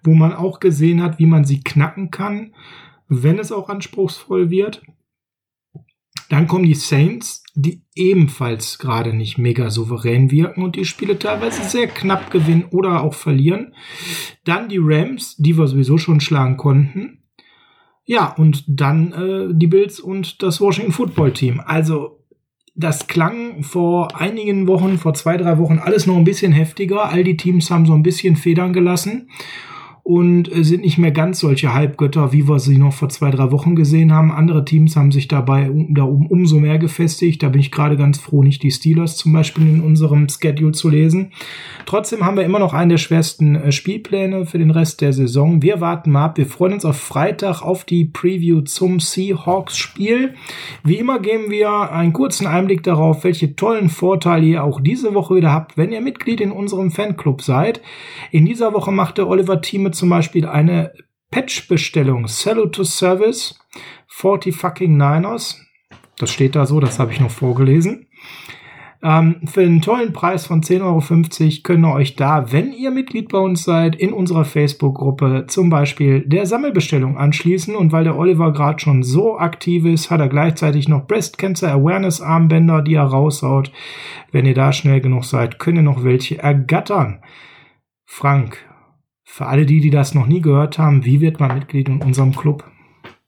wo 0.04 0.14
man 0.14 0.34
auch 0.34 0.60
gesehen 0.60 1.02
hat, 1.02 1.20
wie 1.20 1.26
man 1.26 1.46
sie 1.46 1.62
knacken 1.62 2.12
kann, 2.12 2.54
wenn 3.08 3.40
es 3.40 3.52
auch 3.52 3.70
anspruchsvoll 3.70 4.50
wird. 4.50 4.82
Dann 6.30 6.48
kommen 6.48 6.66
die 6.66 6.76
Saints, 6.76 7.44
die 7.54 7.84
ebenfalls 7.94 8.80
gerade 8.80 9.14
nicht 9.14 9.38
mega 9.38 9.70
souverän 9.70 10.32
wirken 10.32 10.64
und 10.64 10.76
die 10.76 10.86
Spiele 10.86 11.20
teilweise 11.20 11.64
sehr 11.64 11.88
knapp 11.88 12.32
gewinnen 12.32 12.66
oder 12.72 13.04
auch 13.04 13.14
verlieren. 13.14 13.74
Dann 14.44 14.68
die 14.68 14.80
Rams, 14.82 15.36
die 15.38 15.58
wir 15.58 15.68
sowieso 15.68 15.98
schon 15.98 16.20
schlagen 16.20 16.58
konnten. 16.58 17.25
Ja, 18.06 18.34
und 18.38 18.64
dann 18.68 19.12
äh, 19.14 19.54
die 19.54 19.68
Bills 19.68 20.00
und 20.00 20.44
das 20.44 20.62
Washington 20.62 20.92
Football 20.92 21.32
Team. 21.32 21.62
Also 21.66 22.20
das 22.76 23.08
klang 23.08 23.64
vor 23.64 24.20
einigen 24.20 24.68
Wochen, 24.68 24.98
vor 24.98 25.14
zwei, 25.14 25.38
drei 25.38 25.58
Wochen 25.58 25.80
alles 25.80 26.06
noch 26.06 26.18
ein 26.18 26.24
bisschen 26.24 26.52
heftiger. 26.52 27.10
All 27.10 27.24
die 27.24 27.38
Teams 27.38 27.72
haben 27.72 27.86
so 27.86 27.94
ein 27.94 28.04
bisschen 28.04 28.36
Federn 28.36 28.74
gelassen. 28.74 29.30
Und 30.06 30.56
äh, 30.56 30.64
sind 30.64 30.84
nicht 30.84 31.00
mehr 31.00 31.10
ganz 31.10 31.40
solche 31.40 31.74
Halbgötter, 31.74 32.32
wie 32.32 32.48
wir 32.48 32.60
sie 32.60 32.78
noch 32.78 32.94
vor 32.94 33.10
zwei, 33.10 33.32
drei 33.32 33.52
Wochen 33.52 33.76
gesehen 33.76 34.14
haben. 34.14 34.32
Andere 34.32 34.64
Teams 34.64 34.96
haben 34.96 35.12
sich 35.12 35.28
dabei 35.28 35.72
um, 35.72 35.96
da 35.96 36.04
um, 36.04 36.28
umso 36.28 36.60
mehr 36.60 36.78
gefestigt. 36.78 37.42
Da 37.42 37.50
bin 37.50 37.60
ich 37.60 37.72
gerade 37.72 37.98
ganz 37.98 38.20
froh, 38.20 38.44
nicht 38.44 38.62
die 38.62 38.70
Steelers 38.70 39.18
zum 39.18 39.34
Beispiel 39.34 39.68
in 39.68 39.82
unserem 39.82 40.30
Schedule 40.30 40.74
zu 40.74 40.90
lesen. 40.90 41.32
Trotzdem 41.88 42.24
haben 42.24 42.38
wir 42.38 42.44
immer 42.44 42.60
noch 42.60 42.76
einen 42.76 42.90
der 42.90 43.00
schwersten 43.00 43.56
äh, 43.56 43.72
Spielpläne 43.72 44.46
für 44.46 44.60
den 44.60 44.70
Rest 44.70 45.02
der 45.02 45.12
Saison. 45.12 45.64
Wir 45.64 45.82
warten 45.82 46.12
mal 46.12 46.26
ab. 46.26 46.38
Wir 46.38 46.46
freuen 46.46 46.74
uns 46.74 46.86
auf 46.86 46.98
Freitag 46.98 47.64
auf 47.64 47.84
die 47.84 48.06
Preview 48.06 48.62
zum 48.62 49.00
Seahawks-Spiel. 49.00 50.36
Wie 50.84 50.98
immer 50.98 51.18
geben 51.18 51.50
wir 51.50 51.92
einen 51.92 52.14
kurzen 52.14 52.46
Einblick 52.46 52.84
darauf, 52.84 53.24
welche 53.24 53.56
tollen 53.56 53.90
Vorteile 53.90 54.46
ihr 54.46 54.64
auch 54.64 54.82
diese 54.82 55.16
Woche 55.16 55.38
wieder 55.38 55.52
habt, 55.52 55.78
wenn 55.78 55.92
ihr 55.92 56.02
Mitglied 56.02 56.42
in 56.42 56.52
unserem 56.52 56.92
Fanclub 56.92 57.42
seid. 57.42 57.82
In 58.30 58.46
dieser 58.46 58.72
Woche 58.72 58.92
macht 58.92 59.18
der 59.18 59.28
Oliver 59.28 59.62
Thieme 59.62 59.95
zum 59.96 60.10
Beispiel 60.10 60.46
eine 60.46 60.94
Patch-Bestellung. 61.32 62.28
Salute 62.28 62.72
to 62.72 62.84
Service 62.84 63.60
40 64.08 64.56
fucking 64.56 64.98
Niners. 64.98 65.60
Das 66.18 66.32
steht 66.32 66.56
da 66.56 66.66
so, 66.66 66.80
das 66.80 67.00
habe 67.00 67.12
ich 67.12 67.20
noch 67.20 67.32
vorgelesen. 67.32 68.08
Ähm, 69.04 69.42
für 69.46 69.62
einen 69.62 69.82
tollen 69.82 70.14
Preis 70.14 70.48
von 70.48 70.62
10,50 70.62 70.82
Euro 70.82 71.62
könnt 71.64 71.86
ihr 71.86 71.94
euch 71.94 72.16
da, 72.16 72.52
wenn 72.52 72.72
ihr 72.72 72.90
Mitglied 72.90 73.30
bei 73.30 73.38
uns 73.38 73.64
seid, 73.64 73.96
in 73.96 74.14
unserer 74.14 74.46
Facebook-Gruppe 74.46 75.46
zum 75.48 75.70
Beispiel 75.70 76.22
der 76.22 76.46
Sammelbestellung 76.46 77.18
anschließen. 77.18 77.76
Und 77.76 77.92
weil 77.92 78.06
der 78.06 78.18
Oliver 78.18 78.52
gerade 78.52 78.80
schon 78.80 79.04
so 79.04 79.38
aktiv 79.38 79.86
ist, 79.86 80.10
hat 80.10 80.22
er 80.22 80.30
gleichzeitig 80.30 80.88
noch 80.88 81.06
Breast 81.06 81.38
Cancer 81.38 81.72
Awareness 81.72 82.22
Armbänder, 82.22 82.82
die 82.82 82.96
er 82.96 83.04
raushaut. 83.04 83.72
Wenn 84.32 84.46
ihr 84.46 84.56
da 84.56 84.72
schnell 84.72 85.02
genug 85.02 85.26
seid, 85.26 85.60
könnt 85.60 85.78
ihr 85.78 85.84
noch 85.84 86.04
welche 86.04 86.40
ergattern. 86.40 87.20
Frank, 88.06 88.58
für 89.36 89.48
alle 89.48 89.66
die, 89.66 89.82
die 89.82 89.90
das 89.90 90.14
noch 90.14 90.28
nie 90.28 90.40
gehört 90.40 90.78
haben, 90.78 91.04
wie 91.04 91.20
wird 91.20 91.42
man 91.42 91.54
Mitglied 91.54 91.90
in 91.90 92.02
unserem 92.02 92.34
Club? 92.34 92.64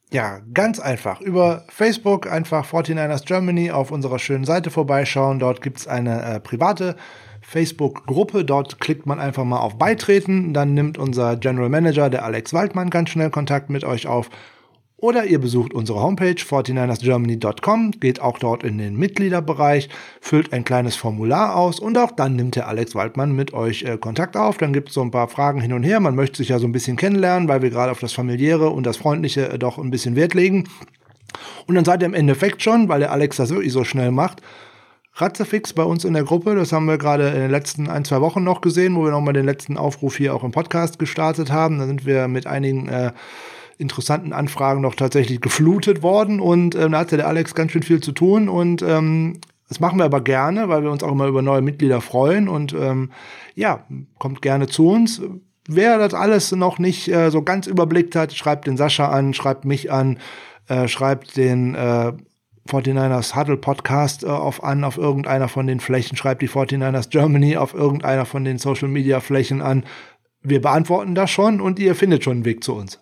Ja, 0.09 0.39
ganz 0.53 0.79
einfach. 0.79 1.19
Über 1.19 1.65
Facebook 1.67 2.31
einfach 2.31 2.65
49ers 2.65 3.25
Germany 3.25 3.71
auf 3.71 3.91
unserer 3.91 4.17
schönen 4.17 4.45
Seite 4.45 4.71
vorbeischauen. 4.71 5.37
Dort 5.37 5.61
gibt 5.61 5.79
es 5.79 5.87
eine 5.89 6.23
äh, 6.23 6.39
private 6.39 6.95
Facebook-Gruppe. 7.41 8.45
Dort 8.45 8.79
klickt 8.79 9.05
man 9.05 9.19
einfach 9.19 9.43
mal 9.43 9.59
auf 9.59 9.77
Beitreten. 9.77 10.53
Dann 10.53 10.73
nimmt 10.73 10.97
unser 10.97 11.35
General 11.35 11.67
Manager, 11.67 12.09
der 12.09 12.23
Alex 12.23 12.53
Waldmann, 12.53 12.89
ganz 12.89 13.09
schnell 13.09 13.29
Kontakt 13.29 13.69
mit 13.69 13.83
euch 13.83 14.07
auf 14.07 14.29
oder 14.99 15.25
ihr 15.25 15.39
besucht 15.39 15.75
unsere 15.75 16.01
Homepage 16.01 16.33
49ersgermany.com, 16.33 17.91
geht 17.99 18.19
auch 18.19 18.39
dort 18.39 18.63
in 18.63 18.79
den 18.79 18.97
Mitgliederbereich, 18.97 19.89
füllt 20.19 20.53
ein 20.53 20.63
kleines 20.63 20.95
Formular 20.95 21.55
aus 21.55 21.79
und 21.79 21.97
auch 21.99 22.11
dann 22.11 22.35
nimmt 22.35 22.55
der 22.55 22.67
Alex 22.67 22.95
Waldmann 22.95 23.33
mit 23.33 23.53
euch 23.53 23.83
äh, 23.83 23.97
Kontakt 23.97 24.35
auf. 24.35 24.57
Dann 24.57 24.73
gibt 24.73 24.89
es 24.89 24.95
so 24.95 25.03
ein 25.03 25.11
paar 25.11 25.27
Fragen 25.27 25.61
hin 25.61 25.73
und 25.73 25.83
her. 25.83 25.99
Man 25.99 26.15
möchte 26.15 26.37
sich 26.37 26.49
ja 26.49 26.57
so 26.57 26.65
ein 26.65 26.71
bisschen 26.71 26.97
kennenlernen, 26.97 27.47
weil 27.47 27.61
wir 27.61 27.69
gerade 27.69 27.91
auf 27.91 27.99
das 27.99 28.13
Familiäre 28.13 28.71
und 28.71 28.87
das 28.87 28.97
Freundliche 28.97 29.49
äh, 29.49 29.59
doch 29.59 29.77
ein 29.77 29.91
bisschen 29.91 30.15
Wert 30.15 30.33
legen. 30.33 30.67
Und 31.67 31.75
dann 31.75 31.85
seid 31.85 32.01
ihr 32.01 32.07
im 32.07 32.15
Endeffekt 32.15 32.63
schon, 32.63 32.89
weil 32.89 32.99
der 32.99 33.11
Alex 33.11 33.37
das 33.37 33.51
wirklich 33.51 33.73
so 33.73 33.83
schnell 33.83 34.11
macht, 34.11 34.41
Ratzefix 35.13 35.73
bei 35.73 35.83
uns 35.83 36.05
in 36.05 36.13
der 36.13 36.23
Gruppe. 36.23 36.55
Das 36.55 36.71
haben 36.71 36.87
wir 36.87 36.97
gerade 36.97 37.27
in 37.29 37.39
den 37.39 37.51
letzten 37.51 37.87
ein, 37.87 38.03
zwei 38.03 38.21
Wochen 38.21 38.43
noch 38.43 38.61
gesehen, 38.61 38.95
wo 38.95 39.03
wir 39.03 39.11
nochmal 39.11 39.33
den 39.33 39.45
letzten 39.45 39.77
Aufruf 39.77 40.17
hier 40.17 40.33
auch 40.33 40.43
im 40.43 40.51
Podcast 40.51 40.97
gestartet 40.97 41.51
haben. 41.51 41.77
Da 41.77 41.85
sind 41.85 42.05
wir 42.07 42.27
mit 42.27 42.47
einigen 42.47 42.87
äh, 42.87 43.11
interessanten 43.77 44.33
Anfragen 44.33 44.81
noch 44.81 44.95
tatsächlich 44.95 45.41
geflutet 45.41 46.01
worden 46.01 46.39
und 46.39 46.75
ähm, 46.75 46.91
da 46.91 46.99
hatte 46.99 47.17
der 47.17 47.27
Alex 47.27 47.55
ganz 47.55 47.71
schön 47.71 47.83
viel 47.83 48.01
zu 48.01 48.11
tun 48.11 48.49
und 48.49 48.81
ähm, 48.81 49.39
das 49.69 49.79
machen 49.79 49.99
wir 49.99 50.05
aber 50.05 50.21
gerne, 50.21 50.69
weil 50.69 50.83
wir 50.83 50.91
uns 50.91 51.03
auch 51.03 51.11
immer 51.11 51.27
über 51.27 51.41
neue 51.41 51.61
Mitglieder 51.61 52.01
freuen 52.01 52.47
und 52.47 52.73
ähm, 52.73 53.11
ja, 53.55 53.85
kommt 54.17 54.41
gerne 54.41 54.67
zu 54.67 54.89
uns. 54.89 55.21
Wer 55.67 55.97
das 55.97 56.13
alles 56.13 56.53
noch 56.53 56.79
nicht 56.79 57.09
äh, 57.09 57.29
so 57.29 57.41
ganz 57.41 57.67
überblickt 57.67 58.15
hat, 58.15 58.33
schreibt 58.33 58.67
den 58.67 58.77
Sascha 58.77 59.09
an, 59.09 59.33
schreibt 59.33 59.65
mich 59.65 59.91
an, 59.91 60.19
äh, 60.69 60.87
schreibt 60.87 61.35
den 61.35 61.75
äh, 61.75 62.13
49ers 62.67 63.35
Huddle 63.35 63.57
Podcast 63.57 64.23
äh, 64.23 64.27
auf 64.27 64.63
an, 64.63 64.83
auf 64.83 64.97
irgendeiner 64.97 65.49
von 65.49 65.67
den 65.67 65.81
Flächen, 65.81 66.17
schreibt 66.17 66.41
die 66.41 66.49
49ers 66.49 67.09
Germany 67.09 67.57
auf 67.57 67.73
irgendeiner 67.73 68.25
von 68.25 68.45
den 68.45 68.57
Social 68.57 68.87
Media 68.87 69.19
Flächen 69.19 69.61
an. 69.61 69.83
Wir 70.41 70.61
beantworten 70.61 71.15
das 71.15 71.29
schon 71.29 71.59
und 71.59 71.79
ihr 71.79 71.95
findet 71.95 72.23
schon 72.23 72.37
einen 72.37 72.45
Weg 72.45 72.63
zu 72.63 72.73
uns. 72.73 72.99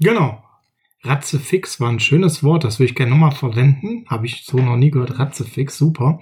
Genau. 0.00 0.47
Ratzefix 1.04 1.78
war 1.78 1.90
ein 1.90 2.00
schönes 2.00 2.42
Wort, 2.42 2.64
das 2.64 2.80
will 2.80 2.86
ich 2.86 2.96
gerne 2.96 3.12
nochmal 3.12 3.30
verwenden. 3.30 4.04
Habe 4.08 4.26
ich 4.26 4.42
so 4.44 4.56
noch 4.56 4.74
nie 4.74 4.90
gehört. 4.90 5.20
Ratzefix, 5.20 5.78
super. 5.78 6.18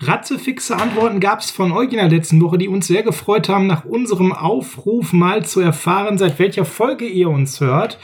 Ratzefixe 0.00 0.76
Antworten 0.76 1.20
gab 1.20 1.38
es 1.38 1.52
von 1.52 1.70
euch 1.70 1.92
in 1.92 1.98
der 1.98 2.08
letzten 2.08 2.40
Woche, 2.40 2.58
die 2.58 2.66
uns 2.66 2.88
sehr 2.88 3.04
gefreut 3.04 3.48
haben, 3.48 3.68
nach 3.68 3.84
unserem 3.84 4.32
Aufruf 4.32 5.12
mal 5.12 5.44
zu 5.44 5.60
erfahren, 5.60 6.18
seit 6.18 6.40
welcher 6.40 6.64
Folge 6.64 7.06
ihr 7.06 7.30
uns 7.30 7.60
hört. 7.60 8.00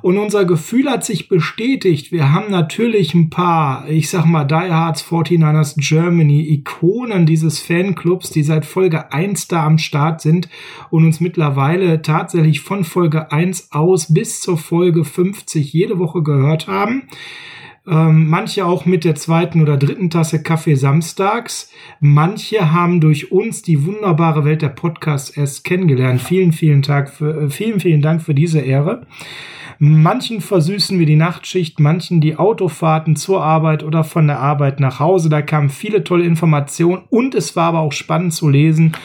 Und 0.00 0.16
unser 0.18 0.44
Gefühl 0.44 0.88
hat 0.88 1.04
sich 1.04 1.28
bestätigt. 1.28 2.12
Wir 2.12 2.32
haben 2.32 2.52
natürlich 2.52 3.14
ein 3.14 3.28
paar, 3.28 3.88
ich 3.88 4.10
sag 4.10 4.26
mal, 4.26 4.44
Die 4.44 4.54
Hards 4.54 5.04
49ers 5.04 5.74
Germany, 5.76 6.40
Ikonen 6.52 7.26
dieses 7.26 7.58
Fanclubs, 7.58 8.30
die 8.30 8.44
seit 8.44 8.64
Folge 8.64 9.12
1 9.12 9.48
da 9.48 9.66
am 9.66 9.78
Start 9.78 10.20
sind 10.20 10.48
und 10.90 11.04
uns 11.04 11.18
mittlerweile 11.18 12.00
tatsächlich 12.00 12.60
von 12.60 12.84
Folge 12.84 13.32
1 13.32 13.72
aus 13.72 14.14
bis 14.14 14.40
zur 14.40 14.56
Folge 14.56 15.04
50 15.04 15.47
50 15.48 15.72
jede 15.72 15.98
Woche 15.98 16.22
gehört 16.22 16.68
haben. 16.68 17.04
Ähm, 17.86 18.28
manche 18.28 18.66
auch 18.66 18.84
mit 18.84 19.04
der 19.04 19.14
zweiten 19.14 19.62
oder 19.62 19.78
dritten 19.78 20.10
Tasse 20.10 20.42
Kaffee 20.42 20.74
samstags. 20.74 21.72
Manche 22.00 22.70
haben 22.70 23.00
durch 23.00 23.32
uns 23.32 23.62
die 23.62 23.86
wunderbare 23.86 24.44
Welt 24.44 24.60
der 24.60 24.68
Podcasts 24.68 25.30
erst 25.30 25.64
kennengelernt. 25.64 26.20
Vielen, 26.20 26.52
vielen, 26.52 26.82
Tag 26.82 27.08
für, 27.08 27.44
äh, 27.44 27.50
vielen, 27.50 27.80
vielen 27.80 28.02
Dank 28.02 28.20
für 28.20 28.34
diese 28.34 28.60
Ehre. 28.60 29.06
Manchen 29.80 30.40
versüßen 30.40 30.98
wir 30.98 31.06
die 31.06 31.16
Nachtschicht, 31.16 31.78
manchen 31.78 32.20
die 32.20 32.34
Autofahrten 32.34 33.14
zur 33.14 33.44
Arbeit 33.44 33.84
oder 33.84 34.02
von 34.02 34.26
der 34.26 34.40
Arbeit 34.40 34.80
nach 34.80 34.98
Hause. 34.98 35.28
Da 35.28 35.40
kamen 35.40 35.70
viele 35.70 36.02
tolle 36.02 36.24
Informationen 36.24 37.04
und 37.10 37.36
es 37.36 37.54
war 37.54 37.68
aber 37.68 37.80
auch 37.80 37.92
spannend 37.92 38.34
zu 38.34 38.48
lesen, 38.48 38.96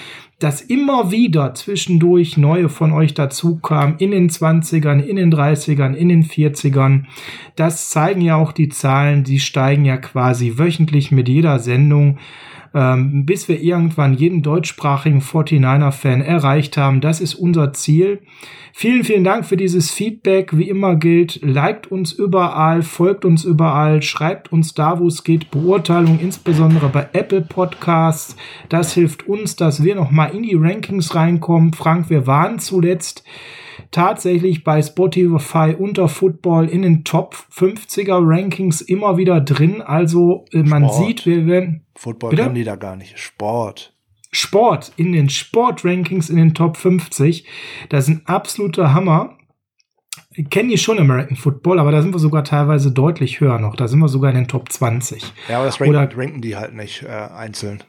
dass 0.43 0.59
immer 0.59 1.09
wieder 1.09 1.55
zwischendurch 1.55 2.35
neue 2.35 2.67
von 2.67 2.91
euch 2.91 3.13
dazukamen, 3.13 3.95
in 3.99 4.11
den 4.11 4.29
20ern, 4.29 4.99
in 4.99 5.15
den 5.15 5.33
30ern, 5.33 5.93
in 5.93 6.09
den 6.09 6.25
40ern. 6.25 7.05
Das 7.55 7.89
zeigen 7.89 8.19
ja 8.19 8.35
auch 8.35 8.51
die 8.51 8.67
Zahlen, 8.67 9.23
die 9.23 9.39
steigen 9.39 9.85
ja 9.85 9.95
quasi 9.95 10.57
wöchentlich 10.57 11.13
mit 11.13 11.29
jeder 11.29 11.59
Sendung 11.59 12.17
ähm, 12.73 13.25
bis 13.25 13.47
wir 13.47 13.61
irgendwann 13.61 14.13
jeden 14.13 14.41
deutschsprachigen 14.41 15.21
49er-Fan 15.21 16.21
erreicht 16.21 16.77
haben. 16.77 17.01
Das 17.01 17.21
ist 17.21 17.35
unser 17.35 17.73
Ziel. 17.73 18.21
Vielen, 18.75 19.03
vielen 19.03 19.23
Dank 19.23 19.45
für 19.45 19.55
dieses 19.55 19.91
Feedback. 19.91 20.57
Wie 20.57 20.67
immer 20.67 20.95
gilt, 20.95 21.39
liked 21.43 21.91
uns 21.91 22.11
überall, 22.11 22.81
folgt 22.81 23.23
uns 23.23 23.45
überall, 23.45 24.01
schreibt 24.01 24.51
uns 24.51 24.73
da, 24.73 24.99
wo 24.99 25.07
es 25.07 25.23
geht, 25.23 25.51
Beurteilung, 25.51 26.19
insbesondere 26.19 26.89
bei 26.89 27.07
Apple 27.13 27.41
Podcasts. 27.41 28.35
Das 28.69 28.93
hilft 28.93 29.27
uns, 29.27 29.55
dass 29.55 29.83
wir 29.83 29.95
nochmal 29.95 30.35
in 30.35 30.41
die 30.41 30.55
Rankings 30.55 31.13
reinkommen. 31.13 31.73
Frank, 31.73 32.09
wir 32.09 32.25
waren 32.25 32.57
zuletzt 32.57 33.23
tatsächlich 33.91 34.63
bei 34.63 34.81
Spotify 34.81 35.75
unter 35.77 36.07
Football 36.07 36.69
in 36.69 36.81
den 36.81 37.03
Top 37.03 37.35
50er 37.51 38.19
Rankings 38.21 38.81
immer 38.81 39.17
wieder 39.17 39.41
drin. 39.41 39.81
Also 39.81 40.45
äh, 40.51 40.63
man 40.63 40.85
Sport. 40.85 41.05
sieht, 41.05 41.25
wir 41.25 41.45
werden. 41.45 41.85
Football 41.95 42.31
Bitte? 42.31 42.43
können 42.43 42.55
die 42.55 42.63
da 42.63 42.75
gar 42.75 42.95
nicht. 42.95 43.17
Sport. 43.19 43.93
Sport 44.31 44.91
in 44.97 45.11
den 45.13 45.29
Sport-Rankings 45.29 46.29
in 46.29 46.37
den 46.37 46.53
Top 46.53 46.77
50. 46.77 47.45
Das 47.89 48.07
ist 48.07 48.15
ein 48.15 48.21
absoluter 48.25 48.93
Hammer. 48.93 49.37
Ich 50.31 50.49
kenne 50.49 50.69
die 50.69 50.77
schon 50.79 50.97
American 50.97 51.37
Football, 51.37 51.79
aber 51.79 51.91
da 51.91 52.01
sind 52.01 52.13
wir 52.13 52.19
sogar 52.19 52.43
teilweise 52.43 52.91
deutlich 52.91 53.39
höher 53.39 53.59
noch. 53.59 53.75
Da 53.75 53.87
sind 53.87 53.99
wir 53.99 54.07
sogar 54.07 54.31
in 54.31 54.37
den 54.37 54.47
Top 54.47 54.71
20. 54.71 55.23
Ja, 55.47 55.57
aber 55.57 55.67
das 55.67 55.79
ranken, 55.79 55.95
Oder, 55.95 56.17
ranken 56.17 56.41
die 56.41 56.55
halt 56.55 56.73
nicht 56.73 57.03
äh, 57.03 57.07
einzeln. 57.07 57.83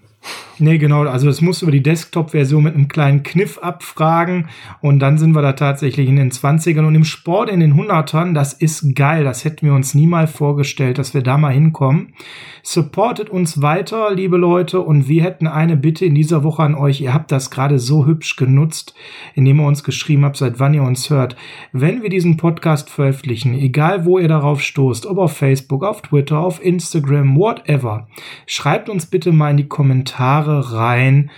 Nee, 0.59 0.79
genau. 0.79 1.03
Also 1.03 1.27
das 1.27 1.41
musst 1.41 1.61
du 1.61 1.67
über 1.67 1.73
die 1.73 1.83
Desktop-Version 1.83 2.63
mit 2.63 2.75
einem 2.75 2.87
kleinen 2.87 3.25
Kniff 3.25 3.59
abfragen. 3.59 4.49
Und 4.81 5.01
dann 5.01 5.19
sind 5.19 5.35
wir 5.35 5.43
da 5.43 5.55
tatsächlich 5.55 6.09
in 6.09 6.17
den 6.17 6.31
20ern 6.31 6.87
und 6.87 6.95
im 6.95 7.05
Sport 7.05 7.51
in 7.51 7.61
den 7.61 7.75
100ern. 7.75 8.35
Das 8.35 8.53
ist 8.53 8.95
geil. 8.95 9.25
Das 9.25 9.45
hätten 9.45 9.67
wir 9.67 9.75
uns 9.75 9.95
niemals 9.95 10.31
vorgestellt, 10.31 10.99
dass 10.99 11.13
wir 11.13 11.23
da 11.23 11.39
mal 11.39 11.53
hinkommen. 11.53 12.15
Supportet 12.63 13.31
uns 13.31 13.63
weiter, 13.63 14.15
liebe 14.15 14.37
Leute. 14.37 14.81
Und 14.81 15.09
wir 15.09 15.25
hätten 15.25 15.49
eine 15.49 15.77
Bitte 15.77 16.05
in 16.05 16.15
dieser 16.15 16.45
Woche 16.45 16.63
an 16.63 16.77
euch. 16.77 17.01
Ihr 17.01 17.13
habt 17.13 17.33
das 17.33 17.51
gerade 17.51 17.81
so 17.81 18.07
hübsch 18.07 18.37
genutzt, 18.37 18.95
indem 19.35 19.59
ihr 19.59 19.67
uns 19.67 19.83
geschrieben 19.83 20.25
habt, 20.25 20.37
seit 20.37 20.61
wann 20.61 20.75
ihr 20.75 20.85
uns 20.85 21.11
hört. 21.11 21.35
Wenn 21.73 22.03
wir 22.03 22.11
diesen 22.11 22.37
Podcast 22.37 22.91
veröffentlichen, 22.91 23.55
egal 23.55 24.05
wo 24.05 24.21
ihr 24.21 24.29
darauf 24.29 24.61
stoßt, 24.63 25.07
ob 25.07 25.19
auf 25.19 25.37
Facebook, 25.37 25.83
auf 25.83 26.03
Twitter, 26.03 26.39
auf 26.39 26.65
Instagram, 26.65 27.37
whatever, 27.37 28.07
schreibt 28.47 28.89
uns 28.89 29.07
bitte 29.07 29.33
mal 29.33 29.51
in 29.51 29.57
die 29.57 29.69
Kommentare 29.69 30.14
rein, 30.19 31.31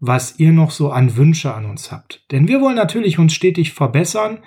was 0.00 0.38
ihr 0.38 0.52
noch 0.52 0.72
so 0.72 0.90
an 0.90 1.16
Wünsche 1.16 1.54
an 1.54 1.64
uns 1.64 1.92
habt. 1.92 2.24
Denn 2.32 2.48
wir 2.48 2.60
wollen 2.60 2.74
natürlich 2.74 3.18
uns 3.18 3.34
stetig 3.34 3.72
verbessern. 3.72 4.38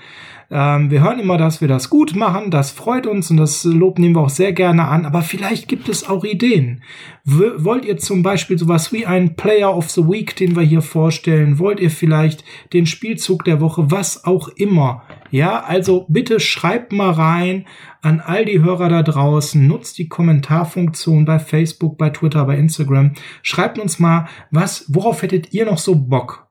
Ähm, 0.51 0.91
wir 0.91 1.01
hören 1.01 1.19
immer, 1.19 1.37
dass 1.37 1.61
wir 1.61 1.67
das 1.67 1.89
gut 1.89 2.15
machen. 2.15 2.51
Das 2.51 2.71
freut 2.71 3.07
uns 3.07 3.31
und 3.31 3.37
das 3.37 3.63
Lob 3.63 3.99
nehmen 3.99 4.15
wir 4.15 4.21
auch 4.21 4.29
sehr 4.29 4.53
gerne 4.53 4.87
an. 4.87 5.05
Aber 5.05 5.21
vielleicht 5.21 5.67
gibt 5.67 5.89
es 5.89 6.07
auch 6.07 6.23
Ideen. 6.23 6.83
W 7.23 7.51
wollt 7.57 7.85
ihr 7.85 7.97
zum 7.97 8.21
Beispiel 8.21 8.57
sowas 8.57 8.93
wie 8.93 9.05
einen 9.05 9.35
Player 9.35 9.75
of 9.75 9.89
the 9.89 10.07
Week, 10.07 10.35
den 10.35 10.55
wir 10.55 10.63
hier 10.63 10.81
vorstellen? 10.81 11.57
Wollt 11.57 11.79
ihr 11.79 11.89
vielleicht 11.89 12.43
den 12.73 12.85
Spielzug 12.85 13.43
der 13.45 13.61
Woche? 13.61 13.89
Was 13.91 14.25
auch 14.25 14.47
immer. 14.49 15.03
Ja, 15.31 15.63
also 15.63 16.05
bitte 16.07 16.39
schreibt 16.39 16.91
mal 16.91 17.11
rein 17.11 17.65
an 18.01 18.19
all 18.19 18.45
die 18.45 18.61
Hörer 18.61 18.89
da 18.89 19.01
draußen. 19.01 19.65
Nutzt 19.65 19.97
die 19.97 20.07
Kommentarfunktion 20.07 21.25
bei 21.25 21.39
Facebook, 21.39 21.97
bei 21.97 22.11
Twitter, 22.11 22.45
bei 22.45 22.57
Instagram. 22.57 23.13
Schreibt 23.41 23.79
uns 23.79 23.99
mal, 23.99 24.27
was, 24.51 24.85
worauf 24.89 25.23
hättet 25.23 25.53
ihr 25.53 25.65
noch 25.65 25.79
so 25.79 25.95
Bock? 25.95 26.47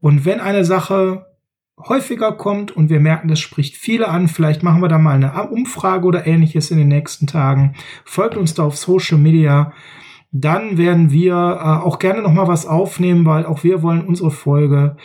Und 0.00 0.24
wenn 0.24 0.40
eine 0.40 0.64
Sache 0.64 1.31
häufiger 1.78 2.32
kommt 2.32 2.70
und 2.70 2.90
wir 2.90 3.00
merken, 3.00 3.28
das 3.28 3.40
spricht 3.40 3.76
viele 3.76 4.08
an. 4.08 4.28
Vielleicht 4.28 4.62
machen 4.62 4.82
wir 4.82 4.88
da 4.88 4.98
mal 4.98 5.14
eine 5.14 5.50
Umfrage 5.50 6.06
oder 6.06 6.26
ähnliches 6.26 6.70
in 6.70 6.78
den 6.78 6.88
nächsten 6.88 7.26
Tagen. 7.26 7.74
Folgt 8.04 8.36
uns 8.36 8.54
da 8.54 8.64
auf 8.64 8.76
Social 8.76 9.18
Media. 9.18 9.72
Dann 10.30 10.78
werden 10.78 11.10
wir 11.10 11.34
äh, 11.34 11.84
auch 11.84 11.98
gerne 11.98 12.22
noch 12.22 12.32
mal 12.32 12.48
was 12.48 12.66
aufnehmen, 12.66 13.24
weil 13.24 13.44
auch 13.44 13.64
wir 13.64 13.82
wollen 13.82 14.04
unsere 14.04 14.30
Folge 14.30 14.96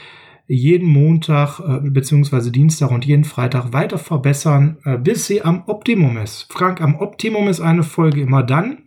jeden 0.48 0.88
Montag 0.89 1.60
äh, 1.60 1.89
beziehungsweise 1.89 2.52
Dienstag 2.52 2.91
und 2.91 3.06
jeden 3.06 3.26
Freitag 3.26 3.73
weiter 3.73 3.98
verbessern, 3.98 4.77
äh, 4.85 4.98
bis 4.98 5.27
sie 5.27 5.41
am 5.41 5.64
Optimum 5.68 6.18
ist. 6.18 6.52
Frank, 6.52 6.80
am 6.80 6.95
Optimum 6.95 7.49
ist 7.49 7.60
eine 7.60 7.84
Folge 7.84 8.22
immer 8.22 8.44
dann, 8.44 8.84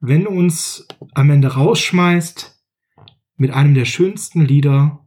wenn 0.00 0.24
du 0.24 0.30
uns 0.30 0.86
am 1.14 1.30
Ende 1.30 1.54
rausschmeißt 1.54 2.62
mit 3.36 3.50
einem 3.52 3.74
der 3.74 3.84
schönsten 3.84 4.42
Lieder 4.44 5.05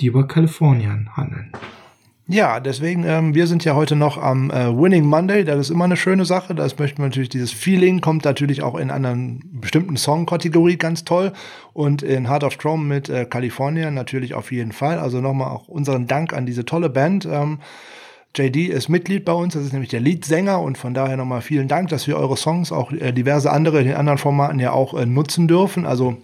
die 0.00 0.06
über 0.06 0.26
Kalifornien 0.26 1.10
handeln. 1.16 1.52
Ja, 2.30 2.60
deswegen, 2.60 3.04
ähm, 3.04 3.34
wir 3.34 3.46
sind 3.46 3.64
ja 3.64 3.74
heute 3.74 3.96
noch 3.96 4.18
am 4.18 4.50
äh, 4.50 4.66
Winning 4.66 5.06
Monday. 5.06 5.44
Das 5.44 5.58
ist 5.58 5.70
immer 5.70 5.86
eine 5.86 5.96
schöne 5.96 6.26
Sache. 6.26 6.54
Das 6.54 6.78
möchten 6.78 6.98
wir 6.98 7.06
natürlich, 7.06 7.30
dieses 7.30 7.52
Feeling 7.52 8.02
kommt 8.02 8.26
natürlich 8.26 8.60
auch 8.60 8.74
in 8.74 8.90
anderen 8.90 9.40
bestimmten 9.50 9.96
Songkategorie 9.96 10.76
ganz 10.76 11.04
toll. 11.04 11.32
Und 11.72 12.02
in 12.02 12.28
Heart 12.28 12.44
of 12.44 12.58
Chrome 12.58 12.84
mit 12.84 13.08
äh, 13.08 13.24
California 13.24 13.90
natürlich 13.90 14.34
auf 14.34 14.52
jeden 14.52 14.72
Fall. 14.72 14.98
Also 14.98 15.22
nochmal 15.22 15.48
auch 15.48 15.68
unseren 15.68 16.06
Dank 16.06 16.34
an 16.34 16.44
diese 16.44 16.66
tolle 16.66 16.90
Band. 16.90 17.24
Ähm, 17.24 17.60
JD 18.36 18.68
ist 18.68 18.88
Mitglied 18.88 19.24
bei 19.24 19.32
uns, 19.32 19.54
das 19.54 19.64
ist 19.64 19.72
nämlich 19.72 19.90
der 19.90 20.00
Leadsänger 20.00 20.60
und 20.60 20.78
von 20.78 20.94
daher 20.94 21.16
nochmal 21.16 21.40
vielen 21.40 21.66
Dank, 21.66 21.88
dass 21.88 22.06
wir 22.06 22.16
eure 22.16 22.36
Songs, 22.36 22.70
auch 22.72 22.92
äh, 22.92 23.12
diverse 23.12 23.50
andere 23.50 23.80
in 23.80 23.86
den 23.86 23.96
anderen 23.96 24.18
Formaten 24.18 24.60
ja 24.60 24.72
auch 24.72 24.94
äh, 24.94 25.06
nutzen 25.06 25.48
dürfen. 25.48 25.86
Also 25.86 26.18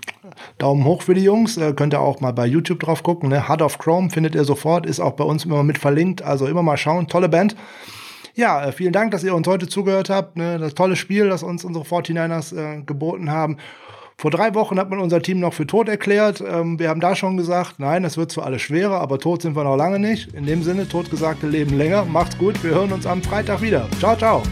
Daumen 0.59 0.85
hoch 0.85 1.02
für 1.02 1.14
die 1.14 1.22
Jungs. 1.22 1.56
Äh, 1.56 1.72
könnt 1.74 1.94
ihr 1.94 2.01
auch 2.01 2.20
mal 2.20 2.32
bei 2.32 2.47
YouTube 2.47 2.81
drauf 2.81 3.02
gucken. 3.02 3.28
Ne? 3.28 3.48
Heart 3.48 3.62
of 3.62 3.78
Chrome 3.78 4.10
findet 4.10 4.35
ihr 4.35 4.44
sofort, 4.44 4.86
ist 4.86 5.01
auch 5.01 5.12
bei 5.12 5.24
uns 5.24 5.44
immer 5.44 5.62
mit 5.62 5.78
verlinkt. 5.78 6.22
Also 6.22 6.47
immer 6.47 6.62
mal 6.62 6.76
schauen. 6.76 7.09
Tolle 7.09 7.28
Band. 7.28 7.56
Ja, 8.35 8.64
äh, 8.64 8.72
vielen 8.72 8.93
Dank, 8.93 9.12
dass 9.12 9.24
ihr 9.24 9.35
uns 9.35 9.47
heute 9.47 9.68
zugehört 9.68 10.10
habt. 10.10 10.36
Ne? 10.36 10.59
Das 10.59 10.74
tolle 10.74 10.97
Spiel, 10.97 11.28
das 11.28 11.43
uns 11.43 11.64
unsere 11.64 11.85
49ers 11.85 12.56
äh, 12.56 12.82
geboten 12.82 13.31
haben. 13.31 13.59
Vor 14.16 14.31
drei 14.31 14.55
Wochen 14.55 14.78
hat 14.78 14.91
man 14.91 15.01
unser 15.01 15.20
Team 15.20 15.41
noch 15.41 15.55
für 15.55 15.66
tot 15.66 15.89
erklärt. 15.89 16.43
Ähm, 16.47 16.78
wir 16.78 16.89
haben 16.89 17.01
da 17.01 17.16
schon 17.16 17.36
gesagt, 17.36 17.78
nein, 17.78 18.05
es 18.05 18.16
wird 18.16 18.31
zwar 18.31 18.47
alles 18.47 18.62
schwerer, 18.62 19.01
aber 19.01 19.19
tot 19.19 19.43
sind 19.43 19.57
wir 19.57 19.65
noch 19.65 19.77
lange 19.77 19.99
nicht. 19.99 20.32
In 20.35 20.47
dem 20.47 20.62
Sinne, 20.62 20.89
totgesagte 20.89 21.47
leben 21.47 21.77
länger. 21.77 22.05
Macht's 22.05 22.39
gut, 22.39 22.62
wir 22.62 22.70
hören 22.70 22.93
uns 22.93 23.07
am 23.07 23.23
Freitag 23.23 23.61
wieder. 23.61 23.89
Ciao, 23.99 24.16
ciao. 24.16 24.43